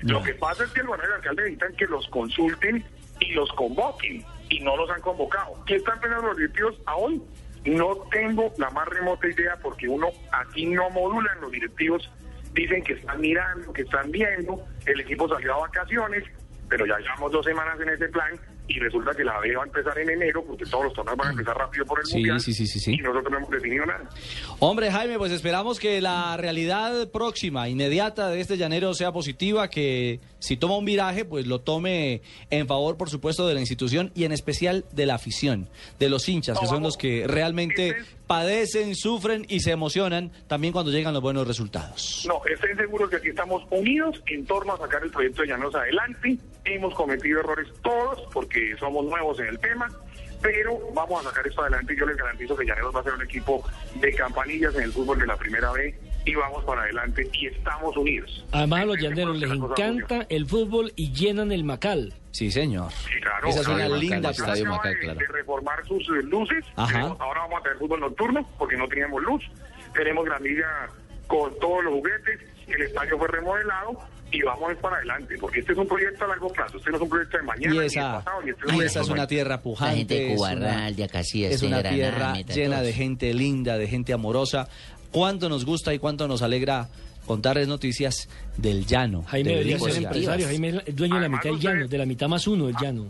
Lo 0.00 0.22
que 0.22 0.34
pasa 0.34 0.64
es 0.64 0.70
que 0.70 0.80
el 0.80 0.86
gobernador 0.86 1.10
y 1.10 1.12
el 1.12 1.18
alcalde 1.20 1.42
necesitan 1.42 1.76
que 1.76 1.86
los 1.86 2.06
consulten 2.08 2.84
y 3.20 3.32
los 3.32 3.52
convoquen 3.52 4.24
y 4.48 4.60
no 4.60 4.76
los 4.76 4.88
han 4.90 5.00
convocado. 5.00 5.62
¿Qué 5.66 5.76
están 5.76 6.00
pensando 6.00 6.28
los 6.28 6.36
directivos 6.36 6.74
aún? 6.86 7.26
No 7.64 7.96
tengo 8.10 8.52
la 8.56 8.70
más 8.70 8.88
remota 8.88 9.26
idea 9.28 9.56
porque 9.62 9.88
uno 9.88 10.08
aquí 10.32 10.64
no 10.66 10.88
modulan 10.90 11.40
los 11.40 11.50
directivos. 11.50 12.10
Dicen 12.54 12.82
que 12.82 12.94
están 12.94 13.20
mirando, 13.20 13.72
que 13.72 13.82
están 13.82 14.10
viendo. 14.10 14.64
El 14.86 15.00
equipo 15.00 15.28
salió 15.28 15.54
a 15.54 15.58
vacaciones, 15.66 16.24
pero 16.68 16.86
ya 16.86 16.98
llevamos 16.98 17.30
dos 17.32 17.44
semanas 17.44 17.78
en 17.80 17.90
ese 17.90 18.08
plan 18.08 18.32
y 18.68 18.78
resulta 18.78 19.12
que 19.16 19.24
la 19.24 19.40
B 19.40 19.56
va 19.56 19.62
a 19.62 19.66
empezar 19.66 19.98
en 19.98 20.10
enero 20.10 20.44
porque 20.46 20.64
todos 20.66 20.84
los 20.84 20.92
torneos 20.92 21.16
van 21.16 21.28
a 21.28 21.30
empezar 21.30 21.56
rápido 21.56 21.86
por 21.86 21.98
el 22.00 22.06
Sí, 22.06 22.16
mundial 22.16 22.40
sí, 22.40 22.52
sí, 22.52 22.66
sí, 22.66 22.78
sí. 22.78 22.92
y 22.92 22.98
nosotros 22.98 23.30
no 23.32 23.38
hemos 23.38 23.50
definido 23.50 23.86
nada. 23.86 24.08
Hombre, 24.58 24.90
Jaime, 24.90 25.16
pues 25.18 25.32
esperamos 25.32 25.78
que 25.80 26.00
la 26.00 26.36
realidad 26.36 27.08
próxima, 27.10 27.68
inmediata 27.68 28.28
de 28.28 28.40
este 28.40 28.56
llanero 28.58 28.92
sea 28.94 29.10
positiva, 29.12 29.68
que 29.68 30.20
si 30.38 30.56
toma 30.56 30.76
un 30.76 30.84
viraje, 30.84 31.24
pues 31.24 31.46
lo 31.46 31.60
tome 31.60 32.20
en 32.50 32.66
favor, 32.66 32.96
por 32.96 33.08
supuesto, 33.10 33.48
de 33.48 33.54
la 33.54 33.60
institución 33.60 34.12
y 34.14 34.24
en 34.24 34.32
especial 34.32 34.84
de 34.92 35.06
la 35.06 35.14
afición, 35.14 35.68
de 35.98 36.10
los 36.10 36.28
hinchas, 36.28 36.58
que 36.58 36.66
son 36.66 36.82
los 36.82 36.96
que 36.96 37.24
realmente 37.26 37.96
padecen, 38.28 38.94
sufren 38.94 39.44
y 39.48 39.60
se 39.60 39.72
emocionan 39.72 40.30
también 40.46 40.72
cuando 40.72 40.92
llegan 40.92 41.12
los 41.12 41.22
buenos 41.22 41.48
resultados. 41.48 42.24
No, 42.28 42.40
estén 42.44 42.76
seguros 42.76 43.10
que 43.10 43.16
aquí 43.16 43.28
estamos 43.30 43.64
unidos 43.70 44.22
en 44.26 44.46
torno 44.46 44.74
a 44.74 44.78
sacar 44.78 45.02
el 45.02 45.10
proyecto 45.10 45.42
de 45.42 45.48
Llanos 45.48 45.74
adelante. 45.74 46.38
Hemos 46.64 46.94
cometido 46.94 47.40
errores 47.40 47.66
todos 47.82 48.20
porque 48.32 48.76
somos 48.78 49.04
nuevos 49.06 49.40
en 49.40 49.46
el 49.46 49.58
tema, 49.58 49.88
pero 50.42 50.78
vamos 50.94 51.24
a 51.24 51.30
sacar 51.30 51.46
esto 51.46 51.62
adelante 51.62 51.96
yo 51.98 52.06
les 52.06 52.16
garantizo 52.16 52.54
que 52.54 52.66
Llaneros 52.66 52.94
va 52.94 53.00
a 53.00 53.04
ser 53.04 53.14
un 53.14 53.22
equipo 53.22 53.64
de 53.96 54.12
campanillas 54.14 54.74
en 54.76 54.82
el 54.82 54.92
fútbol 54.92 55.18
de 55.18 55.26
la 55.26 55.36
primera 55.36 55.72
B 55.72 56.07
y 56.28 56.34
vamos 56.34 56.64
para 56.64 56.82
adelante 56.82 57.28
y 57.32 57.46
estamos 57.46 57.96
unidos. 57.96 58.44
Además 58.52 58.82
a 58.82 58.84
los 58.84 58.98
llaneros 58.98 59.38
les 59.38 59.50
encanta 59.50 60.26
el 60.28 60.46
fútbol 60.46 60.92
y 60.96 61.12
llenan 61.12 61.52
el 61.52 61.64
Macal. 61.64 62.12
Sí, 62.32 62.50
señor. 62.50 62.92
Sí, 62.92 63.18
claro. 63.20 63.48
Esa 63.48 63.60
es 63.60 63.66
una 63.66 63.76
Claro, 63.76 63.96
linda 63.96 64.16
Macal 64.28 64.44
plaza. 64.44 64.62
acaba 64.62 64.90
de, 64.90 65.14
de 65.14 65.26
reformar 65.32 65.86
sus 65.86 66.02
eh, 66.08 66.22
luces. 66.24 66.64
Ajá. 66.76 66.92
Tenemos- 66.92 67.20
ahora 67.20 67.40
vamos 67.40 67.60
a 67.60 67.62
tener 67.62 67.78
fútbol 67.78 68.00
nocturno 68.00 68.48
porque 68.58 68.76
no 68.76 68.86
teníamos 68.88 69.22
luz. 69.22 69.42
Tenemos 69.94 70.24
granilla 70.24 70.66
con 71.26 71.58
todos 71.58 71.84
los 71.84 71.94
juguetes. 71.94 72.40
El 72.68 72.82
estadio 72.82 73.16
fue 73.18 73.28
remodelado 73.28 73.98
y 74.30 74.42
vamos 74.42 74.68
a 74.68 74.72
ir 74.72 74.78
para 74.78 74.96
adelante 74.96 75.34
porque 75.40 75.60
este 75.60 75.72
es 75.72 75.78
un 75.78 75.88
proyecto 75.88 76.24
a 76.26 76.28
largo 76.28 76.48
plazo. 76.52 76.76
Este 76.76 76.90
no 76.90 76.96
es 76.96 77.02
un 77.02 77.08
proyecto 77.08 77.38
de 77.38 77.42
mañana 77.44 77.74
Y 77.74 77.78
ni 77.78 77.86
esa, 77.86 78.00
de 78.00 78.12
pasado. 78.18 78.42
Ni 78.42 78.50
este 78.50 78.74
y 78.76 78.80
esa 78.82 79.00
es 79.00 79.08
una 79.08 79.22
de- 79.22 79.26
tierra 79.28 79.50
La 79.56 79.62
pujante. 79.62 79.96
gente 79.96 80.14
de 80.14 80.20
es 80.34 80.40
una- 80.40 80.54
Cubarral, 80.54 80.96
de 80.96 81.04
Acacías, 81.04 81.52
Es 81.54 81.60
de 81.62 81.66
una 81.66 81.78
Granada, 81.78 81.94
tierra 82.34 82.54
llena 82.54 82.82
de 82.82 82.92
gente 82.92 83.32
linda, 83.32 83.78
de 83.78 83.88
gente 83.88 84.12
amorosa. 84.12 84.68
Cuánto 85.12 85.48
nos 85.48 85.64
gusta 85.64 85.94
y 85.94 85.98
cuánto 85.98 86.28
nos 86.28 86.42
alegra 86.42 86.88
contarles 87.26 87.68
noticias 87.68 88.28
del 88.56 88.86
llano. 88.86 89.22
Jaime 89.28 89.50
de 89.50 89.56
debería 89.56 89.78
ser 89.78 90.02
empresario. 90.02 90.46
Jaime 90.46 90.68
es 90.68 90.82
el 90.86 90.96
dueño 90.96 91.14
de 91.16 91.20
la 91.20 91.28
mitad 91.28 91.50
del 91.50 91.60
llano, 91.60 91.88
de 91.88 91.98
la 91.98 92.06
mitad 92.06 92.28
más 92.28 92.46
uno 92.46 92.66
del 92.66 92.76
llano. 92.80 93.06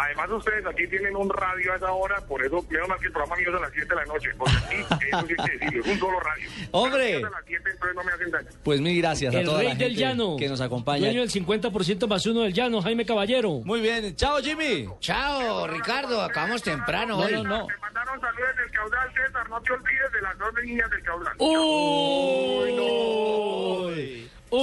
Además 0.00 0.30
ustedes 0.30 0.64
aquí 0.64 0.86
tienen 0.86 1.16
un 1.16 1.28
radio 1.28 1.72
a 1.72 1.76
esa 1.76 1.90
hora, 1.90 2.20
por 2.28 2.44
eso 2.44 2.64
menos 2.70 2.88
mal 2.88 2.98
que 3.00 3.06
el 3.06 3.12
programa 3.12 3.36
mío 3.36 3.48
es 3.50 3.56
a 3.56 3.60
las 3.60 3.72
7 3.72 3.88
de 3.88 3.94
la 3.96 4.04
noche. 4.04 4.30
Porque 4.38 4.54
aquí, 4.56 4.74
eso 4.76 4.96
sí 5.00 5.06
hay 5.10 5.26
que 5.26 5.58
decirlo, 5.58 5.80
es 5.84 5.86
un 5.92 5.98
solo 5.98 6.20
radio. 6.20 6.50
¡Hombre! 6.70 7.16
A 7.16 7.20
las 7.30 7.44
7, 7.46 7.70
entonces 7.72 7.96
no 7.96 8.04
me 8.04 8.12
hacen 8.12 8.30
daño. 8.30 8.48
Pues 8.62 8.80
mil 8.80 9.02
gracias 9.02 9.34
a 9.34 9.40
El 9.40 9.44
toda 9.46 9.58
rey 9.58 9.68
la 9.68 9.74
del 9.74 9.88
gente 9.88 10.00
llano. 10.00 10.36
que 10.38 10.48
nos 10.48 10.60
acompaña. 10.60 11.06
Dueño 11.06 11.20
del 11.22 11.30
50% 11.30 12.06
más 12.06 12.26
uno 12.26 12.42
del 12.42 12.52
llano, 12.54 12.80
Jaime 12.80 13.04
Caballero. 13.04 13.50
Muy 13.64 13.80
bien. 13.80 14.14
Chao, 14.14 14.38
Jimmy. 14.40 14.88
Chao, 15.00 15.66
Ricardo. 15.66 16.22
Acabamos 16.22 16.62
temprano 16.62 17.18
hoy. 17.18 17.32
Te 17.32 17.42
mandaron 17.42 18.20
saludos 18.20 18.56
del 18.56 18.70
caudal, 18.70 19.08
César. 19.14 19.48
No 19.50 19.60
te 19.62 19.72
olvides 19.72 20.12
de 20.12 20.20
las 20.22 20.38
dos 20.38 20.54
niñas 20.62 20.90
del 20.90 21.02
caudal. 21.02 21.34
¡Uy, 21.38 22.72
no! 22.76 23.88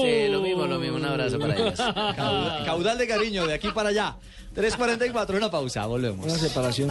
Sí, 0.01 0.27
lo 0.29 0.41
mismo, 0.41 0.65
lo 0.65 0.79
mismo. 0.79 0.95
Un 0.97 1.05
abrazo 1.05 1.37
para 1.39 1.55
ellas. 1.57 1.77
Caudal, 1.77 2.65
caudal 2.65 2.97
de 2.97 3.07
cariño, 3.07 3.45
de 3.47 3.53
aquí 3.53 3.69
para 3.71 3.89
allá. 3.89 4.15
3.44, 4.55 5.35
una 5.35 5.51
pausa, 5.51 5.85
volvemos. 5.85 6.25
Una 6.25 6.37
separación. 6.37 6.89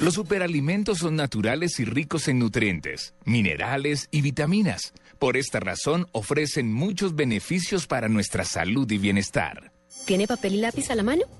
Los 0.00 0.14
superalimentos 0.14 0.98
son 0.98 1.16
naturales 1.16 1.78
y 1.80 1.84
ricos 1.84 2.28
en 2.28 2.38
nutrientes, 2.38 3.14
minerales 3.24 4.08
y 4.10 4.22
vitaminas. 4.22 4.94
Por 5.18 5.36
esta 5.36 5.60
razón 5.60 6.06
ofrecen 6.12 6.72
muchos 6.72 7.14
beneficios 7.14 7.86
para 7.86 8.08
nuestra 8.08 8.44
salud 8.44 8.90
y 8.90 8.98
bienestar. 8.98 9.72
¿Tiene 10.06 10.26
papel 10.26 10.54
y 10.54 10.60
lápiz 10.60 10.90
a 10.90 10.94
la 10.94 11.02
mano? 11.02 11.24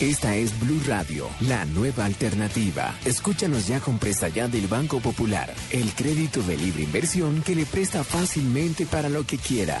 Esta 0.00 0.34
es 0.34 0.58
Blue 0.58 0.80
Radio, 0.88 1.28
la 1.42 1.64
nueva 1.66 2.04
alternativa. 2.04 2.96
Escúchanos 3.04 3.68
ya 3.68 3.78
con 3.78 3.98
presta 3.98 4.28
ya 4.28 4.48
del 4.48 4.66
Banco 4.66 4.98
Popular, 4.98 5.54
el 5.70 5.92
crédito 5.94 6.42
de 6.42 6.56
libre 6.56 6.82
inversión 6.82 7.42
que 7.42 7.54
le 7.54 7.64
presta 7.64 8.02
fácilmente 8.02 8.86
para 8.86 9.08
lo 9.08 9.24
que 9.24 9.38
quiera. 9.38 9.80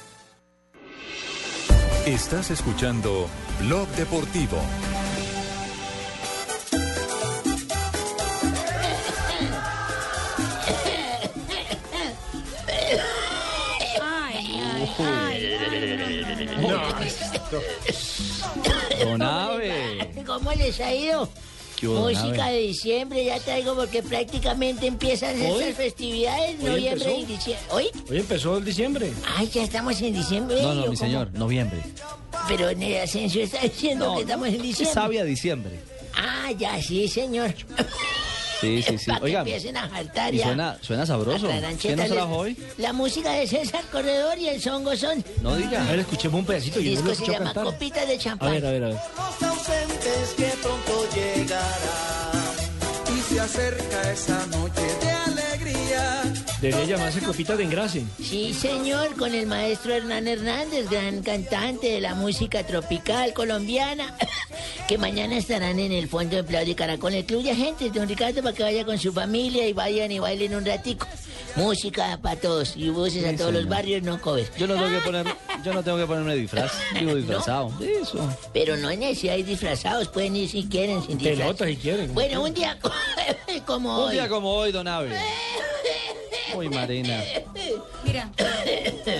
Estás 2.05 2.49
escuchando 2.49 3.27
Blog 3.59 3.87
Deportivo. 3.89 4.57
Don 19.05 19.21
Ave. 19.21 20.09
¿Cómo 20.25 20.51
les 20.53 20.79
ha 20.79 20.95
ido? 20.95 21.29
¿Qué 21.81 21.87
hubo, 21.87 21.95
don 21.95 22.13
Música 22.13 22.47
de 22.49 22.59
diciembre 22.59 23.25
ya 23.25 23.39
traigo 23.39 23.75
porque 23.75 24.03
prácticamente 24.03 24.85
empiezan 24.85 25.35
¿Hoy? 25.41 25.63
estas 25.63 25.75
festividades, 25.77 26.55
¿Hoy 26.61 26.69
noviembre 26.69 27.11
y 27.11 27.21
empezó? 27.21 27.33
diciembre. 27.33 27.65
¿Hoy? 27.71 27.85
Hoy 28.07 28.17
empezó 28.19 28.57
el 28.57 28.65
diciembre. 28.65 29.11
Ay, 29.35 29.47
ya 29.51 29.63
estamos 29.63 29.99
en 29.99 30.13
diciembre. 30.13 30.61
No, 30.61 30.75
no, 30.75 30.81
¿o 30.83 30.89
mi 30.91 30.95
cómo? 30.95 30.97
señor, 30.97 31.33
noviembre. 31.33 31.81
Pero 32.47 32.69
en 32.69 32.83
el 32.83 33.01
ascenso 33.01 33.39
está 33.39 33.61
diciendo 33.61 34.05
No, 34.05 34.15
que 34.17 34.21
estamos 34.21 34.47
en 34.49 34.61
diciembre. 34.61 34.93
Sabia 34.93 35.23
diciembre. 35.23 35.79
Ah, 36.15 36.51
ya, 36.55 36.79
sí, 36.83 37.07
señor. 37.07 37.55
Sí, 38.61 38.81
sí, 38.83 38.97
sí. 38.97 39.11
Oiga, 39.21 39.39
empiecen 39.39 39.75
a 39.75 39.89
jaltar 39.89 40.33
y 40.33 40.37
ya. 40.37 40.45
suena, 40.45 40.77
suena 40.81 41.05
sabroso. 41.05 41.47
La 41.47 41.71
¿Quién 41.73 41.97
nos 41.97 42.07
trajo 42.09 42.35
hoy? 42.37 42.55
La 42.77 42.93
música 42.93 43.31
de 43.31 43.47
César 43.47 43.83
Corredor 43.91 44.37
y 44.37 44.47
el 44.49 44.61
songo 44.61 44.95
son. 44.95 45.23
No 45.41 45.55
diga. 45.55 45.81
A 45.83 45.89
ver, 45.91 45.99
escuchemos 45.99 46.39
un 46.39 46.45
pedacito. 46.45 46.79
El 46.79 46.85
Yo 46.95 47.01
no 47.01 47.09
disco 47.09 47.25
se 47.25 47.31
llama 47.31 47.45
cantar. 47.45 47.63
Copitas 47.65 48.07
de 48.07 48.13
A 48.15 48.19
Champán. 48.19 48.51
ver, 48.51 48.65
a 48.65 48.71
ver, 48.71 48.83
a 48.83 48.87
ver. 48.89 48.95
Los 49.41 49.49
ausentes 49.49 50.33
que 50.37 50.51
pronto 50.61 51.07
llegará. 51.15 52.31
Y 53.17 53.33
se 53.33 53.39
acerca 53.39 54.11
esa 54.11 54.45
noche 54.47 54.81
de 55.01 55.11
alegría. 55.11 56.23
Debería 56.61 56.95
llamarse 56.95 57.19
Copita 57.21 57.55
de 57.57 57.63
Engrase. 57.63 58.03
Sí, 58.23 58.53
señor, 58.53 59.15
con 59.15 59.33
el 59.33 59.47
maestro 59.47 59.95
Hernán 59.95 60.27
Hernández, 60.27 60.87
gran 60.89 61.23
cantante 61.23 61.87
de 61.89 62.01
la 62.01 62.13
música 62.13 62.63
tropical 62.65 63.33
colombiana, 63.33 64.15
que 64.87 64.97
mañana 64.99 65.37
estarán 65.37 65.79
en 65.79 65.91
el 65.91 66.07
Fondo 66.07 66.35
de 66.35 66.39
Empleados 66.41 66.67
de 66.67 66.75
Caracol. 66.75 67.15
Incluye 67.15 67.49
a 67.51 67.55
gente, 67.55 67.89
don 67.89 68.07
Ricardo, 68.07 68.43
para 68.43 68.55
que 68.55 68.61
vaya 68.63 68.85
con 68.85 68.99
su 68.99 69.11
familia 69.11 69.67
y 69.67 69.73
vayan 69.73 70.11
y 70.11 70.19
bailen 70.19 70.53
un 70.55 70.63
ratico. 70.65 71.07
Música 71.55 72.17
para 72.21 72.39
todos 72.39 72.77
y 72.77 72.89
buses 72.89 73.25
a 73.25 73.31
Sí, 73.31 73.37
todos 73.37 73.53
los 73.53 73.67
barrios, 73.67 74.03
no 74.03 74.21
covers. 74.21 74.55
Yo 74.55 74.67
no 74.67 74.75
tengo 74.75 74.87
que 74.89 75.03
poner, 75.03 75.25
yo 75.65 75.73
no 75.73 75.83
tengo 75.83 75.97
que 75.97 76.05
ponerme 76.05 76.35
disfraz. 76.35 76.71
Digo 76.97 77.13
disfrazado. 77.15 77.73
Eso. 77.81 78.19
Pero 78.53 78.77
no 78.77 78.87
hay 78.87 78.97
necesidad 78.97 79.33
de 79.33 79.39
ir 79.39 79.45
disfrazados, 79.47 80.07
pueden 80.09 80.35
ir 80.37 80.47
si 80.47 80.63
quieren 80.67 81.01
sin 81.03 81.17
disfraz. 81.17 81.39
Pelotas 81.39 81.67
si 81.69 81.75
quieren. 81.77 82.13
Bueno, 82.13 82.43
un 82.43 82.53
día 82.53 82.77
como 83.65 83.97
Un 83.97 84.09
hoy. 84.09 84.13
día 84.13 84.29
como 84.29 84.53
hoy, 84.53 84.71
don 84.71 84.87
Abe. 84.87 85.09
Uy, 86.55 86.69
Marina. 86.69 87.23
Mira. 88.03 88.31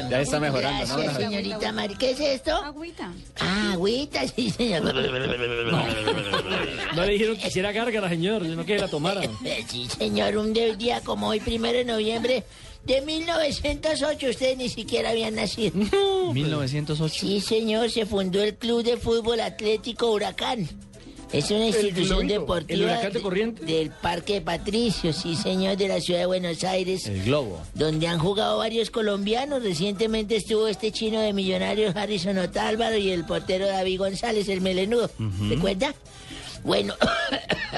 Ya 0.10 0.22
está 0.22 0.40
mejorando, 0.40 0.86
¿no? 0.88 0.98
Gracias, 0.98 1.18
señorita 1.18 1.72
Mari. 1.72 1.96
¿Qué 1.96 2.12
es 2.12 2.20
esto? 2.20 2.56
Agüita. 2.56 3.12
Ah, 3.40 3.72
agüita, 3.74 4.28
sí, 4.36 4.50
señor. 4.50 4.84
No 6.96 7.06
le 7.06 7.12
dijeron 7.14 7.38
que 7.38 7.48
hiciera 7.48 7.72
gárgara, 7.72 8.10
señor, 8.10 8.44
sino 8.44 8.66
que 8.66 8.78
la 8.78 8.88
tomara. 8.88 9.22
Sí, 9.68 9.88
señor, 9.98 10.38
un 10.38 10.54
día 10.54 11.02
como 11.02 11.30
hoy, 11.30 11.40
primero 11.40 11.78
de 11.78 11.86
noviembre 11.86 12.44
de 12.84 13.02
1908, 13.02 14.28
ustedes 14.30 14.58
ni 14.58 14.70
siquiera 14.70 15.12
habían 15.12 15.36
nacido. 15.36 15.78
1908. 16.34 17.16
Sí, 17.20 17.40
señor, 17.42 17.90
se 17.92 18.06
fundó 18.06 18.42
el 18.44 18.56
Club 18.56 18.84
de 18.84 18.98
Fútbol 18.98 19.40
Atlético 19.40 20.12
Huracán. 20.12 20.68
Es 21.34 21.50
una 21.50 21.66
institución 21.68 22.28
deportiva 22.28 22.78
el 22.78 22.84
Huracán 22.84 23.14
de 23.14 23.22
Corrientes. 23.22 23.66
del 23.66 23.90
Parque 23.90 24.34
de 24.34 24.42
Patricios, 24.42 25.16
sí, 25.16 25.36
señor, 25.36 25.78
de 25.78 25.88
la 25.88 26.02
ciudad 26.02 26.20
de 26.20 26.26
Buenos 26.26 26.62
Aires. 26.66 27.06
El 27.08 27.24
globo. 27.24 27.62
donde 27.74 28.08
han 28.08 28.20
jugado 28.20 28.58
varios 28.58 28.92
colombianos. 28.92 29.64
Recientemente 29.64 30.36
estuvo 30.36 30.68
este 30.68 30.92
chino 30.92 31.22
de 31.22 31.32
millonarios 31.32 31.96
Harrison 31.96 32.38
Otálvaro 32.38 32.98
y 32.98 33.12
el 33.12 33.24
portero 33.26 33.66
David 33.68 34.00
González, 34.00 34.50
el 34.50 34.60
melenudo. 34.62 35.10
¿Te 35.48 35.58
cuenta? 35.58 35.96
Bueno, 36.64 36.94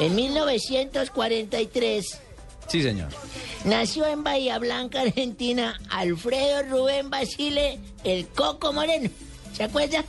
en 0.00 0.14
1943 0.14 2.20
Sí, 2.68 2.82
señor. 2.82 3.08
nació 3.64 4.06
en 4.06 4.22
Bahía 4.24 4.58
Blanca, 4.58 5.02
Argentina, 5.02 5.78
Alfredo 5.90 6.62
Rubén 6.64 7.10
Basile, 7.10 7.78
el 8.04 8.26
Coco 8.28 8.72
Moreno. 8.72 9.10
¿Se 9.52 9.64
acuerda? 9.64 10.04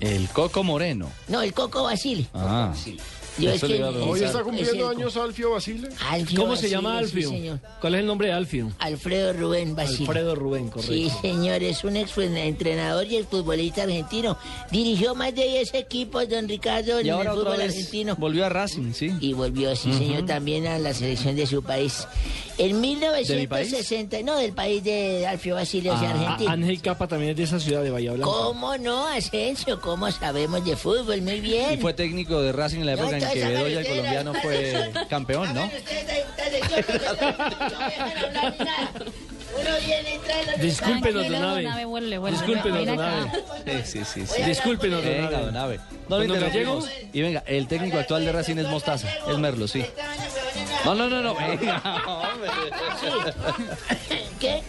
El 0.00 0.28
Coco 0.28 0.62
Moreno. 0.62 1.10
No, 1.28 1.42
el 1.42 1.52
Coco 1.52 1.84
Basile. 1.84 2.26
Ah. 2.34 2.72
Yo 3.38 3.50
es 3.50 3.60
que-. 3.60 3.82
Hoy 3.82 4.20
está 4.22 4.38
Es 4.38 4.44
cumpliendo 4.44 4.90
el- 4.90 4.96
años 4.98 5.16
Alfio 5.16 5.50
Basile. 5.52 5.88
Alfio 6.08 6.40
¿Cómo 6.40 6.56
se 6.56 6.68
llama 6.70 6.98
Alfio? 6.98 7.32
¿Cuál 7.80 7.94
es 7.94 8.00
el 8.00 8.06
nombre 8.06 8.28
de 8.28 8.32
Alfio? 8.34 8.72
Alfredo 8.78 9.32
Rubén 9.32 9.74
Basile. 9.76 10.00
Alfredo 10.06 10.34
Rubén, 10.34 10.68
correcto. 10.68 10.92
Sí, 10.92 11.10
señor, 11.20 11.62
es 11.62 11.84
un 11.84 11.96
ex 11.96 12.16
entrenador 12.18 13.06
y 13.06 13.22
futbolista 13.24 13.82
argentino. 13.82 14.38
Dirigió 14.70 15.14
más 15.14 15.34
de 15.34 15.44
10 15.48 15.74
equipos, 15.74 16.28
don 16.28 16.48
Ricardo, 16.48 16.98
en 17.00 17.06
Y 17.06 17.08
el 17.08 17.14
ahora 17.14 17.32
otra 17.34 17.44
fútbol 17.44 17.58
vez 17.58 17.68
argentino. 17.74 18.16
volvió 18.16 18.46
a 18.46 18.48
Racing, 18.48 18.92
sí. 18.92 19.12
Y 19.20 19.32
volvió, 19.32 19.74
sí, 19.76 19.92
señor, 19.92 20.24
también 20.26 20.66
a 20.66 20.78
la 20.78 20.94
selección 20.94 21.36
de 21.36 21.46
su 21.46 21.62
país. 21.62 22.06
En 22.58 22.80
1960, 22.80 24.22
no, 24.22 24.36
del 24.36 24.52
país 24.52 24.82
de 24.82 25.26
Alfio 25.26 25.54
Basile, 25.56 25.90
sea, 25.90 26.10
Ah, 26.10 26.12
Argentina. 26.12 26.52
Ángel 26.52 26.80
Capa 26.80 27.06
también 27.06 27.32
es 27.32 27.36
de 27.36 27.42
esa 27.42 27.60
ciudad 27.60 27.82
de 27.82 27.90
Bahía 27.90 28.12
Blanca. 28.12 28.30
¿Cómo 28.32 28.76
no, 28.78 29.06
Asensio? 29.08 29.80
¿Cómo 29.80 30.10
sabemos 30.10 30.64
de 30.64 30.76
fútbol? 30.76 31.20
Muy 31.22 31.32
Y 31.34 31.40
bien. 31.40 31.80
fue 31.80 31.92
técnico 31.92 32.40
de 32.40 32.52
Racing 32.52 32.78
en 32.80 32.86
la 32.86 32.92
No, 32.92 32.98
época 33.02 33.08
en 33.10 33.14
entonces, 33.16 33.25
que 33.32 33.44
Bedoya, 33.44 33.80
el 33.80 33.86
colombiano, 33.86 34.34
fue 34.34 34.90
campeón, 35.08 35.54
¿no? 35.54 35.70
Discúlpenos, 40.60 41.28
don 41.28 41.90
vuelve. 41.90 42.30
Discúlpenos, 42.30 42.86
don. 42.86 43.00
Abe. 43.00 43.84
Sí, 43.84 44.02
sí, 44.04 44.26
sí. 44.26 44.42
Discúlpenos, 44.42 45.02
don 45.02 45.12
Venga, 45.12 45.38
Abe. 45.38 45.46
don 45.46 45.56
Abe. 45.56 45.80
No 46.08 46.18
me 46.18 46.24
interrumpimos. 46.26 46.88
Y 47.12 47.22
venga, 47.22 47.42
el 47.46 47.66
técnico 47.68 47.98
actual 47.98 48.24
de 48.24 48.32
Racing 48.32 48.56
es 48.58 48.68
Mostaza. 48.68 49.08
Es 49.28 49.38
Merlo, 49.38 49.66
sí. 49.68 49.84
No, 50.84 50.94
no, 50.94 51.08
no, 51.08 51.20
no. 51.22 51.34
Venga, 51.34 51.82
hombre. 52.06 52.50
¿Qué? 54.40 54.62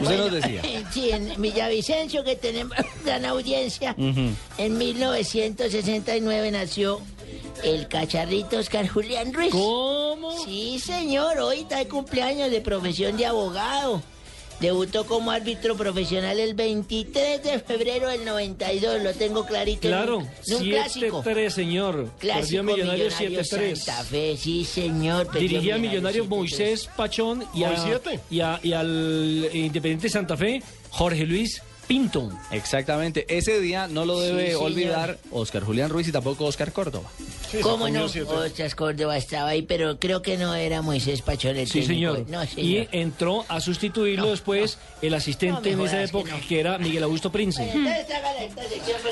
Usted 0.00 0.18
nos 0.18 0.32
decía. 0.32 0.62
Sí, 0.92 1.10
en 1.10 1.40
Villavicencio, 1.40 2.24
que 2.24 2.36
tenemos 2.36 2.76
gran 3.04 3.24
audiencia. 3.24 3.94
En 3.98 4.78
1969 4.78 6.50
nació 6.50 7.00
el 7.64 7.88
cacharrito 7.88 8.58
Oscar 8.58 8.86
Julián 8.88 9.32
Ruiz. 9.32 9.50
¿Cómo? 9.52 10.44
Sí, 10.44 10.78
señor, 10.78 11.38
hoy 11.38 11.60
está 11.60 11.78
de 11.78 11.88
cumpleaños 11.88 12.50
de 12.50 12.60
profesión 12.60 13.16
de 13.16 13.26
abogado. 13.26 14.02
Debutó 14.60 15.04
como 15.04 15.30
árbitro 15.30 15.76
profesional 15.76 16.38
el 16.40 16.54
23 16.54 17.42
de 17.42 17.58
febrero 17.58 18.08
del 18.08 18.24
92, 18.24 19.02
lo 19.02 19.12
tengo 19.12 19.44
clarito. 19.44 19.86
en 19.86 19.92
Claro, 19.92 20.16
un- 20.18 20.28
en 20.46 20.54
un 20.56 20.62
clásico. 20.70 21.22
7-3, 21.22 21.50
señor. 21.54 22.10
Clásico 22.18 22.40
Perdió 22.40 22.62
Millonarios 22.62 23.20
Millonarios 23.20 23.48
7-3. 23.52 23.76
Santa 23.84 24.04
Fe, 24.04 24.36
sí, 24.38 24.64
señor. 24.64 25.30
Dirigía 25.30 25.74
a 25.74 25.78
Millonarios 25.78 26.26
Millonarios 26.26 26.26
7-3. 26.26 26.28
Moisés 26.28 26.88
Pachón 26.96 27.44
y, 27.52 27.64
a- 27.64 27.68
Hoy 27.70 27.76
siete. 27.84 28.20
y, 28.30 28.40
a- 28.40 28.58
y 28.62 28.72
al 28.72 29.50
Independiente 29.52 30.08
Santa 30.08 30.38
Fe, 30.38 30.62
Jorge 30.88 31.26
Luis 31.26 31.60
Pinto. 31.86 32.30
Exactamente. 32.50 33.24
Ese 33.28 33.60
día 33.60 33.86
no 33.86 34.04
lo 34.04 34.20
Sí, 34.20 34.26
debe 34.26 34.46
señor. 34.48 34.62
olvidar 34.62 35.18
Oscar 35.30 35.62
Julián 35.62 35.88
Ruiz 35.90 36.08
y 36.08 36.12
tampoco 36.12 36.44
Oscar 36.46 36.72
Córdoba. 36.72 37.08
Sí, 37.50 37.58
¿Cómo 37.60 37.88
no? 37.88 38.08
siete. 38.08 38.28
Córdoba 38.74 39.16
estaba 39.16 39.50
ahí, 39.50 39.62
pero 39.62 39.98
creo 40.00 40.20
que 40.20 40.36
no 40.36 40.54
era 40.54 40.82
Moisés 40.82 41.22
Pachón 41.22 41.56
el 41.56 41.68
Sí, 41.68 41.84
señor. 41.84 42.24
No, 42.28 42.42
Y 42.42 42.46
señor. 42.48 42.88
entró 42.92 43.44
a 43.48 43.60
sustituirlo 43.60 44.30
después 44.30 44.78
el 45.00 45.14
asistente 45.14 45.70
en 45.70 45.80
esa 45.80 45.98
que 45.98 46.04
época, 46.04 46.32
no. 46.32 46.48
que 46.48 46.58
era 46.60 46.78
Miguel 46.78 47.04
Augusto 47.04 47.30
Prince. 47.30 47.64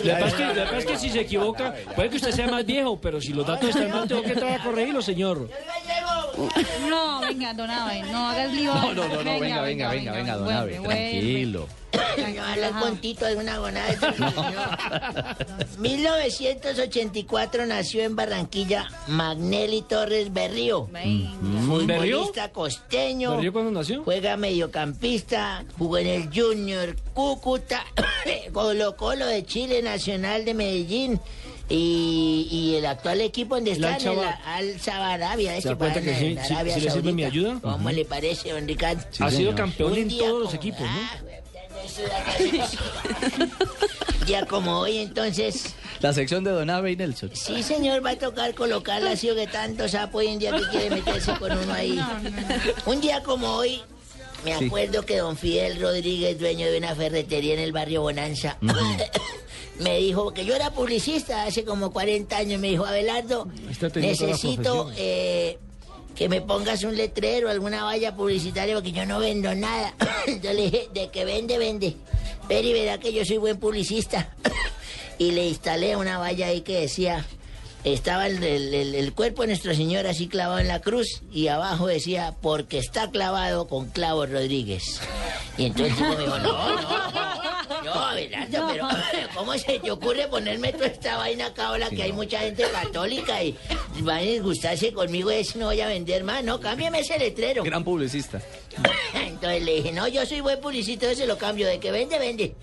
Que 0.03 0.11
pasa 0.11 0.79
es 0.79 0.85
que, 0.87 0.99
si 0.99 1.11
se 1.11 1.21
equivoca, 1.21 1.75
puede 1.95 2.11
que 2.11 2.17
usted 2.17 2.33
sea 2.33 2.49
más 2.49 2.67
viejo, 2.67 3.01
pero 3.01 3.21
si 3.21 3.33
los 3.33 3.47
datos 3.47 3.69
están 3.71 3.91
mal, 3.91 4.09
tengo 4.09 4.23
que 4.23 4.33
entrar 4.33 4.61
a 4.61 4.65
corregirlo, 4.65 5.01
señor. 5.01 5.49
No, 6.89 7.21
venga, 7.21 7.55
don 7.55 7.71
Abe, 7.71 8.03
no 8.11 8.29
hagas 8.29 8.53
lío. 8.53 8.75
No, 8.75 8.93
no, 8.95 9.09
no, 9.09 9.23
no, 9.23 9.39
venga, 9.41 9.63
venga, 9.63 9.91
venga, 9.91 10.13
venga, 10.13 10.37
don 10.37 10.53
Abe, 10.53 10.81
tranquilo. 10.81 11.69
Yo 12.35 12.43
hablo 12.45 13.27
de 13.27 13.37
una 13.37 13.59
gonada. 13.59 13.87
de 13.87 13.93
este 13.95 14.12
señor. 14.16 15.79
1984 15.79 17.66
nació 17.66 18.03
en 18.03 18.16
Barranquilla 18.16 18.87
Magnelli 19.09 19.83
Torres 19.83 20.33
Berrío. 20.33 20.89
Futbolista 21.66 22.49
costeño. 22.53 23.33
¿Berrío 23.37 23.53
cuándo 23.53 23.71
nació? 23.71 24.03
Juega 24.05 24.37
mediocampista, 24.37 25.65
jugó 25.79 25.99
en 25.99 26.07
el 26.07 26.31
Junior 26.35 26.97
Cúcuta, 27.15 27.85
Colo 28.53 28.97
Colo 28.97 29.27
de 29.27 29.45
Chile, 29.45 29.83
Nacional 29.83 30.45
de 30.45 30.55
Medellín. 30.55 31.21
Y, 31.66 32.47
y 32.51 32.75
el 32.77 32.85
actual 32.85 33.23
equipo 33.23 33.55
donde 33.55 33.71
está 33.73 33.97
en 33.97 34.07
el. 34.09 34.19
Al 34.45 34.79
Sabarabia. 34.81 35.59
¿Se 35.62 35.71
da 35.71 35.77
cuenta 35.77 36.03
que 36.03 36.15
sí- 36.15 36.37
sí- 36.47 36.55
sí 36.75 36.81
le 36.83 36.91
sirve 36.91 37.12
mi 37.12 37.25
ayuda? 37.25 37.59
¿Cómo 37.62 37.91
le 37.91 38.05
parece, 38.05 38.51
don 38.53 38.69
Ricardo? 38.69 39.03
ha 39.19 39.31
sido 39.31 39.55
campeón 39.55 39.97
en 39.97 40.09
todos 40.11 40.43
los 40.43 40.53
equipos, 40.55 40.83
¿no? 40.83 41.34
Ya 44.27 44.47
como 44.47 44.79
hoy, 44.81 44.99
entonces, 44.99 45.75
La 46.01 46.15
sección 46.15 46.45
de 46.45 46.51
Don 46.51 46.71
Abe 46.71 46.93
y 46.93 46.97
Nelson. 46.97 47.31
sí, 47.35 47.62
señor, 47.62 48.05
va 48.05 48.11
a 48.12 48.16
tocar 48.19 48.55
colocarla 48.55 49.11
así 49.11 49.29
o 49.29 49.35
que 49.35 49.47
tanto 49.47 49.87
sapo 49.87 50.19
hoy 50.19 50.29
en 50.29 50.39
día 50.39 50.53
que 50.57 50.66
quiere 50.71 50.89
meterse 50.91 51.33
con 51.39 51.53
uno 51.53 51.73
ahí. 51.75 52.01
Un 52.87 53.03
día 53.03 53.23
como 53.23 53.49
hoy, 53.51 53.83
me 54.43 54.57
Sí. 54.59 54.65
acuerdo 54.66 55.05
que 55.05 55.19
don 55.19 55.37
Fidel 55.37 55.79
Rodríguez, 55.79 56.39
dueño 56.39 56.71
de 56.71 56.79
una 56.79 56.95
ferretería 56.95 57.53
en 57.55 57.61
el 57.61 57.73
barrio 57.73 58.01
Bonanza, 58.01 58.57
me 59.81 59.99
dijo 59.99 60.33
que 60.33 60.47
yo 60.47 60.55
era 60.55 60.71
publicista 60.71 61.43
hace 61.45 61.65
como 61.66 61.93
40 61.93 62.35
años. 62.37 62.61
Me 62.61 62.69
dijo, 62.69 62.87
Abelardo, 62.87 63.49
necesito 63.97 64.91
eh, 64.97 65.59
que 66.15 66.28
me 66.28 66.41
pongas 66.41 66.85
un 66.85 66.97
letrero, 66.97 67.51
alguna 67.51 67.85
valla 67.85 68.15
publicitaria, 68.15 68.74
porque 68.74 68.93
yo 68.93 69.05
no 69.07 69.19
vendo 69.19 69.55
nada. 69.55 69.95
yo 70.43 70.53
le 70.53 70.62
dije, 70.62 70.89
de 70.93 71.11
que 71.11 71.24
vende, 71.24 71.59
vende. 71.59 71.97
Pero 72.49 72.69
y 72.69 72.73
verá 72.73 72.99
que 72.99 73.12
yo 73.12 73.24
soy 73.24 73.39
buen 73.39 73.59
publicista. 73.59 74.28
y 75.19 75.32
le 75.32 75.49
instalé 75.49 75.97
una 75.97 76.19
valla 76.19 76.49
ahí 76.49 76.61
que 76.61 76.81
decía, 76.81 77.24
estaba 77.85 78.27
el, 78.27 79.12
cuerpo 79.15 79.43
de 79.43 79.49
Nuestra 79.49 79.74
Señora 79.74 80.11
así 80.11 80.28
clavado 80.28 80.59
en 80.59 80.69
la 80.69 80.81
cruz 80.81 81.23
y 81.31 81.49
abajo 81.49 81.86
decía, 81.86 82.35
porque 82.41 82.78
está 82.78 83.11
clavado 83.11 83.66
con 83.66 83.91
Clavo 83.91 84.27
Rodríguez. 84.27 85.01
Y 85.59 85.66
entonces 85.66 85.99
el 85.99 86.09
me 86.09 86.16
dijo, 86.16 86.39
no, 86.39 86.81
no, 86.81 87.54
no, 87.85 87.93
Abelardo, 87.93 88.66
pero 88.69 88.89
¿cómo 89.35 89.55
se 89.55 89.78
te 89.78 89.91
ocurre 89.91 90.28
ponerme 90.28 90.73
toda 90.73 90.86
esta 90.86 91.16
vaina 91.16 91.47
acá 91.47 91.69
ahora 91.69 91.89
que 91.91 92.03
hay 92.03 92.12
mucha 92.12 92.41
gente 92.41 92.65
católica 92.70 93.43
y 93.43 93.57
van 94.01 94.19
a 94.19 94.20
disgustarse 94.20 94.93
conmigo 94.93 95.31
y 95.32 95.47
no 95.57 95.66
voy 95.66 95.81
a 95.81 95.89
vender 95.89 96.24
más? 96.24 96.45
No, 96.45 96.61
cámbiame 96.61 97.01
ese 97.01 97.19
letrero. 97.19 97.62
Gran 97.65 97.85
publicista. 97.85 98.41
Entonces 99.15 99.62
le 99.62 99.74
dije, 99.77 99.93
no, 99.93 100.09
yo 100.09 100.24
soy 100.27 100.41
buen 100.41 100.61
publicista, 100.61 101.15
se 101.15 101.27
lo 101.27 101.39
cambio, 101.39 101.66
de 101.66 101.78
que 101.78 101.91
vende, 101.91 102.19
vende. 102.19 102.55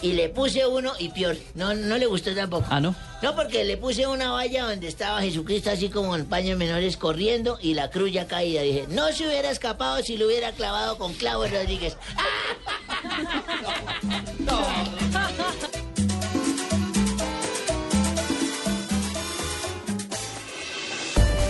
Y 0.00 0.12
le 0.12 0.28
puse 0.28 0.64
uno 0.66 0.92
y 0.98 1.08
peor, 1.08 1.36
no, 1.54 1.74
no 1.74 1.98
le 1.98 2.06
gustó 2.06 2.34
tampoco. 2.34 2.66
Ah, 2.70 2.80
¿no? 2.80 2.94
No, 3.20 3.34
porque 3.34 3.64
le 3.64 3.76
puse 3.76 4.06
una 4.06 4.30
valla 4.30 4.66
donde 4.66 4.86
estaba 4.86 5.20
Jesucristo 5.20 5.70
así 5.70 5.88
como 5.88 6.14
en 6.14 6.26
paños 6.26 6.56
menores 6.56 6.96
corriendo 6.96 7.58
y 7.60 7.74
la 7.74 7.90
cruz 7.90 8.12
ya 8.12 8.26
caída. 8.28 8.62
Dije, 8.62 8.86
no 8.88 9.12
se 9.12 9.26
hubiera 9.26 9.50
escapado 9.50 10.00
si 10.02 10.16
lo 10.16 10.26
hubiera 10.26 10.52
clavado 10.52 10.98
con 10.98 11.12
Clavo 11.14 11.46
Rodríguez. 11.46 11.96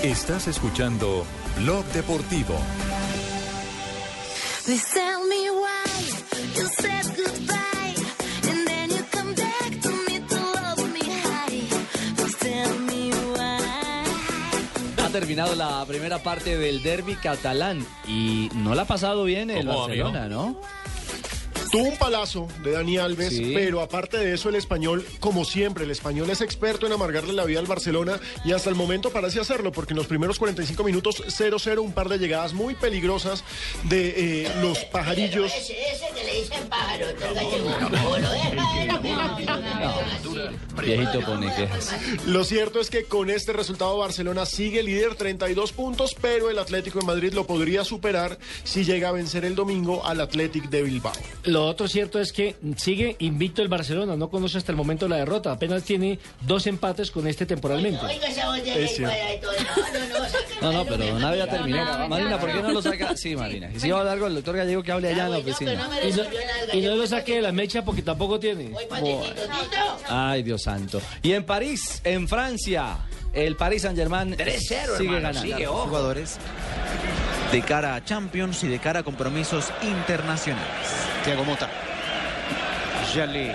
Estás 0.02 0.46
escuchando 0.48 1.26
Blog 1.58 1.84
Deportivo. 1.86 2.58
Please 4.64 4.84
tell 4.94 5.26
me 5.28 5.50
why 5.50 5.88
terminado 15.10 15.54
la 15.54 15.84
primera 15.86 16.18
parte 16.18 16.56
del 16.58 16.82
derby 16.82 17.14
catalán 17.16 17.84
y 18.06 18.48
no 18.54 18.74
la 18.74 18.82
ha 18.82 18.86
pasado 18.86 19.24
bien 19.24 19.50
el 19.50 19.66
¿Cómo, 19.66 19.80
Barcelona, 19.86 20.24
amigo? 20.24 20.42
¿no? 20.42 20.56
Tuvo 21.70 21.82
un 21.88 21.96
palazo 21.98 22.48
de 22.62 22.72
Dani 22.72 22.96
Alves, 22.98 23.28
Sí. 23.34 23.52
pero 23.54 23.80
aparte 23.80 24.16
de 24.18 24.34
eso 24.34 24.48
el 24.48 24.54
español, 24.54 25.04
como 25.20 25.44
siempre, 25.44 25.84
el 25.84 25.90
español 25.90 26.30
es 26.30 26.40
experto 26.40 26.86
en 26.86 26.92
amargarle 26.92 27.32
la 27.34 27.44
vida 27.44 27.58
al 27.58 27.66
Barcelona 27.66 28.18
y 28.44 28.52
hasta 28.52 28.70
el 28.70 28.74
momento 28.76 29.10
parece 29.10 29.40
hacerlo, 29.40 29.70
porque 29.72 29.92
en 29.92 29.98
los 29.98 30.06
primeros 30.06 30.38
45 30.38 30.82
minutos 30.84 31.22
0-0, 31.26 31.78
un 31.82 31.92
par 31.92 32.08
de 32.08 32.18
llegadas 32.18 32.54
muy 32.54 32.74
peligrosas 32.74 33.44
de 33.84 34.44
eh, 34.44 34.52
los 34.62 34.78
pajarillos. 34.86 35.52
Ese, 35.52 35.74
ese 35.92 36.06
que 36.14 36.24
le 36.24 36.40
dicen 36.40 36.68
pájaro, 36.68 37.06
Viejito 40.80 41.20
pone 41.20 41.54
quejas. 41.54 41.94
Lo 42.26 42.44
cierto 42.44 42.80
es 42.80 42.90
que 42.90 43.04
con 43.04 43.30
este 43.30 43.52
resultado 43.52 43.98
Barcelona 43.98 44.46
sigue 44.46 44.82
líder 44.82 45.16
32 45.16 45.72
puntos, 45.72 46.14
pero 46.20 46.50
el 46.50 46.58
Atlético 46.58 47.00
de 47.00 47.06
Madrid 47.06 47.32
lo 47.32 47.46
podría 47.46 47.84
superar 47.84 48.38
si 48.64 48.84
llega 48.84 49.08
a 49.08 49.12
vencer 49.12 49.44
el 49.44 49.54
domingo 49.54 50.06
al 50.06 50.20
Athletic 50.20 50.68
de 50.70 50.82
Bilbao. 50.82 51.12
Lo 51.58 51.66
otro 51.66 51.88
cierto 51.88 52.20
es 52.20 52.32
que 52.32 52.54
sigue 52.76 53.16
invicto 53.18 53.62
el 53.62 53.68
Barcelona, 53.68 54.14
no 54.14 54.30
conoce 54.30 54.58
hasta 54.58 54.70
el 54.70 54.76
momento 54.76 55.08
la 55.08 55.16
derrota, 55.16 55.50
apenas 55.50 55.82
tiene 55.82 56.20
dos 56.42 56.68
empates 56.68 57.10
con 57.10 57.26
este 57.26 57.46
temporalmente. 57.46 57.98
Oiga 58.06 58.28
esa 58.28 58.46
voz 58.46 58.62
de 58.62 58.84
Es 58.84 58.96
lengua 58.96 59.12
de 59.12 59.38
todo. 59.38 59.52
No, 60.62 60.72
no, 60.72 60.84
pero 60.84 61.18
Navia 61.18 61.48
terminó. 61.48 61.84
No, 61.84 62.08
Marina, 62.08 62.38
¿por 62.38 62.52
qué 62.52 62.62
no 62.62 62.70
lo 62.70 62.80
saca? 62.80 63.16
Sí, 63.16 63.34
Marina. 63.34 63.72
Y 63.74 63.80
si 63.80 63.90
va 63.90 63.98
a 63.98 64.00
hablar 64.02 64.20
con 64.20 64.28
el 64.28 64.36
doctor 64.36 64.56
Gallego 64.56 64.84
que 64.84 64.92
hable 64.92 65.08
allá 65.08 65.24
en 65.24 65.32
la 65.32 65.38
oficina. 65.38 65.72
Y 66.04 66.12
no, 66.12 66.22
y 66.74 66.80
no 66.80 66.94
lo 66.94 67.06
saque 67.08 67.34
de 67.34 67.42
la 67.42 67.50
mecha 67.50 67.84
porque 67.84 68.02
tampoco 68.02 68.38
tiene. 68.38 68.70
Ay, 70.08 70.44
Dios 70.44 70.62
santo. 70.62 71.02
Y 71.22 71.32
en 71.32 71.44
París, 71.44 72.00
en 72.04 72.28
Francia, 72.28 72.98
el 73.32 73.56
Paris 73.56 73.82
Saint-Germain 73.82 74.36
3-0, 74.36 74.58
sigue 74.58 74.76
hermano, 74.84 75.20
ganando. 75.22 75.40
sigue, 75.40 75.66
ojo. 75.66 75.86
jugadores 75.88 76.38
de 77.50 77.62
cara 77.62 77.96
a 77.96 78.04
Champions 78.04 78.62
y 78.62 78.68
de 78.68 78.78
cara 78.78 79.00
a 79.00 79.02
compromisos 79.02 79.72
internacionales. 79.82 81.07
Thiago 81.28 81.44
Mota. 81.44 81.68
Ya 83.14 83.26
le 83.26 83.54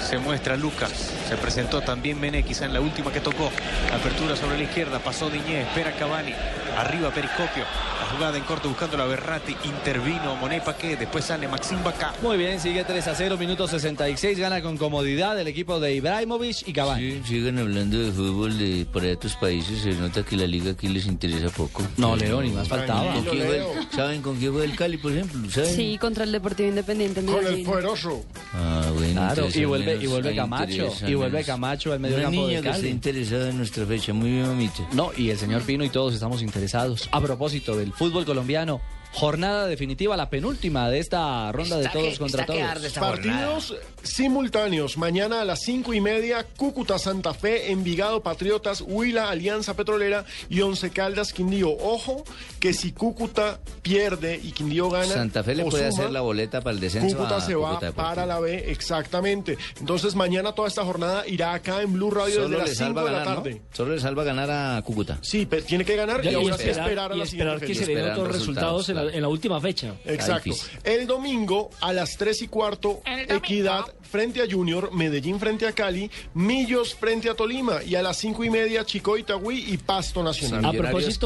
se 0.00 0.18
muestra 0.18 0.56
Lucas. 0.56 0.90
Se 1.34 1.40
presentó 1.40 1.80
también 1.80 2.20
Mené, 2.20 2.44
quizá 2.44 2.64
en 2.64 2.72
la 2.72 2.80
última 2.80 3.10
que 3.12 3.18
tocó. 3.18 3.50
Apertura 3.92 4.36
sobre 4.36 4.56
la 4.56 4.62
izquierda, 4.62 5.00
pasó 5.00 5.28
Diñé, 5.28 5.62
espera 5.62 5.90
Cavani. 5.96 6.32
Arriba 6.78 7.10
Periscopio. 7.10 7.64
La 8.00 8.06
jugada 8.16 8.36
en 8.38 8.44
corto 8.44 8.68
buscando 8.68 8.96
la 8.96 9.04
Berratti. 9.04 9.56
Intervino 9.64 10.36
Monet 10.36 10.62
Paquet. 10.62 10.96
Después 10.98 11.24
sale 11.24 11.48
Maxim 11.48 11.82
Bacá. 11.82 12.12
Muy 12.22 12.36
bien, 12.36 12.60
sigue 12.60 12.84
3 12.84 13.08
a 13.08 13.14
0, 13.16 13.36
minuto 13.36 13.66
66. 13.66 14.38
Gana 14.38 14.62
con 14.62 14.76
comodidad 14.76 15.38
el 15.40 15.48
equipo 15.48 15.80
de 15.80 15.94
Ibrahimovic 15.94 16.68
y 16.68 16.72
Cavani. 16.72 17.10
Sí, 17.12 17.22
sigan 17.26 17.58
hablando 17.58 17.98
de 17.98 18.12
fútbol 18.12 18.56
de 18.58 18.86
por 18.92 19.02
allá 19.02 19.14
otros 19.14 19.34
países. 19.36 19.82
Se 19.82 19.90
nota 19.92 20.22
que 20.24 20.36
la 20.36 20.46
liga 20.46 20.70
aquí 20.72 20.86
les 20.88 21.06
interesa 21.06 21.48
poco. 21.50 21.82
No, 21.96 22.14
Leo, 22.14 22.42
ni 22.42 22.50
más 22.50 22.68
faltaba. 22.68 23.12
¿Con 23.14 23.24
quién 23.24 23.46
fue 23.46 23.56
el- 23.58 23.64
¿Saben 23.92 24.22
con 24.22 24.36
quién 24.36 24.52
fue 24.52 24.64
el 24.64 24.76
Cali, 24.76 24.98
por 24.98 25.10
ejemplo? 25.12 25.50
¿Saben? 25.50 25.74
Sí, 25.74 25.98
contra 26.00 26.22
el 26.24 26.30
Deportivo 26.32 26.68
Independiente. 26.68 27.20
en 27.20 27.26
Con 27.26 27.44
el 27.46 27.62
poderoso. 27.64 28.24
Ah, 28.52 28.90
bueno. 28.94 29.12
Claro, 29.12 29.48
y 29.52 29.64
vuelve, 29.64 29.96
y 30.00 30.06
vuelve 30.06 30.34
Camacho. 30.36 30.88
Y 31.06 31.14
vuelve. 31.30 31.44
Camacho 31.44 31.92
al 31.92 32.00
medio 32.00 32.16
Una 32.16 32.24
campo 32.24 32.40
niña 32.40 32.56
de 32.56 32.62
que 32.62 32.68
está 32.68 32.80
Cali. 32.80 32.88
interesada 32.88 33.50
en 33.50 33.56
nuestra 33.56 33.86
fecha. 33.86 34.12
Muy 34.12 34.30
bien, 34.30 34.46
mamita. 34.46 34.88
No, 34.92 35.10
y 35.16 35.30
el 35.30 35.38
señor 35.38 35.62
Pino 35.62 35.84
y 35.84 35.88
todos 35.90 36.14
estamos 36.14 36.42
interesados. 36.42 37.08
A 37.12 37.20
propósito 37.20 37.76
del 37.76 37.92
fútbol 37.92 38.24
colombiano, 38.24 38.80
jornada 39.14 39.66
definitiva, 39.66 40.16
la 40.16 40.28
penúltima 40.28 40.90
de 40.90 40.98
esta 40.98 41.50
ronda 41.52 41.78
de 41.78 41.88
todos 41.88 42.12
que- 42.14 42.18
contra 42.18 42.46
todos. 42.46 42.60
Partidos 42.98 43.74
simultáneos. 44.02 44.96
Mañana 44.98 45.40
a 45.40 45.44
las 45.44 45.60
cinco 45.62 45.94
y 45.94 46.00
media, 46.00 46.44
Cúcuta, 46.56 46.98
Santa 46.98 47.32
Fe, 47.34 47.70
Envigado, 47.72 48.22
Patriotas, 48.22 48.82
Huila, 48.86 49.30
Alianza 49.30 49.74
Petrolera 49.74 50.24
y 50.48 50.60
Once 50.60 50.90
Caldas, 50.90 51.32
Quindío. 51.32 51.70
Ojo 51.70 52.24
que 52.60 52.72
si 52.74 52.92
Cúcuta 52.92 53.60
pierde 53.82 54.40
y 54.42 54.52
Quindío 54.52 54.90
gana. 54.90 55.06
Santa 55.06 55.42
Fe 55.42 55.54
le 55.54 55.64
puede 55.64 55.90
suma, 55.90 56.02
hacer 56.02 56.12
la 56.12 56.20
boleta 56.20 56.60
para 56.60 56.74
el 56.74 56.80
descenso. 56.80 57.16
Cúcuta 57.16 57.36
a 57.36 57.40
se 57.40 57.54
va 57.54 57.70
Cúcuta 57.70 57.92
para 57.92 58.26
la 58.26 58.40
B, 58.40 58.70
exactamente. 58.70 59.56
Entonces 59.80 60.14
mañana 60.14 60.52
toda 60.52 60.68
esta 60.68 60.84
jornada 60.84 61.26
irá 61.26 61.52
acá 61.54 61.82
en 61.82 61.92
Blue 61.92 62.10
Radio 62.10 62.34
Solo 62.34 62.48
desde 62.50 62.62
las 62.68 62.76
salva 62.76 63.02
5 63.02 63.10
de 63.12 63.16
la 63.18 63.24
tarde. 63.24 63.50
¿no? 63.54 63.60
Solo 63.76 63.94
le 63.94 64.00
salva 64.00 64.24
ganar 64.24 64.50
a 64.50 64.82
Cúcuta. 64.82 65.18
Sí, 65.22 65.46
pe- 65.46 65.62
tiene 65.62 65.84
que 65.84 65.96
ganar 65.96 66.24
y, 66.24 66.28
Y 66.28 66.34
ahora 66.34 66.56
sí 66.58 66.64
esperar, 66.68 66.88
esperar 66.88 67.12
a 67.12 67.14
y 67.14 67.18
la 67.18 67.24
esperar 67.24 67.58
siguiente 67.60 67.66
que 67.80 67.86
se 67.86 67.94
den 67.94 68.10
otros 68.12 68.28
resultados 68.32 68.88
en 68.90 68.96
la, 68.96 69.03
en 69.12 69.22
la 69.22 69.28
última 69.28 69.60
fecha. 69.60 69.94
Exacto. 70.04 70.50
El 70.84 71.06
domingo 71.06 71.70
a 71.80 71.92
las 71.92 72.16
3 72.16 72.42
y 72.42 72.48
cuarto, 72.48 73.00
Equidad 73.28 73.84
frente 74.02 74.40
a 74.42 74.46
Junior, 74.48 74.92
Medellín 74.92 75.40
frente 75.40 75.66
a 75.66 75.72
Cali, 75.72 76.08
Millos 76.34 76.94
frente 76.94 77.28
a 77.28 77.34
Tolima 77.34 77.82
y 77.82 77.96
a 77.96 78.02
las 78.02 78.16
5 78.18 78.44
y 78.44 78.50
media 78.50 78.84
Chico 78.84 79.18
Itagüí 79.18 79.72
y 79.72 79.76
Pasto 79.78 80.20
Si 80.32 80.42
Nacional. 80.44 80.72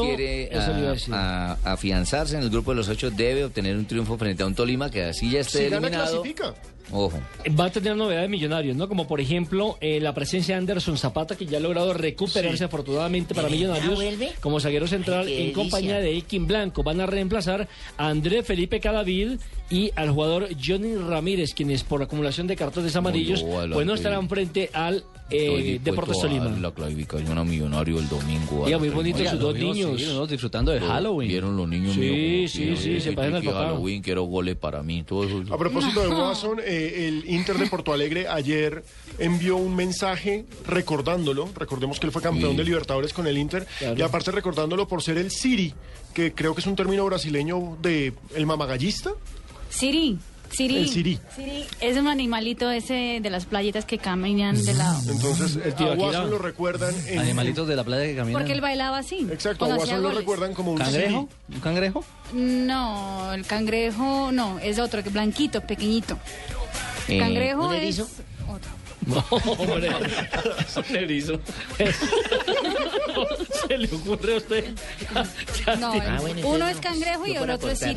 Quiere 0.05 0.49
a 0.55 0.91
decir. 0.93 1.13
a- 1.13 1.51
a- 1.53 1.73
afianzarse 1.73 2.35
en 2.37 2.43
el 2.43 2.49
grupo 2.49 2.71
de 2.71 2.77
los 2.77 2.89
ocho, 2.89 3.11
debe 3.11 3.45
obtener 3.45 3.75
un 3.77 3.85
triunfo 3.85 4.17
frente 4.17 4.43
a 4.43 4.45
un 4.47 4.55
Tolima 4.55 4.89
que 4.89 5.03
así 5.03 5.29
ya 5.29 5.41
esté 5.41 5.59
Si 5.59 5.63
gana, 5.69 5.87
eliminado. 5.87 6.21
clasifica. 6.23 6.55
Ojo. 6.91 7.19
Va 7.59 7.65
a 7.65 7.69
tener 7.71 7.95
novedades 7.95 8.29
millonarios, 8.29 8.75
¿no? 8.75 8.87
Como 8.87 9.07
por 9.07 9.19
ejemplo 9.21 9.77
eh, 9.81 9.99
la 9.99 10.13
presencia 10.13 10.55
de 10.55 10.59
Anderson 10.59 10.97
Zapata, 10.97 11.35
que 11.35 11.45
ya 11.45 11.57
ha 11.57 11.61
logrado 11.61 11.93
recuperarse 11.93 12.63
afortunadamente 12.63 13.35
para 13.35 13.47
¿Ya 13.47 13.55
Millonarios 13.55 13.95
vuelve? 13.95 14.31
como 14.41 14.59
zaguero 14.59 14.87
central 14.87 15.27
Ay, 15.27 15.33
en 15.33 15.37
delicia. 15.39 15.53
compañía 15.55 15.99
de 15.99 16.11
Elkin 16.11 16.47
Blanco. 16.47 16.83
Van 16.83 16.99
a 17.01 17.05
reemplazar 17.05 17.67
a 17.97 18.07
André 18.09 18.43
Felipe 18.43 18.79
Cadavid 18.79 19.39
y 19.69 19.91
al 19.95 20.09
jugador 20.11 20.49
Johnny 20.63 20.95
Ramírez, 20.95 21.53
quienes 21.53 21.83
por 21.83 22.01
acumulación 22.01 22.47
de 22.47 22.55
cartones 22.55 22.95
amarillos, 22.95 23.43
No, 23.43 23.67
no, 23.67 23.73
pues 23.75 23.85
no 23.85 23.93
estarán 23.93 24.27
frente 24.27 24.69
al 24.73 25.03
eh, 25.31 25.79
Deportes 25.83 26.17
a 26.17 26.21
Tolima. 26.21 26.49
La 26.59 26.71
clasificación 26.71 27.37
a 27.37 27.43
Millonario 27.43 27.99
el 27.99 28.09
domingo. 28.09 28.67
las 28.67 28.79
muy 28.79 28.89
y 28.89 29.27
sus 29.27 29.39
dos 29.39 29.55
niños. 29.55 29.99
sí, 29.99 30.05
nosotros 30.05 30.29
disfrutando 30.29 30.71
de 30.71 30.79
Lo 30.79 30.87
Halloween. 30.87 31.29
Vieron 31.29 31.57
los 31.57 31.67
niños 31.67 31.93
Sí, 31.93 31.99
míos. 31.99 32.51
sí, 32.51 32.75
sí, 32.77 32.99
se 33.01 33.11
parecen 33.13 33.35
al 33.37 33.43
papá. 33.43 33.59
Halloween, 33.67 34.01
quiero 34.01 34.23
goles 34.23 34.55
para 34.55 34.81
mí. 34.83 35.03
Todo 35.03 35.23
eso. 35.25 35.53
A 35.53 35.57
propósito 35.57 36.01
de 36.01 36.07
Watson, 36.09 36.59
eh, 36.65 37.07
el 37.07 37.29
Inter 37.29 37.57
de 37.57 37.67
Porto 37.67 37.93
Alegre 37.93 38.27
ayer 38.27 38.83
envió 39.17 39.57
un 39.57 39.75
mensaje 39.75 40.45
recordándolo. 40.65 41.49
Recordemos 41.55 41.99
que 41.99 42.07
él 42.07 42.11
fue 42.11 42.21
campeón 42.21 42.51
Sí. 42.51 42.57
de 42.57 42.63
Libertadores 42.63 43.13
con 43.13 43.27
el 43.27 43.37
Inter. 43.37 43.65
Claro. 43.79 43.95
Y 43.97 44.01
aparte 44.01 44.31
recordándolo 44.31 44.87
por 44.87 45.01
ser 45.03 45.17
el 45.17 45.31
Siri, 45.31 45.73
que 46.13 46.33
creo 46.33 46.53
que 46.55 46.61
es 46.61 46.67
un 46.67 46.75
término 46.75 47.05
brasileño 47.05 47.77
de 47.81 48.13
el 48.35 48.45
mamagallista. 48.45 49.11
Siri. 49.69 50.17
Siri. 50.51 50.77
El 50.77 50.89
Siri. 50.89 51.19
Siri 51.35 51.65
es 51.81 51.97
un 51.97 52.07
animalito 52.07 52.69
ese 52.71 53.19
de 53.21 53.29
las 53.29 53.45
playitas 53.45 53.85
que 53.85 53.97
caminan 53.97 54.63
de 54.63 54.73
lado. 54.73 54.99
Entonces, 55.11 55.57
El 55.63 55.73
tío 55.75 55.91
a. 55.91 55.95
Watson 55.95 56.29
lo 56.29 56.37
recuerdan 56.37 56.93
en... 57.07 57.19
Animalitos 57.19 57.67
de 57.67 57.75
la 57.75 57.83
playa 57.83 58.05
que 58.05 58.15
caminan. 58.15 58.39
Porque 58.41 58.53
él 58.53 58.61
bailaba 58.61 58.97
así. 58.99 59.27
Exacto, 59.31 59.65
a 59.65 59.75
Watson 59.75 60.01
lo 60.01 60.11
recuerdan 60.11 60.53
como 60.53 60.71
un 60.73 60.77
¿Cangrejo? 60.77 61.29
¿Un 61.53 61.59
cangrejo? 61.59 62.03
No, 62.33 63.33
el 63.33 63.45
cangrejo 63.45 64.31
no, 64.31 64.59
es 64.59 64.79
otro, 64.79 65.03
que 65.03 65.09
blanquito, 65.09 65.61
pequeñito. 65.61 66.17
Eh, 67.07 67.17
Cangrejo 67.19 67.67
¿un 67.67 67.75
es 67.75 67.99
otro. 67.99 68.79
No, 69.09 69.23
hombre, 69.31 69.89
un 70.77 70.95
erizo. 70.95 71.39
¿Se 73.67 73.77
le 73.77 73.87
ocurre 73.87 74.33
a 74.35 74.37
usted? 74.37 74.65
No, 75.79 75.93
Ah, 75.93 76.17
bueno, 76.21 76.47
uno 76.47 76.67
es 76.67 76.77
cangrejo 76.77 77.25
y 77.25 77.35
el 77.35 77.49
otro 77.49 77.69
es 77.71 77.79
cortar. 77.79 77.95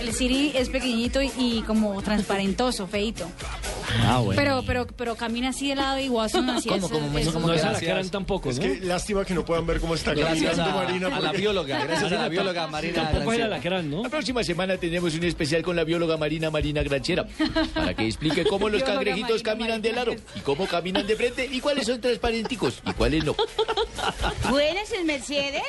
El 0.00 0.14
siri 0.14 0.52
es 0.54 0.68
pequeñito 0.70 1.20
y, 1.20 1.30
y 1.38 1.62
como 1.66 2.00
transparentoso, 2.02 2.86
feito. 2.86 3.28
Ah, 4.06 4.18
bueno. 4.18 4.40
Pero, 4.40 4.62
pero, 4.66 4.86
pero 4.86 5.14
camina 5.16 5.50
así 5.50 5.68
de 5.68 5.74
lado 5.74 5.98
y 5.98 6.08
Watson 6.08 6.48
así 6.50 6.68
¿Cómo, 6.70 6.86
es- 6.86 6.92
cómo, 6.92 7.18
es- 7.18 7.22
eso 7.26 7.32
cómo 7.34 7.46
No 7.48 7.52
es 7.54 7.62
a 7.64 7.72
la 7.72 7.80
cara 7.80 8.02
tampoco, 8.04 8.50
Es 8.50 8.56
¿no? 8.56 8.62
que 8.62 8.80
lástima 8.80 9.24
que 9.24 9.34
no 9.34 9.44
puedan 9.44 9.66
ver 9.66 9.78
cómo 9.80 9.94
está 9.94 10.14
Gracias 10.14 10.56
caminando 10.56 10.78
a, 10.78 10.84
Marina. 10.84 11.16
a 11.16 11.20
la 11.20 11.32
bióloga, 11.32 11.78
gracias 11.84 12.12
a 12.12 12.16
la 12.16 12.28
bióloga 12.28 12.66
Marina 12.68 12.94
Tampoco 12.94 13.16
el 13.18 13.24
Granciera. 13.24 13.46
alacrán, 13.46 13.90
¿no? 13.90 14.02
La 14.02 14.08
próxima 14.08 14.42
semana 14.42 14.76
tenemos 14.78 15.14
un 15.14 15.24
especial 15.24 15.62
con 15.62 15.76
la 15.76 15.84
bióloga 15.84 16.16
Marina 16.16 16.50
Marina 16.50 16.82
Granchera 16.82 17.26
para 17.74 17.94
que 17.94 18.06
explique 18.06 18.44
cómo 18.44 18.68
los 18.68 18.82
cangrejitos 18.84 19.42
Marina 19.42 19.50
caminan 19.52 19.82
de 19.82 19.92
lado 19.92 20.12
y 20.34 20.40
cómo 20.40 20.66
caminan 20.66 21.06
de 21.06 21.16
frente 21.16 21.46
y 21.50 21.60
cuáles 21.60 21.86
son 21.86 22.00
transparenticos 22.00 22.80
y 22.86 22.92
cuáles 22.94 23.24
no. 23.24 23.34
Buenas, 24.48 24.90
el 24.92 25.04
Mercedes. 25.04 25.62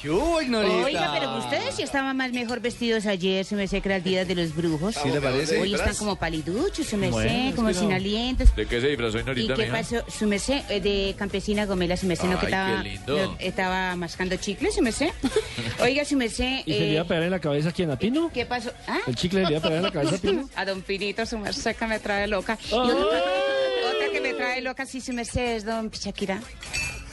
¿Qué 0.00 0.10
hubo, 0.10 0.40
Ignorita? 0.40 0.84
Oiga, 0.84 1.10
pero 1.12 1.38
ustedes 1.38 1.74
sí 1.74 1.82
estaban 1.82 2.16
más 2.16 2.30
mejor 2.32 2.60
vestidos 2.60 3.06
ayer, 3.06 3.44
se 3.44 3.56
me 3.56 3.66
sé 3.66 3.80
que 3.80 3.88
era 3.88 3.96
el 3.96 4.02
día 4.04 4.24
de 4.24 4.34
los 4.34 4.54
brujos. 4.54 4.94
¿Sí 4.94 5.08
le 5.08 5.20
parece? 5.20 5.60
Hoy 5.60 5.74
están 5.74 5.94
como 5.96 6.16
paliduchos, 6.16 6.86
se 6.86 6.96
me 6.96 7.10
Bueno, 7.10 7.28
sé, 7.50 7.56
como 7.56 7.72
sin 7.72 7.92
alientos. 7.92 8.54
¿De 8.54 8.66
qué 8.66 8.80
se 8.80 8.88
disfrazó 8.88 9.18
¿Y 9.18 9.48
qué 9.48 9.64
pasó? 9.64 10.04
Su 10.08 10.26
merced, 10.26 10.62
eh, 10.68 10.80
de 10.80 11.14
campesina 11.18 11.66
Gomela, 11.66 11.96
su 11.96 12.06
merced, 12.06 12.28
no 12.28 12.38
que 12.38 12.46
Ay, 12.46 12.52
estaba, 12.52 12.82
qué 12.82 12.88
lindo. 12.88 13.26
no, 13.26 13.36
estaba 13.40 13.96
mascando 13.96 14.36
chicle, 14.36 14.70
su 14.70 14.82
merced. 14.82 15.10
Oiga, 15.80 16.04
su 16.04 16.16
merced, 16.16 16.60
¿Y 16.64 16.72
se 16.72 16.80
le 16.80 16.86
iba 16.92 17.00
a 17.00 17.04
eh, 17.04 17.08
pegar 17.08 17.22
en 17.24 17.30
la 17.30 17.40
cabeza 17.40 17.70
a 17.70 17.72
quién? 17.72 17.90
¿A 17.90 17.98
Pino? 17.98 18.30
¿qué 18.32 18.46
pasó? 18.46 18.70
¿Ah? 18.86 18.98
¿El 19.06 19.16
chicle 19.16 19.42
le 19.42 19.50
iba 19.50 19.58
a 19.58 19.62
pegar 19.62 19.78
en 19.78 19.82
la 19.82 19.90
cabeza 19.90 20.14
a 20.14 20.18
Pino? 20.18 20.48
A 20.56 20.64
don 20.64 20.82
Pinito, 20.82 21.26
su 21.26 21.38
merced 21.38 21.74
que 21.74 21.86
me 21.86 21.98
trae 21.98 22.28
loca. 22.28 22.56
Y 22.70 22.72
otra, 22.72 22.94
otra 22.94 24.12
que 24.12 24.20
me 24.20 24.34
trae 24.34 24.60
loca, 24.60 24.86
sí, 24.86 25.00
su 25.00 25.12
merced, 25.12 25.56
es 25.56 25.64
don 25.64 25.90
Pichaquira. 25.90 26.40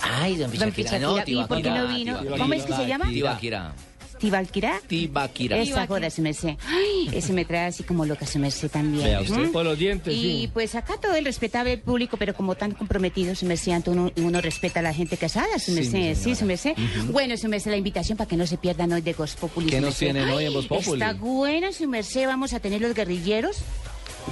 Ay, 0.07 0.36
don 0.38 0.52
Don 0.52 0.72
Pichaquira, 0.72 0.99
no, 0.99 1.14
Pichaquira, 1.15 1.41
¿y 1.41 1.45
por 1.48 1.61
qué 1.61 1.69
no 1.72 1.88
vino? 1.88 2.19
Tibaquira, 2.19 2.38
¿Cómo 2.38 2.53
es 2.53 2.64
que 2.64 2.73
se 2.73 2.88
llama? 2.88 3.10
Tibaquira. 3.10 3.73
Tibalquirá. 4.18 4.80
Tibaquirá. 4.88 5.57
Esa 5.57 5.86
joda, 5.88 6.10
su 6.10 6.22
merced. 6.22 6.56
Ay, 6.69 7.10
ese 7.11 7.34
me 7.34 7.44
trae 7.44 7.65
así 7.68 7.84
como 7.84 8.06
loca, 8.06 8.26
su 8.26 8.40
merced 8.40 8.69
también. 8.72 9.03
Vea 9.03 9.19
usted. 9.22 9.49
¿Mm? 9.49 9.52
Por 9.52 9.65
los 9.65 9.77
dientes, 9.77 10.14
Y 10.14 10.22
sí. 10.22 10.49
pues 10.53 10.73
acá 10.76 10.94
todo 11.02 11.15
el 11.15 11.26
respetable 11.26 11.77
público, 11.77 12.15
pero 12.15 12.34
como 12.34 12.56
tan 12.56 12.72
comprometido, 12.72 13.36
su 13.36 13.45
merced, 13.45 13.73
ante 13.73 13.90
uno, 13.90 14.14
uno 14.15 14.40
respeta 14.40 14.80
a 14.80 14.84
la 14.84 14.94
gente 14.94 15.18
casada, 15.18 15.60
su 15.60 15.72
Sí, 15.73 15.82
merced. 15.82 15.91
mi 15.99 16.15
Sí, 16.15 16.22
señora. 16.23 16.40
su 16.40 16.45
merced. 16.45 16.73
Bueno, 17.11 17.36
su 17.36 17.49
merced, 17.49 17.72
la 17.72 17.77
invitación 17.77 18.18
para 18.18 18.27
que 18.30 18.38
no 18.38 18.48
se 18.48 18.57
pierdan 18.57 18.94
hoy 18.94 19.02
de 19.02 19.14
Voz 19.14 19.36
Populi. 19.36 19.68
¿Qué 19.69 19.82
nos 19.82 19.98
tienen 19.98 20.30
hoy 20.30 20.45
en 20.45 20.53
Voz 20.53 20.68
Populi? 20.68 21.02
Está 21.02 21.14
bueno, 21.19 21.73
su 21.73 21.86
merced. 21.86 22.26
Vamos 22.26 22.53
a 22.53 22.61
tener 22.61 22.80
los 22.80 22.94
guerrilleros 22.94 23.57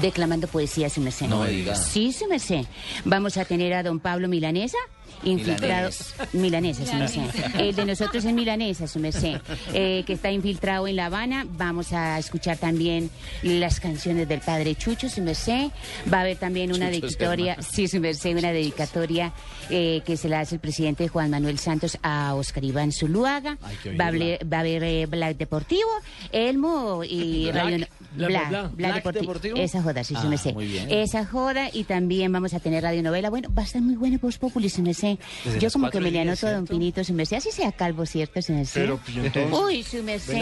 declamando 0.02 0.48
poesía, 0.48 0.90
su 0.90 1.02
merced. 1.02 1.28
No 1.28 1.42
me 1.44 1.50
diga. 1.50 1.76
Sí, 1.76 2.14
su 2.14 2.26
merced. 2.28 2.62
Vamos 3.04 3.36
a 3.36 3.44
tener 3.44 3.74
a 3.74 3.84
don 3.84 4.00
Pablo 4.00 4.30
Milanesa. 4.30 4.78
Infiltrado. 5.24 5.90
Milanesa, 6.34 6.86
su 6.86 6.96
merced. 6.96 7.22
El 7.60 7.76
de 7.76 7.86
nosotros 7.86 8.26
es 8.26 8.34
Milanesa, 8.34 8.88
su 8.88 9.00
merced. 9.00 9.38
eh, 9.74 10.04
que 10.06 10.14
está 10.14 10.32
infiltrado 10.32 10.88
en 10.88 10.96
La 10.96 11.06
Habana. 11.08 11.46
Vamos 11.58 11.94
a 11.94 12.18
escuchar 12.20 12.58
también 12.58 13.10
las 13.42 13.80
canciones 13.80 14.28
del 14.28 14.42
padre 14.42 14.76
Chucho, 14.76 15.10
su 15.10 15.22
merced. 15.22 15.68
Va 16.12 16.18
a 16.20 16.22
haber 16.22 16.38
también 16.38 16.72
una 16.74 16.90
Chucho 16.92 17.02
dedicatoria. 17.08 17.58
Sí, 17.62 17.88
su 17.88 18.00
merced, 18.00 18.38
una 18.38 18.52
dedicatoria 18.52 19.34
eh, 19.70 20.02
que 20.06 20.18
se 20.18 20.28
la 20.30 20.42
hace 20.42 20.56
el 20.56 20.62
presidente 20.62 21.08
Juan 21.08 21.30
Manuel 21.30 21.58
Santos 21.60 21.98
a 22.04 22.34
Oscar 22.36 22.64
Iván 22.64 22.92
Zuluaga. 22.92 23.58
Va 24.00 24.06
a, 24.06 24.08
haber- 24.10 24.40
va 24.52 24.58
a 24.58 24.60
haber 24.62 24.84
eh, 24.84 25.06
Black 25.06 25.38
Deportivo, 25.38 25.90
Elmo 26.32 27.04
y 27.04 27.46
Black, 27.52 27.56
Radio. 27.56 27.78
Bla, 27.78 27.88
bla, 28.16 28.28
Black, 28.28 28.50
bla. 28.50 28.62
Black 28.62 28.74
Black 28.76 28.96
Deporti- 29.06 29.20
Deportivo. 29.22 29.58
Esa 29.58 29.82
joda, 29.82 30.04
sí, 30.04 30.14
Ah, 30.18 30.22
su 30.22 30.28
merced. 30.30 30.54
muy 30.54 30.66
bien. 30.68 30.88
Esa 30.92 31.26
joda 31.26 31.70
y 31.72 31.84
también 31.86 32.32
vamos 32.32 32.54
a 32.54 32.60
tener 32.60 32.84
radionovela. 32.84 33.30
Bueno, 33.30 33.50
va 33.58 33.64
a 33.64 33.66
estar 33.66 33.82
muy 33.82 33.96
buena 33.96 34.18
Voz 34.22 34.38
Populi, 34.38 34.70
su 34.70 34.82
merced. 34.82 35.03
Desde 35.44 35.60
Yo 35.60 35.70
como 35.72 35.90
que 35.90 36.00
me 36.00 36.12
le 36.12 36.22
anoto 36.22 36.48
a 36.48 36.54
don. 36.54 36.66
Pinito, 36.68 37.04
su 37.04 37.14
merced. 37.14 37.38
Así 37.38 37.52
sea 37.52 37.72
calvo, 37.72 38.06
¿cierto, 38.06 38.42
su 38.42 38.54
merced? 38.54 38.82
Pero, 38.82 38.98
pues, 38.98 39.18
entonces, 39.18 39.60
Uy, 39.60 39.84
su 39.84 40.04
merced. 40.04 40.34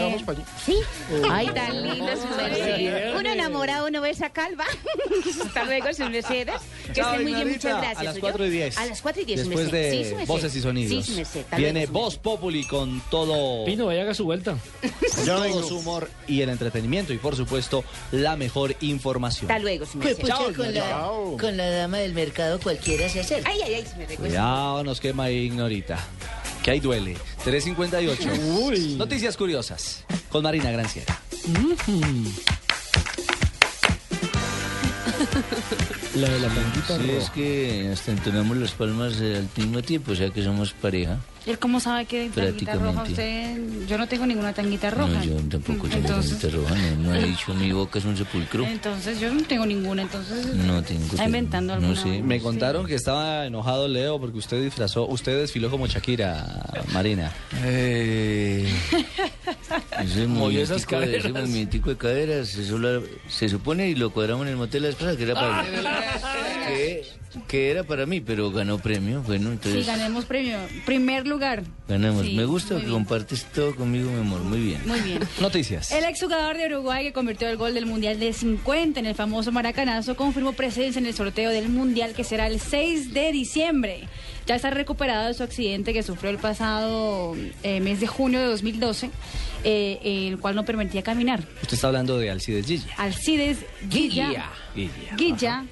¿Sí? 0.64 0.76
Ay, 1.30 1.48
tan 1.54 1.82
lindo, 1.82 2.06
su 2.16 2.36
merced. 2.36 3.14
Uno 3.18 3.28
enamorado 3.32 3.90
no 3.90 4.00
ve 4.00 4.10
esa 4.10 4.30
calva. 4.30 4.64
Hasta 5.46 5.64
luego, 5.64 5.92
su 5.92 6.08
mercedes. 6.08 6.54
Que 6.94 7.00
estén 7.00 7.22
muy 7.22 7.34
bien, 7.34 7.48
muchas 7.52 7.76
gracias. 7.80 7.98
A 7.98 8.04
las 8.04 8.14
¿oyó? 8.14 8.20
4 8.22 8.46
y 8.46 8.50
10. 8.50 8.78
A 8.78 8.86
las 8.86 9.02
4 9.02 9.22
y 9.22 9.24
10, 9.24 9.40
su 9.42 9.48
Después 9.48 9.72
merced. 9.72 9.90
de 9.90 9.90
Sí, 10.04 10.10
su 10.10 10.16
merced. 10.16 10.26
Voces 10.34 10.56
y 10.56 10.60
Sonidos. 10.60 11.04
Sí, 11.06 11.12
su 11.12 11.16
merced. 11.18 11.44
Viene 11.56 11.70
su 11.70 11.74
merced. 11.74 11.92
Voz 11.92 12.18
Populi 12.18 12.64
con 12.64 13.00
todo, 13.10 13.64
Pino, 13.64 13.86
vaya 13.86 14.02
haga 14.02 14.14
su 14.14 14.24
vuelta. 14.24 14.56
Ya 15.24 15.34
todo 15.34 15.42
vengo. 15.42 15.62
su 15.62 15.78
humor 15.78 16.10
y 16.26 16.40
el 16.42 16.48
entretenimiento 16.48 17.12
y 17.12 17.18
por 17.18 17.36
supuesto 17.36 17.84
la 18.10 18.36
mejor 18.36 18.74
información. 18.80 19.50
Hasta 19.50 19.62
luego, 19.62 19.86
su 19.86 19.98
Pues, 19.98 20.16
merced. 20.18 20.26
Chao, 20.26 20.52
con, 20.54 20.74
la, 20.74 21.08
con 21.40 21.56
la 21.56 21.70
dama 21.70 21.98
del 21.98 22.12
mercado 22.14 22.58
cualquiera 22.60 23.08
se 23.08 23.20
acerca. 23.20 23.50
Ay, 23.50 23.60
ay, 23.64 23.74
ay, 23.74 23.86
se 23.86 23.96
me 23.96 24.06
recuerda. 24.06 24.34
Cuidado, 24.52 24.84
nos 24.84 25.00
quema 25.00 25.30
Ignorita. 25.30 25.98
Que 26.62 26.72
ahí 26.72 26.80
duele. 26.80 27.16
358. 27.42 28.28
Uy. 28.60 28.96
Noticias 28.98 29.34
curiosas 29.34 30.04
con 30.28 30.42
Marina 30.42 30.70
Granciera. 30.70 31.18
La 36.16 36.28
de 36.28 36.38
la 36.40 36.48
tanguita 36.48 36.98
Sí, 36.98 37.06
roja. 37.06 37.18
es 37.24 37.30
que 37.30 37.90
hasta 37.92 38.12
entonamos 38.12 38.56
las 38.56 38.72
palmas 38.72 39.14
al 39.20 39.48
mismo 39.56 39.80
tiempo, 39.82 40.12
o 40.12 40.14
sea 40.14 40.30
que 40.30 40.42
somos 40.44 40.72
pareja. 40.72 41.18
¿Él 41.46 41.58
cómo 41.58 41.80
sabe 41.80 42.04
que 42.04 42.28
tanguita 42.30 42.74
roja 42.74 43.02
usted? 43.02 43.58
Yo 43.88 43.98
no 43.98 44.06
tengo 44.06 44.26
ninguna 44.26 44.52
tanguita 44.52 44.90
roja. 44.90 45.08
No, 45.14 45.24
yo 45.24 45.34
tampoco 45.48 45.88
tengo 45.88 45.96
Entonces- 46.06 46.38
tanguita 46.38 46.56
roja, 46.56 46.74
no, 46.98 47.02
no 47.02 47.14
he 47.16 47.24
dicho 47.24 47.54
mi 47.54 47.72
boca 47.72 47.98
es 47.98 48.04
un 48.04 48.16
sepulcro. 48.16 48.64
Entonces 48.66 49.18
yo 49.18 49.32
no 49.32 49.42
tengo 49.42 49.66
ninguna, 49.66 50.02
entonces 50.02 50.54
No 50.54 50.82
tengo. 50.82 51.04
está 51.06 51.24
inventando 51.24 51.72
alguna. 51.72 51.94
No 51.94 52.00
sé. 52.00 52.22
Me 52.22 52.40
contaron 52.40 52.86
que 52.86 52.94
estaba 52.94 53.46
enojado 53.46 53.88
Leo 53.88 54.20
porque 54.20 54.38
usted 54.38 54.62
disfrazó, 54.62 55.06
usted 55.08 55.40
desfiló 55.40 55.70
como 55.70 55.86
Shakira, 55.88 56.84
Marina. 56.92 57.32
Eh, 57.64 58.72
ese 60.02 60.26
Movió 60.26 60.62
esas 60.62 60.76
de- 60.78 60.82
ese 60.82 60.86
caderas. 60.86 61.32
movimentico 61.32 61.90
de 61.90 61.96
caderas, 61.96 62.54
eso 62.54 62.78
lo- 62.78 63.02
se 63.28 63.48
supone 63.48 63.88
y 63.88 63.94
lo 63.94 64.10
cuadramos 64.10 64.46
en 64.46 64.52
el 64.52 64.56
motel 64.56 64.82
la 64.82 64.90
pasada, 64.90 65.16
que 65.16 65.22
era 65.24 65.34
para 65.34 65.64
que, 66.68 67.02
que 67.48 67.70
era 67.70 67.84
para 67.84 68.06
mí, 68.06 68.20
pero 68.20 68.50
ganó 68.50 68.78
premio. 68.78 69.22
Bueno, 69.22 69.48
Sí, 69.48 69.52
entonces 69.54 69.86
ganemos 69.86 70.24
premio. 70.24 70.58
Primer 70.86 71.26
lugar. 71.26 71.62
ganamos. 71.88 72.26
Sí, 72.26 72.34
Me 72.34 72.44
gusta 72.44 72.74
que 72.76 72.80
bien. 72.82 72.92
compartes 72.92 73.44
todo 73.52 73.74
conmigo, 73.74 74.10
mi 74.10 74.20
amor. 74.20 74.40
Muy 74.40 74.60
bien. 74.60 74.80
Muy 74.86 75.00
bien. 75.00 75.20
Noticias. 75.40 75.90
El 75.92 76.04
exjugador 76.04 76.56
de 76.56 76.66
Uruguay 76.66 77.04
que 77.04 77.12
convirtió 77.12 77.48
el 77.48 77.56
gol 77.56 77.74
del 77.74 77.86
Mundial 77.86 78.18
de 78.18 78.32
50 78.32 79.00
en 79.00 79.06
el 79.06 79.14
famoso 79.14 79.52
Maracanazo 79.52 80.16
confirmó 80.16 80.52
presencia 80.52 80.98
en 80.98 81.06
el 81.06 81.14
sorteo 81.14 81.50
del 81.50 81.68
Mundial 81.68 82.12
que 82.14 82.24
será 82.24 82.46
el 82.46 82.60
6 82.60 83.12
de 83.14 83.32
diciembre. 83.32 84.08
Ya 84.46 84.56
está 84.56 84.70
recuperado 84.70 85.28
de 85.28 85.34
su 85.34 85.42
accidente 85.44 85.92
que 85.92 86.02
sufrió 86.02 86.30
el 86.30 86.38
pasado 86.38 87.36
eh, 87.62 87.80
mes 87.80 88.00
de 88.00 88.08
junio 88.08 88.40
de 88.40 88.46
2012, 88.46 89.08
eh, 89.62 90.28
el 90.28 90.38
cual 90.38 90.56
no 90.56 90.64
permitía 90.64 91.02
caminar. 91.02 91.40
Usted 91.62 91.74
está 91.74 91.86
hablando 91.86 92.18
de 92.18 92.28
Alcides 92.30 92.66
Gigi. 92.66 92.86
Alcides 92.96 93.58
Guilla. 93.88 94.26
Guilla. 94.28 94.50
Guilla. 94.74 95.16
Guilla. 95.16 95.64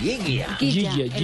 El 0.00 0.58
Guilla, 0.58 0.58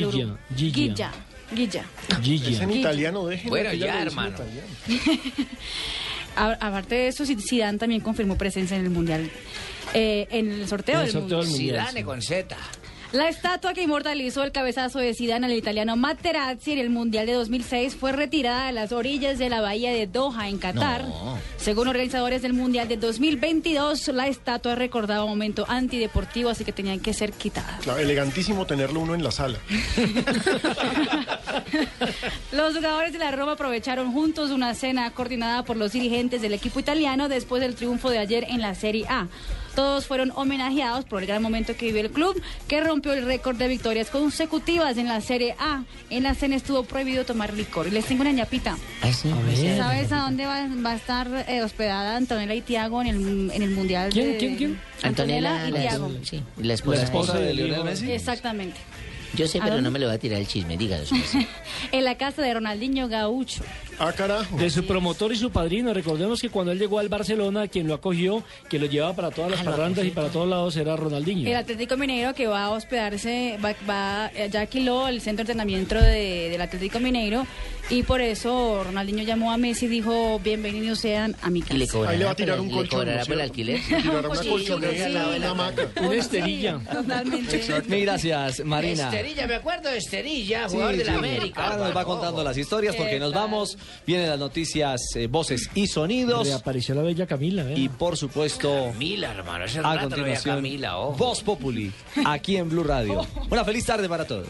Uru- 0.09 0.38
Guilla. 0.56 1.12
Guilla. 1.52 1.84
Guilla. 2.22 2.51
Es 2.51 2.60
en 2.60 2.70
italiano, 2.70 3.26
déjenme. 3.26 3.51
Bueno, 3.51 3.72
ya, 3.72 4.02
hermano. 4.02 4.36
Aparte 6.36 6.94
de 6.94 7.09
eso, 7.09 7.24
Zidane 7.26 7.78
también 7.78 8.01
confirmó 8.01 8.36
presencia 8.38 8.76
en 8.76 8.84
el 8.84 8.90
Mundial. 8.90 9.28
eh, 9.94 10.28
en 10.30 10.52
el 10.52 10.68
sorteo, 10.68 11.01
el 11.01 11.06
del, 11.06 11.12
sorteo 11.12 11.38
mundial. 11.38 11.42
del 11.42 11.51
Mundial. 11.66 11.86
Zidane 11.88 12.05
con 12.05 12.22
Z. 12.22 12.56
La 13.12 13.28
estatua 13.28 13.74
que 13.74 13.82
inmortalizó 13.82 14.45
el 14.45 14.53
cabezazo 14.53 15.01
de 15.01 15.15
Zidane 15.15 15.47
al 15.47 15.53
italiano 15.53 15.97
Materazzi 15.97 16.73
en 16.73 16.78
el 16.78 16.91
Mundial 16.91 17.27
de 17.27 17.32
2006 17.32 17.97
fue 17.97 18.12
retirada 18.12 18.66
de 18.66 18.73
las 18.73 18.93
orillas 18.93 19.37
de 19.37 19.49
la 19.49 19.61
bahía 19.61 19.91
de 19.91 20.07
Doha, 20.07 20.49
en 20.49 20.59
Qatar. 20.59 21.09
No. 21.09 21.37
Según 21.57 21.89
organizadores 21.89 22.43
del 22.43 22.53
Mundial 22.53 22.87
de 22.87 22.97
2022, 22.97 24.09
la 24.09 24.28
estatua 24.28 24.77
recordaba 24.77 25.24
un 25.24 25.31
momento 25.31 25.65
antideportivo, 25.69 26.51
así 26.51 26.65
que 26.65 26.73
tenían 26.73 27.01
que 27.01 27.12
ser 27.12 27.32
quitadas. 27.32 27.81
Claro, 27.82 27.99
elegantísimo 27.99 28.65
tenerlo 28.65 29.01
uno 29.01 29.16
en 29.16 29.24
la 29.24 29.32
sala. 29.32 29.59
Los 32.53 32.77
jugadores 32.77 33.12
de 33.12 33.19
la 33.19 33.32
Roma 33.32 33.53
aprovecharon 33.53 34.12
juntos 34.12 34.51
una 34.51 34.74
cena 34.74 35.11
coordinada 35.11 35.65
por 35.65 35.77
los 35.77 35.93
dirigentes 35.93 36.43
del 36.43 36.55
equipo 36.55 36.78
italiano 36.78 37.28
después 37.28 37.61
del 37.61 37.74
triunfo 37.74 38.11
de 38.11 38.19
ayer 38.19 38.47
en 38.49 38.61
la 38.61 38.74
Serie 38.74 39.07
A. 39.09 39.27
Todos 39.74 40.06
fueron 40.06 40.32
homenajeados 40.34 41.05
por 41.05 41.22
el 41.22 41.28
gran 41.28 41.42
momento 41.42 41.76
que 41.76 41.86
vivió 41.86 42.01
el 42.02 42.10
club, 42.10 42.40
que 42.68 42.80
rompió 42.80 43.12
el 43.12 43.24
récord 43.24 43.56
de 43.56 43.68
victorias 43.68 44.10
consecutivas 44.10 44.97
en 44.98 45.06
la 45.09 45.20
Serie 45.20 45.55
A. 45.59 45.84
En 46.10 46.24
la 46.24 46.34
cena 46.34 46.56
estuvo 46.56 46.82
prohibido 46.84 47.24
tomar 47.24 47.55
licor. 47.55 47.86
Y 47.86 47.90
les 47.90 48.05
tengo 48.05 48.22
una 48.22 48.32
ñapita. 48.32 48.76
¿Sabes 49.76 50.12
a 50.12 50.20
dónde 50.22 50.47
va, 50.47 50.66
va 50.84 50.90
a 50.92 50.97
estar 50.97 51.47
eh, 51.48 51.62
hospedada 51.62 52.16
Antonella 52.16 52.55
y 52.55 52.60
Tiago 52.62 53.01
en 53.02 53.09
el, 53.09 53.51
en 53.52 53.62
el 53.62 53.70
Mundial? 53.70 54.10
¿Quién, 54.12 54.32
de- 54.32 54.38
quién, 54.38 54.56
quién? 54.56 54.80
Antonella 55.02 55.68
y 55.68 55.70
la, 55.72 55.80
Tiago. 55.80 56.10
sí, 56.22 56.42
la 56.59 56.74
esposa. 56.74 56.98
La 56.98 57.05
esposa 57.05 57.38
de 57.38 57.47
de 57.47 57.55
Lionel 57.55 57.84
Messi. 57.84 58.10
Exactamente. 58.12 58.76
Yo 59.34 59.47
sé, 59.47 59.59
¿A 59.60 59.64
pero 59.64 59.80
no 59.80 59.90
me 59.92 59.98
lo 60.01 60.09
va 60.09 60.14
a 60.14 60.18
tirar 60.18 60.40
el 60.40 60.47
chisme, 60.48 60.76
dígalo. 60.76 61.05
En 61.92 62.05
la 62.05 62.16
casa 62.16 62.42
de 62.42 62.52
Ronaldinho 62.52 63.09
Gaucho. 63.09 63.62
Ah, 64.02 64.12
carajo. 64.12 64.56
De 64.56 64.70
su 64.70 64.85
promotor 64.86 65.31
y 65.32 65.36
su 65.36 65.51
padrino. 65.51 65.93
Recordemos 65.93 66.40
que 66.40 66.48
cuando 66.48 66.72
él 66.72 66.78
llegó 66.78 66.98
al 66.98 67.10
Barcelona, 67.10 67.68
quien 67.68 67.86
lo 67.86 67.93
acogió, 67.94 68.43
que 68.70 68.78
lo 68.78 68.86
llevaba 68.86 69.14
para 69.14 69.31
todas 69.31 69.51
las 69.51 69.60
Ah, 69.60 69.64
parrandas 69.64 70.06
y 70.06 70.10
para 70.10 70.28
todos 70.28 70.48
lados 70.48 70.74
era 70.77 70.97
Ronaldinho. 70.97 71.47
El 71.48 71.56
Atlético 71.56 71.97
Mineiro 71.98 72.32
que 72.35 72.47
va 72.47 72.64
a 72.64 72.70
hospedarse, 72.70 73.59
va, 73.62 73.74
va- 73.89 74.31
ya 74.51 74.62
alquiló 74.62 75.06
el 75.09 75.20
centro 75.20 75.44
de 75.44 75.52
entrenamiento 75.52 75.97
de- 75.97 76.48
del 76.51 76.60
Atlético 76.62 76.98
Mineiro 76.98 77.47
y 77.90 78.02
por 78.05 78.20
eso 78.22 78.82
Ronaldinho 78.85 79.22
llamó 79.24 79.52
a 79.52 79.56
Messi 79.59 79.85
y 79.85 79.89
dijo, 79.89 80.40
bienvenidos 80.43 81.01
sean 81.01 81.36
a 81.43 81.51
mi 81.51 81.60
le 81.60 81.66
casa. 81.86 81.93
cobrará, 81.93 82.12
Ahí 82.12 82.18
le 82.18 82.24
va 82.24 82.31
a 82.31 82.35
tirar 82.36 82.60
un 82.60 82.68
le 82.68 82.72
colchón, 82.74 82.98
cobrará 83.01 83.16
¿no 83.16 83.20
es 83.22 83.27
por 83.28 83.35
el 83.36 83.40
alquiler. 83.43 83.81
Tirará 83.86 84.28
una 84.31 84.43
Sí, 84.43 84.48
colchoneta 84.48 85.09
y 85.09 85.12
sí. 85.12 85.18
una 85.36 85.51
hamaca. 85.51 85.89
Una 86.01 86.14
esterilla. 86.14 86.78
Totalmente. 86.90 87.62
Mil 87.89 88.01
gracias, 88.02 88.64
Marina. 88.64 89.05
Esterilla, 89.10 89.47
me 89.47 89.55
acuerdo 89.56 89.90
de 89.90 89.98
Esterilla, 89.98 90.68
Sí, 90.68 90.74
jugador 90.77 90.97
de 90.97 91.05
la 91.05 91.12
sí. 91.12 91.18
América. 91.18 91.62
Ahora 91.66 91.77
nos 91.89 91.97
va 91.97 92.05
contando 92.05 92.43
las 92.44 92.56
historias 92.56 92.97
porque 92.97 93.18
nos 93.18 93.35
vamos. 93.35 93.77
Vienen 94.06 94.28
las 94.28 94.38
noticias, 94.38 95.00
eh, 95.14 95.26
voces 95.26 95.70
y 95.74 95.86
sonidos. 95.86 96.46
Reapareció 96.46 96.94
la 96.94 97.02
bella 97.02 97.26
Camila. 97.26 97.62
¿eh? 97.70 97.74
Y 97.76 97.88
por 97.88 98.16
supuesto, 98.16 98.88
Camila, 98.92 99.32
hermano, 99.32 99.64
a 99.84 100.00
continuación, 100.00 100.56
Camila, 100.56 100.98
ojo. 100.98 101.16
Voz 101.16 101.42
Populi, 101.42 101.92
aquí 102.24 102.56
en 102.56 102.68
Blue 102.68 102.84
Radio. 102.84 103.26
Una 103.50 103.64
feliz 103.64 103.84
tarde 103.86 104.08
para 104.08 104.26
todos. 104.26 104.48